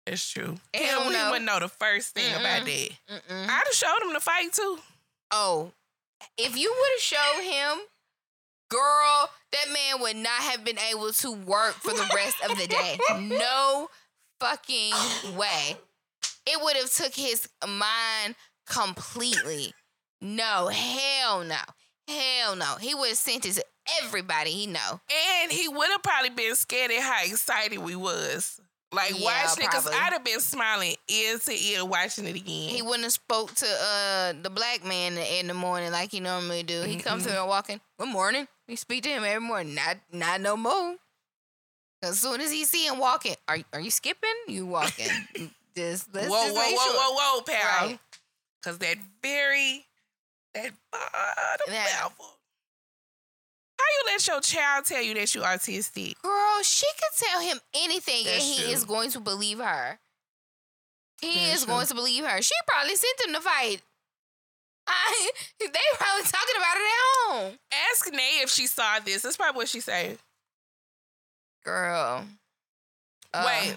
That's 0.05 0.27
true. 0.29 0.57
And 0.73 1.07
we 1.07 1.13
know. 1.13 1.27
wouldn't 1.29 1.45
know 1.45 1.59
the 1.59 1.67
first 1.67 2.13
thing 2.15 2.31
Mm-mm. 2.31 2.39
about 2.39 2.65
that. 2.65 2.89
Mm-mm. 3.09 3.43
I'd 3.45 3.63
have 3.65 3.73
showed 3.73 4.01
him 4.03 4.13
the 4.13 4.19
fight 4.19 4.51
too. 4.51 4.79
Oh, 5.31 5.71
if 6.37 6.57
you 6.57 6.69
would 6.77 6.89
have 6.95 7.01
showed 7.01 7.43
him, 7.43 7.77
girl, 8.69 9.29
that 9.51 9.67
man 9.71 10.01
would 10.01 10.15
not 10.17 10.41
have 10.41 10.63
been 10.63 10.79
able 10.91 11.11
to 11.13 11.31
work 11.31 11.73
for 11.73 11.91
the 11.93 12.09
rest 12.15 12.35
of 12.49 12.57
the 12.57 12.67
day. 12.67 12.97
No 13.19 13.89
fucking 14.39 14.93
way. 15.37 15.77
It 16.47 16.59
would 16.61 16.75
have 16.75 16.91
took 16.91 17.13
his 17.13 17.47
mind 17.67 18.35
completely. 18.67 19.73
No, 20.21 20.67
hell 20.67 21.43
no. 21.43 21.55
Hell 22.07 22.55
no. 22.55 22.75
He 22.79 22.93
would 22.93 23.09
have 23.09 23.17
sent 23.17 23.45
it 23.45 23.53
to 23.53 23.63
everybody 24.03 24.51
he 24.51 24.67
know. 24.67 25.01
And 25.41 25.51
he 25.51 25.67
would 25.67 25.89
have 25.89 26.03
probably 26.03 26.29
been 26.29 26.55
scared 26.55 26.91
at 26.91 27.01
how 27.01 27.23
excited 27.23 27.79
we 27.79 27.95
was. 27.95 28.59
Like 28.93 29.17
Yeah, 29.17 29.23
watching 29.45 29.63
it, 29.63 29.69
because. 29.71 29.87
I'd 29.87 30.13
have 30.13 30.23
been 30.25 30.41
smiling 30.41 30.95
ear 31.07 31.37
to 31.37 31.51
ear 31.53 31.85
watching 31.85 32.25
it 32.25 32.35
again. 32.35 32.69
He 32.69 32.81
wouldn't 32.81 33.03
have 33.03 33.13
spoke 33.13 33.53
to 33.55 33.65
uh 33.65 34.33
the 34.41 34.49
black 34.49 34.83
man 34.85 35.17
in 35.17 35.47
the 35.47 35.53
morning 35.53 35.91
like 35.93 36.11
he 36.11 36.19
normally 36.19 36.63
do. 36.63 36.81
He 36.81 36.97
comes 36.97 37.25
to 37.25 37.31
me 37.31 37.37
walking. 37.47 37.79
Good 37.97 38.09
morning. 38.09 38.47
We 38.67 38.75
speak 38.75 39.03
to 39.03 39.09
him 39.09 39.23
every 39.23 39.39
morning. 39.39 39.75
Not 39.75 39.97
not 40.11 40.41
no 40.41 40.57
more. 40.57 40.97
As 42.03 42.19
soon 42.19 42.41
as 42.41 42.51
he 42.51 42.65
see 42.65 42.85
him 42.85 42.99
walking, 42.99 43.35
are 43.47 43.59
are 43.71 43.79
you 43.79 43.91
skipping? 43.91 44.29
You 44.47 44.65
walking? 44.65 45.07
just 45.75 46.13
let's 46.13 46.27
whoa, 46.27 46.43
just 46.47 46.55
whoa, 46.55 46.61
whoa, 46.61 46.91
sure. 46.91 46.93
whoa, 46.93 47.37
whoa, 47.37 47.41
pal. 47.43 47.87
Right. 47.87 47.99
Because 48.61 48.77
that 48.79 48.97
very, 49.23 49.85
that 50.53 50.71
bottom 50.91 51.73
That- 51.73 52.01
level. 52.03 52.37
How 53.79 53.85
you 53.97 54.13
let 54.13 54.27
your 54.27 54.41
child 54.41 54.85
tell 54.85 55.01
you 55.01 55.13
that 55.15 55.33
you 55.33 55.41
are 55.43 55.55
autistic? 55.57 56.21
Girl, 56.21 56.61
she 56.63 56.85
could 56.99 57.27
tell 57.27 57.41
him 57.41 57.59
anything 57.73 58.27
and 58.27 58.41
he 58.41 58.61
true. 58.63 58.71
is 58.71 58.83
going 58.85 59.09
to 59.11 59.19
believe 59.19 59.57
her. 59.57 59.99
He 61.19 61.33
That's 61.47 61.61
is 61.61 61.65
going 61.65 61.87
to 61.87 61.95
believe 61.95 62.23
her. 62.23 62.41
She 62.41 62.53
probably 62.67 62.95
sent 62.95 63.21
him 63.27 63.33
to 63.33 63.41
fight. 63.41 63.81
I, 64.87 65.29
they 65.59 65.67
probably 65.97 66.23
talking 66.23 66.55
about 66.57 66.77
it 66.77 66.83
at 66.83 67.31
home. 67.33 67.59
Ask 67.91 68.11
Nay 68.11 68.39
if 68.41 68.49
she 68.51 68.67
saw 68.67 68.99
this. 68.99 69.21
That's 69.23 69.37
probably 69.37 69.57
what 69.57 69.67
she 69.69 69.79
said. 69.79 70.17
Girl. 71.63 72.25
Uh, 73.33 73.43
Wait. 73.47 73.75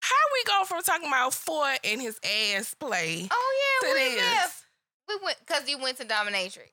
How 0.00 0.14
we 0.32 0.44
go 0.44 0.64
from 0.64 0.82
talking 0.82 1.08
about 1.08 1.34
Ford 1.34 1.78
and 1.84 2.00
his 2.00 2.18
ass 2.24 2.74
play 2.74 3.26
Oh 3.30 3.78
to 3.82 3.88
yeah, 3.88 3.94
we 4.10 4.14
this? 4.16 4.63
We 5.08 5.16
went 5.22 5.38
because 5.46 5.68
you 5.68 5.78
went 5.78 5.98
to 5.98 6.04
dominatrix. 6.04 6.70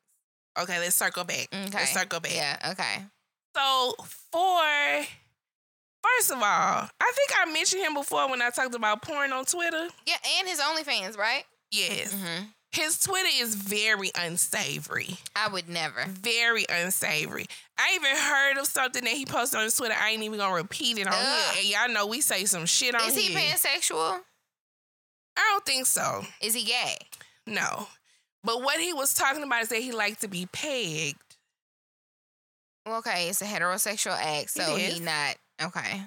Okay, 0.59 0.79
let's 0.79 0.95
circle 0.95 1.23
back. 1.23 1.47
Okay. 1.53 1.69
Let's 1.73 1.93
circle 1.93 2.19
back. 2.19 2.35
Yeah. 2.35 2.71
Okay. 2.71 3.03
So 3.55 3.95
for 4.31 5.05
first 6.03 6.31
of 6.31 6.37
all, 6.37 6.41
I 6.41 7.11
think 7.15 7.29
I 7.37 7.51
mentioned 7.51 7.83
him 7.83 7.93
before 7.93 8.29
when 8.29 8.41
I 8.41 8.49
talked 8.49 8.75
about 8.75 9.01
porn 9.01 9.31
on 9.31 9.45
Twitter. 9.45 9.87
Yeah, 10.05 10.15
and 10.39 10.47
his 10.47 10.59
OnlyFans, 10.59 11.17
right? 11.17 11.43
Yes. 11.71 12.13
Mm-hmm. 12.13 12.43
His 12.71 12.99
Twitter 12.99 13.27
is 13.33 13.55
very 13.55 14.11
unsavory. 14.17 15.17
I 15.35 15.49
would 15.49 15.67
never. 15.67 16.05
Very 16.07 16.65
unsavory. 16.69 17.45
I 17.77 17.95
even 17.95 18.15
heard 18.15 18.57
of 18.57 18.65
something 18.65 19.03
that 19.03 19.13
he 19.13 19.25
posted 19.25 19.57
on 19.57 19.65
his 19.65 19.75
Twitter. 19.75 19.95
I 19.99 20.11
ain't 20.11 20.23
even 20.23 20.39
gonna 20.39 20.55
repeat 20.55 20.97
it 20.97 21.07
on 21.07 21.13
Ugh. 21.13 21.55
here. 21.55 21.61
And 21.61 21.89
y'all 21.89 21.93
know 21.93 22.07
we 22.07 22.21
say 22.21 22.45
some 22.45 22.65
shit 22.65 22.95
on 22.95 23.01
here. 23.01 23.09
Is 23.09 23.15
he 23.17 23.33
here. 23.33 23.39
pansexual? 23.39 24.19
I 25.37 25.49
don't 25.51 25.65
think 25.65 25.85
so. 25.85 26.23
Is 26.41 26.53
he 26.53 26.63
gay? 26.63 26.97
No. 27.45 27.87
But 28.43 28.61
what 28.63 28.79
he 28.79 28.93
was 28.93 29.13
talking 29.13 29.43
about 29.43 29.63
is 29.63 29.69
that 29.69 29.79
he 29.79 29.91
liked 29.91 30.21
to 30.21 30.27
be 30.27 30.47
pegged. 30.51 31.17
Okay, 32.87 33.29
it's 33.29 33.41
a 33.41 33.45
heterosexual 33.45 34.17
act, 34.17 34.49
so 34.49 34.75
he 34.75 34.99
not 34.99 35.35
okay. 35.61 36.01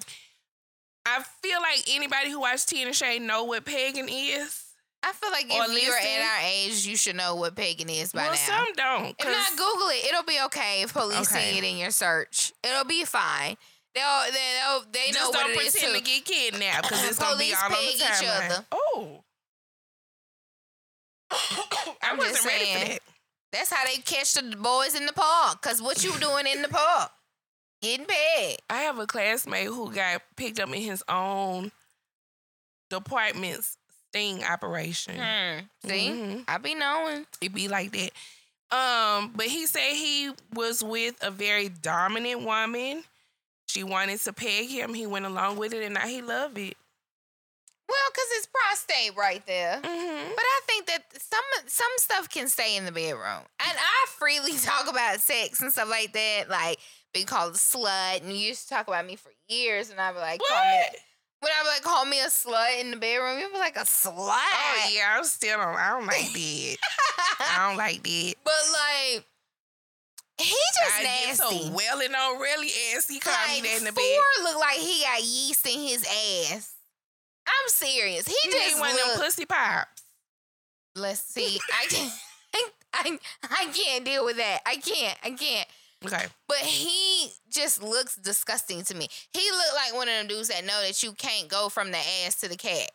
I 1.05 1.23
feel 1.41 1.61
like 1.61 1.83
anybody 1.89 2.29
who 2.31 2.41
watched 2.41 2.73
and 2.73 2.93
the 2.93 3.19
know 3.19 3.45
what 3.45 3.63
pegging 3.63 4.09
is. 4.09 4.63
I 5.03 5.13
feel 5.13 5.31
like 5.31 5.45
Or 5.45 5.65
if 5.71 5.83
you're 5.83 5.95
at 5.95 6.21
our 6.21 6.39
age, 6.43 6.85
you 6.87 6.97
should 6.97 7.15
know 7.15 7.35
what 7.35 7.55
pegging 7.55 7.89
is 7.89 8.11
by 8.11 8.23
well, 8.23 8.31
now. 8.31 8.35
some 8.37 8.73
don't. 8.75 9.15
If 9.19 9.25
not, 9.25 9.51
Google 9.51 9.87
it. 9.89 10.05
It'll 10.09 10.23
be 10.23 10.39
okay 10.47 10.81
if 10.81 10.93
police 10.93 11.31
Okay. 11.31 11.51
see 11.51 11.57
it 11.59 11.63
in 11.63 11.77
your 11.77 11.91
search. 11.91 12.51
It'll 12.63 12.85
be 12.85 13.05
fine. 13.05 13.55
They'll 13.93 14.23
they 14.25 14.31
they'll, 14.31 14.83
they 14.91 15.11
know 15.11 15.19
Just 15.19 15.33
what 15.33 15.41
don't 15.41 15.51
it 15.51 15.61
is 15.61 15.71
pretend 15.73 15.95
to 15.95 16.01
get 16.03 16.25
kidnapped 16.25 16.89
because 16.89 17.07
it's 17.07 17.19
gonna 17.19 17.37
be 17.37 17.53
all 17.53 17.69
peg 17.69 17.97
the 17.97 18.03
timeline. 18.03 18.45
other. 18.51 18.65
Oh, 18.71 19.23
I 21.35 21.95
I'm 22.11 22.17
wasn't 22.17 22.35
just 22.35 22.47
ready 22.47 22.65
for 22.65 22.71
saying. 22.79 22.89
that. 22.89 22.99
That's 23.51 23.71
how 23.71 23.85
they 23.85 24.01
catch 24.01 24.33
the 24.33 24.55
boys 24.57 24.95
in 24.95 25.05
the 25.05 25.13
park. 25.13 25.61
Cause 25.61 25.81
what 25.81 26.03
you 26.03 26.17
doing 26.19 26.45
in 26.47 26.61
the 26.61 26.67
park? 26.67 27.11
Getting 27.81 28.05
paid. 28.05 28.57
I 28.69 28.81
have 28.81 28.99
a 28.99 29.05
classmate 29.07 29.67
who 29.67 29.91
got 29.93 30.21
picked 30.35 30.59
up 30.59 30.69
in 30.69 30.81
his 30.81 31.03
own 31.07 31.71
department's 32.89 33.77
sting 34.09 34.43
operation. 34.43 35.15
Hmm. 35.15 35.59
See, 35.89 36.09
Mhm. 36.09 36.43
I 36.47 36.57
be 36.57 36.75
knowing. 36.75 37.25
It 37.41 37.53
be 37.53 37.67
like 37.67 37.91
that. 37.91 38.11
Um, 38.75 39.31
but 39.35 39.47
he 39.47 39.65
said 39.67 39.93
he 39.93 40.31
was 40.53 40.83
with 40.83 41.15
a 41.21 41.31
very 41.31 41.69
dominant 41.69 42.41
woman. 42.41 43.03
She 43.67 43.83
wanted 43.83 44.19
to 44.21 44.33
peg 44.33 44.69
him. 44.69 44.93
He 44.93 45.05
went 45.05 45.25
along 45.25 45.57
with 45.57 45.73
it, 45.73 45.83
and 45.83 45.93
now 45.95 46.07
he 46.07 46.21
loved 46.21 46.57
it. 46.57 46.77
Well, 47.87 48.09
cause 48.15 48.25
it's 48.31 48.47
prostate 48.47 49.15
right 49.15 49.45
there. 49.45 49.75
Mm-hmm. 49.75 50.29
But 50.35 50.43
I 50.43 50.59
think 50.65 50.87
that 50.87 51.03
some 51.19 51.67
some 51.67 51.91
stuff 51.97 52.29
can 52.29 52.47
stay 52.47 52.77
in 52.77 52.85
the 52.85 52.91
bedroom, 52.91 53.43
and 53.59 53.77
I 53.77 54.05
freely 54.17 54.53
talk 54.57 54.89
about 54.89 55.19
sex 55.19 55.61
and 55.61 55.71
stuff 55.71 55.89
like 55.89 56.13
that. 56.13 56.49
Like 56.49 56.79
being 57.13 57.27
called 57.27 57.53
a 57.53 57.57
slut, 57.57 58.21
and 58.21 58.31
you 58.31 58.39
used 58.39 58.67
to 58.67 58.73
talk 58.73 58.87
about 58.87 59.05
me 59.05 59.15
for 59.15 59.31
years, 59.47 59.89
and 59.91 59.99
I'd 59.99 60.13
be 60.13 60.19
like, 60.19 60.41
call 60.47 60.57
me. 60.57 60.79
What? 60.89 60.95
When 61.41 61.51
I 61.51 61.63
would 61.63 61.69
like 61.69 61.83
call 61.83 62.05
me 62.05 62.19
a 62.21 62.27
slut 62.27 62.81
in 62.81 62.91
the 62.91 62.97
bedroom, 62.97 63.37
you 63.39 63.51
was 63.51 63.59
like 63.59 63.75
a 63.75 63.81
slut. 63.81 64.15
Oh 64.17 64.89
yeah, 64.91 65.15
I'm 65.17 65.23
still 65.25 65.57
don't 65.57 65.75
I 65.75 65.89
don't 65.91 66.07
like 66.07 66.33
that. 66.33 66.77
I 67.39 67.67
don't 67.67 67.77
like 67.77 68.01
that. 68.01 68.33
But 68.43 68.53
like 68.71 69.25
he 70.37 70.55
just 70.83 70.99
I 70.99 71.03
nasty. 71.03 71.35
so 71.67 71.71
well 71.71 72.01
and 72.01 72.15
on 72.15 72.39
really 72.39 72.69
ass. 72.95 73.07
He 73.07 73.19
called 73.19 73.37
like, 73.47 73.61
me 73.61 73.69
that 73.69 73.77
in 73.77 73.83
the 73.85 73.91
bed. 73.91 74.17
look 74.43 74.59
like 74.59 74.77
he 74.77 75.03
got 75.03 75.21
yeast 75.21 75.65
in 75.67 75.79
his 75.81 76.03
ass. 76.51 76.74
I'm 77.63 77.69
serious. 77.69 78.27
He, 78.27 78.35
he 78.43 78.51
just 78.51 78.79
one 78.79 78.91
of 78.91 78.97
them 78.97 79.19
pussy 79.19 79.45
pops. 79.45 80.03
Let's 80.95 81.21
see. 81.21 81.59
I 81.73 81.85
can't. 81.87 82.13
I, 82.93 83.19
I 83.43 83.67
can't 83.73 84.05
deal 84.05 84.23
with 84.23 84.37
that. 84.37 84.59
I 84.65 84.77
can't. 84.77 85.17
I 85.23 85.31
can't. 85.31 85.67
Okay. 86.05 86.25
But 86.47 86.57
he 86.57 87.31
just 87.49 87.81
looks 87.81 88.15
disgusting 88.15 88.83
to 88.83 88.95
me. 88.95 89.07
He 89.33 89.51
looked 89.51 89.75
like 89.75 89.93
one 89.93 90.07
of 90.07 90.13
them 90.13 90.27
dudes 90.27 90.49
that 90.49 90.63
know 90.63 90.81
that 90.81 91.01
you 91.03 91.11
can't 91.13 91.49
go 91.49 91.69
from 91.69 91.91
the 91.91 91.97
ass 91.97 92.35
to 92.41 92.49
the 92.49 92.55
cat. 92.55 92.91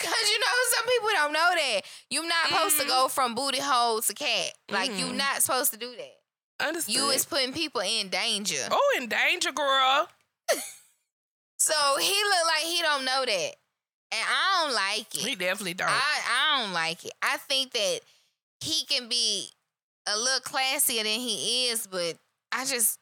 Cause 0.00 0.30
you 0.30 0.38
know 0.38 0.46
some 0.76 0.86
people 0.86 1.08
don't 1.12 1.32
know 1.32 1.50
that 1.54 1.80
you're 2.10 2.28
not 2.28 2.32
mm-hmm. 2.32 2.54
supposed 2.54 2.80
to 2.80 2.86
go 2.86 2.92
mm-hmm. 2.94 3.08
from 3.08 3.34
booty 3.34 3.60
hole 3.60 4.00
to 4.00 4.12
cat. 4.12 4.52
Like 4.70 4.90
mm-hmm. 4.90 4.98
you're 4.98 5.14
not 5.14 5.40
supposed 5.40 5.72
to 5.72 5.78
do 5.78 5.90
that. 5.96 6.66
Understood. 6.66 6.94
You 6.94 7.10
is 7.10 7.24
putting 7.24 7.52
people 7.52 7.80
in 7.80 8.08
danger. 8.08 8.68
Oh, 8.70 8.98
in 9.00 9.08
danger, 9.08 9.52
girl. 9.52 10.08
so 11.58 11.74
he 11.98 12.12
look 12.12 12.46
like 12.46 12.64
he 12.64 12.82
don't 12.82 13.04
know 13.26 13.32
that, 13.32 13.56
and 14.12 14.20
I 14.22 14.64
don't 14.64 14.74
like 14.74 15.14
it. 15.14 15.28
He 15.28 15.34
definitely 15.34 15.74
don't. 15.74 15.88
I 15.88 15.92
I 15.92 16.62
don't 16.62 16.72
like 16.72 17.04
it. 17.04 17.12
I 17.22 17.36
think 17.36 17.72
that 17.72 18.00
he 18.60 18.84
can 18.86 19.08
be 19.08 19.50
a 20.06 20.16
little 20.16 20.40
classier 20.40 21.02
than 21.02 21.20
he 21.20 21.68
is, 21.68 21.86
but 21.86 22.16
I 22.52 22.64
just 22.64 22.98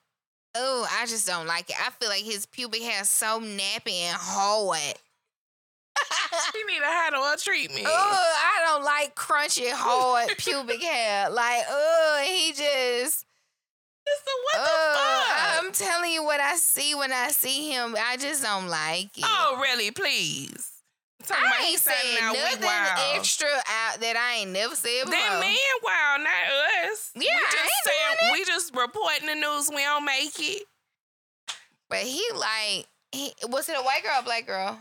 oh 0.54 0.86
I 1.00 1.06
just 1.06 1.26
don't 1.26 1.46
like 1.46 1.70
it. 1.70 1.76
I 1.80 1.90
feel 1.90 2.08
like 2.08 2.24
his 2.24 2.46
pubic 2.46 2.82
hair 2.82 3.02
is 3.02 3.10
so 3.10 3.40
nappy 3.40 4.00
and 4.02 4.16
hard. 4.18 4.94
he 6.54 6.64
need 6.64 6.80
a 6.80 6.86
hot 6.86 7.14
oil 7.14 7.36
treatment. 7.36 7.86
Oh, 7.86 8.34
I 8.44 8.66
don't 8.66 8.84
like 8.84 9.14
crunchy, 9.14 9.70
hard 9.70 10.30
pubic 10.38 10.82
hair. 10.82 11.30
Like, 11.30 11.62
oh, 11.68 12.24
he 12.26 12.52
just. 12.52 13.26
What 14.04 14.54
the 14.54 14.68
oh, 14.68 15.24
fuck? 15.28 15.64
I'm 15.64 15.72
telling 15.72 16.12
you 16.12 16.24
what 16.24 16.40
I 16.40 16.56
see 16.56 16.94
when 16.94 17.12
I 17.12 17.28
see 17.28 17.70
him. 17.70 17.96
I 17.98 18.16
just 18.16 18.42
don't 18.42 18.68
like 18.68 19.16
it. 19.16 19.24
Oh, 19.24 19.58
really? 19.60 19.90
Please. 19.90 20.68
I 21.30 21.68
ain't 21.68 21.78
said 21.78 21.92
nothing 22.20 22.68
extra 23.14 23.46
out 23.46 24.00
that 24.00 24.16
I 24.16 24.40
ain't 24.40 24.50
never 24.50 24.74
said 24.74 25.04
before. 25.04 25.12
That 25.12 25.40
man 25.40 25.56
wild, 25.84 26.22
not 26.22 26.90
us. 26.90 27.12
Yeah, 27.14 27.20
we 27.22 27.42
just 27.52 27.74
saying, 27.84 28.32
we 28.32 28.44
just 28.44 28.74
reporting 28.74 29.28
the 29.28 29.34
news. 29.34 29.70
We 29.70 29.82
don't 29.82 30.04
make 30.04 30.38
it. 30.40 30.64
But 31.88 32.00
he 32.00 32.22
like, 32.34 32.86
he, 33.12 33.32
was 33.48 33.68
it 33.68 33.76
a 33.78 33.82
white 33.82 34.02
girl, 34.02 34.22
black 34.24 34.46
girl? 34.46 34.78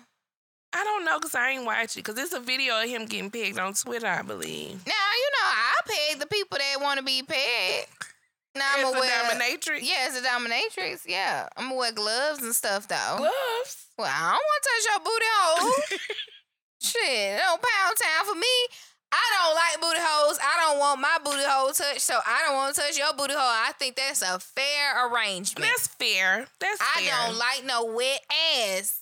I 0.74 0.84
don't 0.84 1.04
know 1.04 1.20
because 1.20 1.36
I 1.36 1.52
ain't 1.52 1.66
watch 1.66 1.98
it 1.98 2.06
because 2.06 2.18
it's 2.18 2.34
a 2.34 2.40
video 2.40 2.82
of 2.82 2.90
him 2.90 3.06
getting 3.06 3.30
pegged 3.30 3.60
on 3.60 3.74
Twitter, 3.74 4.08
I 4.08 4.22
believe. 4.22 4.82
Now 4.88 4.94
you 4.94 5.30
know 5.34 5.48
I 5.48 5.74
peg 5.86 6.20
the 6.20 6.28
people 6.28 6.58
that 6.58 6.82
want 6.82 6.98
to 6.98 7.04
be 7.04 7.22
pegged. 7.22 7.90
Now 8.56 8.66
I'm 8.78 8.86
a 8.86 8.98
dominatrix. 8.98 9.80
Yeah, 9.82 10.08
it's 10.08 10.20
a 10.20 10.22
dominatrix. 10.22 11.02
Yeah, 11.08 11.48
I'm 11.56 11.70
gonna 11.70 11.76
wear 11.76 11.92
gloves 11.92 12.44
and 12.44 12.54
stuff 12.54 12.88
though. 12.88 13.16
Gloves. 13.18 13.88
Well, 13.98 14.12
I 14.12 14.32
don't 14.32 14.44
want 14.44 14.64
to 14.64 14.70
touch 14.70 14.86
your 14.92 15.00
booty 15.06 15.26
hole. 15.38 15.74
Shit, 16.82 17.38
no 17.38 17.56
pound 17.56 17.98
town 17.98 18.26
for 18.26 18.36
me. 18.36 18.56
I 19.14 19.24
don't 19.36 19.56
like 19.56 19.82
booty 19.82 20.02
holes. 20.02 20.40
I 20.42 20.66
don't 20.70 20.80
want 20.80 21.02
my 21.02 21.18
booty 21.24 21.44
hole 21.44 21.72
touched, 21.74 22.02
so 22.02 22.18
I 22.26 22.44
don't 22.46 22.56
want 22.56 22.76
to 22.76 22.82
touch 22.82 22.98
your 22.98 23.14
booty 23.14 23.34
hole. 23.34 23.42
I 23.42 23.74
think 23.78 23.98
that's 23.98 24.22
a 24.22 24.40
fair 24.40 25.08
arrangement. 25.08 25.70
That's 25.70 25.88
fair. 25.88 26.48
That's 26.60 26.82
fair. 26.82 27.14
I 27.14 27.28
don't 27.28 27.38
like 27.38 27.66
no 27.66 27.94
wet 27.94 28.22
ass 28.58 29.01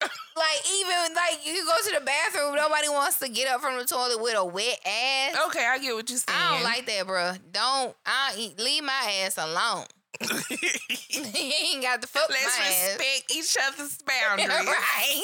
like 0.00 0.62
even 0.78 1.14
like 1.14 1.44
you 1.44 1.64
go 1.64 1.72
to 1.88 1.98
the 1.98 2.04
bathroom, 2.04 2.54
nobody 2.54 2.88
wants 2.88 3.18
to 3.18 3.28
get 3.28 3.48
up 3.48 3.60
from 3.60 3.78
the 3.78 3.84
toilet 3.84 4.20
with 4.20 4.36
a 4.36 4.44
wet 4.44 4.78
ass. 4.86 5.36
Okay, 5.48 5.66
I 5.66 5.78
get 5.78 5.94
what 5.94 6.08
you're 6.08 6.18
saying. 6.18 6.38
I 6.38 6.54
don't 6.54 6.64
like 6.64 6.86
that, 6.86 7.06
bro. 7.06 7.32
Don't 7.52 7.96
I 8.06 8.52
leave 8.58 8.84
my 8.84 9.22
ass 9.24 9.38
alone. 9.38 9.86
you 11.10 11.52
ain't 11.72 11.82
got 11.82 12.02
to 12.02 12.08
fuck 12.08 12.28
Let's 12.28 12.44
respect 12.44 13.30
ass. 13.30 13.36
each 13.36 13.56
other's 13.66 13.98
boundaries, 14.06 14.48
right? 14.48 15.22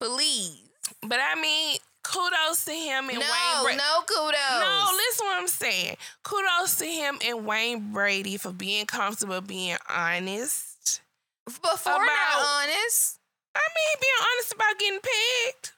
Please. 0.00 0.62
But 1.06 1.18
I 1.20 1.40
mean, 1.40 1.78
kudos 2.02 2.64
to 2.64 2.72
him 2.72 3.08
and 3.08 3.18
no, 3.18 3.24
Wayne. 3.24 3.64
Brady. 3.64 3.78
No, 3.78 4.02
kudos. 4.06 4.60
No, 4.60 4.88
listen 4.96 5.26
what 5.26 5.40
I'm 5.40 5.48
saying. 5.48 5.96
Kudos 6.22 6.76
to 6.76 6.86
him 6.86 7.18
and 7.26 7.46
Wayne 7.46 7.92
Brady 7.92 8.36
for 8.36 8.52
being 8.52 8.86
comfortable, 8.86 9.40
being 9.40 9.76
honest. 9.88 11.00
Before 11.46 11.92
about, 11.94 12.06
not 12.06 12.64
honest. 12.68 13.19
I 13.54 13.60
mean, 13.60 13.96
being 14.00 14.12
honest 14.32 14.52
about 14.54 14.78
getting 14.78 15.00
pegged. 15.00 15.72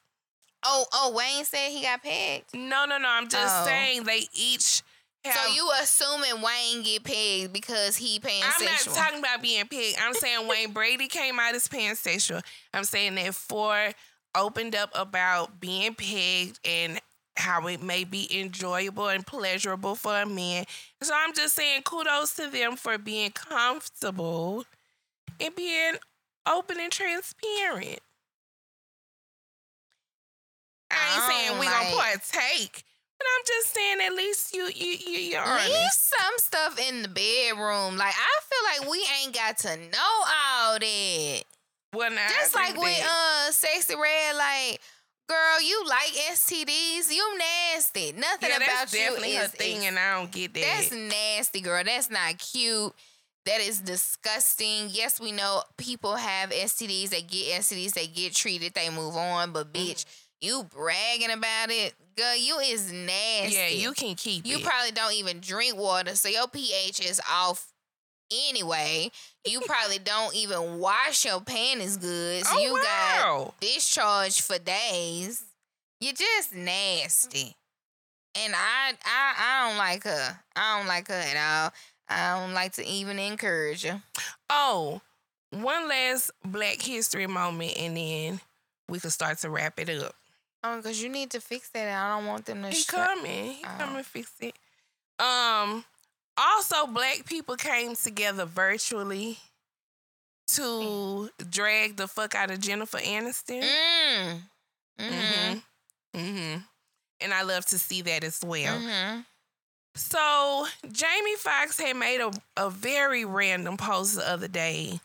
Oh, 0.65 0.85
oh, 0.93 1.13
Wayne 1.17 1.45
said 1.45 1.71
he 1.71 1.83
got 1.83 2.03
pegged. 2.03 2.55
No, 2.55 2.85
no, 2.85 2.99
no. 2.99 3.09
I'm 3.09 3.29
just 3.29 3.55
oh. 3.61 3.65
saying 3.65 4.05
they 4.05 4.23
each. 4.35 4.83
Have, 5.25 5.35
so 5.35 5.55
you 5.55 5.71
assuming 5.81 6.43
Wayne 6.43 6.83
get 6.83 7.05
pegged 7.05 7.53
because 7.53 7.97
he 7.97 8.19
pansexual? 8.19 8.43
I'm 8.59 8.65
not 8.65 8.81
talking 8.81 9.19
about 9.21 9.41
being 9.43 9.67
pegged. 9.67 9.99
I'm 10.01 10.15
saying 10.15 10.49
Wayne 10.49 10.73
Brady 10.75 11.09
came 11.09 11.39
out 11.39 11.55
as 11.55 11.69
pansexual. 11.69 12.43
I'm 12.75 12.85
saying 12.85 13.15
that 13.17 13.35
Ford 13.35 13.95
opened 14.37 14.75
up 14.75 14.91
about 14.95 15.61
being 15.61 15.95
pegged 15.95 16.59
and 16.65 17.01
how 17.37 17.67
it 17.67 17.83
may 17.83 18.05
be 18.05 18.29
enjoyable 18.39 19.09
and 19.09 19.27
pleasurable 19.27 19.95
for 19.95 20.21
a 20.21 20.27
man. 20.27 20.65
So 21.03 21.15
I'm 21.15 21.35
just 21.35 21.55
saying 21.55 21.83
kudos 21.83 22.35
to 22.37 22.49
them 22.49 22.77
for 22.77 22.99
being 22.99 23.31
comfortable 23.31 24.65
and 25.41 25.55
being 25.55 25.95
open 26.47 26.79
and 26.81 26.93
transparent. 26.93 28.01
I 30.91 31.15
ain't 31.15 31.25
saying 31.25 31.59
we 31.59 31.67
like, 31.67 31.91
gonna 31.91 31.97
partake, 31.97 32.85
but 33.19 33.27
I'm 33.27 33.45
just 33.47 33.75
saying 33.75 33.99
at 34.07 34.15
least 34.15 34.55
you 34.55 34.65
you 34.75 34.97
you 35.07 35.19
you're 35.31 35.45
Leave 35.45 35.93
some 35.93 36.35
stuff 36.37 36.79
in 36.89 37.03
the 37.03 37.09
bedroom. 37.09 37.97
Like 37.97 38.15
I 38.15 38.41
feel 38.45 38.85
like 38.85 38.91
we 38.91 39.07
ain't 39.23 39.35
got 39.35 39.59
to 39.59 39.77
know 39.77 40.15
all 40.27 40.79
that. 40.79 41.43
Well, 41.95 42.11
now 42.11 42.29
just 42.41 42.55
like 42.55 42.77
with 42.77 43.01
uh 43.05 43.51
Sexyy 43.51 43.99
Red, 43.99 44.37
like 44.37 44.81
girl, 45.29 45.63
you 45.63 45.85
like 45.89 46.13
STDs, 46.33 47.11
you 47.11 47.39
nasty. 47.39 48.13
Nothing 48.13 48.51
yeah, 48.51 48.57
about 48.57 48.93
you 48.93 48.99
definitely 48.99 49.37
is 49.37 49.47
a 49.47 49.49
thing, 49.49 49.87
and 49.87 49.99
I 49.99 50.19
don't 50.19 50.31
get 50.31 50.55
that. 50.55 50.61
That's 50.61 50.93
nasty, 50.93 51.61
girl. 51.61 51.83
That's 51.85 52.11
not 52.11 52.39
cute. 52.39 52.93
That 53.45 53.61
is 53.61 53.81
disgusting. 53.81 54.89
Yes, 54.91 55.21
we 55.21 55.33
know 55.33 55.63
people 55.77 56.15
have 56.15 56.51
STDs. 56.51 57.11
They 57.11 57.23
get 57.23 57.61
STDs. 57.63 57.93
They 57.93 58.07
get 58.07 58.35
treated. 58.35 58.75
They 58.75 58.89
move 58.89 59.17
on. 59.17 59.53
But 59.53 59.73
mm-hmm. 59.73 59.91
bitch, 59.91 60.05
you 60.41 60.65
bragging 60.75 61.31
about 61.31 61.71
it, 61.71 61.95
girl. 62.17 62.37
You 62.37 62.59
is 62.59 62.93
nasty. 62.93 63.55
Yeah, 63.55 63.69
you 63.69 63.93
can 63.93 64.15
keep. 64.15 64.47
You 64.47 64.59
it. 64.59 64.65
probably 64.65 64.91
don't 64.91 65.15
even 65.15 65.41
drink 65.41 65.77
water, 65.77 66.15
so 66.15 66.29
your 66.29 66.49
pH 66.49 67.01
is 67.01 67.21
off. 67.31 67.69
Anyway, 68.49 69.11
you 69.47 69.61
probably 69.61 69.99
don't 70.05 70.35
even 70.35 70.79
wash 70.79 71.25
your 71.25 71.41
panties 71.41 71.97
good. 71.97 72.45
So 72.45 72.55
oh, 72.57 72.61
you 72.61 72.73
wow. 72.75 73.45
got 73.45 73.61
discharge 73.61 74.41
for 74.41 74.59
days. 74.59 75.45
You're 76.01 76.15
just 76.15 76.55
nasty. 76.55 77.57
And 78.35 78.55
I, 78.55 78.95
I 79.05 79.35
I 79.39 79.69
don't 79.69 79.79
like 79.79 80.05
her. 80.05 80.41
I 80.57 80.79
don't 80.79 80.89
like 80.89 81.09
her 81.09 81.15
at 81.15 81.37
all. 81.37 81.73
I 82.13 82.39
don't 82.41 82.55
like 82.55 82.73
to 82.75 82.87
even 82.87 83.19
encourage 83.19 83.85
you. 83.85 84.01
Oh, 84.51 85.01
one 85.51 85.89
last 85.89 86.31
Black 86.45 86.81
History 86.81 87.27
moment, 87.27 87.75
and 87.79 87.97
then 87.97 88.41
we 88.89 89.01
can 89.01 89.11
start 89.11 89.39
to 89.39 89.51
wrap 89.51 89.79
it 89.79 89.89
up. 89.89 90.15
Oh, 90.65 90.77
because 90.77 91.03
you 91.03 91.09
need 91.09 91.31
to 91.31 91.41
fix 91.41 91.69
that. 91.71 91.89
I 91.89 92.17
don't 92.17 92.27
want 92.27 92.47
them 92.47 92.63
to. 92.63 92.69
He 92.69 92.77
sh- 92.77 92.87
coming. 92.87 93.53
He 93.53 93.65
oh. 93.65 93.79
coming 93.79 94.03
fix 94.03 94.31
it. 94.41 94.55
Um. 95.19 95.85
Also, 96.37 96.87
Black 96.87 97.27
people 97.27 97.57
came 97.57 97.95
together 97.95 98.47
virtually 98.47 99.39
to 100.49 101.31
drag 101.51 101.97
the 101.97 102.09
fuck 102.09 102.35
out 102.35 102.51
of 102.51 102.61
Jennifer 102.61 102.99
Aniston. 102.99 103.63
Mm. 103.63 104.39
Mm-hmm. 104.99 105.09
Mm-hmm. 105.09 106.19
mm-hmm. 106.19 106.59
And 107.21 107.33
I 107.33 107.43
love 107.43 107.65
to 107.67 107.79
see 107.79 108.03
that 108.03 108.25
as 108.25 108.41
well. 108.45 108.79
Mm-hmm. 108.79 109.21
So 109.95 110.67
Jamie 110.91 111.37
Foxx 111.37 111.79
had 111.79 111.97
made 111.97 112.21
a, 112.21 112.33
a 112.57 112.71
very 112.71 113.25
random 113.25 113.77
post 113.77 114.17
the 114.17 114.29
other 114.29 114.49
day. 114.49 115.01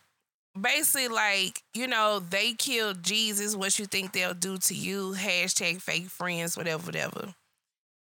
Basically, 0.59 1.07
like, 1.07 1.61
you 1.73 1.88
know, 1.88 2.19
they 2.19 2.53
killed 2.53 3.03
Jesus. 3.03 3.55
What 3.55 3.77
you 3.77 3.85
think 3.85 4.11
they'll 4.14 4.34
do 4.34 4.57
to 4.57 4.73
you? 4.73 5.14
Hashtag 5.15 5.81
fake 5.81 6.07
friends, 6.07 6.57
whatever, 6.57 6.85
whatever. 6.85 7.35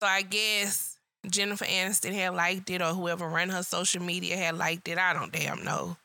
So 0.01 0.07
I 0.07 0.22
guess 0.22 0.97
Jennifer 1.27 1.65
Aniston 1.65 2.14
had 2.14 2.35
liked 2.35 2.69
it, 2.69 2.81
or 2.81 2.93
whoever 2.93 3.27
ran 3.27 3.49
her 3.49 3.64
social 3.64 4.03
media 4.03 4.38
had 4.38 4.57
liked 4.57 4.88
it. 4.88 4.97
I 4.97 5.14
don't 5.14 5.31
damn 5.31 5.64
know. 5.64 5.97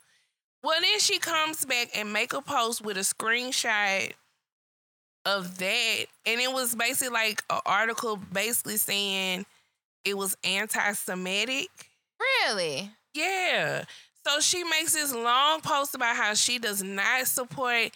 Well, 0.63 0.81
then 0.81 0.99
she 0.99 1.19
comes 1.19 1.65
back 1.65 1.89
and 1.95 2.11
make 2.11 2.33
a 2.33 2.41
post 2.41 2.81
with 2.81 2.97
a 2.97 3.01
screenshot 3.01 4.11
of 5.25 5.57
that, 5.59 6.05
and 6.25 6.41
it 6.41 6.51
was 6.51 6.75
basically 6.75 7.13
like 7.13 7.43
an 7.49 7.59
article 7.65 8.15
basically 8.15 8.77
saying 8.77 9.45
it 10.05 10.17
was 10.17 10.37
anti-Semitic. 10.43 11.69
Really? 12.19 12.91
Yeah. 13.13 13.83
So 14.27 14.39
she 14.39 14.63
makes 14.63 14.93
this 14.93 15.13
long 15.13 15.61
post 15.61 15.95
about 15.95 16.15
how 16.15 16.33
she 16.33 16.59
does 16.59 16.83
not 16.83 17.27
support, 17.27 17.91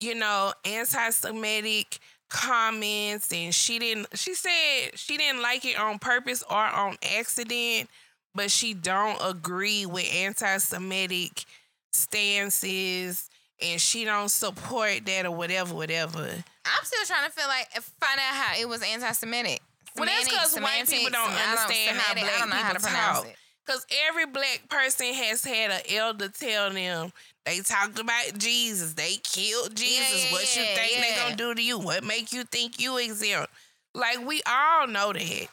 you 0.00 0.14
know, 0.14 0.52
anti-Semitic 0.64 1.98
comments 2.30 3.32
and 3.32 3.54
she 3.54 3.78
didn't 3.78 4.06
she 4.14 4.34
said 4.34 4.90
she 4.94 5.16
didn't 5.16 5.40
like 5.40 5.64
it 5.64 5.78
on 5.78 5.98
purpose 5.98 6.44
or 6.48 6.56
on 6.56 6.96
accident, 7.16 7.88
but 8.34 8.50
she 8.50 8.74
don't 8.74 9.18
agree 9.22 9.86
with 9.86 10.06
anti-Semitic 10.14 11.44
stances 11.90 13.30
and 13.60 13.80
she 13.80 14.04
don't 14.04 14.30
support 14.30 15.04
that 15.06 15.26
or 15.26 15.32
whatever, 15.32 15.74
whatever. 15.74 16.20
I'm 16.20 16.84
still 16.84 17.04
trying 17.06 17.26
to 17.26 17.32
feel 17.32 17.48
like 17.48 17.68
find 17.72 18.18
out 18.18 18.34
how 18.34 18.60
it 18.60 18.68
was 18.68 18.82
anti-Semitic. 18.82 19.60
Well, 19.98 20.08
that's 20.08 20.28
because 20.28 20.54
white 20.60 20.88
people 20.88 21.10
don't 21.10 21.30
understand 21.30 21.96
how 21.96 22.14
black 22.14 22.74
people 22.74 22.88
talk. 22.88 23.26
Because 23.66 23.86
every 24.08 24.24
black 24.24 24.62
person 24.70 25.12
has 25.12 25.44
had 25.44 25.70
an 25.70 25.80
elder 25.94 26.28
tell 26.28 26.70
them 26.70 27.12
they 27.44 27.60
talked 27.60 27.98
about 27.98 28.38
Jesus, 28.38 28.94
they 28.94 29.16
killed 29.22 29.74
Jesus. 29.74 30.26
Yeah, 30.26 30.32
what 30.32 30.56
you 30.56 30.62
think 30.62 30.92
yeah. 30.94 31.00
they 31.00 31.16
gonna 31.22 31.36
do 31.36 31.54
to 31.54 31.62
you? 31.62 31.78
What 31.78 32.04
make 32.04 32.32
you 32.32 32.44
think 32.44 32.80
you 32.80 32.96
exempt? 32.98 33.50
Like 33.94 34.26
we 34.26 34.42
all 34.46 34.86
know 34.86 35.12
that. 35.12 35.48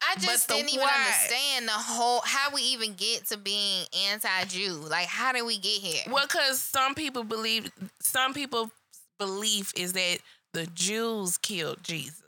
I 0.00 0.14
just 0.20 0.48
didn't 0.48 0.72
even 0.72 0.86
understand 0.86 1.66
the 1.66 1.72
whole 1.72 2.20
how 2.24 2.54
we 2.54 2.62
even 2.62 2.94
get 2.94 3.26
to 3.26 3.36
being 3.36 3.84
anti-Jew. 4.10 4.74
Like, 4.88 5.06
how 5.06 5.32
did 5.32 5.42
we 5.44 5.58
get 5.58 5.80
here? 5.80 6.02
Well, 6.08 6.24
because 6.26 6.60
some 6.60 6.94
people 6.94 7.24
believe 7.24 7.72
some 8.00 8.32
people 8.32 8.70
belief 9.18 9.72
is 9.76 9.94
that 9.94 10.18
the 10.52 10.66
Jews 10.66 11.36
killed 11.36 11.82
Jesus. 11.82 12.22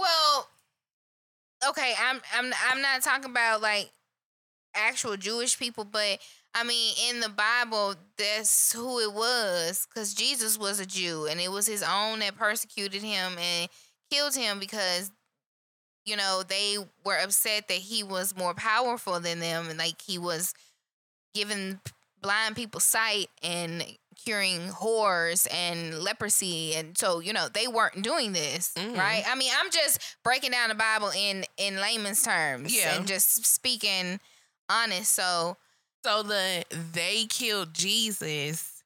Well, 0.00 0.48
okay, 1.68 1.94
I'm 2.00 2.20
I'm 2.36 2.52
I'm 2.70 2.82
not 2.82 3.02
talking 3.02 3.30
about 3.30 3.60
like 3.62 3.90
actual 4.74 5.16
Jewish 5.16 5.58
people, 5.58 5.84
but 5.84 6.20
I 6.54 6.64
mean 6.64 6.94
in 7.10 7.20
the 7.20 7.28
Bible 7.28 7.94
that's 8.18 8.72
who 8.72 9.00
it 9.00 9.12
was 9.12 9.86
cuz 9.94 10.14
Jesus 10.14 10.58
was 10.58 10.80
a 10.80 10.86
Jew 10.86 11.26
and 11.26 11.40
it 11.40 11.50
was 11.52 11.66
his 11.66 11.82
own 11.82 12.20
that 12.20 12.36
persecuted 12.36 13.02
him 13.02 13.38
and 13.38 13.70
killed 14.10 14.34
him 14.36 14.58
because 14.60 15.10
you 16.06 16.16
know, 16.16 16.42
they 16.46 16.76
were 17.04 17.18
upset 17.18 17.68
that 17.68 17.78
he 17.78 18.02
was 18.02 18.36
more 18.36 18.54
powerful 18.54 19.20
than 19.20 19.38
them 19.40 19.68
and 19.68 19.78
like 19.78 20.00
he 20.02 20.18
was 20.18 20.54
giving 21.34 21.80
blind 22.22 22.56
people 22.56 22.80
sight 22.80 23.28
and 23.42 23.84
curing 24.30 24.60
whores 24.68 25.52
and 25.52 25.98
leprosy 25.98 26.74
and 26.74 26.96
so 26.96 27.18
you 27.18 27.32
know 27.32 27.48
they 27.52 27.66
weren't 27.66 28.00
doing 28.00 28.32
this 28.32 28.72
mm-hmm. 28.76 28.96
right? 28.96 29.24
I 29.26 29.34
mean 29.34 29.50
i'm 29.60 29.70
just 29.72 29.98
breaking 30.22 30.52
down 30.52 30.68
the 30.68 30.76
bible 30.76 31.10
in 31.16 31.44
in 31.56 31.80
layman's 31.80 32.22
terms 32.22 32.72
yeah. 32.76 32.96
and 32.96 33.08
just 33.08 33.44
speaking 33.44 34.20
honest 34.68 35.12
so 35.12 35.56
so 36.04 36.22
the 36.22 36.64
they 36.92 37.26
killed 37.28 37.74
jesus 37.74 38.84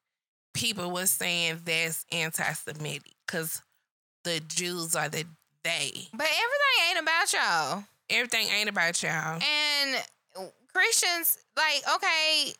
people 0.55 0.89
were 0.89 1.05
saying 1.05 1.59
that's 1.63 2.07
anti-semitic 2.11 3.03
because 3.27 3.61
the 4.23 4.39
jews 4.47 4.95
are 4.95 5.09
the 5.09 5.25
they. 5.63 5.91
But 6.13 6.27
everything 6.27 6.89
ain't 6.89 6.99
about 6.99 7.33
y'all. 7.33 7.83
Everything 8.09 8.47
ain't 8.55 8.69
about 8.69 9.01
y'all. 9.01 9.41
And 9.41 10.03
christians 10.75 11.37
like 11.55 11.81
okay 11.95 12.53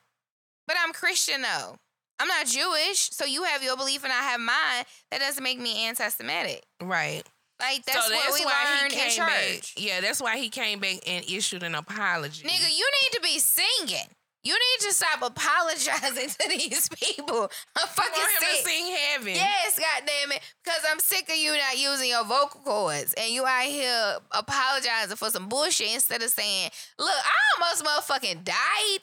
but 0.68 0.78
i'm 0.82 0.94
christian 0.94 1.42
though 1.42 1.78
I'm 2.20 2.28
not 2.28 2.46
Jewish, 2.48 3.10
so 3.12 3.26
you 3.26 3.44
have 3.44 3.62
your 3.64 3.76
belief 3.76 4.04
and 4.04 4.14
I 4.14 4.22
have 4.22 4.40
mine. 4.40 4.86
That 5.12 5.20
doesn't 5.20 5.44
make 5.44 5.60
me 5.60 5.86
anti-Semitic. 5.86 6.64
Right. 6.82 7.24
Like 7.60 7.86
that's, 7.86 8.06
so 8.06 8.12
that's 8.14 8.30
what 8.32 8.40
we 8.40 8.46
why 8.46 8.80
learned 8.82 8.94
in 8.94 9.00
church. 9.00 9.18
Back. 9.18 9.64
Yeah, 9.78 10.02
that's 10.02 10.22
why 10.22 10.38
he 10.38 10.50
came 10.50 10.80
back 10.80 10.98
and 11.08 11.24
issued 11.30 11.64
an 11.64 11.74
apology. 11.76 12.44
Nigga, 12.44 12.78
you 12.78 12.90
need 13.04 13.12
to 13.14 13.22
be 13.22 13.40
singing. 13.40 14.08
You 14.44 14.54
need 14.54 14.88
to 14.88 14.94
stop 14.94 15.22
apologizing 15.24 16.30
to 16.40 16.50
these 16.50 16.88
people. 16.90 17.50
I'm 17.76 17.88
fucking 17.88 18.14
For 18.14 18.20
him 18.46 18.52
sick. 18.54 18.64
to 18.64 18.70
sing 18.70 18.96
heaven. 19.10 19.34
Yes, 19.36 19.80
goddamn 19.80 20.34
it. 20.34 20.42
Because 20.64 20.82
I'm 20.92 21.00
sick 21.00 21.30
of 21.30 21.36
you 21.36 21.52
not 21.54 21.78
using 21.80 22.10
your 22.10 22.26
vocal 22.26 22.62
cords 22.62 23.14
and 23.18 23.32
you 23.32 23.46
out 23.46 23.64
here 23.64 24.18
apologizing 24.32 25.16
for 25.16 25.30
some 25.32 25.48
bullshit 25.50 25.94
instead 25.94 26.22
of 26.22 26.30
saying, 26.30 26.70
"Look, 27.00 27.10
I 27.10 27.64
almost 27.64 27.84
motherfucking 27.86 28.44
died." 28.44 29.00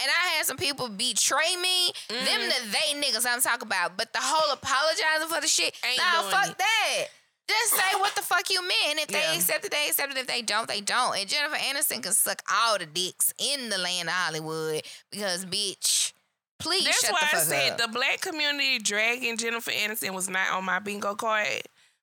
And 0.00 0.10
I 0.10 0.36
had 0.36 0.46
some 0.46 0.56
people 0.56 0.88
betray 0.88 1.56
me. 1.60 1.92
Mm-hmm. 2.08 2.24
Them 2.24 2.40
the 2.48 2.72
they 2.72 3.00
niggas 3.00 3.26
I'm 3.26 3.40
talking 3.40 3.66
about. 3.66 3.96
But 3.96 4.12
the 4.12 4.20
whole 4.20 4.52
apologizing 4.52 5.28
for 5.28 5.40
the 5.40 5.48
shit, 5.48 5.74
Ain't 5.88 5.98
nah, 5.98 6.22
fuck 6.22 6.50
it. 6.50 6.58
that. 6.58 7.04
Just 7.48 7.74
say 7.74 7.98
what 7.98 8.14
the 8.16 8.22
fuck 8.22 8.50
you 8.50 8.60
meant. 8.60 8.98
If 8.98 9.06
they 9.08 9.20
yeah. 9.20 9.34
accept 9.34 9.64
it, 9.64 9.70
they 9.70 9.86
accept 9.88 10.10
it. 10.10 10.18
If 10.18 10.26
they 10.26 10.42
don't, 10.42 10.66
they 10.66 10.80
don't. 10.80 11.16
And 11.16 11.28
Jennifer 11.28 11.56
Aniston 11.56 12.02
can 12.02 12.12
suck 12.12 12.42
all 12.52 12.78
the 12.78 12.86
dicks 12.86 13.32
in 13.38 13.68
the 13.68 13.78
land 13.78 14.08
of 14.08 14.14
Hollywood 14.14 14.82
because, 15.12 15.44
bitch, 15.44 16.12
please. 16.58 16.84
That's 16.84 17.10
why 17.10 17.28
I 17.32 17.38
said 17.38 17.72
up. 17.72 17.78
the 17.78 17.88
black 17.88 18.20
community 18.20 18.80
dragging 18.80 19.36
Jennifer 19.36 19.70
Aniston 19.70 20.12
was 20.12 20.28
not 20.28 20.50
on 20.52 20.64
my 20.64 20.80
bingo 20.80 21.14
card 21.14 21.46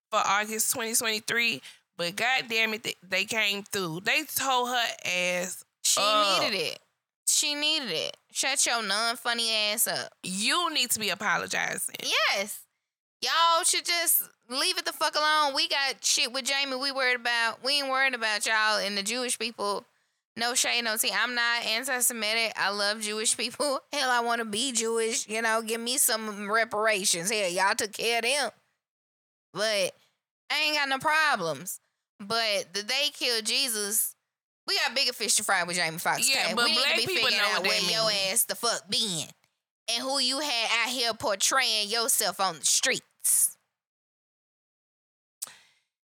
for 0.10 0.20
August 0.26 0.72
2023. 0.72 1.62
But 1.98 2.16
god 2.16 2.46
damn 2.50 2.74
it, 2.74 2.96
they 3.08 3.26
came 3.26 3.64
through. 3.64 4.02
They 4.06 4.24
told 4.24 4.70
her 4.70 4.86
ass. 5.06 5.64
She 5.84 6.00
up. 6.02 6.42
needed 6.42 6.58
it. 6.58 6.80
She 7.34 7.56
needed 7.56 7.90
it. 7.90 8.18
Shut 8.32 8.64
your 8.66 8.84
non 8.84 9.16
funny 9.16 9.50
ass 9.52 9.88
up. 9.88 10.14
You 10.22 10.72
need 10.72 10.92
to 10.92 11.00
be 11.00 11.10
apologizing. 11.10 11.96
Yes. 12.04 12.62
Y'all 13.24 13.64
should 13.64 13.86
just 13.86 14.22
leave 14.50 14.78
it 14.78 14.86
the 14.86 14.94
fuck 14.94 15.16
alone. 15.16 15.56
We 15.56 15.68
got 15.68 16.04
shit 16.04 16.32
with 16.32 16.46
Jamie 16.46 16.76
we 16.76 16.92
worried 16.92 17.16
about. 17.16 17.64
We 17.64 17.80
ain't 17.80 17.90
worried 17.90 18.14
about 18.14 18.46
y'all 18.46 18.78
and 18.78 18.96
the 18.96 19.02
Jewish 19.02 19.40
people. 19.40 19.84
No 20.38 20.54
shade, 20.54 20.84
no 20.84 20.96
tea. 20.98 21.12
I'm 21.12 21.34
not 21.34 21.66
anti 21.66 22.00
Semitic. 22.00 22.54
I 22.56 22.70
love 22.70 23.02
Jewish 23.02 23.36
people. 23.36 23.80
Hell, 23.94 24.12
I 24.12 24.20
want 24.20 24.40
to 24.40 24.46
be 24.46 24.72
Jewish. 24.72 25.28
You 25.28 25.42
know, 25.42 25.62
give 25.62 25.82
me 25.82 25.98
some 25.98 26.52
reparations. 26.52 27.32
Hell, 27.32 27.50
y'all 27.50 27.76
took 27.76 27.94
care 27.94 28.20
of 28.20 28.24
them. 28.24 28.52
But 29.54 29.94
I 30.52 30.62
ain't 30.66 30.76
got 30.76 30.90
no 30.90 31.00
problems. 31.00 31.80
But 32.20 32.74
the 32.74 32.84
they 32.84 33.10
killed 33.12 33.46
Jesus 33.46 34.13
we 34.68 34.78
got 34.78 34.96
bigger 34.96 35.14
fish 35.14 35.36
to 35.36 35.44
fry 35.44 35.64
with 35.64 35.76
Jamie 35.76 35.98
Foxx. 35.98 36.30
Yeah, 36.30 36.46
okay? 36.46 36.54
but 36.54 36.66
we 36.66 36.74
black 36.74 36.96
need 36.96 37.02
to 37.04 37.08
be 37.08 37.16
figuring 37.16 37.40
out 37.42 37.64
where 37.64 37.82
your 37.82 38.12
ass 38.32 38.46
the 38.46 38.56
fuck 38.56 38.90
been 38.90 39.28
and 39.92 40.04
who 40.04 40.20
you 40.20 40.40
had 40.40 40.70
out 40.84 40.90
here 40.90 41.14
portraying 41.14 41.90
yourself 41.90 42.40
on 42.40 42.60
the 42.60 42.66
streets. 42.66 43.58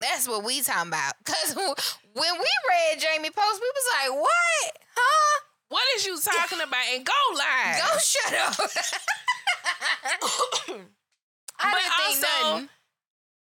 That's 0.00 0.28
what 0.28 0.44
we 0.44 0.60
talking 0.60 0.88
about. 0.88 1.14
Cause 1.24 1.54
when 1.56 2.34
we 2.34 2.50
read 2.68 3.00
Jamie 3.00 3.30
post, 3.30 3.60
we 3.60 3.72
was 3.74 3.86
like, 3.98 4.10
"What? 4.20 4.78
Huh? 4.94 5.40
What 5.68 5.84
is 5.96 6.06
you 6.06 6.18
talking 6.20 6.60
about?" 6.60 6.84
And 6.94 7.06
go 7.06 7.12
live. 7.34 7.80
Go 7.80 7.98
shut 7.98 8.34
up. 8.34 8.54
I 11.58 11.72
but 11.72 11.78
didn't 11.78 11.92
also, 12.06 12.26
nothing. 12.50 12.68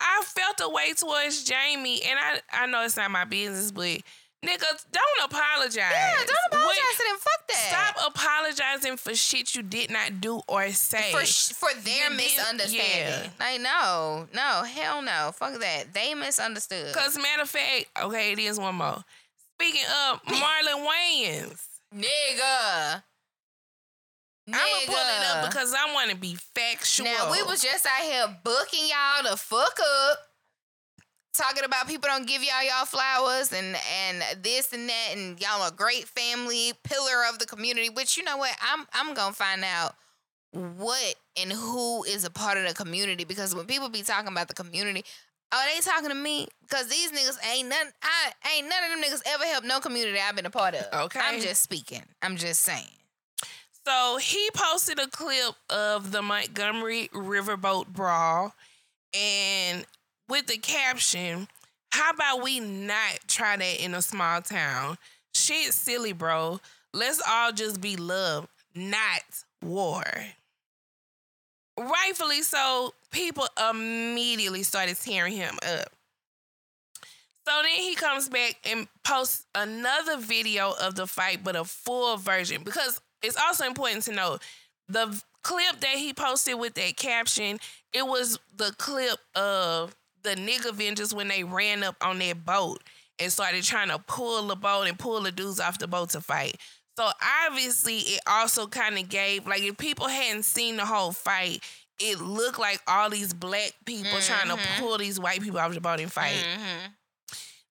I 0.00 0.22
felt 0.24 0.60
a 0.62 0.68
way 0.68 0.92
towards 0.94 1.44
Jamie, 1.44 2.02
and 2.02 2.18
I 2.18 2.40
I 2.52 2.66
know 2.66 2.84
it's 2.84 2.96
not 2.96 3.10
my 3.10 3.24
business, 3.24 3.72
but 3.72 4.00
Nigga, 4.44 4.84
don't 4.90 5.30
apologize. 5.30 5.76
Yeah, 5.76 6.14
don't 6.16 6.60
apologize 6.60 6.96
to 6.96 7.04
them. 7.08 7.18
Fuck 7.18 7.46
that. 7.46 7.92
Stop 7.94 8.12
apologizing 8.12 8.96
for 8.96 9.14
shit 9.14 9.54
you 9.54 9.62
did 9.62 9.90
not 9.90 10.20
do 10.20 10.40
or 10.48 10.68
say. 10.70 11.12
For, 11.12 11.24
for 11.54 11.80
their 11.80 12.10
you 12.10 12.16
misunderstanding. 12.16 13.30
Yeah. 13.30 13.30
Like, 13.38 13.60
no, 13.60 14.26
no, 14.34 14.64
hell 14.64 15.00
no. 15.00 15.30
Fuck 15.32 15.60
that. 15.60 15.94
They 15.94 16.14
misunderstood. 16.14 16.88
Because, 16.88 17.16
matter 17.16 17.42
of 17.42 17.50
fact, 17.50 17.86
okay, 18.02 18.32
it 18.32 18.40
is 18.40 18.58
one 18.58 18.74
more. 18.74 19.04
Speaking 19.54 19.84
of 20.10 20.22
Marlon 20.24 20.88
Wayans. 20.88 21.64
Nigga. 21.94 23.02
I'm 24.48 24.54
gonna 24.54 24.86
pull 24.86 24.96
it 24.96 25.36
up 25.36 25.50
because 25.50 25.72
I 25.72 25.94
want 25.94 26.10
to 26.10 26.16
be 26.16 26.34
factual. 26.34 27.06
Now, 27.06 27.30
we 27.30 27.44
was 27.44 27.62
just 27.62 27.86
out 27.86 28.02
here 28.02 28.36
booking 28.42 28.88
y'all 28.88 29.30
to 29.30 29.36
fuck 29.36 29.78
up 30.10 30.18
talking 31.34 31.64
about 31.64 31.88
people 31.88 32.08
don't 32.08 32.26
give 32.26 32.42
y'all 32.42 32.62
y'all 32.62 32.84
flowers 32.84 33.52
and 33.52 33.76
and 34.06 34.22
this 34.42 34.72
and 34.72 34.88
that 34.88 35.08
and 35.14 35.40
y'all 35.40 35.66
a 35.66 35.72
great 35.72 36.06
family 36.06 36.72
pillar 36.84 37.24
of 37.30 37.38
the 37.38 37.46
community 37.46 37.88
which 37.88 38.16
you 38.16 38.22
know 38.22 38.36
what 38.36 38.54
i'm 38.60 38.86
i'm 38.92 39.14
gonna 39.14 39.32
find 39.32 39.64
out 39.64 39.94
what 40.52 41.14
and 41.40 41.50
who 41.50 42.04
is 42.04 42.24
a 42.24 42.30
part 42.30 42.58
of 42.58 42.68
the 42.68 42.74
community 42.74 43.24
because 43.24 43.54
when 43.54 43.64
people 43.64 43.88
be 43.88 44.02
talking 44.02 44.28
about 44.28 44.48
the 44.48 44.54
community 44.54 45.02
are 45.52 45.66
they 45.74 45.80
talking 45.80 46.08
to 46.08 46.14
me 46.14 46.48
because 46.62 46.88
these 46.88 47.10
niggas 47.12 47.38
ain't 47.50 47.68
none 47.68 47.86
i 48.02 48.32
ain't 48.54 48.68
none 48.68 48.84
of 48.84 48.90
them 48.90 49.02
niggas 49.02 49.22
ever 49.26 49.44
helped 49.44 49.66
no 49.66 49.80
community 49.80 50.18
i've 50.18 50.36
been 50.36 50.46
a 50.46 50.50
part 50.50 50.74
of. 50.74 50.86
Okay. 51.06 51.20
I'm 51.22 51.40
just 51.40 51.62
speaking. 51.62 52.02
I'm 52.20 52.36
just 52.36 52.60
saying. 52.62 52.84
So 53.86 54.18
he 54.18 54.48
posted 54.54 54.98
a 55.00 55.08
clip 55.08 55.54
of 55.68 56.12
the 56.12 56.22
montgomery 56.22 57.08
riverboat 57.12 57.88
brawl 57.88 58.54
and 59.12 59.84
with 60.28 60.46
the 60.46 60.58
caption, 60.58 61.48
how 61.90 62.10
about 62.10 62.42
we 62.42 62.60
not 62.60 63.20
try 63.28 63.56
that 63.56 63.84
in 63.84 63.94
a 63.94 64.02
small 64.02 64.40
town? 64.40 64.96
Shit 65.34 65.72
silly, 65.72 66.12
bro. 66.12 66.60
Let's 66.94 67.22
all 67.26 67.52
just 67.52 67.80
be 67.80 67.96
love, 67.96 68.48
not 68.74 69.22
war. 69.62 70.04
Rightfully 71.78 72.42
so, 72.42 72.94
people 73.10 73.46
immediately 73.70 74.62
started 74.62 74.96
tearing 74.96 75.34
him 75.34 75.58
up. 75.62 75.88
So 77.46 77.52
then 77.62 77.76
he 77.76 77.94
comes 77.94 78.28
back 78.28 78.56
and 78.64 78.86
posts 79.04 79.46
another 79.54 80.18
video 80.18 80.74
of 80.80 80.94
the 80.94 81.06
fight, 81.06 81.42
but 81.42 81.56
a 81.56 81.64
full 81.64 82.16
version. 82.16 82.62
Because 82.62 83.00
it's 83.22 83.36
also 83.36 83.66
important 83.66 84.04
to 84.04 84.12
know 84.12 84.38
the 84.88 85.20
clip 85.42 85.80
that 85.80 85.96
he 85.96 86.12
posted 86.12 86.58
with 86.58 86.74
that 86.74 86.96
caption, 86.96 87.58
it 87.92 88.06
was 88.06 88.38
the 88.56 88.72
clip 88.78 89.18
of 89.34 89.94
the 90.22 90.34
nigga 90.36 90.70
Avengers 90.70 91.14
when 91.14 91.28
they 91.28 91.44
ran 91.44 91.82
up 91.82 91.96
on 92.00 92.18
their 92.18 92.34
boat 92.34 92.82
and 93.18 93.32
started 93.32 93.62
trying 93.62 93.88
to 93.88 93.98
pull 93.98 94.46
the 94.46 94.56
boat 94.56 94.88
and 94.88 94.98
pull 94.98 95.20
the 95.20 95.32
dudes 95.32 95.60
off 95.60 95.78
the 95.78 95.88
boat 95.88 96.10
to 96.10 96.20
fight. 96.20 96.56
So 96.96 97.08
obviously, 97.46 97.98
it 97.98 98.20
also 98.26 98.66
kind 98.66 98.98
of 98.98 99.08
gave 99.08 99.46
like 99.46 99.62
if 99.62 99.78
people 99.78 100.08
hadn't 100.08 100.44
seen 100.44 100.76
the 100.76 100.84
whole 100.84 101.12
fight, 101.12 101.62
it 101.98 102.20
looked 102.20 102.58
like 102.58 102.80
all 102.86 103.10
these 103.10 103.32
black 103.32 103.72
people 103.84 104.10
mm-hmm. 104.10 104.46
trying 104.46 104.56
to 104.56 104.62
pull 104.78 104.98
these 104.98 105.18
white 105.18 105.40
people 105.40 105.58
off 105.58 105.72
the 105.72 105.80
boat 105.80 106.00
and 106.00 106.12
fight. 106.12 106.34
Mm-hmm. 106.34 106.92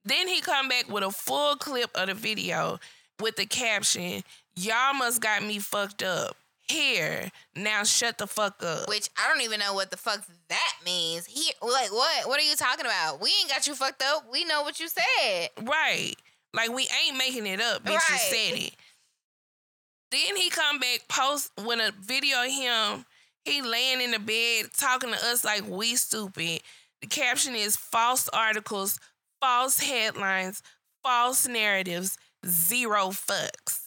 Then 0.05 0.27
he 0.27 0.41
come 0.41 0.67
back 0.67 0.89
with 0.89 1.03
a 1.03 1.11
full 1.11 1.55
clip 1.57 1.91
of 1.95 2.07
the 2.07 2.13
video 2.15 2.79
with 3.19 3.35
the 3.35 3.45
caption, 3.45 4.23
"Y'all 4.55 4.93
must 4.93 5.21
got 5.21 5.43
me 5.43 5.59
fucked 5.59 6.01
up." 6.01 6.35
Here 6.71 7.29
now, 7.55 7.83
shut 7.83 8.17
the 8.17 8.27
fuck 8.27 8.63
up. 8.63 8.87
Which 8.87 9.09
I 9.17 9.27
don't 9.27 9.41
even 9.43 9.59
know 9.59 9.73
what 9.73 9.91
the 9.91 9.97
fuck 9.97 10.25
that 10.49 10.73
means. 10.85 11.25
Here, 11.25 11.53
like 11.61 11.91
what? 11.91 12.27
What 12.27 12.39
are 12.39 12.43
you 12.43 12.55
talking 12.55 12.85
about? 12.85 13.21
We 13.21 13.29
ain't 13.41 13.49
got 13.49 13.67
you 13.67 13.75
fucked 13.75 14.01
up. 14.01 14.25
We 14.31 14.45
know 14.45 14.61
what 14.61 14.79
you 14.79 14.87
said. 14.87 15.49
Right. 15.61 16.15
Like 16.53 16.69
we 16.69 16.87
ain't 17.05 17.17
making 17.17 17.45
it 17.45 17.61
up. 17.61 17.83
Bitch, 17.83 17.89
right. 17.89 18.09
you 18.11 18.17
said 18.17 18.59
it. 18.59 18.75
Then 20.11 20.35
he 20.35 20.49
come 20.49 20.79
back 20.79 21.07
post 21.07 21.51
when 21.63 21.79
a 21.79 21.91
video 21.99 22.43
of 22.43 22.51
him, 22.51 23.05
he 23.45 23.61
laying 23.61 24.01
in 24.01 24.11
the 24.11 24.19
bed 24.19 24.65
talking 24.77 25.11
to 25.11 25.15
us 25.15 25.43
like 25.43 25.67
we 25.67 25.95
stupid. 25.95 26.61
The 27.01 27.07
caption 27.07 27.55
is 27.55 27.75
false 27.75 28.29
articles, 28.29 28.99
false 29.39 29.79
headlines, 29.79 30.61
false 31.03 31.47
narratives, 31.47 32.17
zero 32.45 33.07
fucks. 33.09 33.80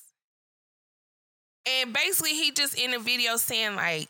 And 1.67 1.93
basically 1.93 2.35
he 2.35 2.51
just 2.53 2.79
in 2.79 2.91
the 2.91 2.99
video 2.99 3.37
saying 3.37 3.77
like, 3.77 4.09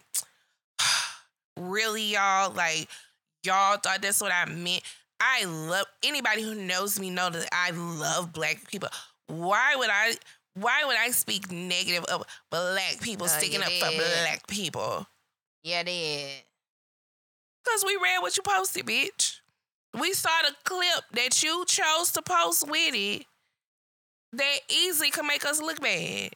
really 1.57 2.03
y'all, 2.03 2.53
like 2.53 2.89
y'all 3.45 3.77
thought 3.77 4.03
that's 4.03 4.21
what 4.21 4.33
I 4.33 4.47
meant. 4.47 4.83
I 5.21 5.45
love 5.45 5.87
anybody 6.03 6.43
who 6.43 6.55
knows 6.55 6.99
me 6.99 7.11
know 7.11 7.31
that 7.31 7.49
I 7.53 7.71
love 7.71 8.33
black 8.33 8.69
people. 8.69 8.89
Why 9.27 9.75
would 9.77 9.91
I 9.91 10.15
why 10.55 10.85
would 10.85 10.97
I 10.97 11.11
speak 11.11 11.51
negative 11.51 12.05
of 12.05 12.25
black 12.51 13.01
people 13.01 13.27
uh, 13.27 13.31
sticking 13.31 13.63
up 13.63 13.69
did. 13.69 13.83
for 13.83 13.91
black 13.97 14.47
people? 14.47 15.07
Yeah, 15.63 15.83
did. 15.83 16.43
Cause 17.67 17.85
we 17.87 17.99
read 18.03 18.21
what 18.21 18.37
you 18.37 18.43
posted, 18.43 18.85
bitch. 18.85 19.41
We 19.99 20.13
saw 20.13 20.31
the 20.43 20.55
clip 20.65 21.05
that 21.13 21.43
you 21.43 21.65
chose 21.67 22.13
to 22.13 22.23
post 22.23 22.69
with 22.69 22.95
it 22.95 23.25
that 24.33 24.59
easily 24.69 25.11
could 25.11 25.25
make 25.25 25.45
us 25.45 25.61
look 25.63 25.81
bad. 25.81 26.31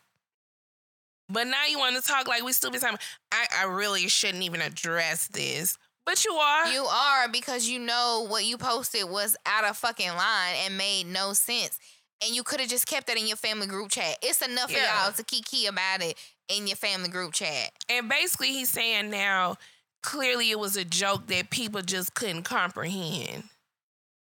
But 1.28 1.46
now 1.46 1.66
you 1.68 1.78
want 1.78 1.96
to 1.96 2.02
talk 2.02 2.26
like 2.26 2.42
we 2.42 2.52
still 2.52 2.70
be 2.70 2.78
talking. 2.78 2.98
I, 3.32 3.46
I 3.60 3.64
really 3.64 4.08
shouldn't 4.08 4.42
even 4.44 4.60
address 4.60 5.28
this. 5.28 5.76
But 6.06 6.24
you 6.24 6.32
are. 6.32 6.72
You 6.72 6.84
are 6.84 7.28
because 7.28 7.68
you 7.68 7.78
know 7.78 8.26
what 8.28 8.46
you 8.46 8.56
posted 8.56 9.08
was 9.10 9.36
out 9.44 9.64
of 9.64 9.76
fucking 9.76 10.08
line 10.08 10.54
and 10.64 10.78
made 10.78 11.06
no 11.06 11.34
sense 11.34 11.78
and 12.22 12.34
you 12.34 12.42
could 12.42 12.60
have 12.60 12.68
just 12.68 12.86
kept 12.86 13.06
that 13.06 13.16
in 13.16 13.26
your 13.26 13.36
family 13.36 13.66
group 13.66 13.90
chat. 13.90 14.18
It's 14.22 14.42
enough 14.42 14.72
yeah. 14.72 14.78
of 14.78 15.04
y'all 15.04 15.12
to 15.12 15.24
keep 15.24 15.46
kiki 15.46 15.66
about 15.66 16.02
it 16.02 16.16
in 16.48 16.66
your 16.66 16.76
family 16.76 17.08
group 17.08 17.32
chat. 17.32 17.70
And 17.88 18.08
basically, 18.08 18.52
he's 18.52 18.70
saying 18.70 19.10
now, 19.10 19.56
clearly 20.02 20.50
it 20.50 20.58
was 20.58 20.76
a 20.76 20.84
joke 20.84 21.26
that 21.28 21.50
people 21.50 21.82
just 21.82 22.14
couldn't 22.14 22.42
comprehend. 22.42 23.44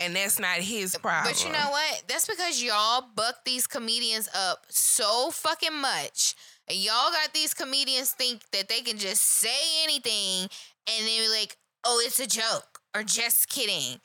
And 0.00 0.16
that's 0.16 0.40
not 0.40 0.58
his 0.58 0.96
problem. 0.98 1.32
But 1.32 1.44
you 1.44 1.52
know 1.52 1.70
what? 1.70 2.02
That's 2.08 2.26
because 2.26 2.62
y'all 2.62 3.04
buck 3.14 3.44
these 3.44 3.66
comedians 3.66 4.28
up 4.34 4.66
so 4.68 5.30
fucking 5.30 5.80
much. 5.80 6.34
And 6.68 6.78
y'all 6.78 7.10
got 7.10 7.34
these 7.34 7.52
comedians 7.54 8.10
think 8.10 8.42
that 8.52 8.68
they 8.68 8.80
can 8.80 8.96
just 8.98 9.22
say 9.22 9.82
anything 9.82 10.48
and 10.88 11.06
then 11.06 11.22
be 11.22 11.28
like, 11.28 11.56
oh, 11.84 12.02
it's 12.04 12.20
a 12.20 12.26
joke 12.26 12.80
or 12.96 13.02
just 13.02 13.48
kidding. 13.48 14.00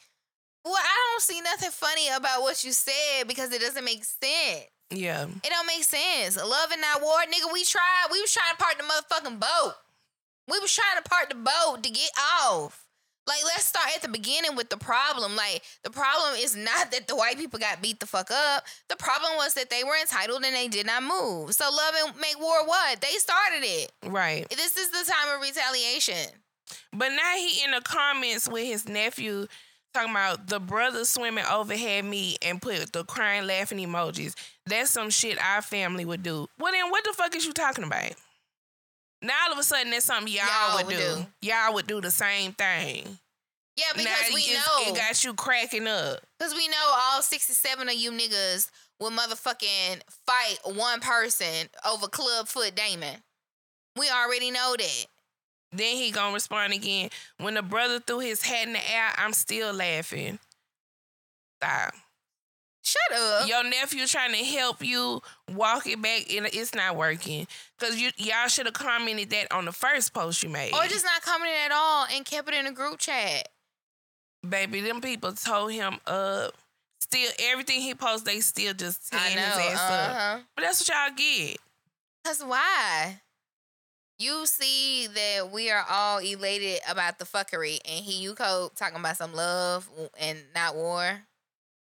Well, 0.66 0.76
I 0.76 1.12
don't 1.12 1.22
see 1.22 1.42
nothing 1.42 1.72
funny 1.72 2.10
about 2.10 2.42
what 2.42 2.64
you 2.64 2.72
said 2.72 3.28
because 3.28 3.54
it 3.54 3.62
doesn't 3.62 3.86
make 3.86 4.04
sense. 4.04 4.66
Yeah. 4.92 5.26
It 5.26 5.50
don't 5.50 5.68
make 5.68 5.84
sense. 5.84 6.36
Love 6.36 6.72
and 6.72 6.82
not 6.82 7.02
war, 7.02 7.20
nigga. 7.28 7.54
We 7.54 7.64
tried. 7.64 8.08
We 8.12 8.22
was 8.22 8.34
trying 8.34 8.56
to 8.58 8.64
park 8.64 8.78
the 8.78 8.84
motherfucking 8.84 9.40
boat. 9.40 9.74
We 10.48 10.60
was 10.60 10.74
trying 10.74 11.02
to 11.02 11.10
park 11.10 11.30
the 11.30 11.36
boat 11.36 11.84
to 11.84 11.90
get 11.90 12.10
off. 12.42 12.86
Like, 13.30 13.46
let's 13.46 13.66
start 13.66 13.90
at 13.96 14.02
the 14.02 14.08
beginning 14.08 14.56
with 14.56 14.70
the 14.70 14.78
problem. 14.78 15.36
Like, 15.36 15.62
the 15.84 15.92
problem 15.92 16.34
is 16.38 16.56
not 16.56 16.92
that 16.92 17.08
the 17.08 17.16
white 17.16 17.38
people 17.38 17.60
got 17.60 17.80
beat 17.80 18.00
the 18.00 18.08
fuck 18.08 18.32
up. 18.32 18.64
The 18.88 18.96
problem 18.96 19.34
was 19.36 19.54
that 19.54 19.70
they 19.70 19.84
were 19.84 19.96
entitled 20.02 20.44
and 20.44 20.56
they 20.56 20.68
did 20.68 20.88
not 20.88 21.04
move. 21.04 21.54
So, 21.54 21.70
love 21.70 21.94
and 22.04 22.20
make 22.20 22.40
war 22.40 22.66
what? 22.66 23.00
They 23.02 23.14
started 23.18 23.62
it. 23.62 23.92
Right. 24.04 24.50
This 24.50 24.76
is 24.76 24.90
the 24.90 25.12
time 25.12 25.36
of 25.36 25.42
retaliation. 25.42 26.34
But 26.92 27.10
now 27.10 27.36
he 27.36 27.64
in 27.64 27.72
the 27.72 27.82
comments 27.82 28.50
with 28.50 28.66
his 28.66 28.90
nephew 28.90 29.46
talking 29.94 30.12
about 30.12 30.48
the 30.48 30.60
brother 30.60 31.06
swimming 31.06 31.46
overhead 31.52 32.06
me 32.06 32.38
and 32.42 32.62
put 32.62 32.94
the 32.94 33.04
crying 33.04 33.46
laughing 33.46 33.80
emojis. 33.80 34.36
That's 34.66 34.92
some 34.92 35.10
shit 35.10 35.38
our 35.44 35.62
family 35.62 36.06
would 36.06 36.24
do. 36.24 36.48
Well 36.60 36.72
then 36.72 36.90
what 36.92 37.04
the 37.04 37.14
fuck 37.14 37.36
is 37.36 37.46
you 37.46 37.54
talking 37.54 37.84
about? 37.84 38.12
Now 39.22 39.34
all 39.46 39.54
of 39.54 39.60
a 39.60 39.64
sudden 39.64 39.92
that's 39.92 40.06
something 40.06 40.32
y'all, 40.32 40.46
y'all 40.46 40.78
would, 40.78 40.86
would 40.88 40.98
do. 40.98 41.16
do. 41.42 41.48
Y'all 41.48 41.74
would 41.74 41.88
do 41.88 42.02
the 42.02 42.12
same 42.12 42.54
thing. 42.54 43.18
Yeah, 43.76 43.86
because 43.94 44.06
now 44.06 44.36
we 44.36 44.54
know 44.54 44.92
it 44.92 44.96
got 44.96 45.24
you 45.24 45.34
cracking 45.34 45.88
up. 45.88 46.20
Because 46.38 46.54
we 46.54 46.68
know 46.68 46.94
all 46.94 47.22
sixty-seven 47.22 47.88
of 47.88 47.96
you 47.96 48.12
niggas 48.12 48.70
will 49.00 49.12
motherfucking 49.12 50.02
fight 50.26 50.58
one 50.66 51.00
person 51.00 51.70
over 51.90 52.08
Clubfoot 52.08 52.76
Damon. 52.76 53.22
We 53.98 54.10
already 54.10 54.52
know 54.52 54.76
that. 54.78 55.06
Then 55.72 55.96
he 55.96 56.12
gonna 56.12 56.34
respond 56.34 56.74
again. 56.74 57.10
When 57.38 57.54
the 57.54 57.62
brother 57.62 58.00
threw 58.00 58.20
his 58.20 58.42
hat 58.42 58.68
in 58.68 58.74
the 58.74 58.92
air, 58.92 59.12
I'm 59.18 59.34
still 59.34 59.74
laughing. 59.74 60.40
Stop. 61.62 61.94
Shut 62.82 63.20
up. 63.20 63.48
Your 63.48 63.64
nephew 63.64 64.06
trying 64.08 64.32
to 64.32 64.44
help 64.44 64.84
you 64.84 65.22
walk 65.54 65.86
it 65.88 66.02
back, 66.02 66.32
and 66.34 66.48
it's 66.48 66.74
not 66.74 66.96
working. 66.96 67.48
Cause 67.80 67.98
you 67.98 68.12
y'all 68.18 68.48
should 68.48 68.66
have 68.66 68.74
commented 68.74 69.30
that 69.32 69.52
on 69.52 69.66
the 69.66 69.72
first 69.72 70.14
post 70.14 70.42
you 70.44 70.50
made, 70.50 70.74
or 70.74 70.86
just 70.88 71.06
not 71.06 71.22
commented 71.22 71.58
at 71.66 71.72
all 71.72 72.08
and 72.14 72.26
kept 72.26 72.48
it 72.48 72.56
in 72.56 72.68
a 72.68 72.72
group 72.72 73.00
chat. 73.00 73.50
Baby, 74.48 74.82
them 74.82 75.02
people 75.02 75.34
told 75.34 75.72
him 75.72 76.00
up. 76.08 76.54
Still, 77.02 77.30
everything 77.40 77.82
he 77.82 77.96
posts, 77.96 78.24
they 78.24 78.40
still 78.40 78.74
just 78.74 79.12
tearing 79.12 79.38
his 79.38 79.40
ass 79.40 79.80
uh-huh. 79.80 80.38
up. 80.38 80.44
But 80.56 80.62
that's 80.62 80.82
what 80.82 80.96
y'all 80.96 81.16
get. 81.16 81.58
Cause 82.24 82.44
why? 82.46 83.20
you 84.20 84.46
see 84.46 85.08
that 85.08 85.50
we 85.52 85.72
are 85.72 85.86
all 85.90 86.20
elated 86.20 86.82
about 86.90 87.18
the 87.18 87.26
fuckery, 87.26 87.80
and 87.86 88.04
he 88.04 88.22
you 88.22 88.36
code 88.36 88.76
talking 88.76 89.00
about 89.00 89.18
some 89.18 89.34
love 89.34 89.90
and 90.20 90.38
not 90.54 90.76
war. 90.76 91.22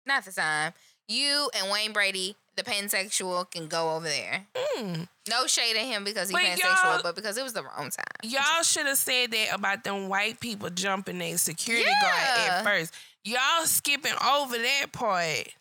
Not 0.10 0.26
the 0.26 0.31
time. 0.31 0.73
You 1.07 1.52
and 1.56 1.72
Wayne 1.72 1.94
Brady, 1.94 2.36
the 2.56 2.64
pansexual, 2.64 3.49
can 3.52 3.68
go 3.68 3.95
over 3.95 4.07
there. 4.07 4.48
Mm. 4.76 5.07
No 5.30 5.45
shade 5.45 5.76
at 5.76 5.86
him 5.86 6.03
because 6.03 6.30
he's 6.30 6.38
pansexual, 6.38 7.03
but 7.03 7.15
because 7.15 7.38
it 7.38 7.44
was 7.44 7.53
the 7.53 7.61
wrong 7.61 7.91
time. 7.91 8.06
Y'all 8.23 8.64
should 8.64 8.88
have 8.88 8.98
said 8.98 9.30
that 9.31 9.53
about 9.53 9.84
them 9.84 10.10
white 10.10 10.40
people 10.40 10.72
jumping 10.72 11.19
their 11.19 11.38
security 11.38 11.86
yeah. 11.88 12.02
guard 12.02 12.49
at 12.49 12.64
first. 12.64 12.94
Y'all 13.23 13.65
skipping 13.65 14.14
over 14.27 14.57
that 14.57 14.88
part 14.91 15.53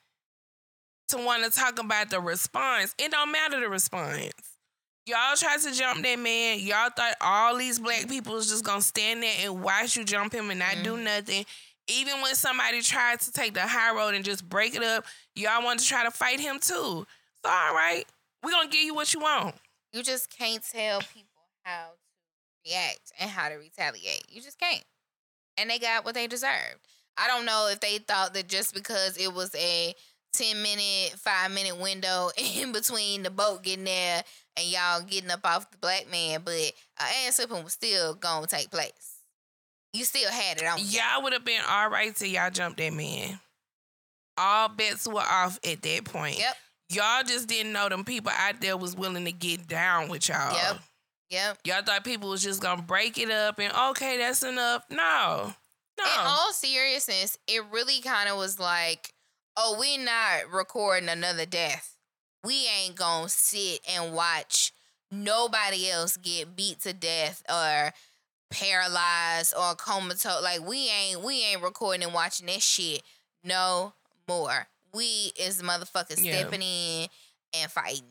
to 1.09 1.19
want 1.19 1.45
to 1.45 1.51
talk 1.51 1.79
about 1.79 2.09
the 2.09 2.21
response. 2.21 2.95
It 2.99 3.11
don't 3.11 3.31
matter 3.31 3.61
the 3.61 3.69
response. 3.69 4.33
Y'all 5.07 5.37
tried 5.37 5.61
to 5.61 5.73
jump 5.73 6.03
that 6.03 6.19
man. 6.19 6.59
Y'all 6.61 6.91
thought 6.95 7.15
all 7.21 7.57
these 7.57 7.79
black 7.79 8.09
people 8.09 8.35
was 8.35 8.49
just 8.49 8.65
gonna 8.65 8.81
stand 8.81 9.23
there 9.23 9.35
and 9.41 9.63
watch 9.63 9.97
you 9.97 10.05
jump 10.05 10.33
him 10.33 10.51
and 10.51 10.59
not 10.59 10.73
mm. 10.73 10.85
do 10.85 10.97
nothing. 10.97 11.45
Even 11.89 12.21
when 12.21 12.35
somebody 12.35 12.83
tried 12.83 13.21
to 13.21 13.33
take 13.33 13.55
the 13.55 13.67
high 13.67 13.95
road 13.95 14.15
and 14.15 14.25
just 14.25 14.49
break 14.49 14.75
it 14.75 14.83
up, 14.83 15.05
y'all 15.35 15.65
wanted 15.65 15.81
to 15.81 15.87
try 15.87 16.05
to 16.05 16.11
fight 16.11 16.39
him 16.39 16.59
too. 16.61 17.07
So 17.45 17.51
all 17.51 17.75
right, 17.75 18.05
we're 18.43 18.51
gonna 18.51 18.69
give 18.69 18.83
you 18.83 18.95
what 18.95 19.15
you 19.15 19.21
want. 19.21 19.55
You 19.93 20.03
just 20.03 20.37
can't 20.37 20.63
tell 20.63 21.01
people 21.01 21.29
how 21.63 21.87
to 21.87 22.71
react 22.71 23.13
and 23.19 23.31
how 23.31 23.49
to 23.49 23.57
retaliate. 23.57 24.25
You 24.29 24.41
just 24.41 24.59
can't. 24.61 24.85
And 25.57 25.71
they 25.71 25.79
got 25.79 26.05
what 26.05 26.15
they 26.15 26.27
deserved. 26.27 26.79
I 27.17 27.27
don't 27.27 27.47
know 27.47 27.69
if 27.73 27.81
they 27.81 27.99
thought 27.99 28.35
that 28.35 28.49
just 28.49 28.75
because 28.75 29.17
it 29.17 29.33
was 29.33 29.55
a 29.55 29.95
10 30.35 30.63
minute, 30.63 31.15
five 31.19 31.51
minute 31.51 31.79
window 31.79 32.31
in 32.57 32.73
between 32.73 33.23
the 33.23 33.31
boat 33.31 33.63
getting 33.63 33.85
there 33.85 34.23
and 34.57 34.67
y'all 34.67 35.03
getting 35.03 35.31
up 35.31 35.41
off 35.45 35.71
the 35.71 35.79
black 35.79 36.11
man, 36.11 36.43
but 36.45 36.73
uh, 37.01 37.07
ass 37.27 37.39
whipping 37.39 37.65
was 37.65 37.73
still 37.73 38.15
gonna 38.15 38.47
take 38.47 38.71
place. 38.71 39.08
You 39.93 40.05
still 40.05 40.31
had 40.31 40.59
it 40.61 40.67
on. 40.67 40.79
Y'all 40.81 41.23
would 41.23 41.33
have 41.33 41.45
been 41.45 41.61
all 41.69 41.89
right 41.89 42.15
till 42.15 42.29
y'all 42.29 42.51
jumped 42.51 42.79
that 42.79 42.93
man. 42.93 43.41
All 44.37 44.69
bets 44.69 45.09
were 45.09 45.21
off 45.21 45.59
at 45.65 45.83
that 45.83 46.05
point. 46.05 46.39
Yep. 46.39 46.57
Y'all 46.91 47.25
just 47.25 47.49
didn't 47.49 47.73
know 47.73 47.89
them 47.89 48.05
people 48.05 48.33
out 48.35 48.61
there 48.61 48.77
was 48.77 48.97
willing 48.97 49.25
to 49.25 49.33
get 49.33 49.67
down 49.67 50.09
with 50.09 50.29
y'all. 50.29 50.55
Yep. 50.55 50.79
Yep. 51.31 51.59
Y'all 51.65 51.83
thought 51.83 52.05
people 52.05 52.31
was 52.31 52.43
just 52.43 52.63
gonna 52.63 52.83
break 52.83 53.19
it 53.19 53.31
up 53.31 53.59
and 53.59 53.73
okay, 53.91 54.17
that's 54.19 54.43
enough. 54.43 54.85
No. 54.91 55.53
No. 55.99 56.05
In 56.05 56.27
all 56.27 56.53
seriousness, 56.53 57.37
it 57.49 57.63
really 57.73 58.01
kind 58.01 58.29
of 58.29 58.37
was 58.37 58.61
like, 58.61 59.13
oh, 59.57 59.77
we 59.81 59.99
not 59.99 60.53
recording 60.53 61.09
another 61.09 61.45
death 61.45 61.97
we 62.45 62.67
ain't 62.83 62.97
gonna 62.97 63.29
sit 63.29 63.81
and 63.89 64.15
watch 64.15 64.73
nobody 65.11 65.91
else 65.91 66.17
get 66.17 66.55
beat 66.57 66.81
to 66.81 66.93
death 66.93 67.43
or 67.49 67.93
paralyzed 68.51 69.55
or 69.57 69.75
comatose. 69.75 70.43
Like 70.43 70.67
we 70.67 70.89
ain't 70.89 71.23
we 71.23 71.43
ain't 71.45 71.63
recording 71.63 72.05
and 72.05 72.15
watching 72.15 72.47
this 72.47 72.65
shit 72.65 73.03
no 73.45 73.93
more. 74.29 74.69
We 74.95 75.33
is 75.39 75.63
motherfuckers 75.63 76.23
yeah. 76.23 76.41
stepping 76.41 76.63
in 76.63 77.09
and 77.55 77.71
fighting. 77.71 78.05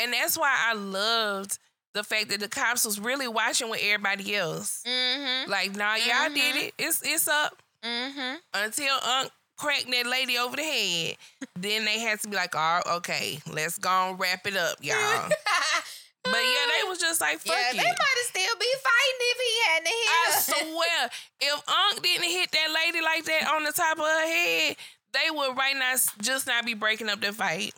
And 0.00 0.12
that's 0.12 0.38
why 0.38 0.54
I 0.56 0.74
loved 0.74 1.58
the 1.94 2.04
fact 2.04 2.28
that 2.28 2.40
the 2.40 2.48
cops 2.48 2.84
was 2.84 3.00
really 3.00 3.28
watching 3.28 3.70
with 3.70 3.80
everybody 3.82 4.36
else. 4.36 4.82
Mm-hmm. 4.86 5.50
Like, 5.50 5.74
nah, 5.74 5.94
y'all 5.94 6.26
mm-hmm. 6.26 6.34
did 6.34 6.56
it. 6.56 6.74
It's 6.78 7.02
it's 7.04 7.28
up. 7.28 7.60
Mm-hmm. 7.84 8.36
Until 8.54 8.94
Unc 9.06 9.30
cracked 9.56 9.90
that 9.90 10.06
lady 10.06 10.38
over 10.38 10.56
the 10.56 10.62
head, 10.62 11.16
then 11.56 11.84
they 11.84 11.98
had 11.98 12.20
to 12.20 12.28
be 12.28 12.36
like, 12.36 12.54
"Oh, 12.54 12.80
okay, 12.96 13.40
let's 13.52 13.78
go 13.78 14.10
and 14.10 14.20
wrap 14.20 14.46
it 14.46 14.56
up, 14.56 14.76
y'all." 14.80 15.30
but 16.30 16.42
yeah, 16.42 16.66
they 16.72 16.88
was 16.88 16.98
just 16.98 17.20
like, 17.20 17.38
"Fuck 17.38 17.56
yeah, 17.56 17.70
it." 17.70 17.76
They 17.76 17.84
might 17.84 18.24
still 18.24 18.56
be 18.58 18.72
fighting 18.82 19.20
if 19.20 19.38
he 19.38 19.52
hadn't 19.68 19.86
hit. 19.86 20.08
I 20.08 20.30
swear, 20.40 21.10
if 21.40 21.62
Unc 21.68 22.02
didn't 22.02 22.30
hit 22.30 22.50
that 22.52 22.68
lady 22.74 23.00
like 23.00 23.24
that 23.24 23.50
on 23.54 23.64
the 23.64 23.72
top 23.72 23.98
of 23.98 24.04
her 24.04 24.26
head, 24.26 24.76
they 25.12 25.30
would 25.30 25.56
right 25.56 25.76
now 25.76 25.94
just 26.20 26.46
not 26.46 26.64
be 26.64 26.74
breaking 26.74 27.08
up 27.08 27.20
the 27.20 27.32
fight. 27.32 27.74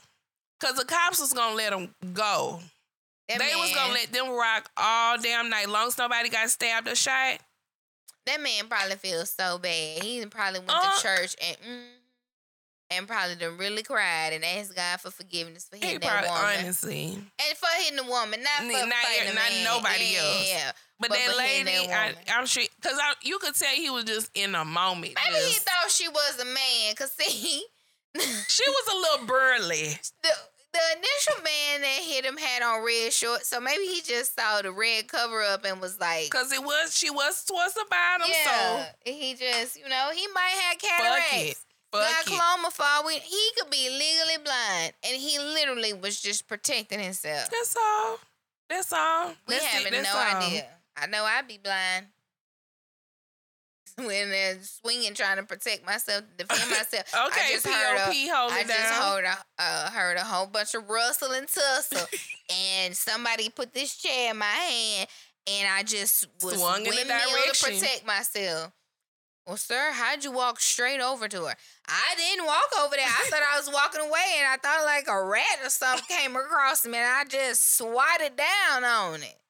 Cause 0.60 0.74
the 0.74 0.85
cops 0.85 1.20
was 1.20 1.32
gonna 1.32 1.56
let 1.56 1.70
them 1.70 1.94
go. 2.12 2.60
That 3.28 3.39
they 3.39 3.52
man, 3.52 3.59
was 3.59 3.72
gonna 3.74 3.94
let 3.94 4.12
them 4.12 4.31
rock 4.31 4.70
all 4.77 5.16
damn 5.18 5.48
night. 5.48 5.68
Long 5.68 5.86
as 5.86 5.97
nobody 5.97 6.28
got 6.28 6.51
stabbed 6.51 6.89
or 6.89 6.94
shot. 6.94 7.39
That 8.27 8.43
man 8.43 8.68
probably 8.68 8.97
feels 8.97 9.31
so 9.31 9.59
bad. 9.59 10.02
He 10.02 10.24
probably 10.27 10.60
went 10.60 10.70
to 10.70 11.02
church 11.02 11.35
and 11.43 11.56
mm, 11.56 11.82
and 12.91 13.07
probably 13.07 13.37
done 13.37 13.57
really 13.57 13.83
cried 13.83 14.33
and 14.33 14.45
asked 14.45 14.75
God 14.75 15.01
for 15.01 15.11
forgiveness 15.11 15.69
for 15.69 15.77
hitting 15.77 16.01
that 16.01 16.25
woman. 16.25 16.65
Honestly, 16.65 17.12
and 17.15 17.57
for 17.57 17.69
hitting 17.79 17.97
the 17.97 18.05
woman, 18.05 18.43
not 18.43 18.59
for 18.59 18.87
not, 18.87 18.89
not, 18.89 19.35
not 19.35 19.83
nobody 19.83 20.11
yeah, 20.12 20.21
else. 20.21 20.51
Yeah, 20.51 20.73
but, 20.99 21.11
but 21.11 21.19
that 21.19 21.37
lady, 21.37 21.87
that 21.87 22.15
I, 22.29 22.39
am 22.39 22.47
sure, 22.47 22.65
cause 22.83 22.99
I, 23.01 23.15
you 23.23 23.39
could 23.39 23.55
tell 23.55 23.75
he 23.75 23.91
was 23.91 24.05
just 24.05 24.31
in 24.35 24.55
a 24.55 24.65
moment. 24.65 25.15
Maybe 25.25 25.37
just, 25.37 25.47
he 25.47 25.61
thought 25.61 25.91
she 25.91 26.09
was 26.09 26.41
a 26.41 26.45
man, 26.45 26.95
cause 26.97 27.12
see, 27.12 27.65
she 28.49 28.65
was 28.67 28.93
a 28.93 28.97
little 28.97 29.27
burly. 29.27 29.99
The, 30.23 30.31
the 30.73 30.79
initial 30.97 31.43
man 31.43 31.81
that 31.81 32.01
hit 32.03 32.25
him 32.25 32.37
had 32.37 32.62
on 32.62 32.85
red 32.85 33.12
shorts, 33.12 33.49
so 33.49 33.61
maybe 33.61 33.85
he 33.85 34.03
just 34.03 34.37
saw 34.37 34.62
the 34.62 34.71
red 34.71 35.09
cover 35.09 35.43
up 35.43 35.65
and 35.65 35.81
was 35.81 35.99
like, 35.99 36.31
"Cause 36.31 36.53
it 36.53 36.62
was 36.62 36.97
she 36.97 37.11
was 37.11 37.45
towards 37.45 37.75
the 37.75 37.85
bottom." 37.91 38.29
Yeah, 38.31 38.85
so 39.05 39.11
he 39.11 39.35
just 39.35 39.77
you 39.77 39.89
know 39.89 40.11
he 40.15 40.27
might 40.33 40.55
have 40.62 40.79
cataracts. 40.79 41.65
Fuck 41.93 42.27
glaucoma 42.27 42.71
for 42.71 42.85
all 42.87 43.07
we, 43.07 43.15
he 43.15 43.51
could 43.59 43.71
be 43.71 43.89
legally 43.89 44.45
blind, 44.45 44.93
and 45.05 45.17
he 45.17 45.39
literally 45.39 45.93
was 45.93 46.21
just 46.21 46.47
protecting 46.47 47.01
himself. 47.01 47.51
That's 47.51 47.77
all. 47.77 48.19
That's 48.69 48.93
all. 48.93 49.29
We 49.49 49.55
that's 49.55 49.65
having 49.65 50.03
no 50.03 50.09
all. 50.15 50.43
idea. 50.43 50.67
I 50.97 51.07
know 51.07 51.25
I'd 51.25 51.49
be 51.49 51.59
blind 51.59 52.07
when 54.07 54.31
they're 54.31 54.59
swinging, 54.62 55.15
trying 55.15 55.37
to 55.37 55.43
protect 55.43 55.85
myself, 55.85 56.25
defend 56.37 56.71
myself. 56.71 57.12
okay, 57.27 57.41
I 57.47 57.53
just 57.53 57.67
heard 57.67 57.97
a, 57.97 58.11
I 58.11 58.62
just 58.67 58.95
heard 58.95 59.25
a, 59.25 59.37
uh, 59.59 59.91
heard 59.91 60.17
a 60.17 60.25
whole 60.25 60.47
bunch 60.47 60.75
of 60.75 60.89
rustle 60.89 61.33
and 61.33 61.49
tussle, 61.49 62.07
and 62.51 62.97
somebody 62.97 63.49
put 63.49 63.73
this 63.73 63.97
chair 63.97 64.31
in 64.31 64.39
my 64.39 64.47
hand, 64.47 65.09
and 65.49 65.69
I 65.73 65.83
just 65.83 66.29
was 66.43 66.55
swung 66.59 66.87
in 66.87 66.95
the 66.95 67.05
direction 67.05 67.71
to 67.71 67.81
protect 67.81 68.07
myself. 68.07 68.73
Well, 69.51 69.56
sir, 69.56 69.90
how'd 69.90 70.22
you 70.22 70.31
walk 70.31 70.60
straight 70.60 71.01
over 71.01 71.27
to 71.27 71.47
her? 71.47 71.56
I 71.89 72.14
didn't 72.16 72.47
walk 72.47 72.70
over 72.81 72.94
there. 72.94 73.05
I 73.05 73.28
thought 73.28 73.40
I 73.52 73.59
was 73.59 73.68
walking 73.68 74.01
away, 74.01 74.36
and 74.39 74.47
I 74.47 74.56
thought 74.62 74.85
like 74.85 75.09
a 75.09 75.24
rat 75.24 75.59
or 75.64 75.70
something 75.70 76.05
came 76.09 76.36
across 76.36 76.86
me, 76.86 76.97
and 76.97 77.05
I 77.05 77.24
just 77.24 77.77
swatted 77.77 78.36
down 78.36 78.85
on 78.85 79.24
it. 79.24 79.40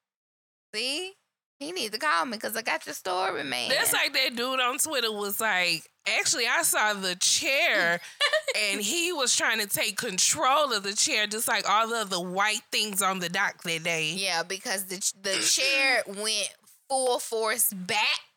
See? 0.75 1.13
He 1.59 1.73
needs 1.73 1.91
to 1.91 1.99
call 1.99 2.25
me 2.25 2.39
because 2.39 2.57
I 2.57 2.63
got 2.63 2.87
your 2.87 2.95
story, 2.95 3.45
man. 3.45 3.69
That's 3.69 3.93
like 3.93 4.15
that 4.15 4.35
dude 4.35 4.59
on 4.59 4.79
Twitter 4.79 5.13
was 5.13 5.39
like, 5.39 5.83
actually, 6.09 6.47
I 6.47 6.63
saw 6.63 6.95
the 6.95 7.17
chair 7.17 8.01
and 8.59 8.81
he 8.81 9.13
was 9.13 9.37
trying 9.37 9.59
to 9.59 9.67
take 9.67 9.99
control 9.99 10.73
of 10.73 10.83
the 10.83 10.95
chair, 10.95 11.27
just 11.27 11.47
like 11.47 11.69
all 11.69 11.93
of 11.93 12.09
the 12.09 12.23
white 12.23 12.63
things 12.73 13.03
on 13.03 13.19
the 13.19 13.29
dock 13.29 13.63
that 13.65 13.85
day. 13.85 14.15
Yeah, 14.17 14.45
because 14.45 14.85
the, 14.85 14.97
the 15.21 15.37
chair 15.43 16.03
went 16.07 16.55
full 16.89 17.19
force 17.19 17.71
back 17.75 18.30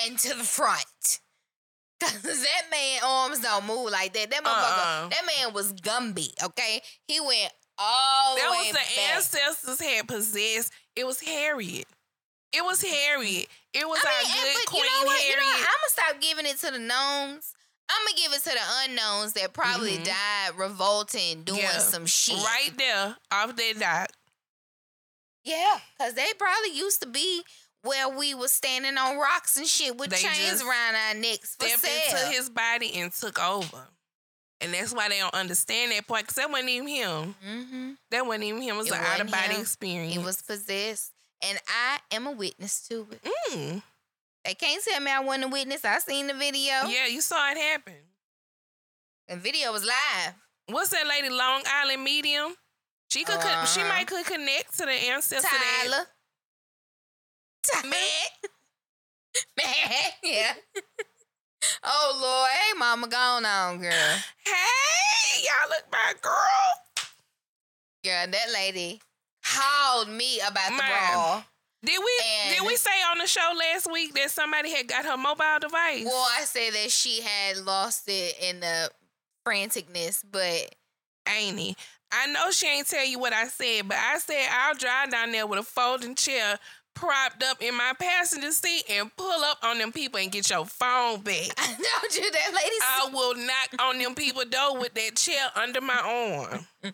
and 0.00 0.18
to 0.18 0.28
the 0.36 0.44
front. 0.44 1.20
Cause 2.00 2.22
that 2.22 2.70
man 2.70 3.00
arms 3.04 3.40
don't 3.40 3.66
move 3.66 3.90
like 3.90 4.12
that. 4.14 4.30
That 4.30 4.42
motherfucker, 4.42 5.04
uh-uh. 5.04 5.08
that 5.08 5.22
man 5.24 5.54
was 5.54 5.72
Gumby, 5.72 6.32
okay? 6.42 6.82
He 7.06 7.20
went 7.20 7.52
all 7.78 8.36
that 8.36 8.48
was 8.48 8.68
the 8.68 8.74
back. 8.74 9.14
ancestors 9.14 9.80
had 9.80 10.08
possessed. 10.08 10.72
It 10.96 11.06
was 11.06 11.20
Harriet. 11.20 11.86
It 12.52 12.64
was 12.64 12.82
Harriet. 12.82 13.48
It 13.72 13.88
was 13.88 13.98
I 14.04 14.22
mean, 14.22 14.30
our 14.30 14.54
good 14.54 14.66
Queen 14.66 14.82
you 14.82 15.04
know? 15.04 15.10
Harriet. 15.10 15.28
You 15.28 15.36
know, 15.36 15.52
I'm 15.56 15.62
gonna 15.62 15.88
stop 15.88 16.20
giving 16.20 16.46
it 16.46 16.58
to 16.58 16.70
the 16.70 16.78
knowns. 16.78 17.54
I'm 17.88 18.06
gonna 18.06 18.16
give 18.16 18.32
it 18.32 18.42
to 18.44 18.50
the 18.50 18.90
unknowns 18.90 19.32
that 19.34 19.52
probably 19.52 19.92
mm-hmm. 19.92 20.04
died 20.04 20.58
revolting, 20.58 21.42
doing 21.44 21.60
yeah. 21.60 21.78
some 21.78 22.06
shit. 22.06 22.36
Right 22.36 22.70
there, 22.76 23.16
off 23.30 23.56
their 23.56 23.74
dock. 23.74 24.10
Yeah, 25.44 25.78
cause 25.98 26.14
they 26.14 26.26
probably 26.38 26.72
used 26.72 27.02
to 27.02 27.08
be 27.08 27.42
where 27.82 28.08
we 28.08 28.34
was 28.34 28.52
standing 28.52 28.96
on 28.96 29.18
rocks 29.18 29.56
and 29.56 29.66
shit 29.66 29.96
with 29.96 30.10
they 30.10 30.16
chains 30.16 30.62
around 30.62 30.94
our 30.94 31.14
necks 31.14 31.56
for 31.56 31.66
stepped 31.66 31.82
sale. 31.82 32.16
into 32.16 32.36
his 32.36 32.48
body 32.48 32.92
and 32.94 33.12
took 33.12 33.42
over. 33.42 33.88
And 34.60 34.72
that's 34.72 34.94
why 34.94 35.08
they 35.08 35.18
don't 35.18 35.34
understand 35.34 35.90
that 35.90 36.06
part. 36.06 36.26
Cause 36.26 36.36
that 36.36 36.48
wasn't 36.48 36.70
even 36.70 36.86
him. 36.86 37.34
Mm-hmm. 37.44 37.90
That 38.12 38.24
wasn't 38.24 38.44
even 38.44 38.62
him. 38.62 38.76
It 38.76 38.78
was 38.78 38.86
it 38.86 38.94
an 38.94 39.00
out 39.00 39.20
of 39.20 39.30
body 39.30 39.56
experience. 39.56 40.12
He 40.12 40.18
was 40.20 40.40
possessed 40.42 41.12
and 41.42 41.58
I 41.66 41.98
am 42.14 42.26
a 42.26 42.32
witness 42.32 42.86
to 42.88 43.06
it. 43.10 43.28
Mm. 43.50 43.82
They 44.44 44.54
can't 44.54 44.82
tell 44.82 45.00
me 45.00 45.10
I 45.10 45.20
wasn't 45.20 45.44
a 45.44 45.48
witness. 45.48 45.84
I 45.84 45.98
seen 45.98 46.28
the 46.28 46.34
video. 46.34 46.72
Yeah, 46.88 47.06
you 47.08 47.20
saw 47.20 47.50
it 47.50 47.58
happen. 47.58 47.94
The 49.28 49.36
video 49.36 49.72
was 49.72 49.84
live. 49.84 50.34
What's 50.68 50.90
that 50.90 51.06
lady? 51.06 51.28
Long 51.28 51.62
Island 51.66 52.04
Medium. 52.04 52.54
She 53.08 53.24
could. 53.24 53.36
Uh-huh. 53.36 53.66
She 53.66 53.82
might 53.82 54.06
could 54.06 54.24
connect 54.24 54.78
to 54.78 54.86
the 54.86 54.92
ancestor. 54.92 55.48
Tyler. 55.48 55.90
Tyler. 55.90 56.06
Man. 57.84 57.92
Man. 59.56 59.92
Yeah. 60.22 60.52
oh 61.84 62.18
Lord. 62.20 62.50
Hey, 62.50 62.78
Mama, 62.78 63.08
going 63.08 63.44
on, 63.44 63.80
girl. 63.80 63.90
Hey, 64.44 65.42
y'all 65.42 65.68
look 65.70 65.84
my 65.90 66.12
girl. 66.20 67.06
Yeah, 68.04 68.26
that 68.26 68.52
lady 68.52 69.00
called 69.44 70.08
me 70.08 70.40
about 70.40 70.70
the 70.70 70.76
brawl. 70.76 71.44
Did 71.84 71.98
we 71.98 72.22
and 72.46 72.56
did 72.56 72.66
we 72.66 72.76
say 72.76 72.90
on 73.10 73.18
the 73.18 73.26
show 73.26 73.52
last 73.58 73.90
week 73.90 74.14
that 74.14 74.30
somebody 74.30 74.70
had 74.70 74.86
got 74.86 75.04
her 75.04 75.16
mobile 75.16 75.58
device? 75.60 76.04
Well, 76.04 76.28
I 76.38 76.44
said 76.44 76.72
that 76.74 76.90
she 76.90 77.20
had 77.20 77.58
lost 77.58 78.04
it 78.08 78.36
in 78.40 78.60
the 78.60 78.90
franticness, 79.46 80.22
but 80.30 80.74
ain't 81.28 81.58
he? 81.58 81.76
I 82.12 82.26
know 82.26 82.50
she 82.50 82.66
ain't 82.68 82.86
tell 82.86 83.04
you 83.04 83.18
what 83.18 83.32
I 83.32 83.46
said, 83.48 83.88
but 83.88 83.96
I 83.96 84.18
said 84.18 84.46
I'll 84.52 84.74
drive 84.74 85.10
down 85.10 85.32
there 85.32 85.46
with 85.46 85.58
a 85.58 85.64
folding 85.64 86.14
chair 86.14 86.58
propped 86.94 87.42
up 87.42 87.62
in 87.62 87.76
my 87.76 87.92
passenger 87.98 88.52
seat 88.52 88.84
and 88.90 89.14
pull 89.16 89.44
up 89.44 89.58
on 89.62 89.78
them 89.78 89.92
people 89.92 90.20
and 90.20 90.30
get 90.30 90.48
your 90.50 90.64
phone 90.66 91.20
back. 91.20 91.50
I 91.58 91.72
know 91.72 92.08
you 92.12 92.30
that 92.30 92.52
lady. 92.54 92.76
I 92.82 93.10
will 93.12 93.34
knock 93.34 93.80
on 93.80 93.98
them 93.98 94.14
people 94.14 94.44
door 94.44 94.78
with 94.78 94.94
that 94.94 95.16
chair 95.16 95.50
under 95.56 95.80
my 95.80 96.48
arm. 96.82 96.92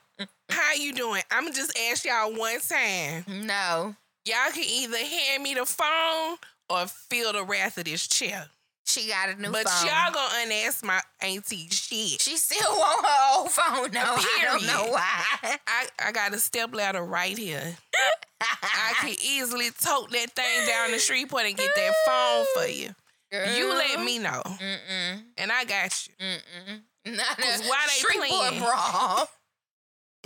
How 0.50 0.74
you 0.74 0.92
doing? 0.92 1.22
I'm 1.30 1.52
just 1.52 1.76
ask 1.90 2.04
y'all 2.04 2.34
one 2.34 2.58
time. 2.60 3.24
No. 3.28 3.94
Y'all 4.24 4.52
can 4.52 4.64
either 4.64 4.96
hand 4.96 5.42
me 5.42 5.54
the 5.54 5.66
phone 5.66 6.36
or 6.68 6.86
feel 6.86 7.32
the 7.32 7.44
wrath 7.44 7.78
of 7.78 7.84
this 7.84 8.06
chair. 8.06 8.48
She 8.88 9.08
got 9.08 9.28
a 9.28 9.34
new 9.34 9.52
but 9.52 9.68
phone. 9.68 9.86
But 9.86 9.92
y'all 9.92 10.12
gonna 10.14 10.50
unask 10.50 10.82
my 10.82 11.00
auntie 11.20 11.68
shit. 11.70 12.22
She 12.22 12.38
still 12.38 12.70
want 12.70 13.06
her 13.06 13.38
old 13.38 13.50
phone 13.50 13.90
though. 13.90 14.00
I 14.00 14.40
don't 14.44 14.66
know 14.66 14.90
why. 14.90 15.22
I, 15.66 15.86
I 16.06 16.12
got 16.12 16.32
a 16.32 16.38
step 16.38 16.74
ladder 16.74 17.04
right 17.04 17.36
here. 17.36 17.76
I 18.40 18.94
can 19.00 19.14
easily 19.22 19.70
tote 19.70 20.10
that 20.12 20.30
thing 20.30 20.66
down 20.66 20.92
the 20.92 20.98
street 20.98 21.28
point 21.28 21.48
and 21.48 21.56
get 21.56 21.70
that 21.76 21.92
phone 22.06 22.46
for 22.54 22.70
you. 22.70 22.90
Girl. 23.30 23.52
You 23.52 23.68
let 23.74 24.02
me 24.02 24.18
know. 24.18 24.42
Mm-mm. 24.44 25.22
And 25.36 25.52
I 25.52 25.64
got 25.64 26.08
you. 26.08 26.26
Mm-mm. 26.26 27.14
Not 27.16 27.38
why 27.38 27.86
they 27.86 28.18
playing? 28.18 28.60
Brawl 28.62 29.28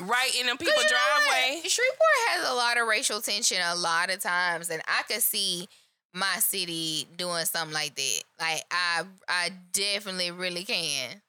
right 0.01 0.30
in 0.39 0.47
them 0.47 0.56
people 0.56 0.82
driveway. 0.82 1.60
Shreveport 1.68 2.18
has 2.28 2.48
a 2.51 2.55
lot 2.55 2.78
of 2.78 2.86
racial 2.86 3.20
tension 3.20 3.59
a 3.64 3.74
lot 3.74 4.10
of 4.10 4.20
times, 4.20 4.70
and 4.70 4.82
I 4.86 5.02
could 5.02 5.22
see 5.22 5.68
my 6.14 6.36
city 6.39 7.06
doing 7.16 7.44
something 7.44 7.74
like 7.74 7.94
that. 7.94 8.22
Like 8.40 8.64
I, 8.70 9.02
I 9.28 9.51
definitely 9.72 10.30
really 10.30 10.64
can. 10.64 11.22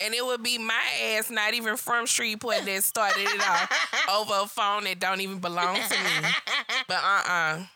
And 0.00 0.12
it 0.12 0.24
would 0.24 0.42
be 0.42 0.58
my 0.58 0.82
ass, 1.14 1.30
not 1.30 1.54
even 1.54 1.76
from 1.76 2.06
Shreveport, 2.06 2.64
that 2.64 2.82
started 2.82 3.22
it 3.22 3.40
off 3.40 4.08
over 4.12 4.42
a 4.42 4.46
phone 4.46 4.84
that 4.84 4.98
don't 4.98 5.20
even 5.20 5.38
belong 5.38 5.76
to 5.76 5.94
me. 5.94 6.28
But 6.88 6.96
uh 6.96 7.22
uh-uh. 7.28 7.32
uh 7.32 7.66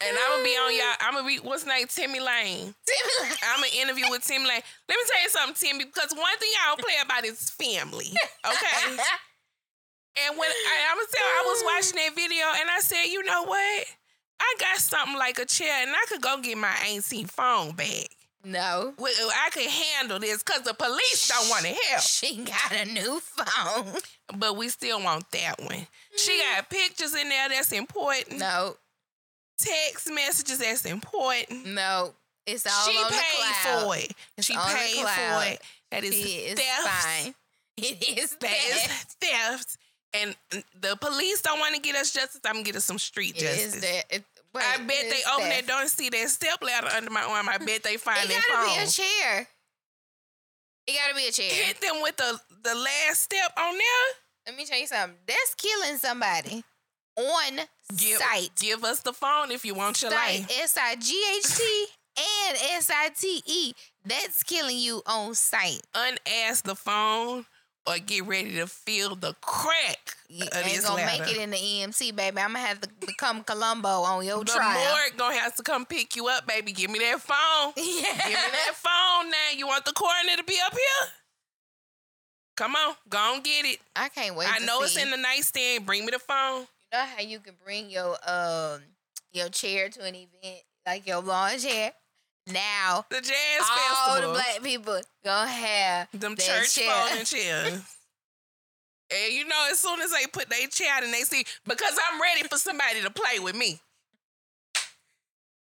and 0.00 0.16
I'm 0.18 0.30
gonna 0.32 0.44
be 0.44 0.50
on 0.50 0.74
y'all. 0.74 0.96
I'm 1.00 1.14
gonna 1.14 1.26
be 1.26 1.38
what's 1.38 1.64
name? 1.66 1.86
Timmy 1.88 2.20
Lane. 2.20 2.74
Timmy 2.84 3.12
Lane. 3.22 3.38
I'm 3.48 3.60
gonna 3.60 3.80
interview 3.80 4.04
with 4.10 4.24
Timmy 4.24 4.48
Lane. 4.48 4.62
Let 4.88 4.96
me 4.96 5.04
tell 5.08 5.22
you 5.22 5.28
something, 5.30 5.56
Timmy, 5.56 5.84
because 5.84 6.12
one 6.12 6.36
thing 6.38 6.50
y'all 6.52 6.76
don't 6.76 6.84
play 6.84 6.94
about 7.02 7.24
is 7.24 7.50
family. 7.50 8.12
Okay. 8.44 8.96
And 10.14 10.38
when 10.38 10.48
I, 10.48 10.92
I 10.92 10.94
was 10.94 11.08
there, 11.10 11.26
I 11.26 11.42
was 11.42 11.62
watching 11.66 11.98
that 11.98 12.14
video 12.14 12.46
and 12.60 12.70
I 12.70 12.78
said, 12.78 13.10
you 13.10 13.24
know 13.24 13.42
what? 13.42 13.86
I 14.40 14.54
got 14.58 14.78
something 14.78 15.18
like 15.18 15.38
a 15.38 15.44
chair 15.44 15.82
and 15.82 15.90
I 15.90 16.04
could 16.08 16.20
go 16.20 16.40
get 16.40 16.58
my 16.58 16.74
ancient 16.86 17.30
phone 17.30 17.72
back. 17.72 18.08
No. 18.44 18.92
I 18.98 19.50
could 19.52 19.70
handle 19.70 20.18
this 20.18 20.42
because 20.42 20.62
the 20.62 20.74
police 20.74 21.28
don't 21.28 21.48
want 21.48 21.64
to 21.64 21.72
help. 21.72 22.02
She 22.02 22.44
got 22.44 22.72
a 22.72 22.84
new 22.84 23.20
phone. 23.20 23.94
But 24.36 24.56
we 24.56 24.68
still 24.68 25.02
want 25.02 25.30
that 25.32 25.60
one. 25.60 25.86
She 26.16 26.32
mm. 26.32 26.56
got 26.56 26.68
pictures 26.70 27.14
in 27.14 27.28
there 27.28 27.48
that's 27.48 27.72
important. 27.72 28.38
No. 28.38 28.76
Text 29.58 30.10
messages 30.12 30.58
that's 30.58 30.84
important. 30.84 31.66
No. 31.66 32.12
It's 32.46 32.66
all 32.66 32.92
she 32.92 32.98
on 32.98 33.10
paid 33.10 33.20
the 33.38 33.54
cloud. 33.62 33.86
for 33.86 33.96
it. 33.96 34.12
It's 34.36 34.46
she 34.46 34.54
paid 34.54 34.96
for 34.96 35.44
it. 35.52 35.62
That 35.90 36.04
is 36.04 36.14
It 36.14 36.28
is 36.28 36.58
theft. 36.58 36.88
fine. 36.88 37.34
It 37.76 38.18
is 38.18 38.36
That 38.36 38.52
is 38.52 38.86
theft. 39.20 39.76
And 40.14 40.36
the 40.80 40.96
police 41.00 41.42
don't 41.42 41.58
want 41.58 41.74
to 41.74 41.80
get 41.80 41.96
us 41.96 42.12
justice. 42.12 42.40
I'm 42.44 42.54
gonna 42.54 42.64
get 42.64 42.76
us 42.76 42.84
some 42.84 42.98
street 42.98 43.34
It 43.36 43.40
justice. 43.40 43.80
that. 43.80 44.04
It, 44.10 44.24
wait, 44.54 44.64
I 44.64 44.76
bet 44.78 44.96
it 45.06 45.10
they 45.10 45.22
open 45.34 45.48
that 45.48 45.66
door 45.66 45.80
and 45.80 45.90
see 45.90 46.08
that 46.08 46.28
step 46.30 46.62
ladder 46.62 46.88
under 46.96 47.10
my 47.10 47.22
arm. 47.22 47.48
I 47.48 47.58
bet 47.58 47.82
they 47.82 47.96
find 47.96 48.18
It 48.24 48.28
that 48.28 48.42
gotta 48.48 48.68
phone. 48.68 48.76
be 48.78 48.82
a 48.84 48.86
chair. 48.86 49.48
It 50.86 50.94
gotta 51.02 51.14
be 51.16 51.26
a 51.28 51.32
chair. 51.32 51.50
Hit 51.50 51.80
them 51.80 52.00
with 52.02 52.16
the 52.16 52.38
the 52.62 52.74
last 52.74 53.22
step 53.22 53.52
on 53.58 53.72
there. 53.72 54.06
Let 54.46 54.56
me 54.56 54.64
tell 54.66 54.78
you 54.78 54.86
something. 54.86 55.16
That's 55.26 55.54
killing 55.56 55.96
somebody 55.98 56.62
on 57.16 57.60
Give, 57.96 58.18
site. 58.18 58.50
give 58.56 58.84
us 58.84 59.00
the 59.00 59.12
phone 59.12 59.50
if 59.50 59.64
you 59.64 59.74
want 59.74 60.00
your 60.02 60.10
Site. 60.10 60.40
life. 60.42 60.58
S 60.62 60.76
I 60.80 60.96
G 60.96 61.22
H 61.38 61.56
T 61.56 61.86
and 62.18 62.58
S 62.76 62.90
I 62.90 63.08
T 63.18 63.42
E. 63.46 63.72
That's 64.04 64.42
killing 64.42 64.76
you 64.78 65.02
on 65.06 65.34
site. 65.34 65.80
Unask 65.94 66.62
the 66.62 66.74
phone 66.74 67.46
or 67.86 67.98
get 67.98 68.26
ready 68.26 68.54
to 68.56 68.66
feel 68.66 69.14
the 69.14 69.34
crack 69.42 70.16
You 70.28 70.44
of 70.46 70.66
ain't 70.66 70.82
gonna 70.82 70.94
ladder. 71.02 71.22
make 71.24 71.30
it 71.34 71.40
in 71.40 71.50
the 71.50 71.56
EMC, 71.56 72.16
baby. 72.16 72.38
I'm 72.40 72.54
gonna 72.54 72.60
have 72.60 72.80
to 72.80 72.88
become 73.06 73.44
Columbo 73.44 73.88
on 74.02 74.24
your 74.24 74.38
the 74.44 74.52
trial. 74.52 74.72
morgue 74.78 75.16
gonna 75.18 75.36
have 75.36 75.54
to 75.56 75.62
come 75.62 75.84
pick 75.84 76.16
you 76.16 76.28
up, 76.28 76.46
baby. 76.46 76.72
Give 76.72 76.90
me 76.90 76.98
that 77.00 77.20
phone. 77.20 77.72
yeah. 77.76 77.82
Give 78.26 78.28
me 78.28 78.50
that 78.52 78.72
phone 78.74 79.30
now. 79.30 79.56
You 79.58 79.66
want 79.66 79.84
the 79.84 79.92
coroner 79.92 80.36
to 80.36 80.44
be 80.44 80.56
up 80.64 80.72
here? 80.72 81.10
Come 82.56 82.76
on, 82.76 82.94
go 83.08 83.18
on 83.18 83.42
get 83.42 83.64
it. 83.66 83.80
I 83.96 84.08
can't 84.08 84.36
wait. 84.36 84.48
I 84.50 84.64
know 84.64 84.78
see. 84.80 84.84
it's 84.84 84.96
in 85.04 85.10
the 85.10 85.16
nightstand. 85.16 85.84
Bring 85.86 86.04
me 86.06 86.12
the 86.12 86.20
phone. 86.20 86.60
You 86.60 86.98
know 86.98 87.04
how 87.16 87.20
you 87.22 87.40
can 87.40 87.54
bring 87.64 87.90
your 87.90 88.16
um 88.28 88.80
your 89.32 89.48
chair 89.48 89.88
to 89.88 90.00
an 90.04 90.14
event, 90.14 90.62
like 90.86 91.06
your 91.06 91.20
lawn 91.20 91.58
chair. 91.58 91.92
Now 92.46 93.06
The 93.10 93.20
jazz 93.20 93.60
all 93.60 93.76
festival. 94.14 94.28
the 94.28 94.34
black 94.34 94.62
people 94.62 95.00
gonna 95.24 95.48
have 95.50 96.08
them 96.12 96.36
church 96.36 96.74
chair. 96.74 96.90
folding 96.92 97.24
chairs. 97.24 97.72
and 99.10 99.32
you 99.32 99.46
know, 99.46 99.68
as 99.70 99.80
soon 99.80 100.00
as 100.00 100.10
they 100.12 100.26
put 100.26 100.50
their 100.50 100.66
chair 100.68 101.02
and 101.02 101.12
they 101.12 101.20
see, 101.22 101.44
because 101.66 101.98
I'm 102.10 102.20
ready 102.20 102.46
for 102.48 102.56
somebody 102.58 103.00
to 103.02 103.10
play 103.10 103.38
with 103.38 103.56
me. 103.56 103.80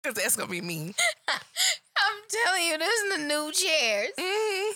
Cause 0.03 0.15
that's 0.15 0.35
gonna 0.35 0.49
be 0.49 0.61
me. 0.61 0.95
I'm 1.27 2.21
telling 2.45 2.65
you, 2.65 2.77
this 2.79 2.99
is 3.01 3.17
the 3.17 3.23
new 3.25 3.51
chairs. 3.51 4.09
Mhm. 4.17 4.71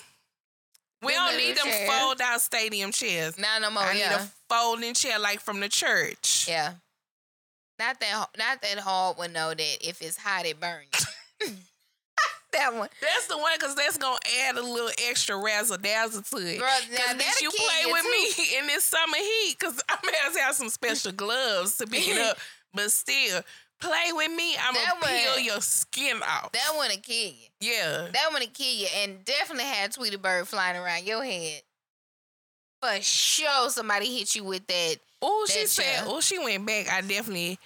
We 1.01 1.13
Them 1.13 1.27
don't 1.27 1.37
need 1.37 1.57
them 1.57 1.89
fold 1.89 2.21
out 2.21 2.41
stadium 2.41 2.91
chairs. 2.91 3.37
Not 3.39 3.61
no 3.61 3.71
more. 3.71 3.83
I 3.83 3.93
yeah. 3.93 4.09
need 4.09 4.15
a 4.17 4.31
folding 4.49 4.93
chair 4.93 5.17
like 5.17 5.39
from 5.41 5.59
the 5.59 5.69
church. 5.69 6.45
Yeah. 6.47 6.73
Not 7.79 7.99
that 7.99 8.27
not 8.37 8.61
that 8.61 8.77
hard 8.79 9.17
one 9.17 9.33
though 9.33 9.55
that 9.55 9.77
if 9.81 10.01
it's 10.03 10.17
hot 10.17 10.45
it 10.45 10.59
burns. 10.59 11.07
that 12.55 12.73
one. 12.73 12.89
That's 13.01 13.27
the 13.27 13.37
one 13.37 13.51
because 13.57 13.75
that's 13.75 13.97
gonna 13.97 14.17
add 14.47 14.57
a 14.57 14.61
little 14.63 14.89
extra 15.09 15.37
razzle 15.37 15.77
dazzle 15.77 16.21
to 16.23 16.37
it. 16.37 16.59
Girl, 16.59 16.67
now 16.67 16.97
Cause 16.97 16.97
that'll 16.97 17.19
bitch, 17.21 17.41
you 17.41 17.51
play 17.51 17.81
you, 17.87 17.91
with 17.93 18.03
too. 18.03 18.09
me 18.11 18.57
in 18.59 18.67
this 18.67 18.83
summer 18.85 19.17
heat, 19.17 19.55
cause 19.59 19.81
I'm 19.89 19.97
gonna 20.03 20.17
have 20.17 20.33
to 20.33 20.39
have 20.39 20.55
some 20.55 20.69
special 20.69 21.11
gloves 21.23 21.77
to 21.77 21.87
pick 21.87 22.07
it 22.07 22.17
up. 22.19 22.37
But 22.73 22.91
still, 22.91 23.41
play 23.79 24.11
with 24.11 24.31
me. 24.31 24.55
I'm 24.57 24.73
That 24.73 24.95
gonna 25.01 25.15
peel 25.15 25.39
your 25.39 25.61
skin 25.61 26.17
off. 26.23 26.51
That 26.51 26.71
one'll 26.75 26.97
kill 26.97 27.15
you. 27.29 27.47
yeah. 27.61 28.07
That 28.11 28.29
one'll 28.33 28.47
kill 28.47 28.73
you. 28.73 28.87
And 28.97 29.23
definitely 29.23 29.65
had 29.65 29.91
Tweety 29.93 30.17
Bird 30.17 30.47
flying 30.47 30.75
around 30.77 31.05
your 31.05 31.23
head. 31.23 31.61
For 32.81 33.01
sure 33.01 33.69
somebody 33.69 34.17
hit 34.17 34.35
you 34.35 34.43
with 34.43 34.67
that. 34.67 34.97
Oh, 35.21 35.47
she 35.49 35.65
said. 35.65 36.03
Oh, 36.05 36.19
she 36.21 36.37
went 36.37 36.65
back. 36.67 36.91
I 36.91 37.01
definitely. 37.01 37.57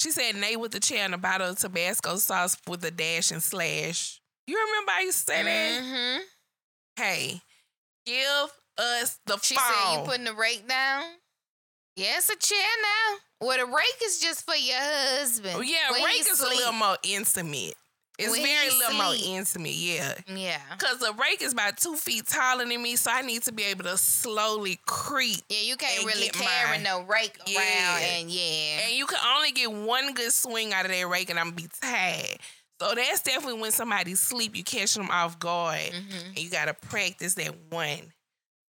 She 0.00 0.10
said, 0.12 0.34
"Nate 0.36 0.58
with 0.58 0.72
the 0.72 0.80
chair 0.80 1.04
and 1.04 1.14
a 1.14 1.18
bottle 1.18 1.50
of 1.50 1.58
Tabasco 1.58 2.16
sauce 2.16 2.56
with 2.66 2.82
a 2.84 2.90
dash 2.90 3.30
and 3.30 3.42
slash." 3.42 4.20
You 4.46 4.58
remember 4.68 4.92
I 4.92 5.00
used 5.02 5.26
to 5.26 5.32
say 5.32 5.42
that? 5.42 5.82
Mm-hmm. 5.82 6.22
Hey, 6.96 7.40
give 8.06 8.52
us 8.78 9.18
the 9.26 9.38
She 9.42 9.54
phone. 9.54 9.64
said 9.72 9.98
you 10.00 10.04
putting 10.06 10.24
the 10.24 10.34
rake 10.34 10.66
down. 10.68 11.04
Yeah, 11.96 12.14
it's 12.16 12.30
a 12.30 12.36
chair 12.36 12.58
now. 12.58 13.46
Well, 13.46 13.58
the 13.58 13.66
rake 13.66 14.00
is 14.04 14.18
just 14.20 14.44
for 14.46 14.54
your 14.54 14.76
husband. 14.78 15.54
Oh, 15.56 15.60
yeah, 15.60 15.90
when 15.90 16.02
rake 16.04 16.20
is 16.20 16.38
sleep. 16.38 16.52
a 16.52 16.56
little 16.56 16.72
more 16.72 16.96
intimate. 17.02 17.74
It's 18.18 18.30
When 18.30 18.42
very 18.42 18.68
little 18.70 18.94
more 18.98 19.14
intimate, 19.24 19.72
yeah. 19.72 20.14
Yeah. 20.32 20.58
Cause 20.78 20.98
the 20.98 21.12
rake 21.14 21.40
is 21.42 21.52
about 21.54 21.78
two 21.78 21.96
feet 21.96 22.26
taller 22.26 22.64
than 22.66 22.82
me, 22.82 22.94
so 22.96 23.10
I 23.10 23.22
need 23.22 23.42
to 23.44 23.52
be 23.52 23.64
able 23.64 23.84
to 23.84 23.96
slowly 23.96 24.78
creep. 24.86 25.40
Yeah, 25.48 25.60
you 25.62 25.76
can't 25.76 26.04
really 26.06 26.28
carry 26.28 26.78
mine. 26.78 26.82
no 26.82 27.02
rake 27.02 27.38
Yeah. 27.46 27.58
around, 27.60 28.02
and 28.02 28.30
yeah, 28.30 28.80
And 28.86 28.94
you 28.96 29.06
can 29.06 29.18
only 29.34 29.50
get 29.52 29.72
one 29.72 30.12
good 30.14 30.32
swing 30.32 30.72
out 30.74 30.84
of 30.84 30.90
that 30.92 31.08
rake, 31.08 31.30
and 31.30 31.38
I'm 31.38 31.46
gonna 31.50 31.56
be 31.62 31.68
tired. 31.80 32.38
So 32.80 32.94
that's 32.94 33.22
definitely 33.22 33.60
when 33.60 33.70
somebody 33.70 34.14
sleep, 34.16 34.56
you 34.56 34.64
catch 34.64 34.94
them 34.94 35.08
off 35.10 35.38
guard, 35.38 35.78
Mhm. 35.92 36.26
and 36.28 36.38
you 36.38 36.50
gotta 36.50 36.74
practice 36.74 37.34
that 37.34 37.54
one, 37.70 38.12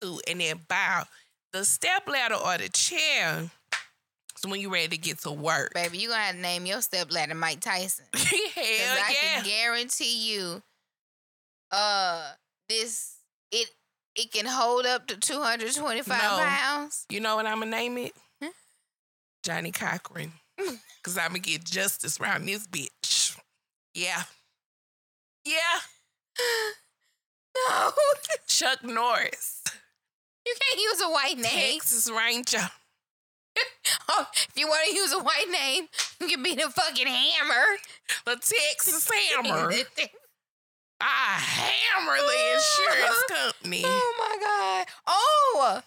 two, 0.02 0.22
and 0.28 0.40
then 0.40 0.65
bow. 0.68 1.03
The 1.52 1.65
step 1.65 2.07
ladder 2.07 2.36
or 2.36 2.57
the 2.57 2.69
chair 2.69 3.49
So 4.40 4.49
when 4.49 4.61
you 4.61 4.69
ready 4.72 4.90
to 4.90 4.98
get 4.98 5.18
to 5.22 5.32
work. 5.32 5.74
baby, 5.74 5.98
you 5.98 6.10
gonna 6.10 6.22
have 6.22 6.36
to 6.36 6.41
name 6.41 6.65
your 6.68 6.82
step 6.84 7.11
ladder 7.11 7.34
Mike 7.34 7.60
Tyson. 7.60 8.06
Hell 8.14 8.24
I 8.28 9.10
yeah! 9.10 9.41
can 9.41 9.44
guarantee 9.45 10.32
you, 10.32 10.61
uh, 11.72 12.34
this 12.69 13.15
it 13.52 13.69
it 14.15 14.32
can 14.32 14.45
hold 14.45 14.86
up 14.86 15.07
to 15.07 15.18
two 15.18 15.41
hundred 15.41 15.74
twenty 15.76 16.02
five 16.03 16.22
No. 16.22 16.45
pounds. 16.45 17.06
You 17.10 17.19
know 17.19 17.36
what 17.36 17.45
I'm 17.48 17.60
gonna 17.60 17.72
name 17.72 17.98
it? 17.98 18.15
Huh? 18.41 18.52
Johnnie 19.44 19.72
Cochran. 19.72 20.32
Cause 21.03 21.18
I'm 21.18 21.30
gonna 21.30 21.40
get 21.40 21.64
justice 21.64 22.19
around 22.19 22.45
this 22.45 22.68
bitch. 22.68 23.27
Yeah. 23.98 24.24
Yeah. 25.44 25.80
No, 27.69 27.90
Chuck 28.48 28.84
Norris. 28.84 29.64
you 30.45 30.53
can't 30.61 30.80
use 30.80 31.02
a 31.02 31.10
white 31.10 31.38
name. 31.38 31.80
Texas 31.80 32.10
Ranger. 32.11 32.69
Oh, 34.10 34.28
if 34.36 34.49
you 34.56 34.68
want 34.68 34.88
to 34.88 34.95
use 34.95 35.11
a 35.14 35.18
white 35.19 35.48
name, 35.52 35.88
you 36.22 36.28
can 36.28 36.44
be 36.44 36.53
the 36.53 36.69
fucking 36.69 37.07
hammer. 37.07 37.78
The 38.26 38.34
Texas 38.36 39.10
Hammer. 39.34 39.72
I 41.02 41.40
hammer 41.40 42.18
the 42.18 42.53
insurance 42.53 43.24
company. 43.28 43.82
oh 43.86 44.15
my 44.19 44.38
god. 44.40 44.88
Oh, 45.07 45.82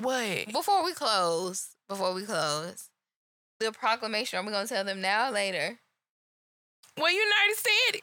What? 0.00 0.52
before 0.52 0.84
we 0.84 0.92
close, 0.92 1.70
before 1.88 2.14
we 2.14 2.22
close, 2.22 2.88
the 3.58 3.72
proclamation. 3.72 4.38
Are 4.38 4.44
we 4.44 4.52
gonna 4.52 4.68
tell 4.68 4.84
them 4.84 5.00
now 5.00 5.28
or 5.28 5.32
later? 5.32 5.78
Well, 6.98 7.12
you 7.12 7.20
already 7.20 7.54
said 7.54 7.96
it. 7.98 8.02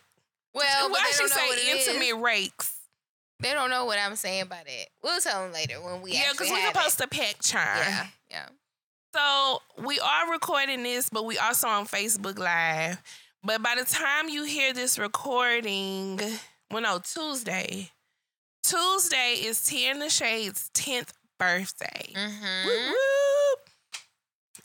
Well, 0.54 0.90
but 0.90 0.92
Why 0.92 1.04
they 1.06 1.12
she 1.12 1.18
don't 1.20 1.30
know 1.30 1.48
what 1.48 1.60
say 1.60 1.72
is. 1.80 1.88
intimate 1.88 2.22
rakes? 2.24 2.74
They 3.42 3.54
don't 3.54 3.70
know 3.70 3.86
what 3.86 4.00
I'm 4.00 4.16
saying 4.16 4.46
by 4.46 4.62
that. 4.66 4.86
We'll 5.04 5.20
tell 5.20 5.44
them 5.44 5.52
later 5.54 5.82
when 5.82 6.02
we 6.02 6.14
Yeah, 6.14 6.32
because 6.32 6.50
we're 6.50 6.66
supposed 6.68 6.98
to 7.00 7.08
pack 7.08 7.42
charm. 7.42 7.78
Yeah, 7.78 8.08
yeah. 8.32 8.46
So 9.14 9.62
we 9.84 10.00
are 10.00 10.32
recording 10.32 10.84
this, 10.84 11.10
but 11.10 11.26
we 11.26 11.38
also 11.38 11.68
on 11.68 11.86
Facebook 11.86 12.38
Live. 12.40 13.02
But 13.44 13.62
by 13.62 13.76
the 13.78 13.86
time 13.86 14.30
you 14.30 14.44
hear 14.46 14.74
this 14.74 14.98
recording, 14.98 16.20
well, 16.72 16.82
no, 16.82 17.00
Tuesday. 17.00 17.92
Tuesday 18.64 19.36
is 19.44 19.62
Tea 19.64 19.90
in 19.90 20.00
the 20.00 20.10
Shade's 20.10 20.70
10th 20.74 21.10
birthday. 21.38 22.14
Mm-hmm. 22.14 22.68
Whoop. 22.68 22.96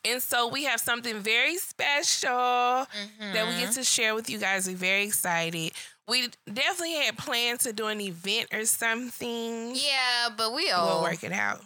And 0.04 0.22
so 0.22 0.48
we 0.48 0.64
have 0.64 0.80
something 0.80 1.18
very 1.20 1.56
special 1.58 2.28
that 2.28 2.86
we 3.20 3.26
Mm-hmm. 3.38 3.60
get 3.60 3.72
to 3.72 3.84
share 3.84 4.14
with 4.14 4.28
you 4.30 4.38
guys. 4.38 4.66
We're 4.68 4.76
very 4.76 5.04
excited. 5.04 5.72
We 6.08 6.28
definitely 6.52 6.94
had 6.94 7.16
plans 7.18 7.62
to 7.64 7.72
do 7.72 7.86
an 7.86 8.00
event 8.00 8.48
or 8.52 8.64
something. 8.64 9.74
Yeah, 9.74 10.28
but 10.36 10.52
we 10.54 10.64
We'll 10.66 10.74
all 10.76 11.02
work 11.02 11.22
it 11.22 11.32
out. 11.32 11.60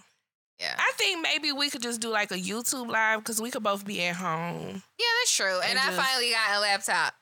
Yeah, 0.61 0.75
I 0.79 0.93
think 0.97 1.21
maybe 1.23 1.51
we 1.53 1.69
could 1.71 1.83
just 1.83 2.01
do 2.01 2.09
like 2.11 2.31
a 2.31 2.35
YouTube 2.37 2.89
live 2.89 3.21
because 3.21 3.41
we 3.43 3.51
could 3.51 3.63
both 3.63 3.85
be 3.85 4.03
at 4.05 4.17
home. 4.17 4.83
yeah, 4.99 5.07
that's 5.21 5.35
true. 5.37 5.61
And, 5.61 5.71
And 5.71 5.79
I 5.79 5.87
just- 5.87 6.01
finally 6.01 6.31
got 6.31 6.57
a 6.57 6.61
laptop 6.61 7.15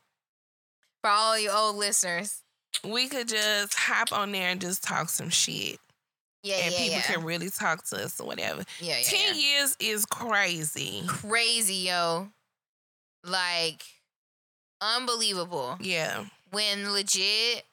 for 1.00 1.10
all 1.10 1.38
you 1.38 1.50
old 1.50 1.76
listeners. 1.76 2.40
We 2.84 3.08
could 3.08 3.28
just 3.28 3.74
hop 3.74 4.12
on 4.12 4.32
there 4.32 4.48
and 4.48 4.60
just 4.60 4.82
talk 4.82 5.08
some 5.08 5.30
shit. 5.30 5.78
Yeah, 6.42 6.56
and 6.56 6.72
yeah, 6.72 6.78
people 6.78 6.96
yeah. 6.96 7.02
can 7.02 7.24
really 7.24 7.50
talk 7.50 7.84
to 7.86 8.04
us 8.04 8.20
or 8.20 8.26
whatever. 8.26 8.64
yeah, 8.80 8.98
yeah, 8.98 9.04
10 9.04 9.20
yeah. 9.20 9.40
years 9.40 9.76
is 9.78 10.04
crazy. 10.06 11.02
Crazy, 11.06 11.86
yo. 11.86 12.28
Like 13.24 13.84
unbelievable. 14.80 15.76
Yeah. 15.80 16.24
When 16.50 16.90
legit, 16.92 17.64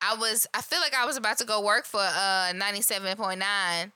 I 0.00 0.14
was. 0.14 0.46
I 0.54 0.62
feel 0.62 0.80
like 0.80 0.94
I 0.94 1.04
was 1.04 1.16
about 1.16 1.38
to 1.38 1.44
go 1.44 1.60
work 1.60 1.84
for 1.84 2.00
uh 2.00 2.52
ninety 2.54 2.82
seven 2.82 3.16
point 3.16 3.40
nine 3.40 3.92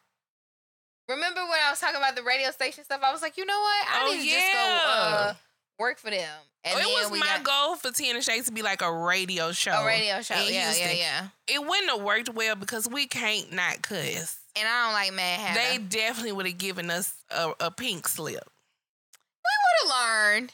Remember 1.11 1.41
when 1.41 1.59
I 1.66 1.70
was 1.70 1.81
talking 1.81 1.97
about 1.97 2.15
the 2.15 2.23
radio 2.23 2.53
station 2.53 2.85
stuff? 2.85 3.01
I 3.03 3.11
was 3.11 3.20
like, 3.20 3.37
you 3.37 3.45
know 3.45 3.59
what? 3.59 3.87
I 3.89 4.07
oh, 4.07 4.12
need 4.12 4.23
to 4.23 4.28
just 4.28 4.53
go 4.53 4.78
uh, 4.87 5.35
work 5.81 5.98
for 5.98 6.11
them. 6.11 6.28
And 6.62 6.78
it 6.78 6.86
was 6.86 7.11
my 7.19 7.40
got... 7.43 7.44
goal 7.44 7.77
for 7.77 7.90
Tea 7.90 8.11
in 8.11 8.16
the 8.16 8.23
Shade 8.23 8.44
to 8.44 8.52
be 8.52 8.62
like 8.62 8.82
a 8.82 8.93
radio 8.93 9.51
show. 9.51 9.73
A 9.73 9.86
radio 9.86 10.20
show, 10.20 10.35
yeah, 10.35 10.66
Houston. 10.66 10.89
yeah, 10.90 10.94
yeah. 10.94 11.28
It 11.48 11.59
wouldn't 11.59 11.90
have 11.90 12.02
worked 12.02 12.28
well 12.28 12.55
because 12.55 12.86
we 12.89 13.07
can't 13.07 13.52
not 13.52 13.82
cuss. 13.82 14.39
And 14.57 14.69
I 14.69 14.85
don't 14.85 14.93
like 14.93 15.12
Mad 15.15 15.40
Hatter. 15.40 15.78
They 15.78 15.82
definitely 15.82 16.32
would 16.32 16.47
have 16.47 16.59
given 16.59 16.90
us 16.90 17.15
a, 17.31 17.52
a 17.61 17.70
pink 17.70 18.07
slip. 18.09 18.44
We 18.44 19.86
would 19.86 19.90
have 19.90 19.98
learned. 19.98 20.52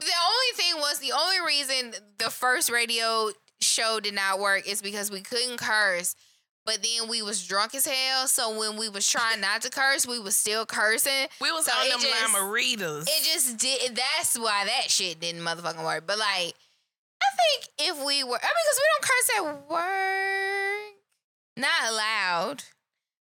The 0.00 0.06
only 0.06 0.52
thing 0.54 0.74
was 0.76 0.98
the 0.98 1.12
only 1.12 1.40
reason 1.46 1.94
the 2.18 2.30
first 2.30 2.70
radio 2.70 3.30
show 3.60 4.00
did 4.00 4.14
not 4.14 4.40
work 4.40 4.66
is 4.66 4.82
because 4.82 5.10
we 5.10 5.20
couldn't 5.20 5.58
curse. 5.58 6.16
But 6.66 6.80
then 6.82 7.08
we 7.08 7.22
was 7.22 7.46
drunk 7.46 7.74
as 7.74 7.86
hell, 7.86 8.28
so 8.28 8.58
when 8.58 8.76
we 8.76 8.88
was 8.88 9.08
trying 9.08 9.40
not 9.40 9.62
to 9.62 9.70
curse, 9.70 10.06
we 10.06 10.18
was 10.18 10.36
still 10.36 10.66
cursing. 10.66 11.26
We 11.40 11.50
was 11.50 11.64
so 11.64 11.72
on 11.72 11.88
them 11.88 12.00
just. 12.00 12.12
It 13.08 13.24
just 13.24 13.56
did. 13.56 13.96
That's 13.96 14.38
why 14.38 14.66
that 14.66 14.90
shit 14.90 15.20
didn't 15.20 15.40
motherfucking 15.42 15.82
work. 15.84 16.06
But 16.06 16.18
like, 16.18 16.54
I 17.22 17.28
think 17.36 17.90
if 17.90 18.06
we 18.06 18.22
were, 18.24 18.38
I 18.40 18.46
mean, 18.46 18.64
because 18.66 18.78
we 18.78 18.86
don't 18.92 19.02
curse 19.02 19.30
at 19.36 19.70
work, 19.70 20.94
not 21.56 21.92
loud, 21.94 22.64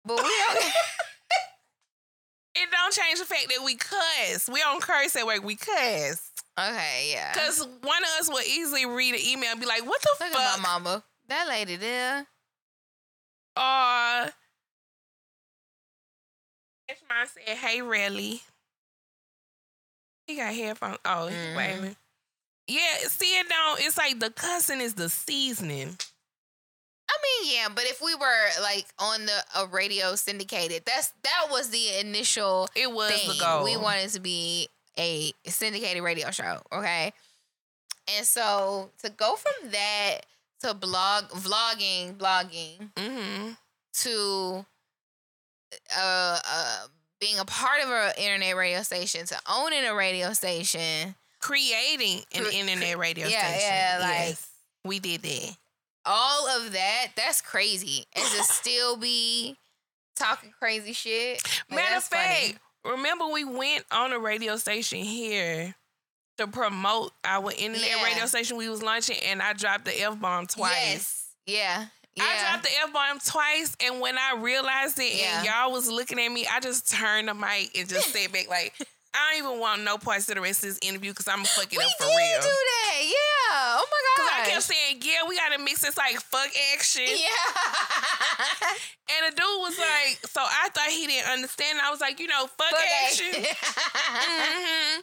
but 0.06 0.18
we 0.24 0.32
don't. 0.48 0.64
it 2.56 2.70
don't 2.72 2.94
change 2.94 3.20
the 3.20 3.26
fact 3.26 3.48
that 3.50 3.64
we 3.64 3.76
cuss. 3.76 4.50
We 4.52 4.60
don't 4.62 4.82
curse 4.82 5.16
at 5.18 5.26
work. 5.26 5.44
We 5.44 5.58
cuss. 5.58 6.32
Okay, 6.60 7.12
yeah. 7.12 7.34
Because 7.34 7.68
one 7.82 8.04
of 8.04 8.10
us 8.20 8.30
will 8.30 8.42
easily 8.42 8.86
read 8.86 9.14
an 9.14 9.22
email 9.24 9.52
and 9.52 9.60
be 9.60 9.68
like, 9.68 9.86
"What 9.86 10.02
the 10.02 10.16
Look 10.22 10.34
fuck?" 10.34 10.42
At 10.42 10.62
my 10.62 10.70
mama, 10.70 11.04
that 11.28 11.48
lady 11.48 11.76
there. 11.76 12.26
Uh, 13.58 14.30
it's 16.88 17.02
my 17.10 17.26
said, 17.26 17.58
"Hey, 17.58 17.82
really?" 17.82 18.42
He 20.28 20.36
got 20.36 20.54
headphones. 20.54 20.98
Oh, 21.06 21.30
mm-hmm. 21.32 21.58
wait 21.58 21.74
a 21.74 21.82
minute. 21.82 21.98
Yeah, 22.68 23.08
see 23.08 23.40
it 23.40 23.48
don't. 23.48 23.80
It's 23.82 23.98
like 23.98 24.20
the 24.20 24.30
cussing 24.30 24.82
is 24.82 24.94
the 24.94 25.10
seasoning. 25.10 25.98
I 27.10 27.44
mean, 27.44 27.54
yeah, 27.56 27.70
but 27.74 27.86
if 27.86 28.02
we 28.02 28.14
were 28.16 28.62
like 28.62 28.86
on 29.00 29.26
the 29.26 29.44
a 29.56 29.68
radio 29.68 30.16
syndicated, 30.16 30.84
that's 30.86 31.14
that 31.24 31.48
was 31.50 31.70
the 31.70 32.00
initial. 32.00 32.68
It 32.76 32.92
was 32.92 33.12
thing. 33.12 33.30
the 33.30 33.44
goal. 33.44 33.64
We 33.64 33.78
wanted 33.78 34.10
to 34.10 34.20
be 34.20 34.68
a 35.00 35.32
syndicated 35.46 36.04
radio 36.04 36.32
show, 36.32 36.62
okay? 36.74 37.14
And 38.16 38.26
so 38.26 38.90
to 39.04 39.10
go 39.10 39.36
from 39.36 39.72
that 39.72 40.22
to 40.62 40.74
blog, 40.74 41.26
vlogging, 41.30 42.18
blogging, 42.18 42.92
mm-hmm. 42.96 43.52
to 43.94 44.66
uh, 45.98 46.40
uh, 46.46 46.88
being 47.20 47.40
a 47.40 47.46
part 47.46 47.84
of 47.84 47.90
an 47.90 48.12
internet 48.18 48.56
radio 48.56 48.82
station, 48.84 49.26
to 49.26 49.38
owning 49.50 49.86
a 49.86 49.96
radio 49.96 50.34
station, 50.34 51.16
creating 51.40 52.22
an 52.36 52.44
cre- 52.44 52.52
internet 52.52 52.98
radio 52.98 53.28
yeah, 53.28 53.48
station. 53.48 53.70
Yeah, 53.70 53.98
like 54.02 54.30
yes, 54.30 54.50
we 54.84 55.00
did 55.00 55.22
that. 55.22 55.58
All 56.06 56.48
of 56.48 56.72
that, 56.72 57.08
that's 57.16 57.42
crazy. 57.42 58.06
And 58.16 58.26
to 58.26 58.44
still 58.44 58.98
be 58.98 59.58
talking 60.16 60.54
crazy 60.58 60.94
shit. 60.94 61.42
Matter 61.70 61.98
of 61.98 62.04
fact, 62.04 62.40
funny 62.40 62.58
remember 62.86 63.28
we 63.28 63.44
went 63.44 63.86
on 63.92 64.14
a 64.14 64.20
radio 64.20 64.56
station 64.56 65.00
here 65.00 65.76
to 66.38 66.48
promote 66.48 67.12
our 67.24 67.52
internet 67.52 67.90
yeah. 67.90 68.04
radio 68.04 68.26
station 68.26 68.58
we 68.58 68.70
was 68.70 68.84
launching 68.84 69.18
and 69.28 69.42
I 69.42 69.54
dropped 69.54 69.86
the 69.86 70.02
F 70.02 70.20
bomb 70.20 70.48
twice. 70.48 70.74
Yes. 70.76 71.28
Yeah. 71.46 71.86
Yeah. 72.16 72.24
I 72.24 72.50
dropped 72.50 72.64
the 72.64 72.70
F 72.84 72.94
bomb 72.94 73.20
twice, 73.20 73.78
and 73.80 74.02
when 74.02 74.18
I 74.18 74.40
realized 74.42 74.98
it, 74.98 75.22
yeah. 75.22 75.38
and 75.38 75.46
y'all 75.46 75.72
was 75.72 75.88
looking 75.88 76.20
at 76.20 76.30
me, 76.30 76.48
I 76.52 76.60
just 76.60 76.92
turned 76.92 77.28
the 77.28 77.36
mic 77.36 77.78
and 77.78 77.88
just 77.88 78.12
said 78.12 78.32
back 78.32 78.50
like, 78.50 78.74
I 79.14 79.34
don't 79.34 79.46
even 79.46 79.60
want 79.60 79.84
no 79.84 79.98
parts 79.98 80.28
of 80.30 80.36
the 80.36 80.42
rest 80.42 80.64
of 80.64 80.70
this 80.70 80.80
interview 80.82 81.12
because 81.12 81.28
I'm 81.28 81.44
fucking 81.44 81.80
up 81.80 81.90
for 81.98 82.06
real. 82.06 82.16
We 82.16 82.22
did 82.22 82.42
do 82.42 82.50
that, 82.50 83.00
yeah. 83.04 83.78
Oh 83.78 83.86
my 83.90 84.02
god. 84.18 84.18
Because 84.18 84.30
I 84.30 84.50
kept 84.50 84.64
saying, 84.64 85.02
yeah, 85.02 85.28
we 85.28 85.38
gotta 85.38 85.64
mix 85.64 85.82
this 85.82 85.98
like 85.98 86.20
fuck 86.22 86.50
action. 86.74 87.06
Yeah. 87.06 87.34
and 89.18 89.32
the 89.32 89.36
dude 89.36 89.62
was 89.62 89.78
like, 89.78 90.20
so 90.26 90.42
I 90.42 90.70
thought 90.70 90.90
he 90.90 91.08
didn't 91.08 91.30
understand. 91.32 91.80
I 91.84 91.90
was 91.90 92.02
like, 92.02 92.20
you 92.20 92.28
know, 92.28 92.48
fuck, 92.48 92.70
fuck 92.70 92.84
action. 93.06 93.32
mm-hmm. 93.44 95.02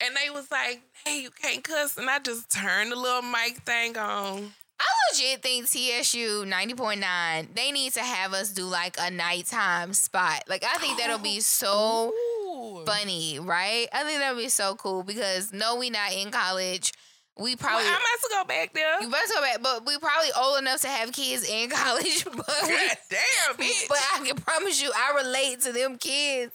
And 0.00 0.14
they 0.14 0.30
was 0.30 0.50
like, 0.50 0.82
hey, 1.04 1.20
you 1.22 1.30
can't 1.30 1.64
cuss. 1.64 1.96
And 1.96 2.08
I 2.08 2.18
just 2.20 2.50
turned 2.50 2.92
the 2.92 2.96
little 2.96 3.22
mic 3.22 3.58
thing 3.64 3.96
on. 3.96 4.52
I 4.80 4.86
legit 5.12 5.42
think 5.42 5.66
TSU 5.66 6.44
90.9, 6.44 7.54
they 7.54 7.72
need 7.72 7.92
to 7.94 8.00
have 8.00 8.32
us 8.32 8.50
do 8.50 8.64
like 8.64 8.96
a 9.00 9.10
nighttime 9.10 9.92
spot. 9.92 10.44
Like, 10.48 10.62
I 10.64 10.78
think 10.78 10.98
that'll 10.98 11.18
be 11.18 11.38
oh, 11.38 11.40
so 11.40 12.84
funny, 12.86 13.40
right? 13.40 13.88
I 13.92 14.04
think 14.04 14.20
that 14.20 14.34
would 14.34 14.40
be 14.40 14.48
so 14.48 14.76
cool 14.76 15.02
because 15.02 15.52
no, 15.52 15.76
we 15.76 15.90
not 15.90 16.12
in 16.12 16.30
college. 16.30 16.92
We 17.36 17.56
probably 17.56 17.84
well, 17.84 17.94
I 17.94 18.16
must 18.20 18.32
go 18.32 18.44
back 18.44 18.72
there. 18.72 19.00
You 19.00 19.08
must 19.08 19.32
go 19.32 19.40
back, 19.40 19.62
but 19.62 19.86
we 19.86 19.96
probably 19.98 20.30
old 20.36 20.58
enough 20.58 20.80
to 20.82 20.88
have 20.88 21.12
kids 21.12 21.48
in 21.48 21.70
college. 21.70 22.24
But 22.24 22.46
God 22.46 22.68
we, 22.68 22.76
damn, 23.10 23.56
bitch. 23.56 23.88
But 23.88 23.98
I 24.14 24.26
can 24.26 24.36
promise 24.36 24.80
you, 24.82 24.92
I 24.94 25.22
relate 25.24 25.60
to 25.62 25.72
them 25.72 25.98
kids 25.98 26.52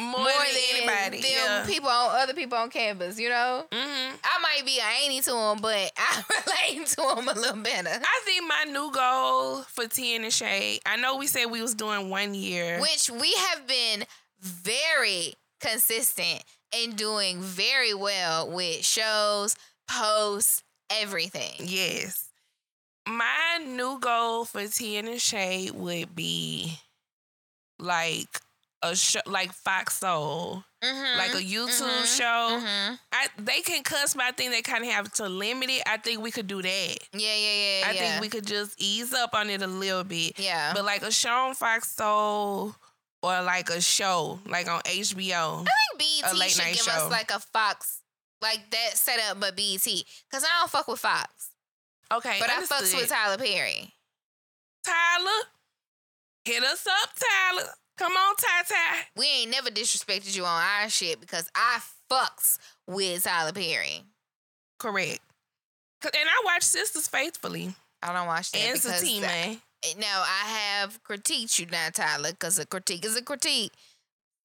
more, 0.00 0.12
more 0.12 0.28
than, 0.28 0.36
than, 0.36 0.88
anybody. 0.88 1.22
Them 1.22 1.30
yeah. 1.34 1.64
people 1.66 1.88
on 1.88 2.20
other 2.20 2.34
people 2.34 2.56
on 2.56 2.70
campus. 2.70 3.18
You 3.18 3.30
know, 3.30 3.66
mm-hmm. 3.70 4.16
I 4.22 4.42
might 4.42 4.64
be 4.64 4.78
an 4.78 5.10
ain't 5.10 5.24
to 5.24 5.32
them, 5.32 5.58
but 5.60 5.92
I 5.96 6.22
relate 6.30 6.86
to 6.86 6.96
them 6.96 7.28
a 7.28 7.34
little 7.34 7.62
better. 7.62 7.90
I 7.90 8.20
think 8.24 8.44
my 8.48 8.64
new 8.70 8.92
goal 8.92 9.62
for 9.62 9.86
Tea 9.86 10.14
in 10.14 10.22
the 10.22 10.30
Shade. 10.30 10.80
I 10.86 10.96
know 10.96 11.16
we 11.16 11.26
said 11.26 11.46
we 11.46 11.62
was 11.62 11.74
doing 11.74 12.10
one 12.10 12.34
year, 12.34 12.80
which 12.80 13.10
we 13.10 13.32
have 13.50 13.66
been 13.66 14.04
very 14.40 15.34
consistent 15.60 16.44
and 16.72 16.96
doing 16.96 17.40
very 17.40 17.94
well 17.94 18.50
with 18.50 18.84
shows, 18.84 19.56
posts, 19.88 20.62
everything. 20.90 21.66
Yes. 21.66 22.28
My 23.06 23.64
new 23.66 23.98
goal 23.98 24.44
for 24.44 24.66
Tea 24.66 24.98
in 24.98 25.06
the 25.06 25.18
Shade 25.18 25.70
would 25.72 26.14
be 26.14 26.78
like 27.78 28.40
a 28.82 28.94
show 28.96 29.20
like 29.26 29.52
Fox 29.52 29.98
Soul. 29.98 30.64
Mm-hmm. 30.82 31.18
Like 31.18 31.34
a 31.34 31.44
YouTube 31.44 31.68
mm-hmm. 31.68 32.04
show. 32.04 32.60
Mm-hmm. 32.64 32.94
I, 33.12 33.26
they 33.38 33.60
can 33.62 33.82
cuss, 33.82 34.14
but 34.14 34.24
I 34.24 34.30
think 34.30 34.52
they 34.52 34.62
kind 34.62 34.84
of 34.84 34.90
have 34.90 35.12
to 35.14 35.28
limit 35.28 35.70
it. 35.70 35.82
I 35.86 35.96
think 35.96 36.22
we 36.22 36.30
could 36.30 36.46
do 36.46 36.62
that. 36.62 36.96
Yeah, 37.12 37.34
yeah, 37.34 37.34
yeah. 37.34 37.88
I 37.88 37.92
yeah. 37.92 37.92
think 37.92 38.20
we 38.22 38.28
could 38.28 38.46
just 38.46 38.80
ease 38.80 39.12
up 39.12 39.34
on 39.34 39.50
it 39.50 39.60
a 39.60 39.66
little 39.66 40.04
bit. 40.04 40.38
Yeah. 40.38 40.72
But 40.74 40.84
like 40.84 41.02
a 41.02 41.10
show 41.10 41.30
on 41.30 41.54
Fox 41.54 41.90
Soul 41.96 42.76
or 43.22 43.42
like 43.42 43.70
a 43.70 43.80
show 43.80 44.38
like 44.46 44.68
on 44.68 44.80
HBO. 44.82 45.66
I 45.66 45.70
think 45.98 46.22
BET 46.22 46.50
should 46.50 46.64
give 46.64 46.76
show. 46.76 46.92
us 46.92 47.10
like 47.10 47.30
a 47.32 47.40
Fox 47.40 48.02
like 48.40 48.70
that 48.70 48.96
setup, 48.96 49.40
but 49.40 49.56
BET 49.56 49.82
because 49.82 50.44
I 50.44 50.60
don't 50.60 50.70
fuck 50.70 50.88
with 50.88 51.00
Fox. 51.00 51.50
Okay, 52.12 52.36
but 52.40 52.50
understood. 52.50 52.78
I 52.78 52.80
fucks 52.82 52.94
with 52.94 53.08
Tyler 53.08 53.36
Perry. 53.36 53.92
Tyler, 54.84 55.42
hit 56.44 56.62
us 56.62 56.86
up, 56.86 57.10
Tyler. 57.18 57.68
Come 57.98 58.12
on, 58.12 58.36
Ty 58.36 58.62
Ty. 58.68 58.98
We 59.16 59.26
ain't 59.26 59.50
never 59.50 59.70
disrespected 59.70 60.36
you 60.36 60.44
on 60.44 60.62
our 60.62 60.88
shit 60.88 61.20
because 61.20 61.50
I 61.54 61.80
fucks 62.10 62.58
with 62.86 63.24
Tyler 63.24 63.52
Perry. 63.52 64.02
Correct. 64.78 65.20
And 66.04 66.14
I 66.14 66.42
watch 66.44 66.62
Sistas 66.62 67.10
faithfully. 67.10 67.74
I 68.02 68.12
don't 68.12 68.28
watch 68.28 68.52
that 68.52 68.58
and 68.58 68.74
because 68.74 69.00
Satine. 69.00 69.24
Eh, 69.24 69.94
now 69.98 70.22
I 70.24 70.48
have 70.48 71.02
critiqued 71.02 71.58
you 71.58 71.66
now, 71.66 71.88
Tyler, 71.92 72.30
because 72.30 72.58
a 72.58 72.66
critique 72.66 73.04
is 73.04 73.16
a 73.16 73.22
critique. 73.22 73.72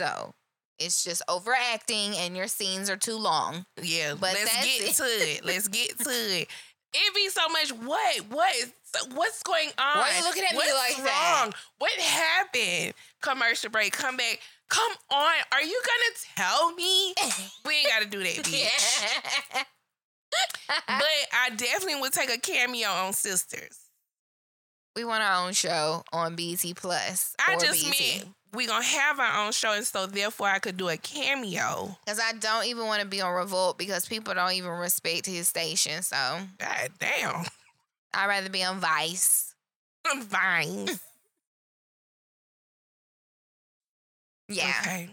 So 0.01 0.33
it's 0.79 1.03
just 1.03 1.21
overacting 1.29 2.15
and 2.15 2.35
your 2.35 2.47
scenes 2.47 2.89
are 2.89 2.97
too 2.97 3.17
long. 3.17 3.65
Yeah, 3.81 4.15
but 4.19 4.33
let's 4.33 4.65
get 4.65 4.89
it. 4.89 4.95
to 4.95 5.03
it. 5.03 5.45
Let's 5.45 5.67
get 5.67 5.99
to 5.99 6.09
it. 6.09 6.47
It 6.93 7.15
be 7.15 7.29
so 7.29 7.47
much. 7.49 7.71
What? 7.71 8.17
What? 8.29 8.55
What's 9.15 9.41
going 9.43 9.69
on? 9.79 9.97
Why 9.97 10.11
are 10.11 10.17
you 10.19 10.23
looking 10.23 10.43
at 10.43 10.55
What's 10.55 10.67
me 10.67 10.73
like 10.73 10.97
wrong? 10.97 11.05
that? 11.05 11.51
What 11.79 11.91
happened? 11.93 12.93
Commercial 13.21 13.71
break. 13.71 13.93
Come 13.93 14.17
back. 14.17 14.39
Come 14.69 14.91
on. 15.11 15.33
Are 15.51 15.61
you 15.61 15.81
gonna 15.85 16.15
tell 16.37 16.73
me? 16.73 17.13
we 17.65 17.73
ain't 17.77 17.87
gotta 17.89 18.05
do 18.05 18.19
that, 18.19 18.43
bitch. 18.43 19.63
but 20.87 21.03
I 21.33 21.49
definitely 21.55 22.01
would 22.01 22.13
take 22.13 22.31
a 22.31 22.39
cameo 22.39 22.89
on 22.89 23.13
Sistas. 23.13 23.77
We 24.95 25.05
want 25.05 25.23
our 25.23 25.45
own 25.47 25.53
show 25.53 26.03
on 26.13 26.35
BET 26.35 26.63
Plus. 26.75 27.35
I 27.39 27.57
just 27.57 27.83
mean 27.89 28.35
we 28.53 28.67
gonna 28.67 28.83
have 28.83 29.19
our 29.19 29.45
own 29.45 29.51
show, 29.51 29.73
and 29.73 29.85
so 29.85 30.05
therefore 30.05 30.47
I 30.47 30.59
could 30.59 30.77
do 30.77 30.89
a 30.89 30.97
cameo. 30.97 31.97
Because 32.05 32.19
I 32.19 32.33
don't 32.33 32.65
even 32.65 32.85
want 32.85 33.01
to 33.01 33.07
be 33.07 33.21
on 33.21 33.33
Revolt 33.33 33.77
because 33.77 34.07
people 34.07 34.33
don't 34.33 34.53
even 34.53 34.71
respect 34.71 35.25
his 35.25 35.47
station. 35.47 36.03
So 36.03 36.17
God 36.59 36.89
damn, 36.99 37.45
I'd 38.13 38.27
rather 38.27 38.49
be 38.49 38.63
on 38.63 38.79
Vice. 38.79 39.55
On 40.11 40.21
Vice. 40.21 40.99
yeah. 44.49 44.73
Okay. 44.81 45.09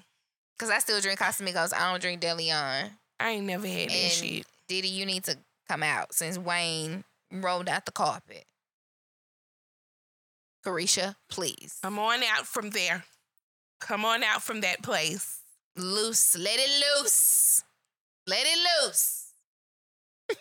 Because 0.58 0.70
I 0.70 0.78
still 0.78 1.00
drink 1.00 1.18
Casamigos. 1.18 1.72
I 1.74 1.90
don't 1.90 2.02
drink 2.02 2.20
DeLeon. 2.20 2.90
I 3.18 3.30
ain't 3.30 3.46
never 3.46 3.66
had 3.66 3.88
that 3.88 4.10
shit. 4.10 4.44
Diddy, 4.68 4.88
you 4.88 5.06
need 5.06 5.24
to 5.24 5.38
come 5.68 5.82
out 5.82 6.14
since 6.14 6.36
Wayne 6.38 7.04
rolled 7.32 7.68
out 7.68 7.86
the 7.86 7.92
carpet. 7.92 8.44
Carisha, 10.64 11.16
please. 11.30 11.78
I'm 11.82 11.98
on 11.98 12.22
out 12.22 12.46
from 12.46 12.70
there. 12.70 13.04
Come 13.80 14.04
on 14.04 14.22
out 14.22 14.42
from 14.42 14.60
that 14.60 14.82
place. 14.82 15.40
Loose. 15.76 16.36
Let 16.36 16.58
it 16.58 16.70
loose. 17.00 17.62
Let 18.26 18.44
it 18.46 18.58
loose. 18.86 19.32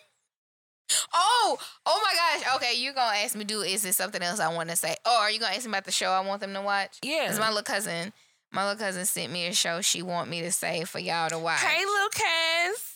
oh, 1.13 1.57
oh 1.85 2.01
my 2.03 2.39
gosh. 2.43 2.55
Okay, 2.57 2.73
you're 2.77 2.93
gonna 2.93 3.17
ask 3.17 3.35
me, 3.35 3.43
do 3.45 3.61
is 3.61 3.85
it 3.85 3.95
something 3.95 4.21
else 4.21 4.39
I 4.39 4.53
want 4.53 4.69
to 4.69 4.75
say? 4.75 4.95
Oh, 5.05 5.19
are 5.21 5.31
you 5.31 5.39
gonna 5.39 5.55
ask 5.55 5.65
me 5.65 5.71
about 5.71 5.85
the 5.85 5.91
show 5.91 6.09
I 6.11 6.19
want 6.19 6.41
them 6.41 6.53
to 6.53 6.61
watch? 6.61 6.99
Yeah. 7.03 7.29
It's 7.29 7.39
my 7.39 7.47
little 7.49 7.63
cousin. 7.63 8.13
My 8.51 8.67
little 8.67 8.83
cousin 8.83 9.05
sent 9.05 9.31
me 9.31 9.47
a 9.47 9.53
show 9.53 9.81
she 9.81 10.01
want 10.01 10.29
me 10.29 10.41
to 10.41 10.51
say 10.51 10.83
for 10.83 10.99
y'all 10.99 11.29
to 11.29 11.37
watch. 11.37 11.61
Hey, 11.61 11.83
Lucas. 11.85 12.95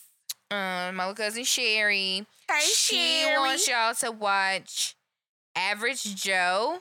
Um, 0.51 0.95
my 0.95 1.07
little 1.07 1.15
cousin 1.15 1.43
Sherry. 1.43 2.25
Hey, 2.49 2.59
she 2.59 2.95
Sherry. 2.95 3.37
wants 3.37 3.67
y'all 3.67 3.93
to 3.95 4.11
watch 4.11 4.95
Average 5.55 6.15
Joe. 6.15 6.79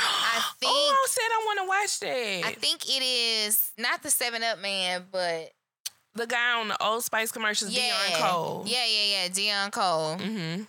I 0.00 0.40
think. 0.60 0.72
Oh, 0.72 0.96
I 1.04 1.06
said 1.08 1.22
I 1.22 1.42
want 1.46 1.58
to 1.60 1.66
watch 1.66 2.00
that. 2.00 2.46
I 2.46 2.52
think 2.54 2.88
it 2.88 3.02
is 3.02 3.72
not 3.78 4.02
the 4.02 4.10
Seven 4.10 4.42
Up 4.42 4.58
man, 4.60 5.04
but 5.10 5.52
the 6.14 6.26
guy 6.26 6.60
on 6.60 6.68
the 6.68 6.82
Old 6.82 7.04
Spice 7.04 7.32
commercials, 7.32 7.70
yeah, 7.72 7.92
Deon 7.92 8.20
Cole. 8.20 8.64
Yeah, 8.66 8.84
yeah, 8.86 9.04
yeah, 9.24 9.28
Deon 9.28 9.72
Cole. 9.72 10.16
Mm-hmm. 10.16 10.62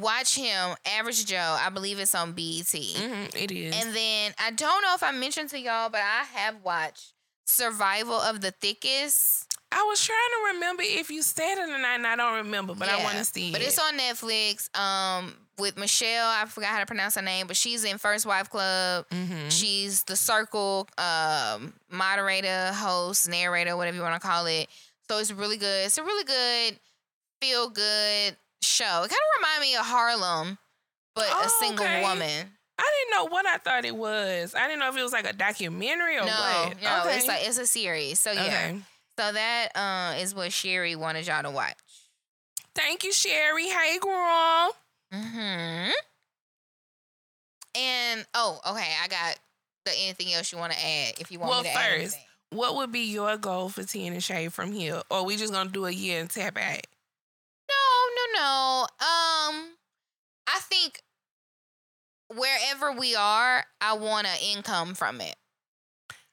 Watch 0.00 0.36
him, 0.36 0.76
Average 0.86 1.26
Joe. 1.26 1.56
I 1.60 1.68
believe 1.70 1.98
it's 1.98 2.14
on 2.14 2.32
BET. 2.32 2.64
Mm-hmm, 2.64 3.36
it 3.36 3.50
is. 3.50 3.74
And 3.74 3.94
then 3.94 4.32
I 4.38 4.52
don't 4.52 4.82
know 4.82 4.94
if 4.94 5.02
I 5.02 5.10
mentioned 5.10 5.50
to 5.50 5.58
y'all, 5.58 5.90
but 5.90 6.00
I 6.00 6.24
have 6.32 6.56
watched 6.62 7.12
Survival 7.44 8.14
of 8.14 8.40
the 8.40 8.52
Thickest. 8.52 9.49
I 9.72 9.84
was 9.88 10.04
trying 10.04 10.18
to 10.18 10.54
remember 10.54 10.82
if 10.84 11.10
you 11.10 11.22
said 11.22 11.54
it 11.54 11.68
or 11.68 11.78
not, 11.78 11.96
and 11.96 12.06
I 12.06 12.16
don't 12.16 12.44
remember, 12.44 12.74
but 12.74 12.88
yeah, 12.88 12.96
I 12.96 13.04
want 13.04 13.18
to 13.18 13.24
see 13.24 13.52
but 13.52 13.60
it. 13.60 13.64
But 13.64 13.68
it's 13.68 13.78
on 13.78 13.98
Netflix. 13.98 14.76
Um, 14.78 15.34
with 15.60 15.76
Michelle, 15.76 16.28
I 16.28 16.46
forgot 16.46 16.70
how 16.70 16.80
to 16.80 16.86
pronounce 16.86 17.14
her 17.14 17.22
name, 17.22 17.46
but 17.46 17.56
she's 17.56 17.84
in 17.84 17.98
First 17.98 18.26
Wife 18.26 18.50
Club. 18.50 19.06
Mm-hmm. 19.10 19.50
She's 19.50 20.02
the 20.04 20.16
Circle 20.16 20.88
um, 20.98 21.74
moderator, 21.90 22.72
host, 22.72 23.28
narrator, 23.28 23.76
whatever 23.76 23.96
you 23.96 24.02
want 24.02 24.20
to 24.20 24.26
call 24.26 24.46
it. 24.46 24.68
So 25.08 25.18
it's 25.18 25.32
really 25.32 25.58
good. 25.58 25.86
It's 25.86 25.98
a 25.98 26.02
really 26.02 26.24
good, 26.24 26.80
feel 27.40 27.68
good 27.68 28.36
show. 28.62 29.02
It 29.04 29.10
kind 29.10 29.12
of 29.12 29.38
remind 29.38 29.60
me 29.60 29.76
of 29.76 29.84
Harlem, 29.84 30.58
but 31.14 31.26
oh, 31.28 31.44
a 31.44 31.64
single 31.64 31.84
okay. 31.84 32.02
woman. 32.02 32.46
I 32.78 32.92
didn't 32.98 33.18
know 33.18 33.30
what 33.30 33.46
I 33.46 33.58
thought 33.58 33.84
it 33.84 33.94
was. 33.94 34.54
I 34.54 34.66
didn't 34.66 34.80
know 34.80 34.88
if 34.88 34.96
it 34.96 35.02
was 35.02 35.12
like 35.12 35.28
a 35.28 35.34
documentary 35.34 36.16
or 36.16 36.20
no, 36.20 36.26
what. 36.26 36.82
No, 36.82 37.00
okay. 37.02 37.18
it's 37.18 37.26
like 37.26 37.46
it's 37.46 37.58
a 37.58 37.66
series. 37.66 38.18
So 38.18 38.32
yeah. 38.32 38.42
Okay. 38.42 38.76
So 39.20 39.32
that 39.32 39.68
uh, 39.74 40.18
is 40.18 40.34
what 40.34 40.50
Sherry 40.50 40.96
wanted 40.96 41.26
y'all 41.26 41.42
to 41.42 41.50
watch. 41.50 41.76
Thank 42.74 43.04
you, 43.04 43.12
Sherry. 43.12 43.68
Hey, 43.68 43.98
girl. 44.00 44.74
Hmm. 45.12 45.90
And 47.78 48.26
oh, 48.32 48.60
okay. 48.70 48.94
I 49.04 49.08
got 49.08 49.38
the 49.84 49.92
anything 50.04 50.32
else 50.32 50.50
you 50.50 50.56
want 50.56 50.72
to 50.72 50.78
add? 50.78 51.20
If 51.20 51.30
you 51.30 51.38
want 51.38 51.50
well, 51.50 51.62
me 51.62 51.68
to 51.68 51.74
first, 51.74 51.86
add 51.86 51.98
anything. 51.98 52.20
what 52.52 52.76
would 52.76 52.92
be 52.92 53.12
your 53.12 53.36
goal 53.36 53.68
for 53.68 53.84
in 53.92 54.14
the 54.14 54.22
Shade 54.22 54.54
from 54.54 54.72
here? 54.72 55.02
Or 55.10 55.26
we 55.26 55.36
just 55.36 55.52
gonna 55.52 55.68
do 55.68 55.84
a 55.84 55.90
year 55.90 56.18
and 56.22 56.30
tap 56.30 56.56
out? 56.56 56.86
No, 57.68 57.76
no, 58.16 58.40
no. 58.40 58.82
Um, 59.00 59.68
I 60.46 60.60
think 60.60 61.02
wherever 62.34 62.98
we 62.98 63.14
are, 63.16 63.66
I 63.82 63.92
want 63.92 64.26
an 64.26 64.38
income 64.56 64.94
from 64.94 65.20
it. 65.20 65.36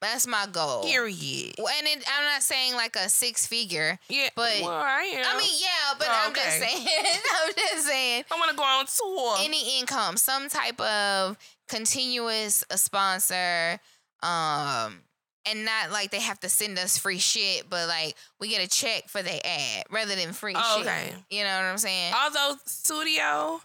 That's 0.01 0.27
my 0.27 0.45
goal. 0.51 0.83
Period. 0.83 1.55
And 1.57 1.87
it, 1.87 2.03
I'm 2.07 2.23
not 2.25 2.43
saying 2.43 2.75
like 2.75 2.95
a 2.95 3.09
six 3.09 3.47
figure. 3.47 3.97
Yeah, 4.09 4.29
but 4.35 4.51
well, 4.61 4.69
I 4.71 5.11
am. 5.15 5.25
I 5.27 5.37
mean, 5.37 5.49
yeah, 5.59 5.95
but 5.97 6.07
Oh, 6.09 6.23
I'm 6.27 6.33
just 6.35 6.59
saying. 6.59 6.87
I'm 7.45 7.53
just 7.55 7.87
saying. 7.87 8.23
I 8.31 8.35
want 8.35 8.51
to 8.51 8.55
go 8.57 8.63
on 8.63 8.85
tour. 8.85 9.35
Any 9.39 9.79
income, 9.79 10.17
some 10.17 10.49
type 10.49 10.79
of 10.79 11.37
continuous 11.67 12.63
sponsor, 12.75 13.79
um, 14.23 15.01
and 15.49 15.63
not 15.65 15.91
like 15.91 16.11
they 16.11 16.19
have 16.19 16.39
to 16.41 16.49
send 16.49 16.77
us 16.77 16.97
free 16.97 17.17
shit, 17.19 17.69
but 17.69 17.87
like 17.87 18.15
we 18.39 18.49
get 18.49 18.63
a 18.65 18.69
check 18.69 19.07
for 19.07 19.21
the 19.23 19.47
ad 19.47 19.83
rather 19.89 20.15
than 20.15 20.33
free 20.33 20.53
Oh, 20.55 20.77
shit. 20.79 20.87
okay. 20.87 21.13
You 21.29 21.43
know 21.43 21.55
what 21.55 21.65
I'm 21.65 21.77
saying? 21.77 22.13
Although 22.13 22.55
Studio, 22.65 23.61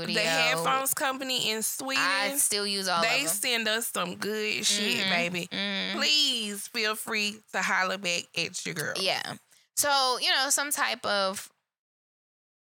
Studio. 0.00 0.14
the 0.14 0.20
headphones 0.28 0.94
company 0.94 1.50
in 1.50 1.62
Sweden, 1.62 2.02
I 2.04 2.34
still 2.36 2.66
use 2.66 2.88
all 2.88 3.02
they 3.02 3.08
of 3.08 3.12
them. 3.14 3.22
They 3.22 3.26
send 3.28 3.68
us 3.68 3.88
some 3.88 4.16
good 4.16 4.64
shit, 4.66 5.04
Mhm. 5.06 5.10
baby. 5.10 5.48
Mhm. 5.52 5.92
Please 5.94 6.68
feel 6.68 6.94
free 6.96 7.40
to 7.52 7.62
holler 7.62 7.98
back 7.98 8.24
at 8.36 8.64
your 8.66 8.74
girl. 8.74 8.94
Yeah. 8.96 9.34
So, 9.76 10.18
you 10.20 10.30
know, 10.30 10.50
some 10.50 10.70
type 10.70 11.04
of 11.06 11.48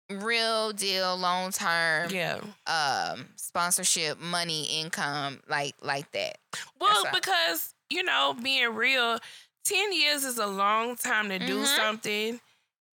real 0.09 0.71
deal 0.71 1.17
long 1.17 1.51
term 1.51 2.09
Yeah. 2.09 2.39
um 2.65 3.27
sponsorship 3.35 4.17
money 4.19 4.79
income 4.81 5.41
like 5.49 5.75
like 5.81 6.09
that. 6.13 6.37
Well, 6.79 7.03
That's 7.03 7.13
all. 7.13 7.19
because, 7.19 7.73
you 7.89 8.03
know, 8.03 8.33
being 8.41 8.73
real, 8.73 9.19
10 9.65 9.91
years 9.91 10.23
is 10.23 10.37
a 10.37 10.47
long 10.47 10.95
time 10.95 11.27
to 11.29 11.39
do 11.39 11.57
Mhm. 11.63 11.75
something 11.75 12.41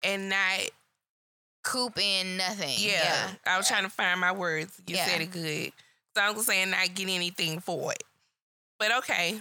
and 0.03 0.29
not, 0.29 0.61
Coop 1.65 1.99
in 1.99 2.37
nothing. 2.37 2.75
yeah. 2.79 3.31
I 3.47 3.57
was 3.57 3.69
yeah. 3.69 3.77
trying 3.77 3.89
to 3.89 3.95
find 3.95 4.21
my 4.21 4.33
words. 4.33 4.81
You 4.87 4.97
Yeah. 4.97 5.07
said 5.07 5.21
it 5.23 5.31
good. 5.33 5.73
So 6.17 6.23
I 6.23 6.31
was 6.31 6.47
saying 6.47 6.71
not 6.71 6.95
get 6.95 7.09
anything 7.09 7.59
for 7.61 7.91
it. 7.93 8.05
But 8.79 8.93
okay. 8.99 9.41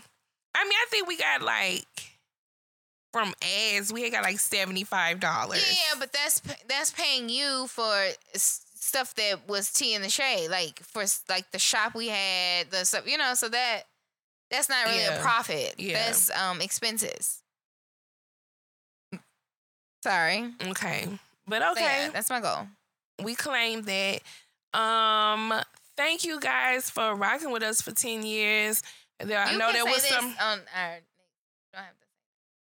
I 0.56 0.64
mean, 0.64 0.74
I 0.74 0.86
think 0.90 1.08
we 1.08 1.18
got 1.18 1.41
like, 1.41 1.86
from 3.12 3.34
ads, 3.76 3.94
we 3.94 4.02
had 4.02 4.12
got 4.12 4.24
like 4.24 4.38
$75. 4.38 5.22
Yeah, 5.22 6.00
but 6.00 6.12
that's 6.14 6.41
that's 6.68 6.91
paying 6.91 7.30
you 7.30 7.68
for 7.68 7.94
stuff 8.34 9.14
that 9.16 9.48
was 9.48 9.72
tea 9.72 9.94
in 9.94 10.02
the 10.02 10.10
shade, 10.10 10.50
like 10.50 10.80
for 10.80 11.04
like 11.30 11.52
the 11.52 11.60
shop 11.60 11.94
we 11.94 12.08
had, 12.08 12.72
the 12.72 12.86
stuff, 12.86 13.08
you 13.08 13.18
know. 13.20 13.34
So 13.36 13.50
that 13.50 13.84
that's 14.50 14.70
not 14.70 14.86
really 14.86 15.00
Yeah. 15.04 15.20
a 15.20 15.22
profit. 15.22 15.76
Yeah. 15.78 15.94
That's 16.06 16.32
um 16.32 16.62
expenses. 16.62 17.44
Sorry. 20.04 20.52
Okay. 20.68 21.08
But 21.48 21.61
So, 21.61 21.72
okay. 21.72 22.06
yeah, 22.06 22.10
that's 22.11 22.30
my 22.30 22.40
goal. 22.40 22.68
we 23.24 23.36
claim 23.36 23.84
that. 23.84 24.22
Um, 24.74 25.53
thank 25.98 26.24
you 26.24 26.40
guys 26.40 26.90
for 26.90 27.14
rocking 27.15 27.52
with 27.52 27.64
us 27.64 27.82
for 27.82 27.91
ten 27.91 28.24
years. 28.24 28.82
There, 29.20 29.38
I 29.40 29.56
know 29.56 29.72
there 29.72 29.86
was 29.86 30.03
some. 30.03 30.34
on 30.41 30.61
our. 30.76 30.95
To. 31.74 31.80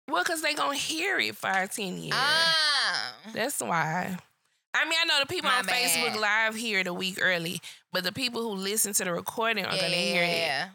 Well, 0.10 0.24
cause 0.26 0.42
they 0.42 0.54
gonna 0.54 0.76
hear 0.76 1.18
it 1.20 1.36
for 1.38 1.48
our 1.48 1.68
ten 1.68 1.98
years. 1.98 2.14
Ah. 2.16 3.14
That's 3.34 3.60
why. 3.62 4.18
I 4.76 4.86
mean, 4.86 4.98
I 5.02 5.06
know 5.06 5.20
the 5.22 5.28
people 5.28 5.50
My 5.50 5.60
on 5.60 5.66
Facebook. 5.66 6.20
Live 6.20 6.56
hear 6.56 6.80
it 6.80 6.88
a 6.88 6.94
week 6.94 7.20
early, 7.22 7.62
but 7.92 8.04
the 8.04 8.12
people 8.12 8.42
who 8.42 8.50
listen 8.56 8.92
to 8.94 9.04
the 9.06 9.14
recording 9.14 9.66
are 9.66 9.76
Yeah, 9.76 9.82
gonna 9.82 9.96
yeah, 9.96 10.14
hear 10.14 10.24
it. 10.24 10.70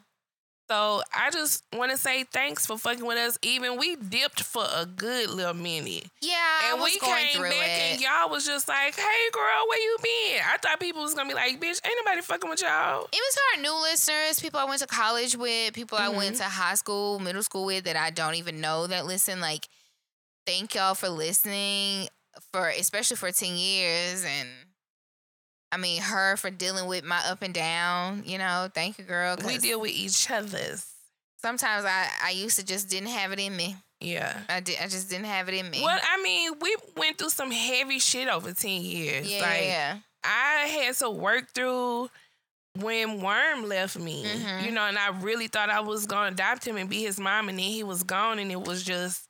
So 0.70 1.02
I 1.16 1.30
just 1.30 1.64
want 1.74 1.90
to 1.92 1.96
say 1.96 2.24
thanks 2.24 2.66
for 2.66 2.76
fucking 2.76 3.04
with 3.04 3.16
us. 3.16 3.38
Even 3.42 3.78
we 3.78 3.96
dipped 3.96 4.42
for 4.42 4.64
a 4.76 4.84
good 4.84 5.30
little 5.30 5.54
minute. 5.54 6.04
Yeah, 6.20 6.32
I 6.36 6.70
and 6.72 6.80
was 6.80 6.92
we 6.92 6.98
going 7.00 7.24
came 7.26 7.36
through 7.36 7.48
back 7.50 7.68
it. 7.68 7.92
and 7.92 8.00
y'all 8.02 8.28
was 8.30 8.44
just 8.46 8.68
like, 8.68 8.94
"Hey, 8.94 9.30
girl, 9.32 9.66
where 9.68 9.80
you 9.80 9.96
been?" 10.02 10.42
I 10.44 10.58
thought 10.58 10.78
people 10.78 11.02
was 11.02 11.14
gonna 11.14 11.28
be 11.28 11.34
like, 11.34 11.58
"Bitch, 11.60 11.80
ain't 11.86 11.94
nobody 12.04 12.20
fucking 12.20 12.50
with 12.50 12.60
y'all." 12.60 13.08
Even 13.12 13.28
to 13.32 13.40
our 13.56 13.62
new 13.62 13.82
listeners, 13.82 14.40
people 14.40 14.60
I 14.60 14.64
went 14.64 14.80
to 14.80 14.86
college 14.86 15.36
with, 15.36 15.72
people 15.72 15.96
I 15.96 16.08
went 16.10 16.34
Mm-hmm. 16.34 16.44
to 16.44 16.50
high 16.50 16.74
school, 16.74 17.18
middle 17.18 17.42
school 17.42 17.64
with 17.64 17.84
that 17.84 17.96
I 17.96 18.10
don't 18.10 18.34
even 18.34 18.60
know 18.60 18.86
that 18.88 19.06
listen. 19.06 19.40
Like, 19.40 19.66
thank 20.46 20.74
y'all 20.74 20.94
for 20.94 21.08
listening 21.08 22.08
for 22.52 22.68
especially 22.68 23.16
for 23.16 23.32
10 23.32 23.56
years 23.56 24.24
and 24.24 24.48
I 25.70 25.76
mean 25.76 26.00
her 26.00 26.36
for 26.36 26.50
dealing 26.50 26.86
with 26.86 27.04
my 27.04 27.20
up 27.26 27.42
and 27.42 27.52
down, 27.54 28.22
you 28.24 28.38
know. 28.38 28.68
Thank 28.74 28.98
you, 28.98 29.04
girl. 29.04 29.36
We 29.44 29.58
deal 29.58 29.80
with 29.80 29.90
each 29.92 30.30
other's. 30.30 30.86
sometimes 31.42 31.84
I, 31.84 32.08
I 32.24 32.30
used 32.30 32.58
to 32.58 32.64
just 32.64 32.88
didn't 32.88 33.10
have 33.10 33.32
it 33.32 33.38
in 33.38 33.54
me. 33.56 33.76
Yeah. 34.00 34.40
I 34.48 34.60
did 34.60 34.78
I 34.80 34.84
just 34.88 35.10
didn't 35.10 35.26
have 35.26 35.48
it 35.48 35.54
in 35.54 35.68
me. 35.70 35.82
Well, 35.82 35.98
I 36.02 36.22
mean, 36.22 36.52
we 36.60 36.74
went 36.96 37.18
through 37.18 37.30
some 37.30 37.50
heavy 37.50 37.98
shit 37.98 38.28
over 38.28 38.52
ten 38.52 38.80
years. 38.82 39.30
yeah, 39.30 39.40
like 39.42 39.62
yeah. 39.64 39.98
I 40.24 40.66
had 40.68 40.94
to 40.96 41.10
work 41.10 41.52
through 41.54 42.08
when 42.80 43.20
Worm 43.20 43.64
left 43.68 43.98
me. 43.98 44.24
Mhm. 44.24 44.64
You 44.66 44.70
know, 44.70 44.82
and 44.82 44.98
I 44.98 45.08
really 45.20 45.48
thought 45.48 45.68
I 45.70 45.80
was 45.80 46.06
gonna 46.06 46.30
adopt 46.32 46.64
him 46.66 46.76
and 46.76 46.88
be 46.88 47.02
his 47.02 47.18
mom, 47.18 47.48
and 47.48 47.58
then 47.58 47.66
he 47.66 47.82
was 47.82 48.02
gone, 48.04 48.38
and 48.38 48.50
it 48.52 48.60
was 48.60 48.82
just 48.84 49.26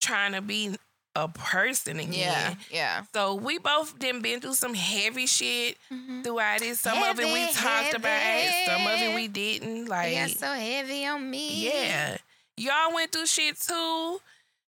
trying 0.00 0.32
to 0.32 0.40
be 0.42 0.76
a 1.24 1.28
person 1.28 1.98
again. 1.98 2.12
Yeah, 2.14 2.54
yeah. 2.70 3.02
So 3.12 3.34
we 3.34 3.58
both 3.58 3.98
done 3.98 4.22
been 4.22 4.40
through 4.40 4.54
some 4.54 4.74
heavy 4.74 5.26
shit 5.26 5.76
Mhm. 5.92 6.22
throughout 6.24 6.62
it. 6.62 6.76
Some 6.78 7.02
of 7.02 7.18
it 7.18 7.26
we 7.26 7.40
Heavy, 7.40 7.52
talked 7.52 7.94
about 7.94 8.20
it. 8.22 8.66
Some 8.66 8.86
of 8.86 8.98
it 9.00 9.14
we 9.14 9.28
didn't. 9.28 9.86
Like 9.86 10.14
got 10.14 10.30
so 10.30 10.52
heavy 10.52 11.04
on 11.06 11.28
me. 11.30 11.66
yeah. 11.70 12.16
Y'all 12.56 12.92
went 12.94 13.12
through 13.12 13.26
shit 13.26 13.58
too. 13.60 14.20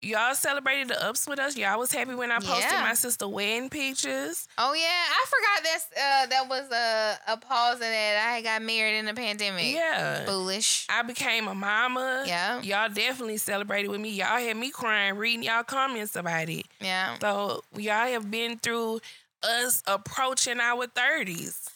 Y'all 0.07 0.35
celebrated 0.35 0.89
the 0.89 1.05
ups 1.05 1.27
with 1.27 1.39
us. 1.41 1.57
Y'all 1.57 1.79
was 1.79 1.91
happy 1.91 2.15
when 2.15 2.31
I 2.31 2.39
posted 2.39 2.71
Yeah. 2.71 2.83
my 2.83 2.95
sister 2.95 3.27
wedding 3.27 3.69
pictures. 3.69 4.47
Oh 4.57 4.73
yeah, 4.73 4.83
I 4.87 5.25
forgot 5.27 5.65
that's 5.65 5.87
uh 5.93 6.27
that 6.27 6.49
was 6.49 6.71
a 6.71 7.33
a 7.33 7.37
pause 7.37 7.77
in 7.77 7.81
that 7.81 8.33
I 8.35 8.41
got 8.43 8.63
married 8.63 8.99
in 8.99 9.07
the 9.07 9.15
pandemic. 9.15 9.75
Yeah. 9.75 10.25
Foolish. 10.25 10.87
I 10.89 11.03
became 11.03 11.49
a 11.49 11.55
mama. 11.55 12.23
Yeah. 12.27 12.63
Y'all 12.63 12.89
definitely 12.89 13.39
celebrated 13.39 13.89
with 13.91 14.01
me. 14.01 14.11
Y'all 14.11 14.39
had 14.39 14.57
me 14.57 14.71
crying, 14.71 15.17
reading 15.17 15.43
y'all 15.43 15.65
comments 15.65 16.15
about 16.15 16.49
it. 16.49 16.67
Yeah. 16.81 17.17
So 17.21 17.63
y'all 17.77 18.07
have 18.09 18.31
been 18.31 18.59
through 18.59 19.01
us 19.43 19.83
approaching 19.87 20.61
our 20.61 20.87
30s. 20.87 21.71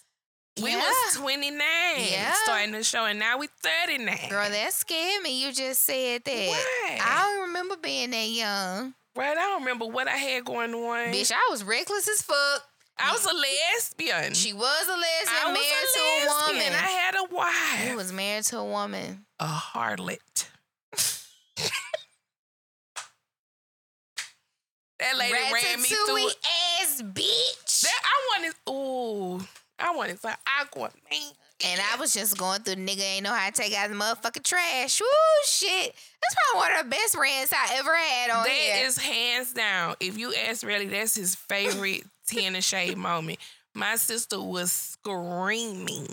We 0.63 0.77
was 0.77 1.17
29 1.17 1.59
yeah. 2.11 2.33
starting 2.45 2.73
the 2.73 2.83
show, 2.83 3.05
and 3.05 3.19
now 3.19 3.39
we 3.39 3.49
39. 3.63 4.29
Girl, 4.29 4.49
that 4.49 4.73
scared 4.73 5.23
me. 5.23 5.43
You 5.45 5.53
just 5.53 5.83
said 5.85 6.25
that. 6.25 6.49
Why? 6.49 6.99
I 7.01 7.23
don't 7.25 7.49
remember 7.49 7.77
being 7.77 8.11
that 8.11 8.29
young. 8.29 8.95
Right, 9.17 9.37
I 9.37 9.41
don't 9.41 9.61
remember 9.61 9.87
what 9.87 10.09
I 10.09 10.17
had 10.17 10.45
going 10.45 10.73
on. 10.73 11.13
Bitch, 11.13 11.33
I 11.33 11.49
was 11.51 11.65
reckless 11.65 12.09
as 12.09 12.23
fuck. 12.23 12.67
I 12.99 13.13
was 13.13 13.25
a 13.25 13.35
lesbian. 13.35 14.35
She 14.35 14.53
was 14.53 14.89
a 14.89 14.93
lesbian, 14.93 15.43
I 15.43 15.53
married 15.53 15.67
a 15.67 15.93
to 15.95 16.01
a 16.01 16.53
woman. 16.53 16.73
I 16.73 16.91
had 16.91 17.15
a 17.15 17.25
wife. 17.35 17.89
He 17.89 17.97
was 17.97 18.13
married 18.13 18.45
to 18.45 18.59
a 18.59 18.65
woman. 18.65 19.25
A 19.39 19.47
harlot. 19.47 20.19
that 24.99 25.17
lady 25.19 25.33
ran 25.33 25.81
me 25.81 25.89
through. 25.89 26.29
ass 26.83 27.03
bitch. 27.03 27.81
That, 27.83 28.03
I 28.05 28.39
wanted. 28.39 28.55
Ooh, 28.69 29.41
I 29.81 29.95
wanted 29.95 30.21
some 30.21 30.35
Aquaman. 30.61 30.93
And 31.63 31.81
I 31.93 31.97
was 31.97 32.15
just 32.15 32.39
going 32.39 32.61
through 32.63 32.77
nigga 32.77 33.03
ain't 33.03 33.25
know 33.25 33.35
how 33.35 33.51
to 33.51 33.53
take 33.53 33.75
out 33.75 33.91
the 33.91 33.95
motherfucking 33.95 34.45
trash. 34.45 35.01
Woo 35.01 35.07
shit. 35.45 35.95
That's 36.23 36.35
probably 36.53 36.69
one 36.71 36.79
of 36.79 36.85
the 36.85 36.91
best 36.91 37.17
rants 37.17 37.53
I 37.53 37.77
ever 37.77 37.95
had 37.95 38.31
on 38.31 38.45
that 38.45 38.51
here. 38.51 38.75
That 38.77 38.85
is 38.87 38.99
hands 38.99 39.53
down. 39.53 39.95
If 40.01 40.17
you 40.17 40.33
ask 40.35 40.67
really, 40.67 40.87
that's 40.87 41.15
his 41.15 41.35
favorite 41.35 42.05
Tina 42.27 42.63
Shade 42.63 42.97
moment. 42.97 43.39
My 43.75 43.97
sister 43.97 44.41
was 44.41 44.73
screaming 44.73 46.09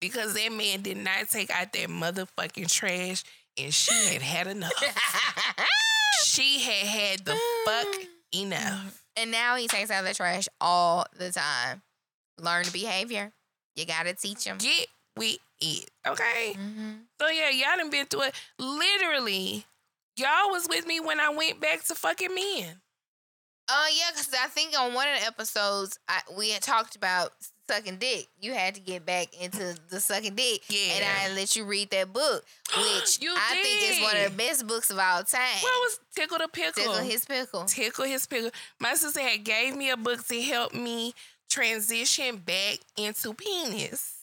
because 0.00 0.34
that 0.34 0.52
man 0.52 0.80
did 0.80 0.96
not 0.96 1.28
take 1.28 1.50
out 1.50 1.72
that 1.74 1.88
motherfucking 1.88 2.72
trash 2.72 3.24
and 3.58 3.72
she 3.74 3.92
had 4.12 4.22
had 4.22 4.46
enough. 4.46 4.72
she 6.24 6.60
had 6.60 6.86
had 6.86 7.24
the 7.26 7.38
fuck 7.66 7.86
enough. 8.34 9.02
And 9.16 9.30
now 9.30 9.56
he 9.56 9.68
takes 9.68 9.90
out 9.90 10.04
the 10.04 10.14
trash 10.14 10.48
all 10.60 11.06
the 11.18 11.30
time. 11.30 11.82
Learn 12.40 12.64
the 12.64 12.70
behavior. 12.70 13.32
You 13.74 13.86
gotta 13.86 14.14
teach 14.14 14.44
them. 14.44 14.58
Get 14.58 14.86
with 15.16 15.38
it, 15.60 15.90
okay? 16.06 16.54
Mm-hmm. 16.54 16.92
So 17.20 17.28
yeah, 17.28 17.50
y'all 17.50 17.76
done 17.76 17.90
been 17.90 18.06
through 18.06 18.24
it. 18.24 18.34
Literally, 18.58 19.64
y'all 20.16 20.50
was 20.50 20.66
with 20.68 20.86
me 20.86 21.00
when 21.00 21.20
I 21.20 21.30
went 21.30 21.60
back 21.60 21.84
to 21.84 21.94
fucking 21.94 22.34
men. 22.34 22.80
Oh 23.68 23.74
uh, 23.74 23.86
yeah, 23.98 24.10
because 24.12 24.32
I 24.32 24.46
think 24.46 24.78
on 24.78 24.94
one 24.94 25.08
of 25.08 25.20
the 25.20 25.26
episodes 25.26 25.98
I, 26.08 26.20
we 26.36 26.50
had 26.50 26.62
talked 26.62 26.94
about 26.94 27.32
sucking 27.68 27.96
dick. 27.96 28.28
You 28.40 28.54
had 28.54 28.76
to 28.76 28.80
get 28.80 29.04
back 29.04 29.28
into 29.42 29.76
the 29.88 29.98
sucking 29.98 30.36
dick, 30.36 30.62
yeah. 30.68 30.94
And 30.94 31.04
I 31.04 31.34
let 31.34 31.56
you 31.56 31.64
read 31.64 31.90
that 31.90 32.12
book, 32.12 32.44
which 32.76 33.18
I 33.20 33.54
did. 33.54 33.62
think 33.62 33.90
is 33.90 34.02
one 34.02 34.16
of 34.16 34.30
the 34.30 34.36
best 34.36 34.66
books 34.66 34.90
of 34.90 34.98
all 34.98 35.24
time. 35.24 35.40
What 35.60 35.80
was 35.80 35.98
Tickle 36.14 36.38
the 36.38 36.48
Pickle? 36.48 36.82
Tickle 36.84 36.98
his 36.98 37.24
pickle. 37.24 37.64
Tickle 37.64 38.04
his 38.04 38.26
pickle. 38.26 38.50
My 38.78 38.94
sister 38.94 39.20
had 39.20 39.42
gave 39.42 39.74
me 39.74 39.90
a 39.90 39.96
book 39.96 40.24
to 40.28 40.40
help 40.42 40.72
me 40.72 41.12
transition 41.56 42.36
back 42.36 42.78
into 42.98 43.32
penis, 43.32 44.16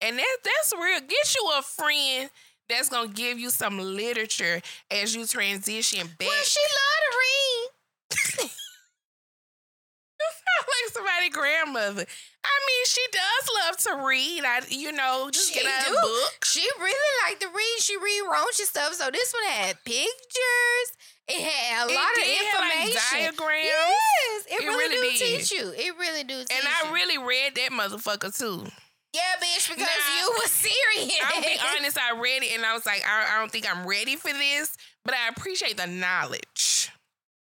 and 0.00 0.18
that 0.18 0.36
that's 0.42 0.72
real. 0.74 1.00
Get 1.00 1.34
you 1.36 1.52
a 1.58 1.62
friend 1.62 2.30
that's 2.68 2.88
gonna 2.88 3.08
give 3.08 3.38
you 3.38 3.50
some 3.50 3.78
literature 3.78 4.62
as 4.90 5.14
you 5.14 5.26
transition 5.26 6.06
back. 6.18 6.28
Well, 6.28 6.44
she 6.44 6.60
love 6.60 7.02
to 7.04 7.18
read. 7.20 8.50
like 10.72 10.81
somebody 10.92 11.30
grandmother. 11.30 12.06
I 12.44 12.56
mean, 12.66 12.84
she 12.86 13.04
does 13.12 13.44
love 13.62 13.76
to 13.86 14.06
read. 14.06 14.42
I, 14.44 14.60
you 14.68 14.90
know, 14.90 15.30
just 15.32 15.52
she 15.52 15.62
get 15.62 15.86
do. 15.86 15.94
a 15.94 16.00
book. 16.00 16.44
She 16.44 16.66
really 16.78 17.12
like 17.28 17.38
to 17.40 17.48
read. 17.48 17.76
She 17.78 17.96
read 17.96 18.22
raunchy 18.26 18.66
stuff. 18.66 18.94
So 18.94 19.10
this 19.10 19.32
one 19.32 19.52
had 19.52 19.76
pictures. 19.84 20.88
It 21.28 21.40
had 21.40 21.86
a 21.86 21.92
it 21.92 21.94
lot 21.94 22.12
of 22.18 22.26
information. 22.26 22.98
Like 22.98 23.36
diagrams. 23.38 23.66
Yes, 23.66 24.46
it, 24.46 24.64
it 24.64 24.66
really, 24.66 24.96
really, 24.98 25.18
do 25.18 25.18
did. 25.18 25.38
teach 25.38 25.52
you. 25.52 25.70
It 25.70 25.94
really 25.98 26.24
do. 26.24 26.34
and 26.34 26.48
I 26.50 26.92
really 26.92 27.18
read 27.18 27.54
that 27.54 27.70
motherfucker 27.70 28.36
too. 28.36 28.66
Yeah, 29.14 29.20
bitch, 29.40 29.68
because 29.68 29.86
now, 29.86 30.16
you 30.18 30.32
were 30.32 30.48
serious. 30.48 31.14
I'll 31.22 31.42
be 31.42 31.58
honest, 31.78 31.98
I 31.98 32.18
read 32.18 32.42
it 32.42 32.56
and 32.56 32.64
I 32.64 32.72
was 32.72 32.86
like, 32.86 33.04
I, 33.06 33.36
I 33.36 33.38
don't 33.38 33.52
think 33.52 33.66
I'm 33.70 33.86
ready 33.86 34.16
for 34.16 34.32
this, 34.32 34.74
but 35.04 35.14
I 35.14 35.28
appreciate 35.28 35.76
the 35.76 35.86
knowledge. 35.86 36.90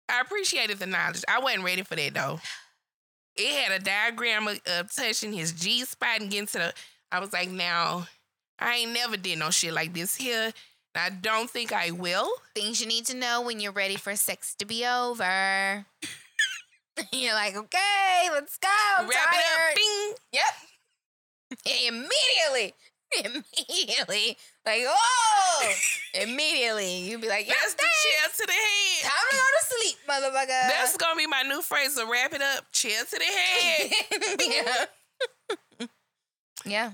I 0.08 0.20
appreciated 0.20 0.78
the 0.78 0.86
knowledge. 0.86 1.24
I 1.28 1.40
wasn't 1.40 1.64
ready 1.64 1.82
for 1.82 1.96
that 1.96 2.14
though 2.14 2.38
it 3.36 3.64
had 3.64 3.80
a 3.80 3.84
diagram 3.84 4.48
of, 4.48 4.60
of 4.66 4.94
touching 4.94 5.32
his 5.32 5.52
G 5.52 5.84
spot 5.84 6.20
and 6.20 6.30
getting 6.30 6.46
to 6.48 6.58
the. 6.58 6.74
I 7.12 7.20
was 7.20 7.32
like, 7.32 7.50
now, 7.50 8.06
I 8.58 8.76
ain't 8.76 8.92
never 8.92 9.16
did 9.16 9.38
no 9.38 9.50
shit 9.50 9.72
like 9.72 9.94
this 9.94 10.16
here. 10.16 10.52
I 10.94 11.10
don't 11.10 11.50
think 11.50 11.72
I 11.72 11.90
will. 11.90 12.28
Things 12.54 12.80
you 12.80 12.86
need 12.86 13.06
to 13.06 13.16
know 13.16 13.42
when 13.42 13.60
you're 13.60 13.72
ready 13.72 13.96
for 13.96 14.16
sex 14.16 14.54
to 14.56 14.64
be 14.64 14.86
over. 14.86 15.84
you're 17.12 17.34
like, 17.34 17.54
okay, 17.54 18.28
let's 18.32 18.56
go. 18.56 18.68
Wrap 19.00 19.10
tired. 19.10 19.34
it 19.34 19.70
up. 19.70 19.76
Bing. 19.76 20.14
Yep. 20.32 20.44
Immediately. 21.88 22.74
Immediately. 23.24 24.36
Like, 24.64 24.82
oh, 24.86 25.72
immediately. 26.14 27.08
You'd 27.08 27.20
be 27.20 27.28
like, 27.28 27.46
yes, 27.46 27.74
the 27.74 27.82
chair 27.82 28.28
to 28.36 28.46
the 28.46 28.52
head. 28.52 29.02
Time 29.02 29.26
to 29.30 29.36
go 29.36 29.42
to 29.42 29.64
sleep, 29.64 29.96
motherfucker. 30.08 30.68
That's 30.68 30.96
gonna 30.96 31.16
be 31.16 31.26
my 31.26 31.42
new 31.42 31.62
phrase 31.62 31.94
to 31.94 32.06
wrap 32.10 32.32
it 32.32 32.42
up. 32.42 32.64
Chair 32.72 33.04
to 33.04 33.18
the 33.18 33.24
head. 33.24 33.90
yeah. 35.80 35.86
yeah. 36.66 36.90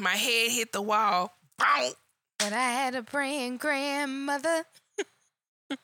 My 0.00 0.16
head 0.16 0.50
hit 0.50 0.72
the 0.72 0.82
wall. 0.82 1.32
But 1.58 2.52
I 2.52 2.70
had 2.70 2.94
a 2.94 3.02
praying 3.02 3.58
grandmother. 3.58 4.64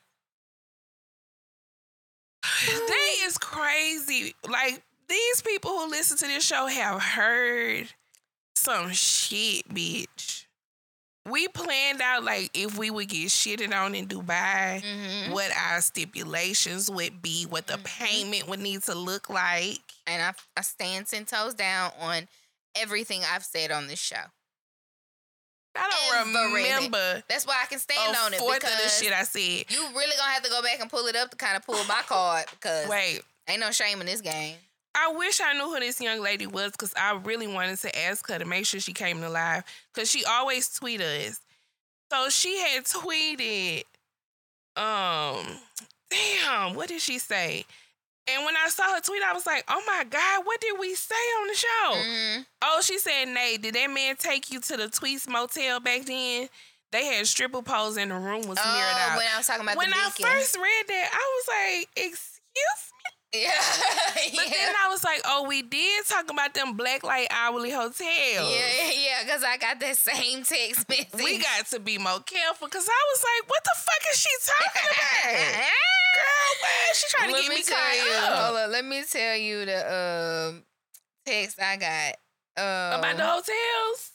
that 2.44 3.16
is 3.22 3.38
crazy. 3.38 4.34
Like 4.48 4.82
these 5.08 5.42
people 5.42 5.70
who 5.70 5.90
listen 5.90 6.16
to 6.18 6.26
this 6.26 6.44
show 6.44 6.66
have 6.66 7.00
heard 7.00 7.88
some 8.62 8.92
shit, 8.92 9.68
bitch. 9.68 10.46
We 11.28 11.46
planned 11.48 12.00
out 12.00 12.24
like 12.24 12.50
if 12.54 12.76
we 12.76 12.90
would 12.90 13.08
get 13.08 13.28
shitted 13.28 13.72
on 13.72 13.94
in 13.94 14.06
Dubai, 14.08 14.82
mm-hmm. 14.82 15.32
what 15.32 15.50
our 15.56 15.80
stipulations 15.80 16.90
would 16.90 17.22
be, 17.22 17.44
what 17.44 17.66
the 17.66 17.74
mm-hmm. 17.74 18.04
payment 18.04 18.48
would 18.48 18.60
need 18.60 18.82
to 18.84 18.94
look 18.94 19.30
like. 19.30 19.80
And 20.06 20.22
I, 20.22 20.32
I 20.56 20.62
stand 20.62 21.06
ten 21.06 21.24
toes 21.24 21.54
down 21.54 21.92
on 22.00 22.26
everything 22.76 23.22
I've 23.32 23.44
said 23.44 23.70
on 23.70 23.86
this 23.86 24.00
show. 24.00 24.16
I 25.74 25.90
don't 25.90 26.54
remember. 26.54 27.22
That's 27.28 27.46
why 27.46 27.60
I 27.62 27.66
can 27.66 27.78
stand 27.78 28.16
on 28.24 28.34
it. 28.34 28.40
Fourth 28.40 28.60
because 28.60 28.74
of 28.74 28.82
the 28.82 28.88
shit 28.88 29.12
I 29.12 29.22
said. 29.22 29.64
You 29.70 29.80
really 29.94 30.16
gonna 30.18 30.32
have 30.32 30.42
to 30.42 30.50
go 30.50 30.60
back 30.62 30.80
and 30.80 30.90
pull 30.90 31.06
it 31.06 31.16
up 31.16 31.30
to 31.30 31.36
kind 31.36 31.56
of 31.56 31.64
pull 31.64 31.82
my 31.84 32.02
card 32.06 32.44
because 32.50 32.88
wait, 32.88 33.22
ain't 33.48 33.60
no 33.60 33.70
shame 33.70 34.00
in 34.00 34.06
this 34.06 34.20
game. 34.20 34.56
I 34.94 35.12
wish 35.16 35.40
I 35.40 35.54
knew 35.54 35.64
who 35.64 35.80
this 35.80 36.00
young 36.00 36.20
lady 36.20 36.46
was 36.46 36.72
because 36.72 36.92
I 36.96 37.18
really 37.24 37.46
wanted 37.46 37.78
to 37.80 37.98
ask 37.98 38.28
her 38.28 38.38
to 38.38 38.44
make 38.44 38.66
sure 38.66 38.80
she 38.80 38.92
came 38.92 39.20
to 39.20 39.30
live 39.30 39.64
because 39.92 40.10
she 40.10 40.24
always 40.24 40.68
tweet 40.68 41.00
us. 41.00 41.40
So 42.12 42.28
she 42.28 42.58
had 42.58 42.84
tweeted, 42.84 43.84
um, 44.76 45.46
damn, 46.10 46.74
what 46.74 46.88
did 46.88 47.00
she 47.00 47.18
say? 47.18 47.64
And 48.28 48.44
when 48.44 48.54
I 48.54 48.68
saw 48.68 48.84
her 48.94 49.00
tweet, 49.00 49.22
I 49.22 49.32
was 49.32 49.46
like, 49.46 49.64
oh 49.68 49.82
my 49.86 50.04
God, 50.04 50.42
what 50.44 50.60
did 50.60 50.78
we 50.78 50.94
say 50.94 51.14
on 51.14 51.48
the 51.48 51.54
show? 51.54 51.92
Mm-hmm. 51.92 52.42
Oh, 52.62 52.80
she 52.82 52.98
said, 52.98 53.26
Nate, 53.26 53.62
did 53.62 53.74
that 53.74 53.90
man 53.90 54.16
take 54.16 54.52
you 54.52 54.60
to 54.60 54.76
the 54.76 54.84
Tweets 54.84 55.28
Motel 55.28 55.80
back 55.80 56.04
then? 56.04 56.48
They 56.92 57.06
had 57.06 57.26
stripper 57.26 57.62
poles 57.62 57.96
in 57.96 58.10
the 58.10 58.14
room 58.14 58.46
was 58.46 58.58
oh, 58.62 58.74
mirrored 58.74 58.96
out. 59.00 59.16
When 59.16 59.26
I 59.34 59.38
was 59.38 59.46
talking 59.46 59.62
about 59.62 59.76
when 59.76 59.92
I 59.92 60.10
first 60.10 60.56
read 60.56 60.84
that, 60.88 61.10
I 61.12 61.40
was 61.40 61.48
like, 61.48 61.88
excuse 61.96 62.92
yeah. 63.34 63.50
but 64.14 64.32
yeah. 64.34 64.50
then 64.50 64.74
I 64.84 64.88
was 64.90 65.02
like, 65.02 65.22
oh, 65.24 65.46
we 65.48 65.62
did 65.62 66.04
talk 66.06 66.30
about 66.30 66.52
them 66.52 66.76
black 66.76 67.02
light 67.02 67.28
Hourly 67.30 67.70
hotels. 67.70 67.96
Yeah, 68.04 68.90
yeah, 68.92 69.24
because 69.24 69.42
I 69.42 69.56
got 69.56 69.80
that 69.80 69.96
same 69.96 70.42
text 70.44 70.86
message. 70.86 71.08
We 71.14 71.38
got 71.38 71.66
to 71.70 71.80
be 71.80 71.96
more 71.96 72.20
careful 72.20 72.68
because 72.68 72.86
I 72.86 73.02
was 73.12 73.24
like, 73.24 73.48
what 73.48 73.64
the 73.64 73.70
fuck 73.74 74.02
is 74.12 74.20
she 74.20 74.30
talking 74.44 74.88
about? 74.90 75.64
Girl, 76.14 76.52
man, 76.60 76.94
she 76.94 77.06
trying 77.08 77.34
to 77.34 77.40
get 77.40 77.48
me, 77.48 77.56
me 77.56 77.62
tell 77.62 77.96
you, 77.96 78.12
Hold 78.12 78.56
on, 78.58 78.70
let 78.70 78.84
me 78.84 79.02
tell 79.10 79.36
you 79.36 79.64
the 79.64 80.50
um, 80.50 80.62
text 81.24 81.58
I 81.58 81.76
got. 81.76 82.14
Um, 82.54 82.98
about 82.98 83.16
the 83.16 83.24
hotels? 83.24 84.12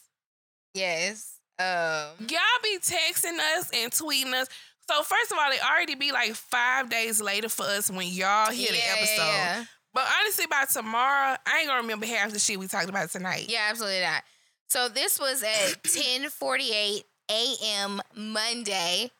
Yes. 0.74 1.38
Um, 1.58 2.14
Y'all 2.20 2.62
be 2.62 2.78
texting 2.78 3.36
us 3.58 3.70
and 3.74 3.90
tweeting 3.90 4.32
us. 4.32 4.46
So 4.88 5.02
first 5.02 5.32
of 5.32 5.38
all, 5.38 5.50
it 5.50 5.60
already 5.62 5.94
be 5.94 6.12
like 6.12 6.34
five 6.34 6.88
days 6.88 7.20
later 7.20 7.48
for 7.48 7.64
us 7.64 7.90
when 7.90 8.08
y'all 8.08 8.50
hear 8.50 8.68
yeah, 8.72 8.94
the 8.94 8.98
episode. 8.98 9.22
Yeah, 9.22 9.58
yeah. 9.58 9.64
But 9.92 10.04
honestly, 10.20 10.46
by 10.46 10.64
tomorrow, 10.72 11.36
I 11.46 11.58
ain't 11.58 11.68
gonna 11.68 11.82
remember 11.82 12.06
half 12.06 12.32
the 12.32 12.38
shit 12.38 12.58
we 12.58 12.68
talked 12.68 12.88
about 12.88 13.10
tonight. 13.10 13.46
Yeah, 13.48 13.66
absolutely 13.68 14.00
not. 14.00 14.22
So 14.68 14.88
this 14.88 15.18
was 15.20 15.42
at 15.42 15.82
10:48 15.82 17.02
a.m. 17.30 18.00
Monday. 18.14 19.10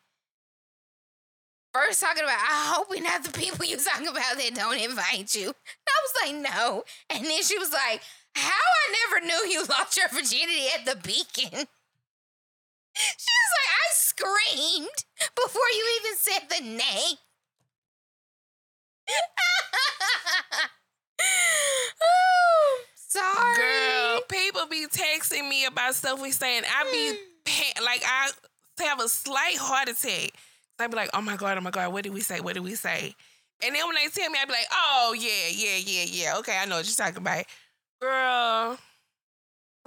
First 1.74 2.01
talking 2.01 2.24
about, 2.24 2.39
I 2.39 2.73
hope 2.74 2.90
we 2.90 3.01
not 3.01 3.23
the 3.23 3.31
people 3.31 3.66
you 3.66 3.77
talking 3.77 4.09
about 4.09 4.36
that 4.36 4.55
don't 4.55 4.81
invite 4.81 5.35
you. 5.35 5.49
I 5.49 6.01
was 6.03 6.15
like, 6.23 6.53
no. 6.55 6.82
And 7.11 7.24
then 7.24 7.43
she 7.43 7.59
was 7.59 7.70
like, 7.73 8.01
how 8.35 8.49
I 8.51 9.20
never 9.20 9.27
knew 9.27 9.51
you 9.51 9.65
lost 9.69 9.97
your 9.97 10.09
virginity 10.09 10.65
at 10.78 10.86
the 10.86 10.97
beacon. 10.97 11.66
She 12.99 13.31
was 13.31 13.53
like, 13.55 13.70
I 13.79 13.87
screamed 13.95 15.05
before 15.35 15.70
you 15.73 16.01
even 16.01 16.16
said 16.19 16.43
the 16.51 16.61
name. 16.65 17.16
oh, 22.03 22.81
sorry. 22.97 23.57
Girl, 23.57 24.20
people 24.29 24.66
be 24.66 24.87
texting 24.87 25.49
me 25.49 25.65
about 25.65 25.95
stuff 25.95 26.20
we 26.20 26.33
saying. 26.33 26.65
I 26.66 26.85
be 26.91 27.19
hmm. 27.47 27.85
like 27.85 28.03
I 28.05 28.31
have 28.81 29.01
a 29.01 29.09
slight 29.09 29.57
heart 29.57 29.89
attack. 29.89 30.33
I 30.81 30.87
be 30.87 30.97
like, 30.97 31.11
oh 31.15 31.20
my 31.20 31.37
god, 31.37 31.59
oh 31.59 31.61
my 31.61 31.70
god, 31.70 31.93
what 31.93 32.05
did 32.05 32.12
we 32.12 32.20
say? 32.20 32.41
What 32.41 32.55
did 32.55 32.62
we 32.62 32.75
say? 32.75 33.15
And 33.65 33.75
then 33.75 33.87
when 33.87 33.97
they 33.97 34.09
tell 34.09 34.31
me, 34.31 34.39
I 34.41 34.45
be 34.45 34.53
like, 34.53 34.69
oh 34.73 35.16
yeah, 35.19 35.49
yeah, 35.51 35.77
yeah, 35.77 36.05
yeah. 36.09 36.39
Okay, 36.39 36.57
I 36.57 36.66
know 36.66 36.77
what 36.77 36.87
you're 36.87 36.95
talking 36.95 37.19
about, 37.23 37.45
girl. 38.01 38.79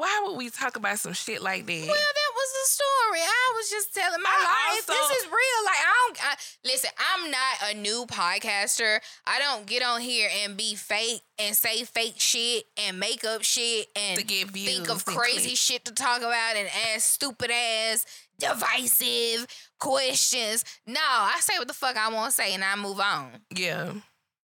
Why 0.02 0.24
would 0.26 0.36
we 0.36 0.50
talk 0.50 0.78
about 0.78 0.98
some 0.98 1.14
shit 1.14 1.44
like 1.44 1.68
that? 1.68 1.82
Well, 1.82 1.88
that 1.88 2.32
was 2.34 2.52
the 2.54 2.72
story. 2.72 3.20
I 3.20 3.54
was 3.56 3.70
just 3.70 3.94
telling 3.94 4.20
my 4.20 4.32
I 4.32 4.74
life. 4.74 4.90
Also, 4.90 4.94
this 4.94 5.18
is 5.20 5.26
real. 5.28 5.66
Like 5.66 5.76
I 5.78 5.94
don't 6.08 6.26
I, 6.26 6.36
listen. 6.66 6.90
I'm 7.14 7.30
not 7.30 7.70
a 7.70 7.78
new 7.78 8.06
podcaster. 8.08 8.98
I 9.28 9.38
don't 9.38 9.68
get 9.68 9.84
on 9.84 10.02
here 10.02 10.28
and 10.44 10.58
be 10.58 10.74
fake 10.74 11.22
and 11.38 11.56
say 11.56 11.84
fake 11.84 12.16
shit 12.18 12.64
and 12.78 13.00
make 13.00 13.24
up 13.24 13.44
shit 13.44 13.90
and 13.96 14.20
think 14.20 14.90
of 14.90 15.06
crazy 15.06 15.54
shit 15.54 15.86
to 15.86 15.94
talk 15.94 16.22
about 16.22 16.56
and 16.56 16.68
ask 16.96 17.08
stupid 17.08 17.52
ass 17.52 18.04
divisive 18.40 19.46
questions. 19.80 20.66
No, 20.88 21.00
I 21.00 21.38
say 21.42 21.60
what 21.60 21.68
the 21.68 21.76
fuck 21.76 21.96
I 21.96 22.12
want 22.12 22.32
to 22.32 22.36
say 22.36 22.56
and 22.56 22.64
I 22.64 22.76
move 22.76 23.00
on. 23.00 23.34
Yeah. 23.56 23.94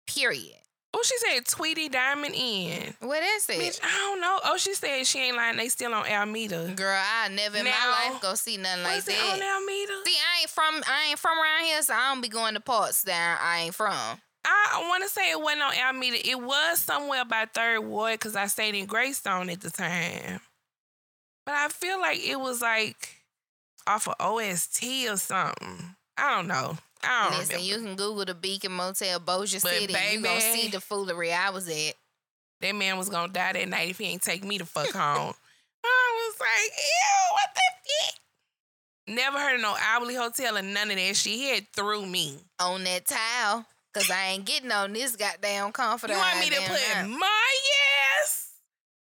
Period. 0.08 0.58
Oh, 0.98 1.02
she 1.04 1.18
said 1.18 1.44
Tweety 1.46 1.90
Diamond 1.90 2.34
Inn. 2.34 2.94
What 3.00 3.22
is 3.22 3.50
it? 3.50 3.60
Bitch, 3.60 3.80
I 3.84 3.98
don't 3.98 4.18
know. 4.18 4.40
Oh, 4.44 4.56
she 4.56 4.72
said 4.72 5.06
she 5.06 5.18
ain't 5.18 5.36
lying. 5.36 5.58
They 5.58 5.68
still 5.68 5.92
on 5.92 6.06
Alameda. 6.06 6.72
Girl, 6.74 6.98
I 6.98 7.28
never 7.28 7.58
in 7.58 7.64
my 7.64 8.08
life 8.10 8.22
go 8.22 8.34
see 8.34 8.56
nothing 8.56 8.82
like 8.82 9.04
that. 9.04 9.32
on 9.34 9.42
Alameda? 9.42 9.92
See, 10.06 10.16
I 10.16 10.40
ain't 10.40 10.50
from 10.50 10.82
I 10.88 11.08
ain't 11.10 11.18
from 11.18 11.38
around 11.38 11.64
here, 11.64 11.82
so 11.82 11.92
I 11.92 12.14
don't 12.14 12.22
be 12.22 12.28
going 12.28 12.54
to 12.54 12.60
parts 12.60 13.02
that 13.02 13.38
I 13.42 13.64
ain't 13.64 13.74
from. 13.74 13.92
I 13.92 14.86
want 14.88 15.02
to 15.02 15.10
say 15.10 15.30
it 15.32 15.40
wasn't 15.40 15.62
on 15.62 15.74
Alameda. 15.74 16.26
It 16.26 16.40
was 16.40 16.78
somewhere 16.78 17.26
by 17.26 17.44
Third 17.52 17.80
Ward 17.80 18.14
because 18.14 18.34
I 18.34 18.46
stayed 18.46 18.74
in 18.74 18.86
Greystone 18.86 19.50
at 19.50 19.60
the 19.60 19.70
time. 19.70 20.40
But 21.44 21.56
I 21.56 21.68
feel 21.68 22.00
like 22.00 22.26
it 22.26 22.40
was 22.40 22.62
like 22.62 23.16
off 23.86 24.08
of 24.08 24.14
OST 24.18 24.82
or 25.10 25.18
something. 25.18 25.96
I 26.16 26.36
don't 26.36 26.48
know. 26.48 26.78
I 27.04 27.28
don't 27.28 27.38
Listen, 27.38 27.56
remember. 27.56 27.66
you 27.68 27.86
can 27.86 27.96
Google 27.96 28.24
the 28.24 28.34
Beacon 28.34 28.72
Motel, 28.72 29.18
Bossier 29.20 29.60
but 29.62 29.70
City. 29.70 29.92
Baby, 29.92 30.16
you 30.16 30.22
gonna 30.22 30.40
see 30.40 30.68
the 30.68 30.80
foolery 30.80 31.32
I 31.32 31.50
was 31.50 31.68
at. 31.68 31.94
That 32.60 32.74
man 32.74 32.96
was 32.98 33.08
gonna 33.08 33.32
die 33.32 33.52
that 33.52 33.68
night 33.68 33.90
if 33.90 33.98
he 33.98 34.06
ain't 34.06 34.22
take 34.22 34.44
me 34.44 34.58
the 34.58 34.64
fuck 34.66 34.90
home. 34.90 35.34
I 35.84 36.28
was 36.28 36.40
like, 36.40 36.72
ew, 36.76 37.32
what 37.32 37.54
the 37.54 37.60
fuck? 38.04 39.14
Never 39.14 39.38
heard 39.38 39.54
of 39.56 39.60
no 39.62 39.76
hourly 39.80 40.14
hotel 40.16 40.56
or 40.58 40.62
none 40.62 40.90
of 40.90 40.96
that 40.96 41.16
shit. 41.16 41.34
He 41.34 41.48
had 41.50 41.66
threw 41.72 42.04
me 42.04 42.38
on 42.58 42.82
that 42.84 43.06
towel. 43.06 43.66
Cause 43.94 44.10
I 44.10 44.26
ain't 44.32 44.44
getting 44.44 44.70
on 44.72 44.92
this 44.92 45.16
goddamn 45.16 45.72
comforter. 45.72 46.12
You 46.12 46.18
want 46.18 46.38
me 46.38 46.50
to 46.50 46.60
put 46.68 46.80
now. 46.94 47.06
my 47.06 47.54
ass 48.20 48.50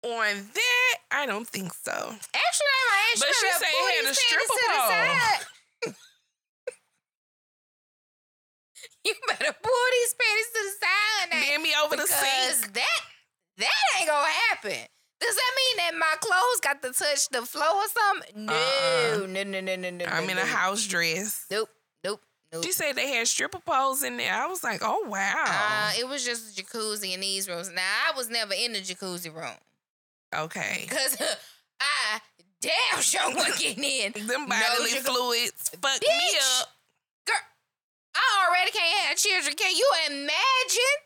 on 0.04 0.36
that? 0.54 0.94
I 1.10 1.26
don't 1.26 1.48
think 1.48 1.72
so. 1.74 1.90
Actually, 1.90 2.32
I 2.32 3.14
But 3.18 3.28
she 3.34 3.50
said 3.50 3.66
he 3.66 3.96
had 3.96 4.10
a 4.12 4.14
stripper 4.14 4.46
pole. 4.46 5.46
You 9.06 9.14
better 9.28 9.52
pull 9.62 9.86
these 9.92 10.14
panties 10.18 10.50
to 10.52 10.60
the 10.66 10.74
side 10.82 11.26
now. 11.30 11.50
Bend 11.50 11.62
me 11.62 11.72
over 11.84 11.96
the 11.96 12.06
sink. 12.06 12.74
That 12.74 13.00
that 13.58 13.72
ain't 13.98 14.08
gonna 14.08 14.26
happen. 14.50 14.86
Does 15.18 15.34
that 15.34 15.52
mean 15.56 15.76
that 15.78 15.98
my 15.98 16.14
clothes 16.20 16.60
got 16.60 16.82
to 16.82 16.92
touch 16.92 17.28
the 17.30 17.46
floor 17.46 17.64
or 17.64 17.88
something? 17.88 18.46
No, 18.46 18.52
uh-uh. 18.52 19.26
no, 19.26 19.42
no, 19.44 19.60
no, 19.60 19.76
no, 19.76 19.90
no. 19.90 20.04
I'm 20.04 20.24
no, 20.24 20.30
in 20.30 20.36
no. 20.36 20.42
a 20.42 20.46
house 20.46 20.86
dress. 20.86 21.46
Nope, 21.50 21.70
nope, 22.04 22.20
nope. 22.52 22.64
She 22.64 22.72
said 22.72 22.96
they 22.96 23.08
had 23.08 23.26
stripper 23.26 23.60
poles 23.60 24.02
in 24.02 24.18
there. 24.18 24.34
I 24.34 24.46
was 24.46 24.62
like, 24.62 24.80
oh 24.82 25.06
wow. 25.08 25.44
Uh, 25.46 25.92
it 25.98 26.06
was 26.06 26.24
just 26.24 26.58
a 26.58 26.62
jacuzzi 26.62 27.14
in 27.14 27.20
these 27.20 27.48
rooms. 27.48 27.70
Now 27.74 27.82
I 28.12 28.16
was 28.16 28.28
never 28.28 28.52
in 28.52 28.72
the 28.72 28.80
jacuzzi 28.80 29.34
room. 29.34 29.56
Okay. 30.34 30.86
Cause 30.90 31.16
I 31.80 32.20
damn 32.60 33.00
sure 33.00 33.34
wasn't 33.34 33.58
getting 33.58 33.84
in. 33.84 34.12
Them 34.26 34.46
bodily 34.46 34.94
no 34.94 35.00
fluids 35.00 35.70
fucked 35.80 36.02
me 36.02 36.38
up. 36.60 36.68
I 38.16 38.48
already 38.48 38.72
can't 38.72 39.06
have 39.08 39.18
children. 39.18 39.56
Can 39.56 39.76
you 39.76 39.90
imagine? 40.08 40.96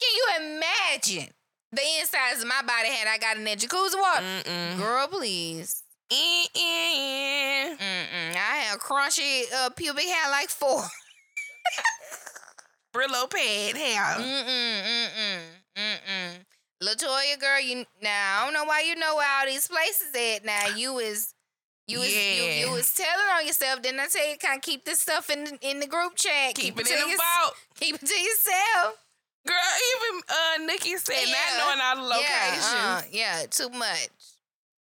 Can 0.00 0.10
you 0.16 0.56
imagine 0.56 1.32
the 1.72 1.82
insides 2.00 2.42
of 2.42 2.48
my 2.48 2.62
body 2.62 2.88
had 2.88 3.06
I 3.08 3.18
got 3.18 3.36
in 3.36 3.44
that 3.44 3.58
jacuzzi 3.58 4.00
water? 4.00 4.22
Mm-mm. 4.22 4.78
Girl, 4.78 5.06
please. 5.08 5.82
Mm-mm. 6.10 7.78
Mm-mm. 7.78 8.36
I 8.36 8.56
had 8.66 8.78
crunchy 8.80 9.44
uh, 9.54 9.70
pubic 9.70 10.06
hair 10.06 10.30
like 10.30 10.48
four. 10.48 10.82
Brillo 12.94 13.30
pad 13.30 13.76
hair. 13.76 14.16
Mm-mm, 14.18 14.82
mm-mm, 14.82 15.40
mm-mm. 15.76 16.32
Latoya, 16.82 17.38
girl, 17.38 17.60
you 17.60 17.84
now 18.02 18.40
I 18.40 18.44
don't 18.44 18.54
know 18.54 18.64
why 18.64 18.80
you 18.80 18.96
know 18.96 19.14
where 19.16 19.28
all 19.38 19.46
these 19.46 19.68
places 19.68 20.12
at. 20.14 20.44
Now 20.44 20.66
you 20.74 20.98
is 20.98 21.34
you 21.90 21.98
was 21.98 22.14
yeah. 22.14 22.32
you, 22.32 22.66
you, 22.66 22.72
was 22.72 22.92
telling 22.94 23.26
on 23.36 23.46
yourself. 23.46 23.82
Didn't 23.82 24.00
I 24.00 24.06
tell 24.06 24.28
you 24.28 24.36
kind 24.36 24.56
of 24.56 24.62
keep 24.62 24.84
this 24.84 25.00
stuff 25.00 25.30
in 25.30 25.58
in 25.60 25.80
the 25.80 25.86
group 25.86 26.14
chat? 26.16 26.54
Keep, 26.54 26.76
keep 26.76 26.80
it, 26.80 26.90
it 26.90 27.02
in 27.02 27.10
the 27.10 27.16
vault. 27.16 27.54
Keep 27.78 27.94
it 27.96 28.06
to 28.06 28.14
yourself. 28.14 28.96
Girl, 29.46 29.56
even 29.56 30.22
uh 30.28 30.66
Nikki 30.66 30.96
said 30.96 31.14
yeah. 31.26 31.32
not 31.32 31.58
knowing 31.58 31.80
all 31.82 31.96
the 31.96 32.14
locations. 32.14 32.72
Yeah, 32.72 32.98
uh, 32.98 33.02
yeah 33.10 33.46
too 33.50 33.70
much. 33.70 34.10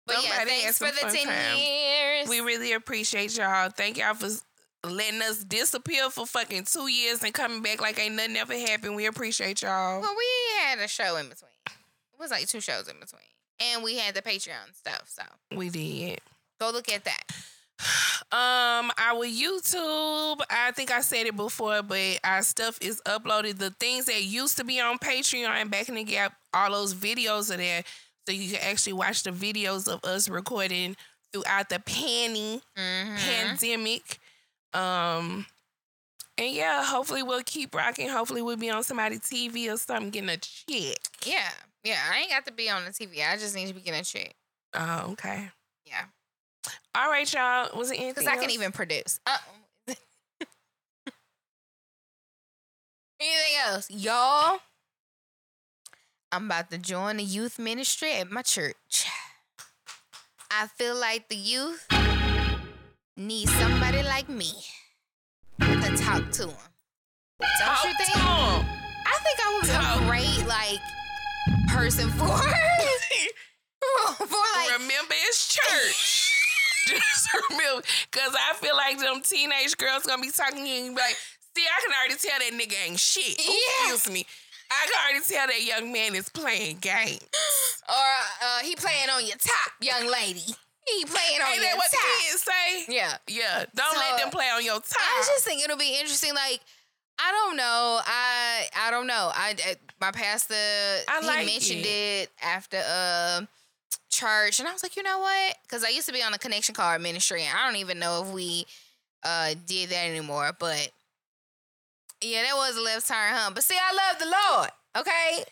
But 0.05 0.15
Somebody 0.17 0.51
yeah, 0.51 0.71
thanks 0.71 0.77
for 0.77 0.85
the 0.85 1.13
10 1.13 1.25
time. 1.25 1.57
years. 1.57 2.29
We 2.29 2.39
really 2.39 2.71
appreciate 2.71 3.37
y'all. 3.37 3.69
Thank 3.69 3.97
y'all 3.97 4.13
for 4.13 4.29
letting 4.85 5.21
us 5.21 5.43
disappear 5.43 6.09
for 6.09 6.25
fucking 6.25 6.63
two 6.63 6.87
years 6.87 7.23
and 7.23 7.33
coming 7.33 7.61
back 7.61 7.81
like 7.81 7.99
ain't 7.99 8.15
nothing 8.15 8.37
ever 8.37 8.53
happened. 8.53 8.95
We 8.95 9.05
appreciate 9.05 9.61
y'all. 9.61 9.99
Well, 9.99 10.15
we 10.17 10.25
had 10.63 10.79
a 10.79 10.87
show 10.87 11.17
in 11.17 11.27
between. 11.27 11.51
It 11.67 12.19
was 12.19 12.31
like 12.31 12.47
two 12.47 12.61
shows 12.61 12.87
in 12.87 12.99
between. 12.99 13.21
And 13.59 13.83
we 13.83 13.97
had 13.97 14.15
the 14.15 14.21
Patreon 14.21 14.73
stuff, 14.73 15.03
so. 15.07 15.23
We 15.55 15.69
did. 15.69 16.21
Go 16.59 16.71
look 16.71 16.89
at 16.91 17.03
that. 17.05 17.23
Um, 18.29 18.91
our 18.97 19.25
YouTube, 19.25 20.41
I 20.49 20.71
think 20.71 20.91
I 20.91 21.01
said 21.01 21.27
it 21.27 21.35
before, 21.35 21.81
but 21.83 22.19
our 22.23 22.41
stuff 22.41 22.77
is 22.81 23.01
uploaded. 23.05 23.57
The 23.57 23.69
things 23.71 24.05
that 24.05 24.23
used 24.23 24.57
to 24.57 24.63
be 24.63 24.81
on 24.81 24.97
Patreon 24.97 25.69
back 25.69 25.87
in 25.87 25.95
the 25.95 26.03
gap, 26.03 26.33
all 26.53 26.71
those 26.71 26.93
videos 26.93 27.53
are 27.53 27.57
there. 27.57 27.83
So 28.27 28.33
you 28.33 28.51
can 28.57 28.69
actually 28.69 28.93
watch 28.93 29.23
the 29.23 29.29
videos 29.29 29.87
of 29.87 30.03
us 30.03 30.27
recording 30.27 30.97
throughout 31.31 31.69
the 31.69 31.79
panny 31.79 32.61
mm-hmm. 32.77 33.15
pandemic. 33.15 34.19
Um, 34.73 35.45
and 36.37 36.53
yeah, 36.53 36.83
hopefully 36.83 37.23
we'll 37.23 37.43
keep 37.43 37.73
rocking. 37.73 38.09
Hopefully 38.09 38.41
we'll 38.41 38.57
be 38.57 38.69
on 38.69 38.83
somebody's 38.83 39.21
TV 39.21 39.73
or 39.73 39.77
something 39.77 40.09
getting 40.09 40.29
a 40.29 40.37
check. 40.37 40.97
Yeah. 41.25 41.49
Yeah. 41.83 41.99
I 42.11 42.19
ain't 42.19 42.31
got 42.31 42.45
to 42.47 42.51
be 42.51 42.69
on 42.69 42.83
the 42.83 42.91
TV. 42.91 43.25
I 43.25 43.37
just 43.37 43.55
need 43.55 43.67
to 43.67 43.73
be 43.73 43.81
getting 43.81 44.01
a 44.01 44.03
check. 44.03 44.35
Oh, 44.73 45.11
okay. 45.11 45.49
Yeah. 45.85 46.03
All 46.95 47.09
right, 47.09 47.31
y'all. 47.31 47.77
Was 47.77 47.91
it 47.91 47.95
anything? 47.95 48.13
Because 48.13 48.27
I 48.27 48.37
can 48.37 48.49
even 48.51 48.71
produce. 48.71 49.19
Uh, 49.25 49.37
anything 53.19 53.57
else, 53.65 53.89
y'all? 53.89 54.59
I'm 56.31 56.45
about 56.45 56.69
to 56.71 56.77
join 56.77 57.17
the 57.17 57.23
youth 57.23 57.57
ministry 57.57 58.13
at 58.13 58.29
my 58.29 58.41
church. 58.41 59.07
I 60.51 60.67
feel 60.67 60.95
like 60.95 61.29
the 61.29 61.35
youth 61.35 61.87
need 63.15 63.47
somebody 63.49 64.03
like 64.03 64.29
me 64.29 64.51
to 65.61 65.97
talk 65.97 66.29
to 66.31 66.45
them. 66.47 66.55
Don't 67.39 67.49
talk 67.59 67.85
you 67.85 67.93
think? 67.97 68.09
I 68.17 69.19
think 69.23 69.39
I 69.39 69.53
would 69.53 69.63
be 69.63 69.71
a 69.71 69.99
great 70.07 70.45
like 70.47 70.79
person 71.69 72.09
for 72.11 72.27
for 72.27 72.35
like 74.55 74.71
remember 74.79 75.13
it's 75.27 75.55
church. 75.55 76.26
Because 76.87 78.35
I 78.49 78.53
feel 78.55 78.75
like 78.75 78.99
them 78.99 79.21
teenage 79.21 79.77
girls 79.77 80.03
gonna 80.03 80.21
be 80.21 80.31
talking 80.31 80.63
to 80.63 80.69
you 80.69 80.87
and 80.87 80.95
be 80.95 81.01
like, 81.01 81.15
see, 81.55 81.63
I 81.63 81.81
can 81.81 81.93
already 81.93 82.15
tell 82.15 82.39
that 82.39 82.53
nigga 82.53 82.89
ain't 82.89 82.99
shit. 82.99 83.39
Yeah. 83.39 83.93
Excuse 83.93 84.13
me. 84.13 84.25
I 84.69 84.85
can 84.85 84.95
already 85.05 85.25
tell 85.25 85.47
that 85.47 85.63
young 85.63 85.91
man 85.91 86.15
is 86.15 86.29
playing 86.29 86.77
games. 86.79 87.23
Or 87.89 87.93
uh, 87.95 88.59
he 88.63 88.75
playing 88.75 89.09
on 89.09 89.25
your 89.25 89.37
top, 89.37 89.71
young 89.79 90.11
lady. 90.11 90.43
He 90.87 91.05
playing 91.05 91.39
on 91.41 91.51
Ain't 91.53 91.55
your 91.55 91.63
that 91.71 91.77
what 91.77 91.89
top. 91.89 92.01
kids 92.19 92.41
say? 92.41 92.93
Yeah. 92.93 93.15
Yeah. 93.29 93.63
Don't 93.73 93.93
so, 93.93 93.97
let 93.99 94.19
them 94.21 94.29
play 94.29 94.49
on 94.53 94.61
your 94.65 94.75
top. 94.75 94.97
I 94.99 95.23
just 95.25 95.45
think 95.45 95.63
it'll 95.63 95.77
be 95.77 95.97
interesting. 95.97 96.35
Like, 96.35 96.59
I 97.17 97.31
don't 97.31 97.55
know. 97.55 97.99
I 98.05 98.67
I 98.77 98.91
don't 98.91 99.07
know. 99.07 99.31
I, 99.33 99.55
I 99.65 99.75
my 100.01 100.11
pastor 100.11 100.53
I 100.53 101.19
he 101.21 101.27
like 101.27 101.45
mentioned 101.45 101.85
it, 101.85 101.87
it 101.87 102.29
after 102.43 102.77
uh 102.77 103.41
church 104.09 104.59
and 104.59 104.67
I 104.67 104.73
was 104.73 104.83
like, 104.83 104.95
you 104.95 105.03
know 105.03 105.19
what? 105.19 105.55
Because 105.63 105.83
I 105.83 105.89
used 105.89 106.07
to 106.07 106.13
be 106.13 106.23
on 106.23 106.31
the 106.31 106.39
connection 106.39 106.75
card 106.75 107.01
ministry 107.01 107.43
and 107.43 107.57
I 107.57 107.65
don't 107.65 107.79
even 107.79 107.99
know 107.99 108.23
if 108.25 108.33
we 108.33 108.65
uh 109.23 109.53
did 109.65 109.89
that 109.89 110.07
anymore. 110.07 110.51
But 110.57 110.91
yeah, 112.21 112.43
that 112.43 112.55
was 112.55 112.77
a 112.77 112.81
left 112.81 113.07
turn, 113.07 113.33
huh? 113.33 113.51
But 113.53 113.63
see, 113.63 113.77
I 113.77 113.93
love 113.93 114.19
the 114.19 114.25
Lord. 114.25 114.69
Okay. 114.97 115.43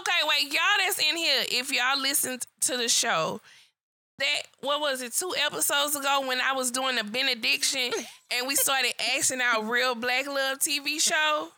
Okay, 0.00 0.20
wait, 0.28 0.52
y'all 0.52 0.60
that's 0.78 0.98
in 0.98 1.16
here, 1.16 1.42
if 1.50 1.72
y'all 1.72 1.98
listened 1.98 2.44
to 2.62 2.76
the 2.76 2.88
show, 2.88 3.40
that 4.18 4.42
what 4.60 4.80
was 4.80 5.00
it, 5.00 5.14
two 5.14 5.34
episodes 5.46 5.96
ago 5.96 6.22
when 6.26 6.38
I 6.40 6.52
was 6.52 6.70
doing 6.70 6.96
the 6.96 7.04
benediction 7.04 7.90
and 8.30 8.46
we 8.46 8.56
started 8.56 8.92
asking 9.16 9.40
our 9.40 9.64
real 9.64 9.94
black 9.94 10.26
love 10.26 10.58
TV 10.58 11.00
show? 11.00 11.48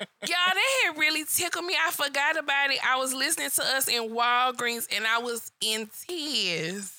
Y'all, 0.00 0.08
that 0.22 0.82
had 0.84 0.98
really 0.98 1.24
tickled 1.24 1.64
me. 1.64 1.74
I 1.74 1.90
forgot 1.90 2.38
about 2.38 2.70
it. 2.70 2.78
I 2.84 2.96
was 2.96 3.14
listening 3.14 3.50
to 3.50 3.62
us 3.76 3.88
in 3.88 4.10
Walgreens 4.10 4.86
and 4.94 5.06
I 5.06 5.18
was 5.18 5.50
in 5.60 5.88
tears. 6.06 6.94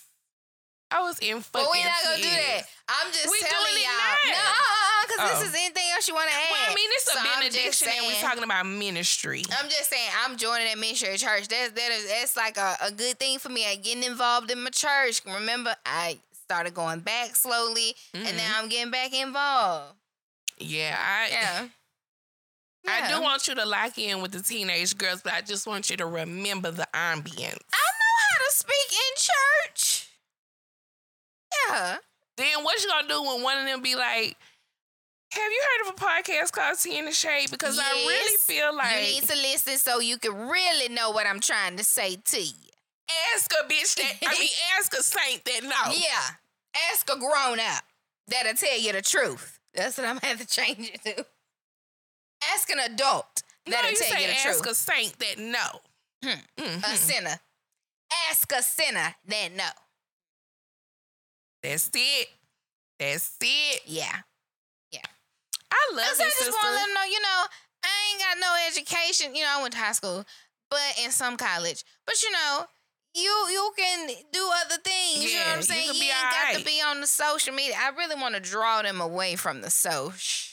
I 0.91 1.01
was 1.01 1.19
in 1.19 1.41
fucking 1.41 1.67
But 1.67 1.71
we 1.71 1.83
not 1.83 1.93
gonna 2.03 2.17
do 2.17 2.23
that. 2.23 2.61
I'm 2.89 3.11
just 3.11 3.29
we 3.29 3.39
telling 3.39 3.77
y'all. 3.77 4.33
No, 4.33 5.07
because 5.07 5.19
oh. 5.19 5.39
this 5.39 5.49
is 5.49 5.55
anything 5.55 5.83
else 5.93 6.07
you 6.07 6.15
want 6.15 6.29
to 6.29 6.35
add. 6.35 6.49
Well, 6.49 6.71
I 6.71 6.75
mean, 6.75 6.89
it's 6.93 7.05
so 7.05 7.19
a 7.19 7.23
benediction 7.23 7.87
and 7.95 8.07
we're 8.07 8.21
talking 8.21 8.43
about 8.43 8.65
ministry. 8.65 9.43
I'm 9.59 9.69
just 9.69 9.89
saying, 9.89 10.09
I'm 10.25 10.37
joining 10.37 10.65
that 10.65 10.79
ministry 10.79 11.15
church. 11.17 11.47
That's 11.47 11.71
that 11.71 11.91
is 11.91 12.09
that's 12.09 12.35
like 12.35 12.57
a, 12.57 12.75
a 12.81 12.91
good 12.91 13.19
thing 13.19 13.37
for 13.37 13.49
me. 13.49 13.67
I 13.67 13.75
getting 13.75 14.03
involved 14.03 14.49
in 14.49 14.63
my 14.63 14.71
church. 14.71 15.21
Remember, 15.25 15.75
I 15.85 16.17
started 16.33 16.73
going 16.73 17.01
back 17.01 17.35
slowly, 17.35 17.95
mm-hmm. 18.13 18.25
and 18.25 18.37
now 18.37 18.53
I'm 18.57 18.69
getting 18.69 18.91
back 18.91 19.13
involved. 19.13 19.93
Yeah, 20.57 20.97
I 20.99 21.29
yeah. 21.31 21.67
Yeah. 22.89 23.07
I 23.07 23.11
do 23.11 23.21
want 23.21 23.47
you 23.47 23.55
to 23.55 23.65
lock 23.65 23.97
in 23.97 24.21
with 24.21 24.31
the 24.31 24.41
teenage 24.41 24.97
girls, 24.97 25.21
but 25.21 25.33
I 25.33 25.41
just 25.41 25.67
want 25.67 25.89
you 25.89 25.97
to 25.97 26.05
remember 26.05 26.71
the 26.71 26.87
ambience. 26.93 27.63
I 27.73 27.89
know 27.95 28.15
how 28.19 28.37
to 28.37 28.51
speak 28.51 28.91
in 28.91 29.15
church. 29.17 30.09
Yeah. 31.67 31.97
Then 32.37 32.63
what 32.63 32.81
you 32.81 32.89
gonna 32.89 33.07
do 33.07 33.21
when 33.21 33.43
one 33.43 33.57
of 33.57 33.65
them 33.65 33.81
be 33.81 33.95
like, 33.95 34.37
have 35.31 35.51
you 35.51 35.61
heard 35.63 35.89
of 35.89 35.95
a 35.95 36.03
podcast 36.03 36.51
called 36.51 36.79
Tea 36.79 36.97
in 36.97 37.05
the 37.05 37.11
Shade? 37.11 37.51
Because 37.51 37.75
yes. 37.75 37.85
I 37.87 38.07
really 38.07 38.37
feel 38.37 38.75
like 38.75 38.95
you 38.95 39.13
need 39.13 39.23
to 39.23 39.35
listen 39.35 39.77
so 39.77 39.99
you 39.99 40.17
can 40.17 40.33
really 40.33 40.93
know 40.93 41.11
what 41.11 41.27
I'm 41.27 41.39
trying 41.39 41.77
to 41.77 41.83
say 41.83 42.15
to 42.15 42.41
you. 42.41 42.69
Ask 43.35 43.51
a 43.51 43.67
bitch 43.67 43.95
that 43.95 44.27
I 44.27 44.39
mean, 44.39 44.49
ask 44.79 44.93
a 44.93 45.03
saint 45.03 45.45
that 45.45 45.63
know. 45.63 45.93
Yeah, 45.93 46.89
ask 46.91 47.09
a 47.09 47.19
grown 47.19 47.59
up 47.59 47.83
that'll 48.27 48.53
tell 48.53 48.79
you 48.79 48.93
the 48.93 49.01
truth. 49.01 49.59
That's 49.73 49.97
what 49.97 50.07
I'm 50.07 50.17
gonna 50.17 50.27
have 50.27 50.39
to 50.39 50.47
change 50.47 50.91
it 50.93 51.03
to. 51.03 51.25
Ask 52.53 52.69
an 52.69 52.79
adult 52.79 53.43
that'll 53.65 53.83
no, 53.83 53.89
you 53.89 53.95
tell 53.95 54.21
you 54.21 54.27
the 54.27 54.33
ask 54.33 54.43
truth. 54.43 54.67
Ask 54.67 54.71
a 54.71 54.75
saint 54.75 55.19
that 55.19 55.37
know. 55.37 55.81
Hmm. 56.23 56.61
Mm-hmm. 56.61 56.83
A 56.83 56.95
sinner. 56.95 57.39
Ask 58.29 58.51
a 58.51 58.63
sinner 58.63 59.15
that 59.27 59.49
know. 59.55 59.69
That's 61.61 61.89
it. 61.93 62.27
That's 62.99 63.35
it. 63.41 63.81
Yeah. 63.85 64.15
Yeah. 64.91 64.99
I 65.71 65.95
love 65.95 66.05
it. 66.19 66.21
I 66.21 66.29
just 66.29 66.51
want 66.51 66.67
to 66.67 66.71
let 66.71 66.85
them 66.85 66.93
know, 66.93 67.03
you 67.03 67.21
know, 67.21 67.45
I 67.83 68.11
ain't 68.11 68.21
got 68.21 68.37
no 68.39 68.55
education. 68.67 69.35
You 69.35 69.43
know, 69.43 69.57
I 69.57 69.61
went 69.61 69.73
to 69.73 69.79
high 69.79 69.91
school, 69.91 70.25
but 70.69 70.79
in 71.03 71.11
some 71.11 71.37
college. 71.37 71.83
But 72.05 72.21
you 72.23 72.31
know, 72.31 72.65
you 73.15 73.31
you 73.51 73.71
can 73.77 74.07
do 74.31 74.49
other 74.65 74.81
things. 74.81 75.23
Yeah, 75.23 75.29
you 75.29 75.39
know 75.39 75.45
what 75.45 75.55
I'm 75.57 75.61
saying? 75.63 75.87
You, 75.87 75.93
you 75.93 76.03
ain't 76.03 76.53
got 76.53 76.59
to 76.59 76.65
be 76.65 76.81
on 76.85 77.01
the 77.01 77.07
social 77.07 77.53
media. 77.53 77.75
I 77.79 77.89
really 77.89 78.19
want 78.19 78.35
to 78.35 78.41
draw 78.41 78.81
them 78.81 79.01
away 79.01 79.35
from 79.35 79.61
the 79.61 79.69
social. 79.69 80.48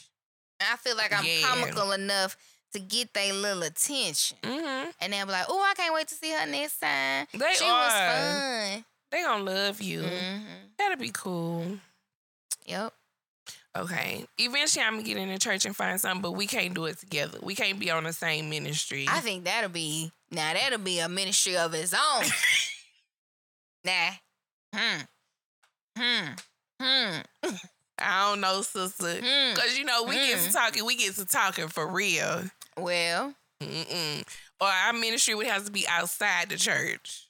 I 0.61 0.75
feel 0.77 0.95
like 0.95 1.13
I'm 1.17 1.25
yeah. 1.25 1.41
comical 1.43 1.91
enough 1.91 2.37
to 2.73 2.79
get 2.79 3.13
their 3.13 3.33
little 3.33 3.63
attention. 3.63 4.37
Mm-hmm. 4.43 4.89
And 5.01 5.13
they'll 5.13 5.25
be 5.25 5.31
like, 5.31 5.45
oh, 5.49 5.59
I 5.59 5.73
can't 5.75 5.93
wait 5.93 6.07
to 6.07 6.15
see 6.15 6.31
her 6.31 6.45
next 6.45 6.79
time. 6.79 7.27
They 7.33 7.53
she 7.53 7.65
are. 7.65 7.71
was 7.71 7.93
fun. 7.93 8.85
They 9.11 9.21
gonna 9.23 9.43
love 9.43 9.81
you. 9.81 10.01
Mm-hmm. 10.01 10.43
That'll 10.77 10.97
be 10.97 11.11
cool. 11.13 11.77
Yep. 12.65 12.93
Okay. 13.77 14.25
Eventually, 14.37 14.83
I'm 14.83 14.93
gonna 14.93 15.03
get 15.03 15.17
in 15.17 15.29
the 15.29 15.37
church 15.37 15.65
and 15.65 15.75
find 15.75 15.99
something, 15.99 16.21
but 16.21 16.31
we 16.31 16.47
can't 16.47 16.73
do 16.73 16.85
it 16.85 16.97
together. 16.97 17.39
We 17.41 17.55
can't 17.55 17.79
be 17.79 17.91
on 17.91 18.03
the 18.03 18.13
same 18.13 18.49
ministry. 18.49 19.05
I 19.07 19.19
think 19.19 19.45
that'll 19.45 19.69
be 19.69 20.11
now. 20.31 20.53
That'll 20.53 20.79
be 20.79 20.99
a 20.99 21.07
ministry 21.07 21.55
of 21.57 21.73
its 21.73 21.93
own. 21.93 22.25
nah. 23.85 24.11
Hmm. 24.73 25.01
Hmm. 25.97 26.27
Hmm. 26.81 27.55
I 27.99 28.29
don't 28.29 28.41
know, 28.41 28.61
sister. 28.61 29.15
Because, 29.15 29.71
hmm. 29.71 29.77
you 29.77 29.85
know, 29.85 30.03
we 30.03 30.15
mm. 30.15 30.27
get 30.27 30.39
to 30.39 30.45
hmm. 30.45 30.51
talking, 30.51 30.85
we 30.85 30.95
get 30.95 31.15
to 31.15 31.25
talking 31.25 31.67
for 31.67 31.87
real. 31.87 32.43
Well. 32.77 33.33
Mm-mm. 33.61 34.23
Or 34.61 34.67
our 34.67 34.93
ministry 34.93 35.33
would 35.35 35.47
have 35.47 35.65
to 35.65 35.71
be 35.71 35.87
outside 35.87 36.49
the 36.49 36.57
church. 36.57 37.27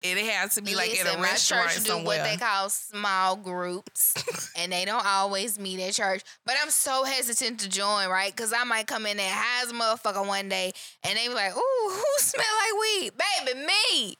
It 0.00 0.16
has 0.16 0.54
to 0.54 0.62
be 0.62 0.76
like 0.76 0.90
Listen, 0.90 1.08
at 1.08 1.18
a 1.18 1.20
restaurant 1.20 1.66
my 1.66 1.72
church 1.72 1.82
somewhere. 1.82 2.18
do 2.18 2.22
what 2.22 2.30
they 2.30 2.36
call 2.36 2.68
small 2.68 3.34
groups, 3.34 4.14
and 4.56 4.70
they 4.70 4.84
don't 4.84 5.04
always 5.04 5.58
meet 5.58 5.80
at 5.80 5.92
church. 5.92 6.22
But 6.46 6.54
I'm 6.62 6.70
so 6.70 7.02
hesitant 7.02 7.58
to 7.60 7.68
join, 7.68 8.08
right? 8.08 8.34
Because 8.34 8.52
I 8.52 8.62
might 8.62 8.86
come 8.86 9.06
in 9.06 9.16
there 9.16 9.28
high 9.28 9.64
as 9.64 9.72
a 9.72 9.74
motherfucker 9.74 10.24
one 10.24 10.48
day, 10.48 10.72
and 11.02 11.18
they 11.18 11.26
be 11.26 11.34
like, 11.34 11.50
"Ooh, 11.56 11.90
who 11.90 12.04
smell 12.18 12.44
like 12.44 12.80
weed, 12.80 13.12
baby? 13.44 13.66
Me." 13.66 14.14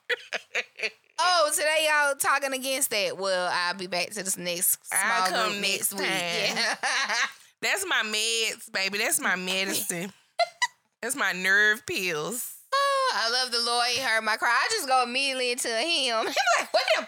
oh, 1.19 1.51
today 1.53 1.89
y'all 1.89 2.15
talking 2.17 2.53
against 2.53 2.91
that. 2.91 3.19
Well, 3.19 3.51
I'll 3.53 3.75
be 3.75 3.87
back 3.87 4.11
to 4.11 4.23
this 4.23 4.37
next 4.37 4.79
small 4.87 5.03
I'll 5.03 5.51
group 5.51 5.61
next, 5.61 5.93
week. 5.95 6.03
Yeah. 6.09 6.75
That's 7.63 7.85
my 7.87 8.03
meds, 8.05 8.71
baby. 8.73 8.99
That's 8.99 9.21
my 9.21 9.37
medicine. 9.37 10.13
That's 11.03 11.17
my 11.17 11.33
nerve 11.33 11.85
pills. 11.87 12.55
Oh, 12.73 13.13
I 13.15 13.31
love 13.31 13.53
the 13.53 13.61
Lord. 13.61 13.87
He 13.89 14.01
heard 14.01 14.23
my 14.23 14.37
cry. 14.37 14.51
I 14.51 14.69
just 14.71 14.89
go 14.89 15.03
immediately 15.03 15.53
into 15.53 15.69
him. 15.69 16.17
I'm 16.19 16.27
like, 16.27 16.73
what 16.73 16.85
a 16.99 17.07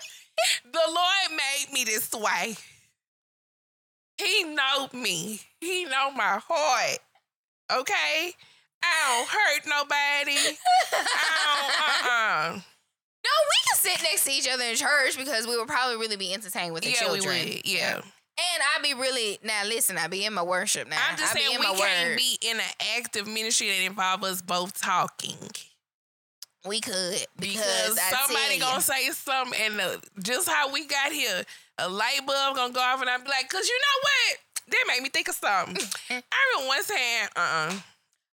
The 0.72 0.80
Lord 0.86 1.30
made 1.30 1.72
me 1.72 1.84
this 1.84 2.12
way. 2.12 2.56
He 4.16 4.44
know 4.44 4.88
me. 4.92 5.40
He 5.60 5.84
know 5.84 6.10
my 6.12 6.40
heart. 6.46 6.98
Okay? 7.72 8.32
I 8.82 8.96
don't 9.08 9.28
hurt 9.28 9.66
nobody. 9.66 10.56
I 10.92 12.46
don't, 12.46 12.56
uh-uh. 12.56 12.60
No, 13.22 13.30
we 13.50 13.58
can 13.68 13.76
sit 13.76 14.02
next 14.02 14.24
to 14.24 14.32
each 14.32 14.48
other 14.48 14.64
in 14.64 14.76
church 14.76 15.16
because 15.16 15.46
we 15.46 15.56
would 15.56 15.68
probably 15.68 15.96
really 15.96 16.16
be 16.16 16.32
entertained 16.32 16.72
with 16.72 16.84
the 16.84 16.90
yeah, 16.90 16.96
children. 16.96 17.44
We 17.44 17.56
would. 17.56 17.66
Yeah. 17.66 18.00
And 18.40 18.62
I'd 18.74 18.82
be 18.82 18.94
really 18.94 19.38
now. 19.44 19.64
Listen, 19.66 19.98
I'd 19.98 20.10
be 20.10 20.24
in 20.24 20.32
my 20.32 20.42
worship 20.42 20.88
now. 20.88 20.96
I'm 21.10 21.18
just 21.18 21.36
I 21.36 21.40
saying 21.40 21.58
we 21.58 21.66
can't 21.66 22.08
word. 22.10 22.16
be 22.16 22.38
in 22.40 22.56
an 22.56 22.72
active 22.96 23.26
ministry 23.26 23.68
that 23.68 23.84
involve 23.84 24.24
us 24.24 24.40
both 24.40 24.80
talking. 24.80 25.36
We 26.66 26.80
could 26.80 27.16
because, 27.38 27.94
because 27.94 27.98
somebody 27.98 28.58
gonna 28.58 28.80
say 28.80 29.10
something, 29.10 29.58
and 29.60 29.80
uh, 29.80 29.96
just 30.22 30.48
how 30.48 30.72
we 30.72 30.86
got 30.86 31.12
here, 31.12 31.42
a 31.78 31.88
light 31.88 32.20
bulb 32.26 32.56
gonna 32.56 32.72
go 32.72 32.80
off, 32.80 33.00
and 33.00 33.10
I'm 33.10 33.24
like, 33.24 33.48
cause 33.48 33.68
you 33.68 33.78
know 33.78 34.00
what? 34.02 34.38
That 34.70 34.84
made 34.88 35.02
me 35.02 35.08
think 35.08 35.28
of 35.28 35.34
something. 35.34 35.76
I 36.10 36.22
remember 36.54 36.68
one 36.68 36.82
saying, 36.82 37.28
uh, 37.36 37.40
uh-uh. 37.40 37.72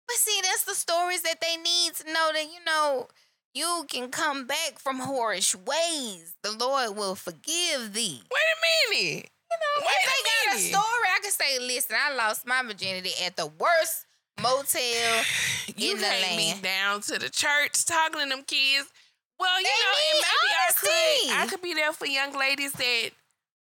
But 0.06 0.16
see, 0.16 0.38
that's 0.42 0.64
the 0.64 0.74
stories 0.74 1.22
that 1.22 1.40
they 1.40 1.56
need 1.56 1.94
to 1.94 2.12
know 2.12 2.30
that 2.32 2.44
you 2.44 2.64
know 2.64 3.08
you 3.56 3.86
can 3.88 4.10
come 4.10 4.46
back 4.46 4.78
from 4.78 5.00
whorish 5.00 5.54
ways. 5.54 6.34
The 6.42 6.52
Lord 6.52 6.94
will 6.94 7.14
forgive 7.14 7.94
thee. 7.94 8.20
Wait 8.30 8.40
a 8.52 8.94
minute. 8.94 9.30
You 9.50 9.56
know, 9.60 9.86
Wait 9.86 9.94
if 10.02 10.12
they 10.12 10.50
got 10.50 10.56
a 10.56 10.60
story, 10.60 11.08
I 11.14 11.18
can 11.22 11.30
say, 11.32 11.58
listen, 11.60 11.96
I 11.98 12.14
lost 12.14 12.46
my 12.46 12.62
virginity 12.62 13.12
at 13.24 13.36
the 13.36 13.46
worst 13.46 14.04
motel 14.42 15.24
you 15.76 15.92
in 15.92 15.96
the 15.96 16.02
land. 16.02 16.36
me 16.36 16.54
down 16.60 17.00
to 17.00 17.18
the 17.18 17.30
church 17.30 17.86
talking 17.86 18.20
to 18.20 18.28
them 18.28 18.44
kids. 18.46 18.92
Well, 19.38 19.58
you 19.58 19.64
they 19.64 19.70
know, 19.70 19.96
and 20.10 20.20
maybe 20.20 20.52
honesty. 20.66 20.88
I 20.88 21.28
could 21.28 21.42
I 21.42 21.46
could 21.46 21.62
be 21.62 21.74
there 21.74 21.92
for 21.92 22.06
young 22.06 22.38
ladies 22.38 22.72
that 22.72 23.10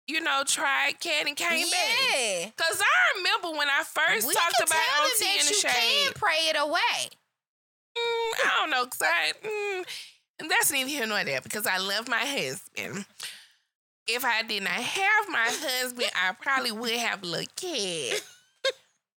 you 0.08 0.22
know, 0.22 0.44
tried 0.46 1.00
can 1.02 1.28
and 1.28 1.36
came 1.36 1.66
yeah. 1.68 2.46
back. 2.46 2.56
Cause 2.56 2.82
I 2.82 3.18
remember 3.18 3.58
when 3.58 3.68
I 3.68 3.84
first 3.84 4.28
we 4.28 4.34
talked 4.34 4.62
about 4.64 4.80
OT 5.04 5.26
in 5.40 5.46
the 5.46 5.54
shade. 5.54 6.06
You 6.06 6.12
can 6.12 6.14
pray 6.16 6.50
it 6.50 6.56
away. 6.58 7.12
Mm, 8.28 8.46
I 8.46 8.56
don't 8.60 8.70
know, 8.72 8.86
cause 8.86 9.02
I 9.02 9.32
mm, 9.44 9.86
and 10.40 10.52
that's 10.52 10.72
neither 10.72 10.90
here 10.90 11.08
nor 11.08 11.24
there 11.24 11.42
because 11.42 11.66
I 11.66 11.78
love 11.78 12.08
my 12.08 12.20
husband. 12.20 13.06
If 14.08 14.24
I 14.24 14.44
did 14.44 14.64
not 14.64 14.72
have 14.72 15.30
my 15.30 15.48
husband, 15.48 16.12
I 16.16 16.34
probably 16.40 16.72
would 16.72 16.92
have 16.92 17.24
a 17.24 17.26
little 17.26 17.52
kid. 17.56 18.22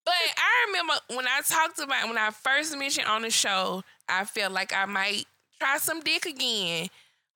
but 0.05 0.15
I 0.15 0.66
remember 0.66 0.95
when 1.15 1.27
I 1.27 1.41
talked 1.47 1.78
about 1.78 2.09
when 2.09 2.19
I 2.19 2.31
first 2.31 2.77
mentioned 2.77 3.07
on 3.07 3.23
the 3.23 3.31
show, 3.31 3.85
I 4.09 4.24
felt 4.24 4.53
like 4.53 4.73
I 4.74 4.87
might 4.87 5.24
try 5.61 5.78
some 5.78 6.01
dick 6.01 6.27
again. 6.27 6.89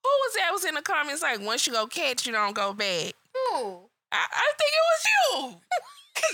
Who 0.03 0.09
was 0.09 0.35
that? 0.35 0.51
Was 0.53 0.65
in 0.65 0.75
the 0.75 0.83
comments 0.83 1.23
like, 1.23 1.41
once 1.41 1.67
you 1.67 1.73
go 1.73 1.87
catch, 1.87 2.27
you 2.27 2.33
don't 2.33 2.55
go 2.55 2.73
back. 2.73 3.13
Who? 3.33 3.89
I, 4.13 4.27
I 4.31 4.53
think 4.59 4.73
it 4.73 4.85
was 4.91 5.05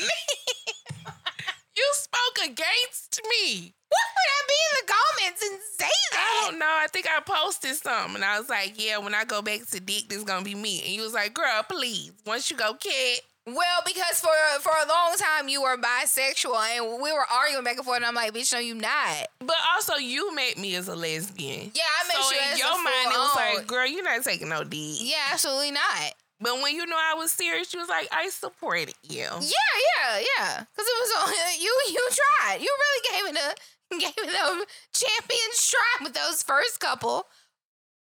you. 0.01 0.07
you 1.77 1.85
spoke 1.93 2.51
against 2.51 3.21
me. 3.29 3.75
What 3.91 4.07
would 4.15 4.31
I 4.31 4.43
be 4.49 4.59
in 4.67 4.73
the 4.81 4.93
comments 4.93 5.43
and 5.43 5.59
say 5.79 5.95
that? 6.13 6.45
I 6.47 6.51
don't 6.51 6.59
know. 6.59 6.67
I 6.67 6.87
think 6.89 7.07
I 7.07 7.21
posted 7.21 7.75
something 7.77 8.17
and 8.17 8.25
I 8.25 8.39
was 8.39 8.49
like, 8.49 8.75
yeah, 8.77 8.99
when 8.99 9.15
I 9.15 9.25
go 9.25 9.43
back 9.43 9.67
to 9.71 9.81
Dick, 9.81 10.09
this 10.09 10.23
gonna 10.25 10.45
be 10.45 10.55
me. 10.55 10.81
And 10.83 10.91
you 10.93 11.03
was 11.03 11.15
like, 11.15 11.35
girl, 11.35 11.63
please. 11.69 12.13
Once 12.27 12.51
you 12.51 12.57
go 12.57 12.75
kid. 12.75 13.21
Well, 13.47 13.81
because 13.85 14.21
for 14.21 14.29
for 14.61 14.71
a 14.71 14.87
long 14.87 15.17
time 15.17 15.49
you 15.49 15.63
were 15.63 15.77
bisexual 15.77 16.55
and 16.77 17.03
we 17.03 17.11
were 17.13 17.25
arguing 17.33 17.65
back 17.65 17.77
and 17.77 17.85
forth, 17.85 17.97
and 17.97 18.07
I'm 18.07 18.15
like, 18.15 18.33
bitch, 18.33 18.53
no, 18.53 18.59
you 18.59 18.75
not. 18.75 19.27
But 19.41 19.57
also, 19.75 19.95
you 19.97 20.33
met 20.35 20.59
me 20.59 20.77
as 20.77 20.89
a 20.89 20.95
lesbian. 20.95 21.73
Yeah, 21.75 21.83
I 21.83 22.07
met 22.07 22.17
so 22.23 22.35
you 22.35 22.53
in 22.53 22.59
your 22.59 22.85
mind, 22.85 23.07
it 23.07 23.19
was 23.19 23.37
like, 23.37 23.67
girl, 23.67 23.87
you're 23.87 24.05
not 24.05 24.23
taking 24.23 24.51
no 24.51 24.63
D. 24.63 24.99
Yeah, 25.01 25.33
absolutely 25.33 25.73
not. 25.73 26.15
But 26.41 26.63
when 26.63 26.75
you 26.75 26.87
know 26.87 26.97
I 26.97 27.15
was 27.15 27.33
serious, 27.33 27.73
you 27.75 27.81
was 27.81 27.89
like, 27.89 28.09
I 28.13 28.29
supported 28.29 28.95
you. 29.09 29.21
Yeah, 29.21 29.41
yeah, 29.41 30.19
yeah. 30.19 30.65
Because 30.65 30.87
it 30.87 30.97
was 31.01 31.29
on 31.29 31.35
you. 31.61 31.81
You 31.93 32.09
tried. 32.13 32.61
You 32.61 32.77
really 32.79 33.03
gave 33.11 33.35
it 33.35 33.41
a 33.41 33.55
gave 33.99 34.15
them 34.15 34.63
champion 34.93 35.51
strap 35.53 36.03
with 36.03 36.15
those 36.15 36.43
first 36.43 36.81
couple. 36.81 37.27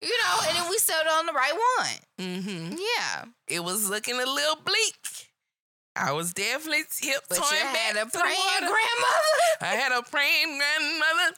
You 0.00 0.10
know, 0.10 0.48
and 0.48 0.56
then 0.56 0.70
we 0.70 0.78
settled 0.78 1.12
on 1.12 1.26
the 1.26 1.32
right 1.32 1.52
one. 1.78 2.26
Mm-hmm. 2.26 2.76
Yeah. 2.76 3.24
It 3.48 3.64
was 3.64 3.88
looking 3.90 4.14
a 4.14 4.26
little 4.26 4.56
bleak. 4.64 5.28
I 5.96 6.12
was 6.12 6.32
definitely 6.32 6.84
tiptoeing 6.88 7.22
but 7.28 7.36
you 7.36 7.64
back 7.64 7.74
had 7.74 7.96
a 7.96 8.06
praying 8.06 8.38
grandmother. 8.60 9.34
I 9.60 9.74
had 9.74 9.90
a 9.90 10.02
praying 10.02 10.58
grandmother. 10.58 11.36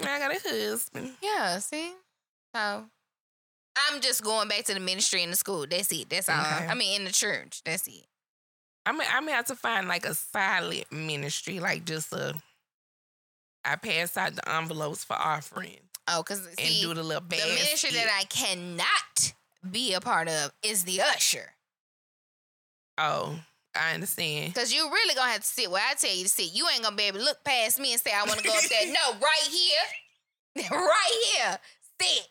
I 0.00 0.18
got 0.18 0.30
a 0.30 0.38
husband. 0.48 1.12
Yeah, 1.22 1.58
see? 1.58 1.92
So 2.54 2.84
I'm 3.76 4.00
just 4.00 4.22
going 4.22 4.48
back 4.48 4.64
to 4.64 4.74
the 4.74 4.80
ministry 4.80 5.22
in 5.22 5.30
the 5.30 5.36
school. 5.36 5.66
That's 5.68 5.90
it. 5.92 6.10
That's 6.10 6.28
all. 6.28 6.38
Okay. 6.40 6.66
I 6.66 6.74
mean, 6.74 7.00
in 7.00 7.04
the 7.06 7.12
church. 7.12 7.62
That's 7.64 7.86
it. 7.88 8.06
I 8.84 8.92
mean, 8.92 9.08
I'm 9.12 9.24
gonna 9.24 9.36
have 9.36 9.46
to 9.46 9.56
find 9.56 9.88
like 9.88 10.04
a 10.04 10.14
silent 10.14 10.90
ministry, 10.92 11.60
like 11.60 11.84
just 11.84 12.12
a. 12.12 12.34
I 13.66 13.76
pass 13.76 14.16
out 14.16 14.34
the 14.34 14.48
envelopes 14.48 15.04
for 15.04 15.14
offering. 15.14 15.80
Oh, 16.08 16.22
because 16.22 16.46
and 16.46 16.56
do 16.80 16.94
the 16.94 17.02
little 17.02 17.22
The 17.28 17.36
ministry 17.36 17.90
that 17.90 18.08
I 18.16 18.24
cannot 18.24 19.34
be 19.68 19.92
a 19.94 20.00
part 20.00 20.28
of 20.28 20.52
is 20.62 20.84
the 20.84 21.00
usher. 21.00 21.50
Oh, 22.96 23.40
I 23.74 23.94
understand. 23.94 24.54
Cause 24.54 24.72
you 24.72 24.88
really 24.88 25.14
gonna 25.14 25.32
have 25.32 25.40
to 25.40 25.46
sit 25.46 25.70
where 25.70 25.82
I 25.82 25.94
tell 25.94 26.14
you 26.14 26.22
to 26.22 26.28
sit. 26.28 26.54
You 26.54 26.66
ain't 26.72 26.82
gonna 26.82 26.96
be 26.96 27.04
able 27.04 27.18
to 27.18 27.24
look 27.24 27.42
past 27.44 27.80
me 27.80 27.92
and 27.92 28.00
say 28.00 28.12
I 28.12 28.24
want 28.24 28.38
to 28.38 28.44
go 28.44 28.50
up 28.50 28.62
there. 28.64 28.86
No, 28.92 29.18
right 29.20 29.48
here, 29.50 30.70
right 30.70 31.34
here, 31.34 31.58
sit. 32.00 32.28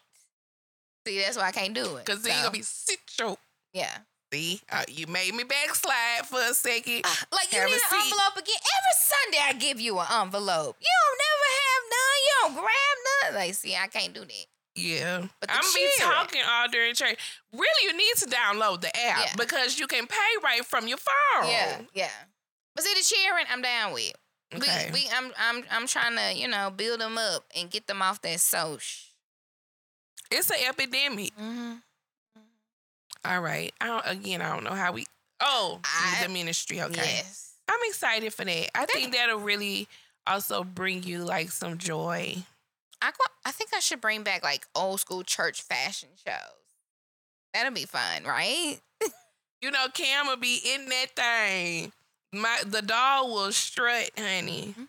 See, 1.06 1.20
that's 1.20 1.38
why 1.38 1.48
I 1.48 1.52
can't 1.52 1.74
do 1.74 1.98
it. 1.98 2.06
Cause 2.06 2.22
then 2.22 2.32
so. 2.32 2.38
you 2.38 2.44
gonna 2.44 2.52
be 2.52 2.62
sit 2.62 3.00
your 3.20 3.38
yeah. 3.74 3.98
See, 4.34 4.62
uh, 4.72 4.84
you 4.90 5.08
made 5.08 5.34
me 5.34 5.44
backslide 5.44 6.26
for 6.26 6.40
a 6.40 6.54
second. 6.54 7.02
Uh, 7.06 7.16
like 7.32 7.52
you 7.52 7.60
have 7.60 7.70
need 7.70 7.76
an 7.76 8.02
envelope 8.02 8.38
again. 8.38 8.56
Every 8.58 8.96
Sunday 9.00 9.38
I 9.44 9.54
give 9.54 9.80
you 9.80 10.00
an 10.00 10.08
envelope. 10.12 10.76
You 10.82 10.88
don't 11.02 11.20
never 11.26 11.50
have 11.62 11.84
none. 11.92 12.18
You 12.26 12.34
don't 12.42 12.54
grab 12.54 13.34
none. 13.34 13.36
Like, 13.36 13.54
see, 13.54 13.76
I 13.76 13.88
can't 13.88 14.14
do 14.14 14.22
that. 14.22 14.46
Yeah. 14.76 15.26
But 15.40 15.50
I'm 15.52 15.62
be 15.74 15.88
talking 16.00 16.42
all 16.48 16.68
during 16.70 16.94
church. 16.96 17.18
Really, 17.54 17.84
you 17.84 17.96
need 17.96 18.16
to 18.18 18.26
download 18.26 18.82
the 18.82 18.88
app 18.88 19.26
yeah. 19.26 19.34
because 19.38 19.80
you 19.80 19.88
can 19.88 20.06
pay 20.06 20.16
right 20.44 20.66
from 20.66 20.88
your 20.88 20.98
phone. 20.98 21.50
Yeah, 21.50 21.82
yeah. 21.94 22.10
But 22.76 22.84
see, 22.84 22.94
the 22.94 23.04
cheering, 23.04 23.46
I'm 23.50 23.62
down 23.62 23.94
with. 23.94 24.14
Okay. 24.54 24.90
We, 24.92 25.02
we, 25.02 25.10
I'm, 25.16 25.32
I'm, 25.40 25.64
I'm 25.72 25.88
trying 25.88 26.16
to, 26.18 26.38
you 26.38 26.48
know, 26.48 26.72
build 26.76 27.00
them 27.00 27.18
up 27.18 27.46
and 27.58 27.70
get 27.70 27.88
them 27.88 28.02
off 28.02 28.22
that 28.22 28.40
social. 28.40 29.12
It's 30.30 30.50
an 30.50 30.58
epidemic. 30.68 31.32
Mm-hmm. 31.38 31.76
All 33.26 33.42
right. 33.42 33.74
I 33.82 33.88
don't, 33.88 34.06
again, 34.06 34.42
I 34.42 34.54
don't 34.54 34.64
know 34.64 34.74
how 34.74 34.92
we. 34.92 35.06
Oh, 35.40 35.80
I, 35.84 36.24
the 36.24 36.30
ministry. 36.30 36.82
Okay. 36.82 36.96
Yes. 36.96 37.54
I'm 37.68 37.80
excited 37.84 38.34
for 38.34 38.46
that. 38.46 38.78
I 38.78 38.86
think 38.86 39.14
that'll 39.14 39.40
really 39.40 39.88
also 40.28 40.64
bring 40.64 41.04
you 41.04 41.24
like 41.24 41.52
some 41.52 41.78
joy 41.78 42.44
I 43.02 43.12
I 43.46 43.52
think 43.52 43.70
I 43.76 43.80
should 43.80 44.02
bring 44.02 44.24
back 44.24 44.44
like 44.44 44.66
old 44.76 45.00
school 45.00 45.24
church 45.24 45.62
fashion 45.62 46.10
shows. 46.26 46.36
That'll 47.54 47.72
be 47.72 47.86
fun, 47.86 48.24
right? 48.26 48.80
you 49.62 49.72
know, 49.72 49.88
Cam 49.94 50.28
will 50.28 50.38
be 50.38 50.60
in 50.74 50.88
that 50.90 51.16
thing. 51.16 51.92
My 52.34 52.60
the 52.66 52.82
doll 52.82 53.32
will 53.32 53.52
strut, 53.52 54.10
honey. 54.18 54.70
Mm-hmm. 54.70 54.84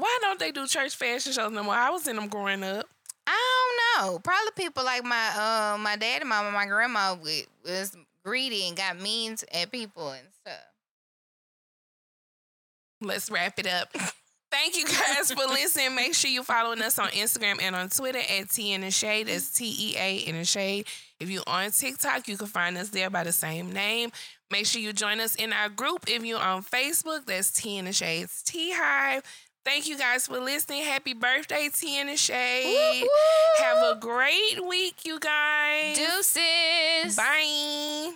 Why 0.00 0.18
don't 0.22 0.38
they 0.38 0.52
do 0.52 0.66
church 0.66 0.96
fashion 0.96 1.32
shows 1.32 1.52
no 1.52 1.62
more? 1.62 1.74
I 1.74 1.90
was 1.90 2.06
in 2.06 2.16
them 2.16 2.28
growing 2.28 2.64
up. 2.64 2.86
I 3.30 3.96
don't 3.96 4.12
know. 4.12 4.18
Probably 4.18 4.50
people 4.56 4.84
like 4.84 5.04
my 5.04 5.28
uh 5.36 5.78
my 5.78 5.96
dad 5.96 6.20
and 6.22 6.28
mama, 6.28 6.50
my 6.50 6.66
grandma 6.66 7.14
was 7.14 7.96
greedy 8.24 8.66
and 8.66 8.76
got 8.76 8.98
means 9.00 9.44
at 9.52 9.70
people 9.70 10.10
and 10.10 10.26
stuff. 10.40 10.54
Let's 13.00 13.30
wrap 13.30 13.58
it 13.58 13.66
up. 13.66 13.88
Thank 14.50 14.76
you 14.76 14.84
guys 14.84 15.30
for 15.32 15.46
listening. 15.48 15.94
Make 15.94 16.14
sure 16.14 16.30
you're 16.30 16.42
following 16.42 16.82
us 16.82 16.98
on 16.98 17.08
Instagram 17.10 17.62
and 17.62 17.76
on 17.76 17.88
Twitter 17.88 18.18
at 18.18 18.50
Tea 18.50 18.72
in 18.72 18.80
the 18.80 18.90
Shade. 18.90 19.28
That's 19.28 19.50
T 19.50 19.64
E 19.64 19.96
A 19.96 20.16
in 20.16 20.36
the 20.36 20.44
Shade. 20.44 20.86
If 21.20 21.30
you're 21.30 21.44
on 21.46 21.70
TikTok, 21.70 22.26
you 22.26 22.36
can 22.36 22.48
find 22.48 22.76
us 22.76 22.88
there 22.88 23.10
by 23.10 23.22
the 23.24 23.32
same 23.32 23.72
name. 23.72 24.10
Make 24.50 24.66
sure 24.66 24.82
you 24.82 24.92
join 24.92 25.20
us 25.20 25.36
in 25.36 25.52
our 25.52 25.68
group. 25.68 26.06
If 26.08 26.24
you're 26.24 26.40
on 26.40 26.64
Facebook, 26.64 27.26
that's 27.26 27.52
Tea 27.52 27.78
in 27.78 27.84
the 27.84 27.92
Shade's 27.92 28.42
Tea 28.42 28.72
Hive. 28.74 29.22
Thank 29.64 29.86
you 29.86 29.98
guys 29.98 30.26
for 30.26 30.40
listening. 30.40 30.84
Happy 30.84 31.12
birthday, 31.12 31.68
T 31.72 31.98
and 32.00 32.18
Shade. 32.18 33.06
Have 33.58 33.96
a 33.96 33.98
great 34.00 34.64
week, 34.66 35.04
you 35.04 35.20
guys. 35.20 35.96
Deuces. 35.96 37.16
Bye. 37.16 38.12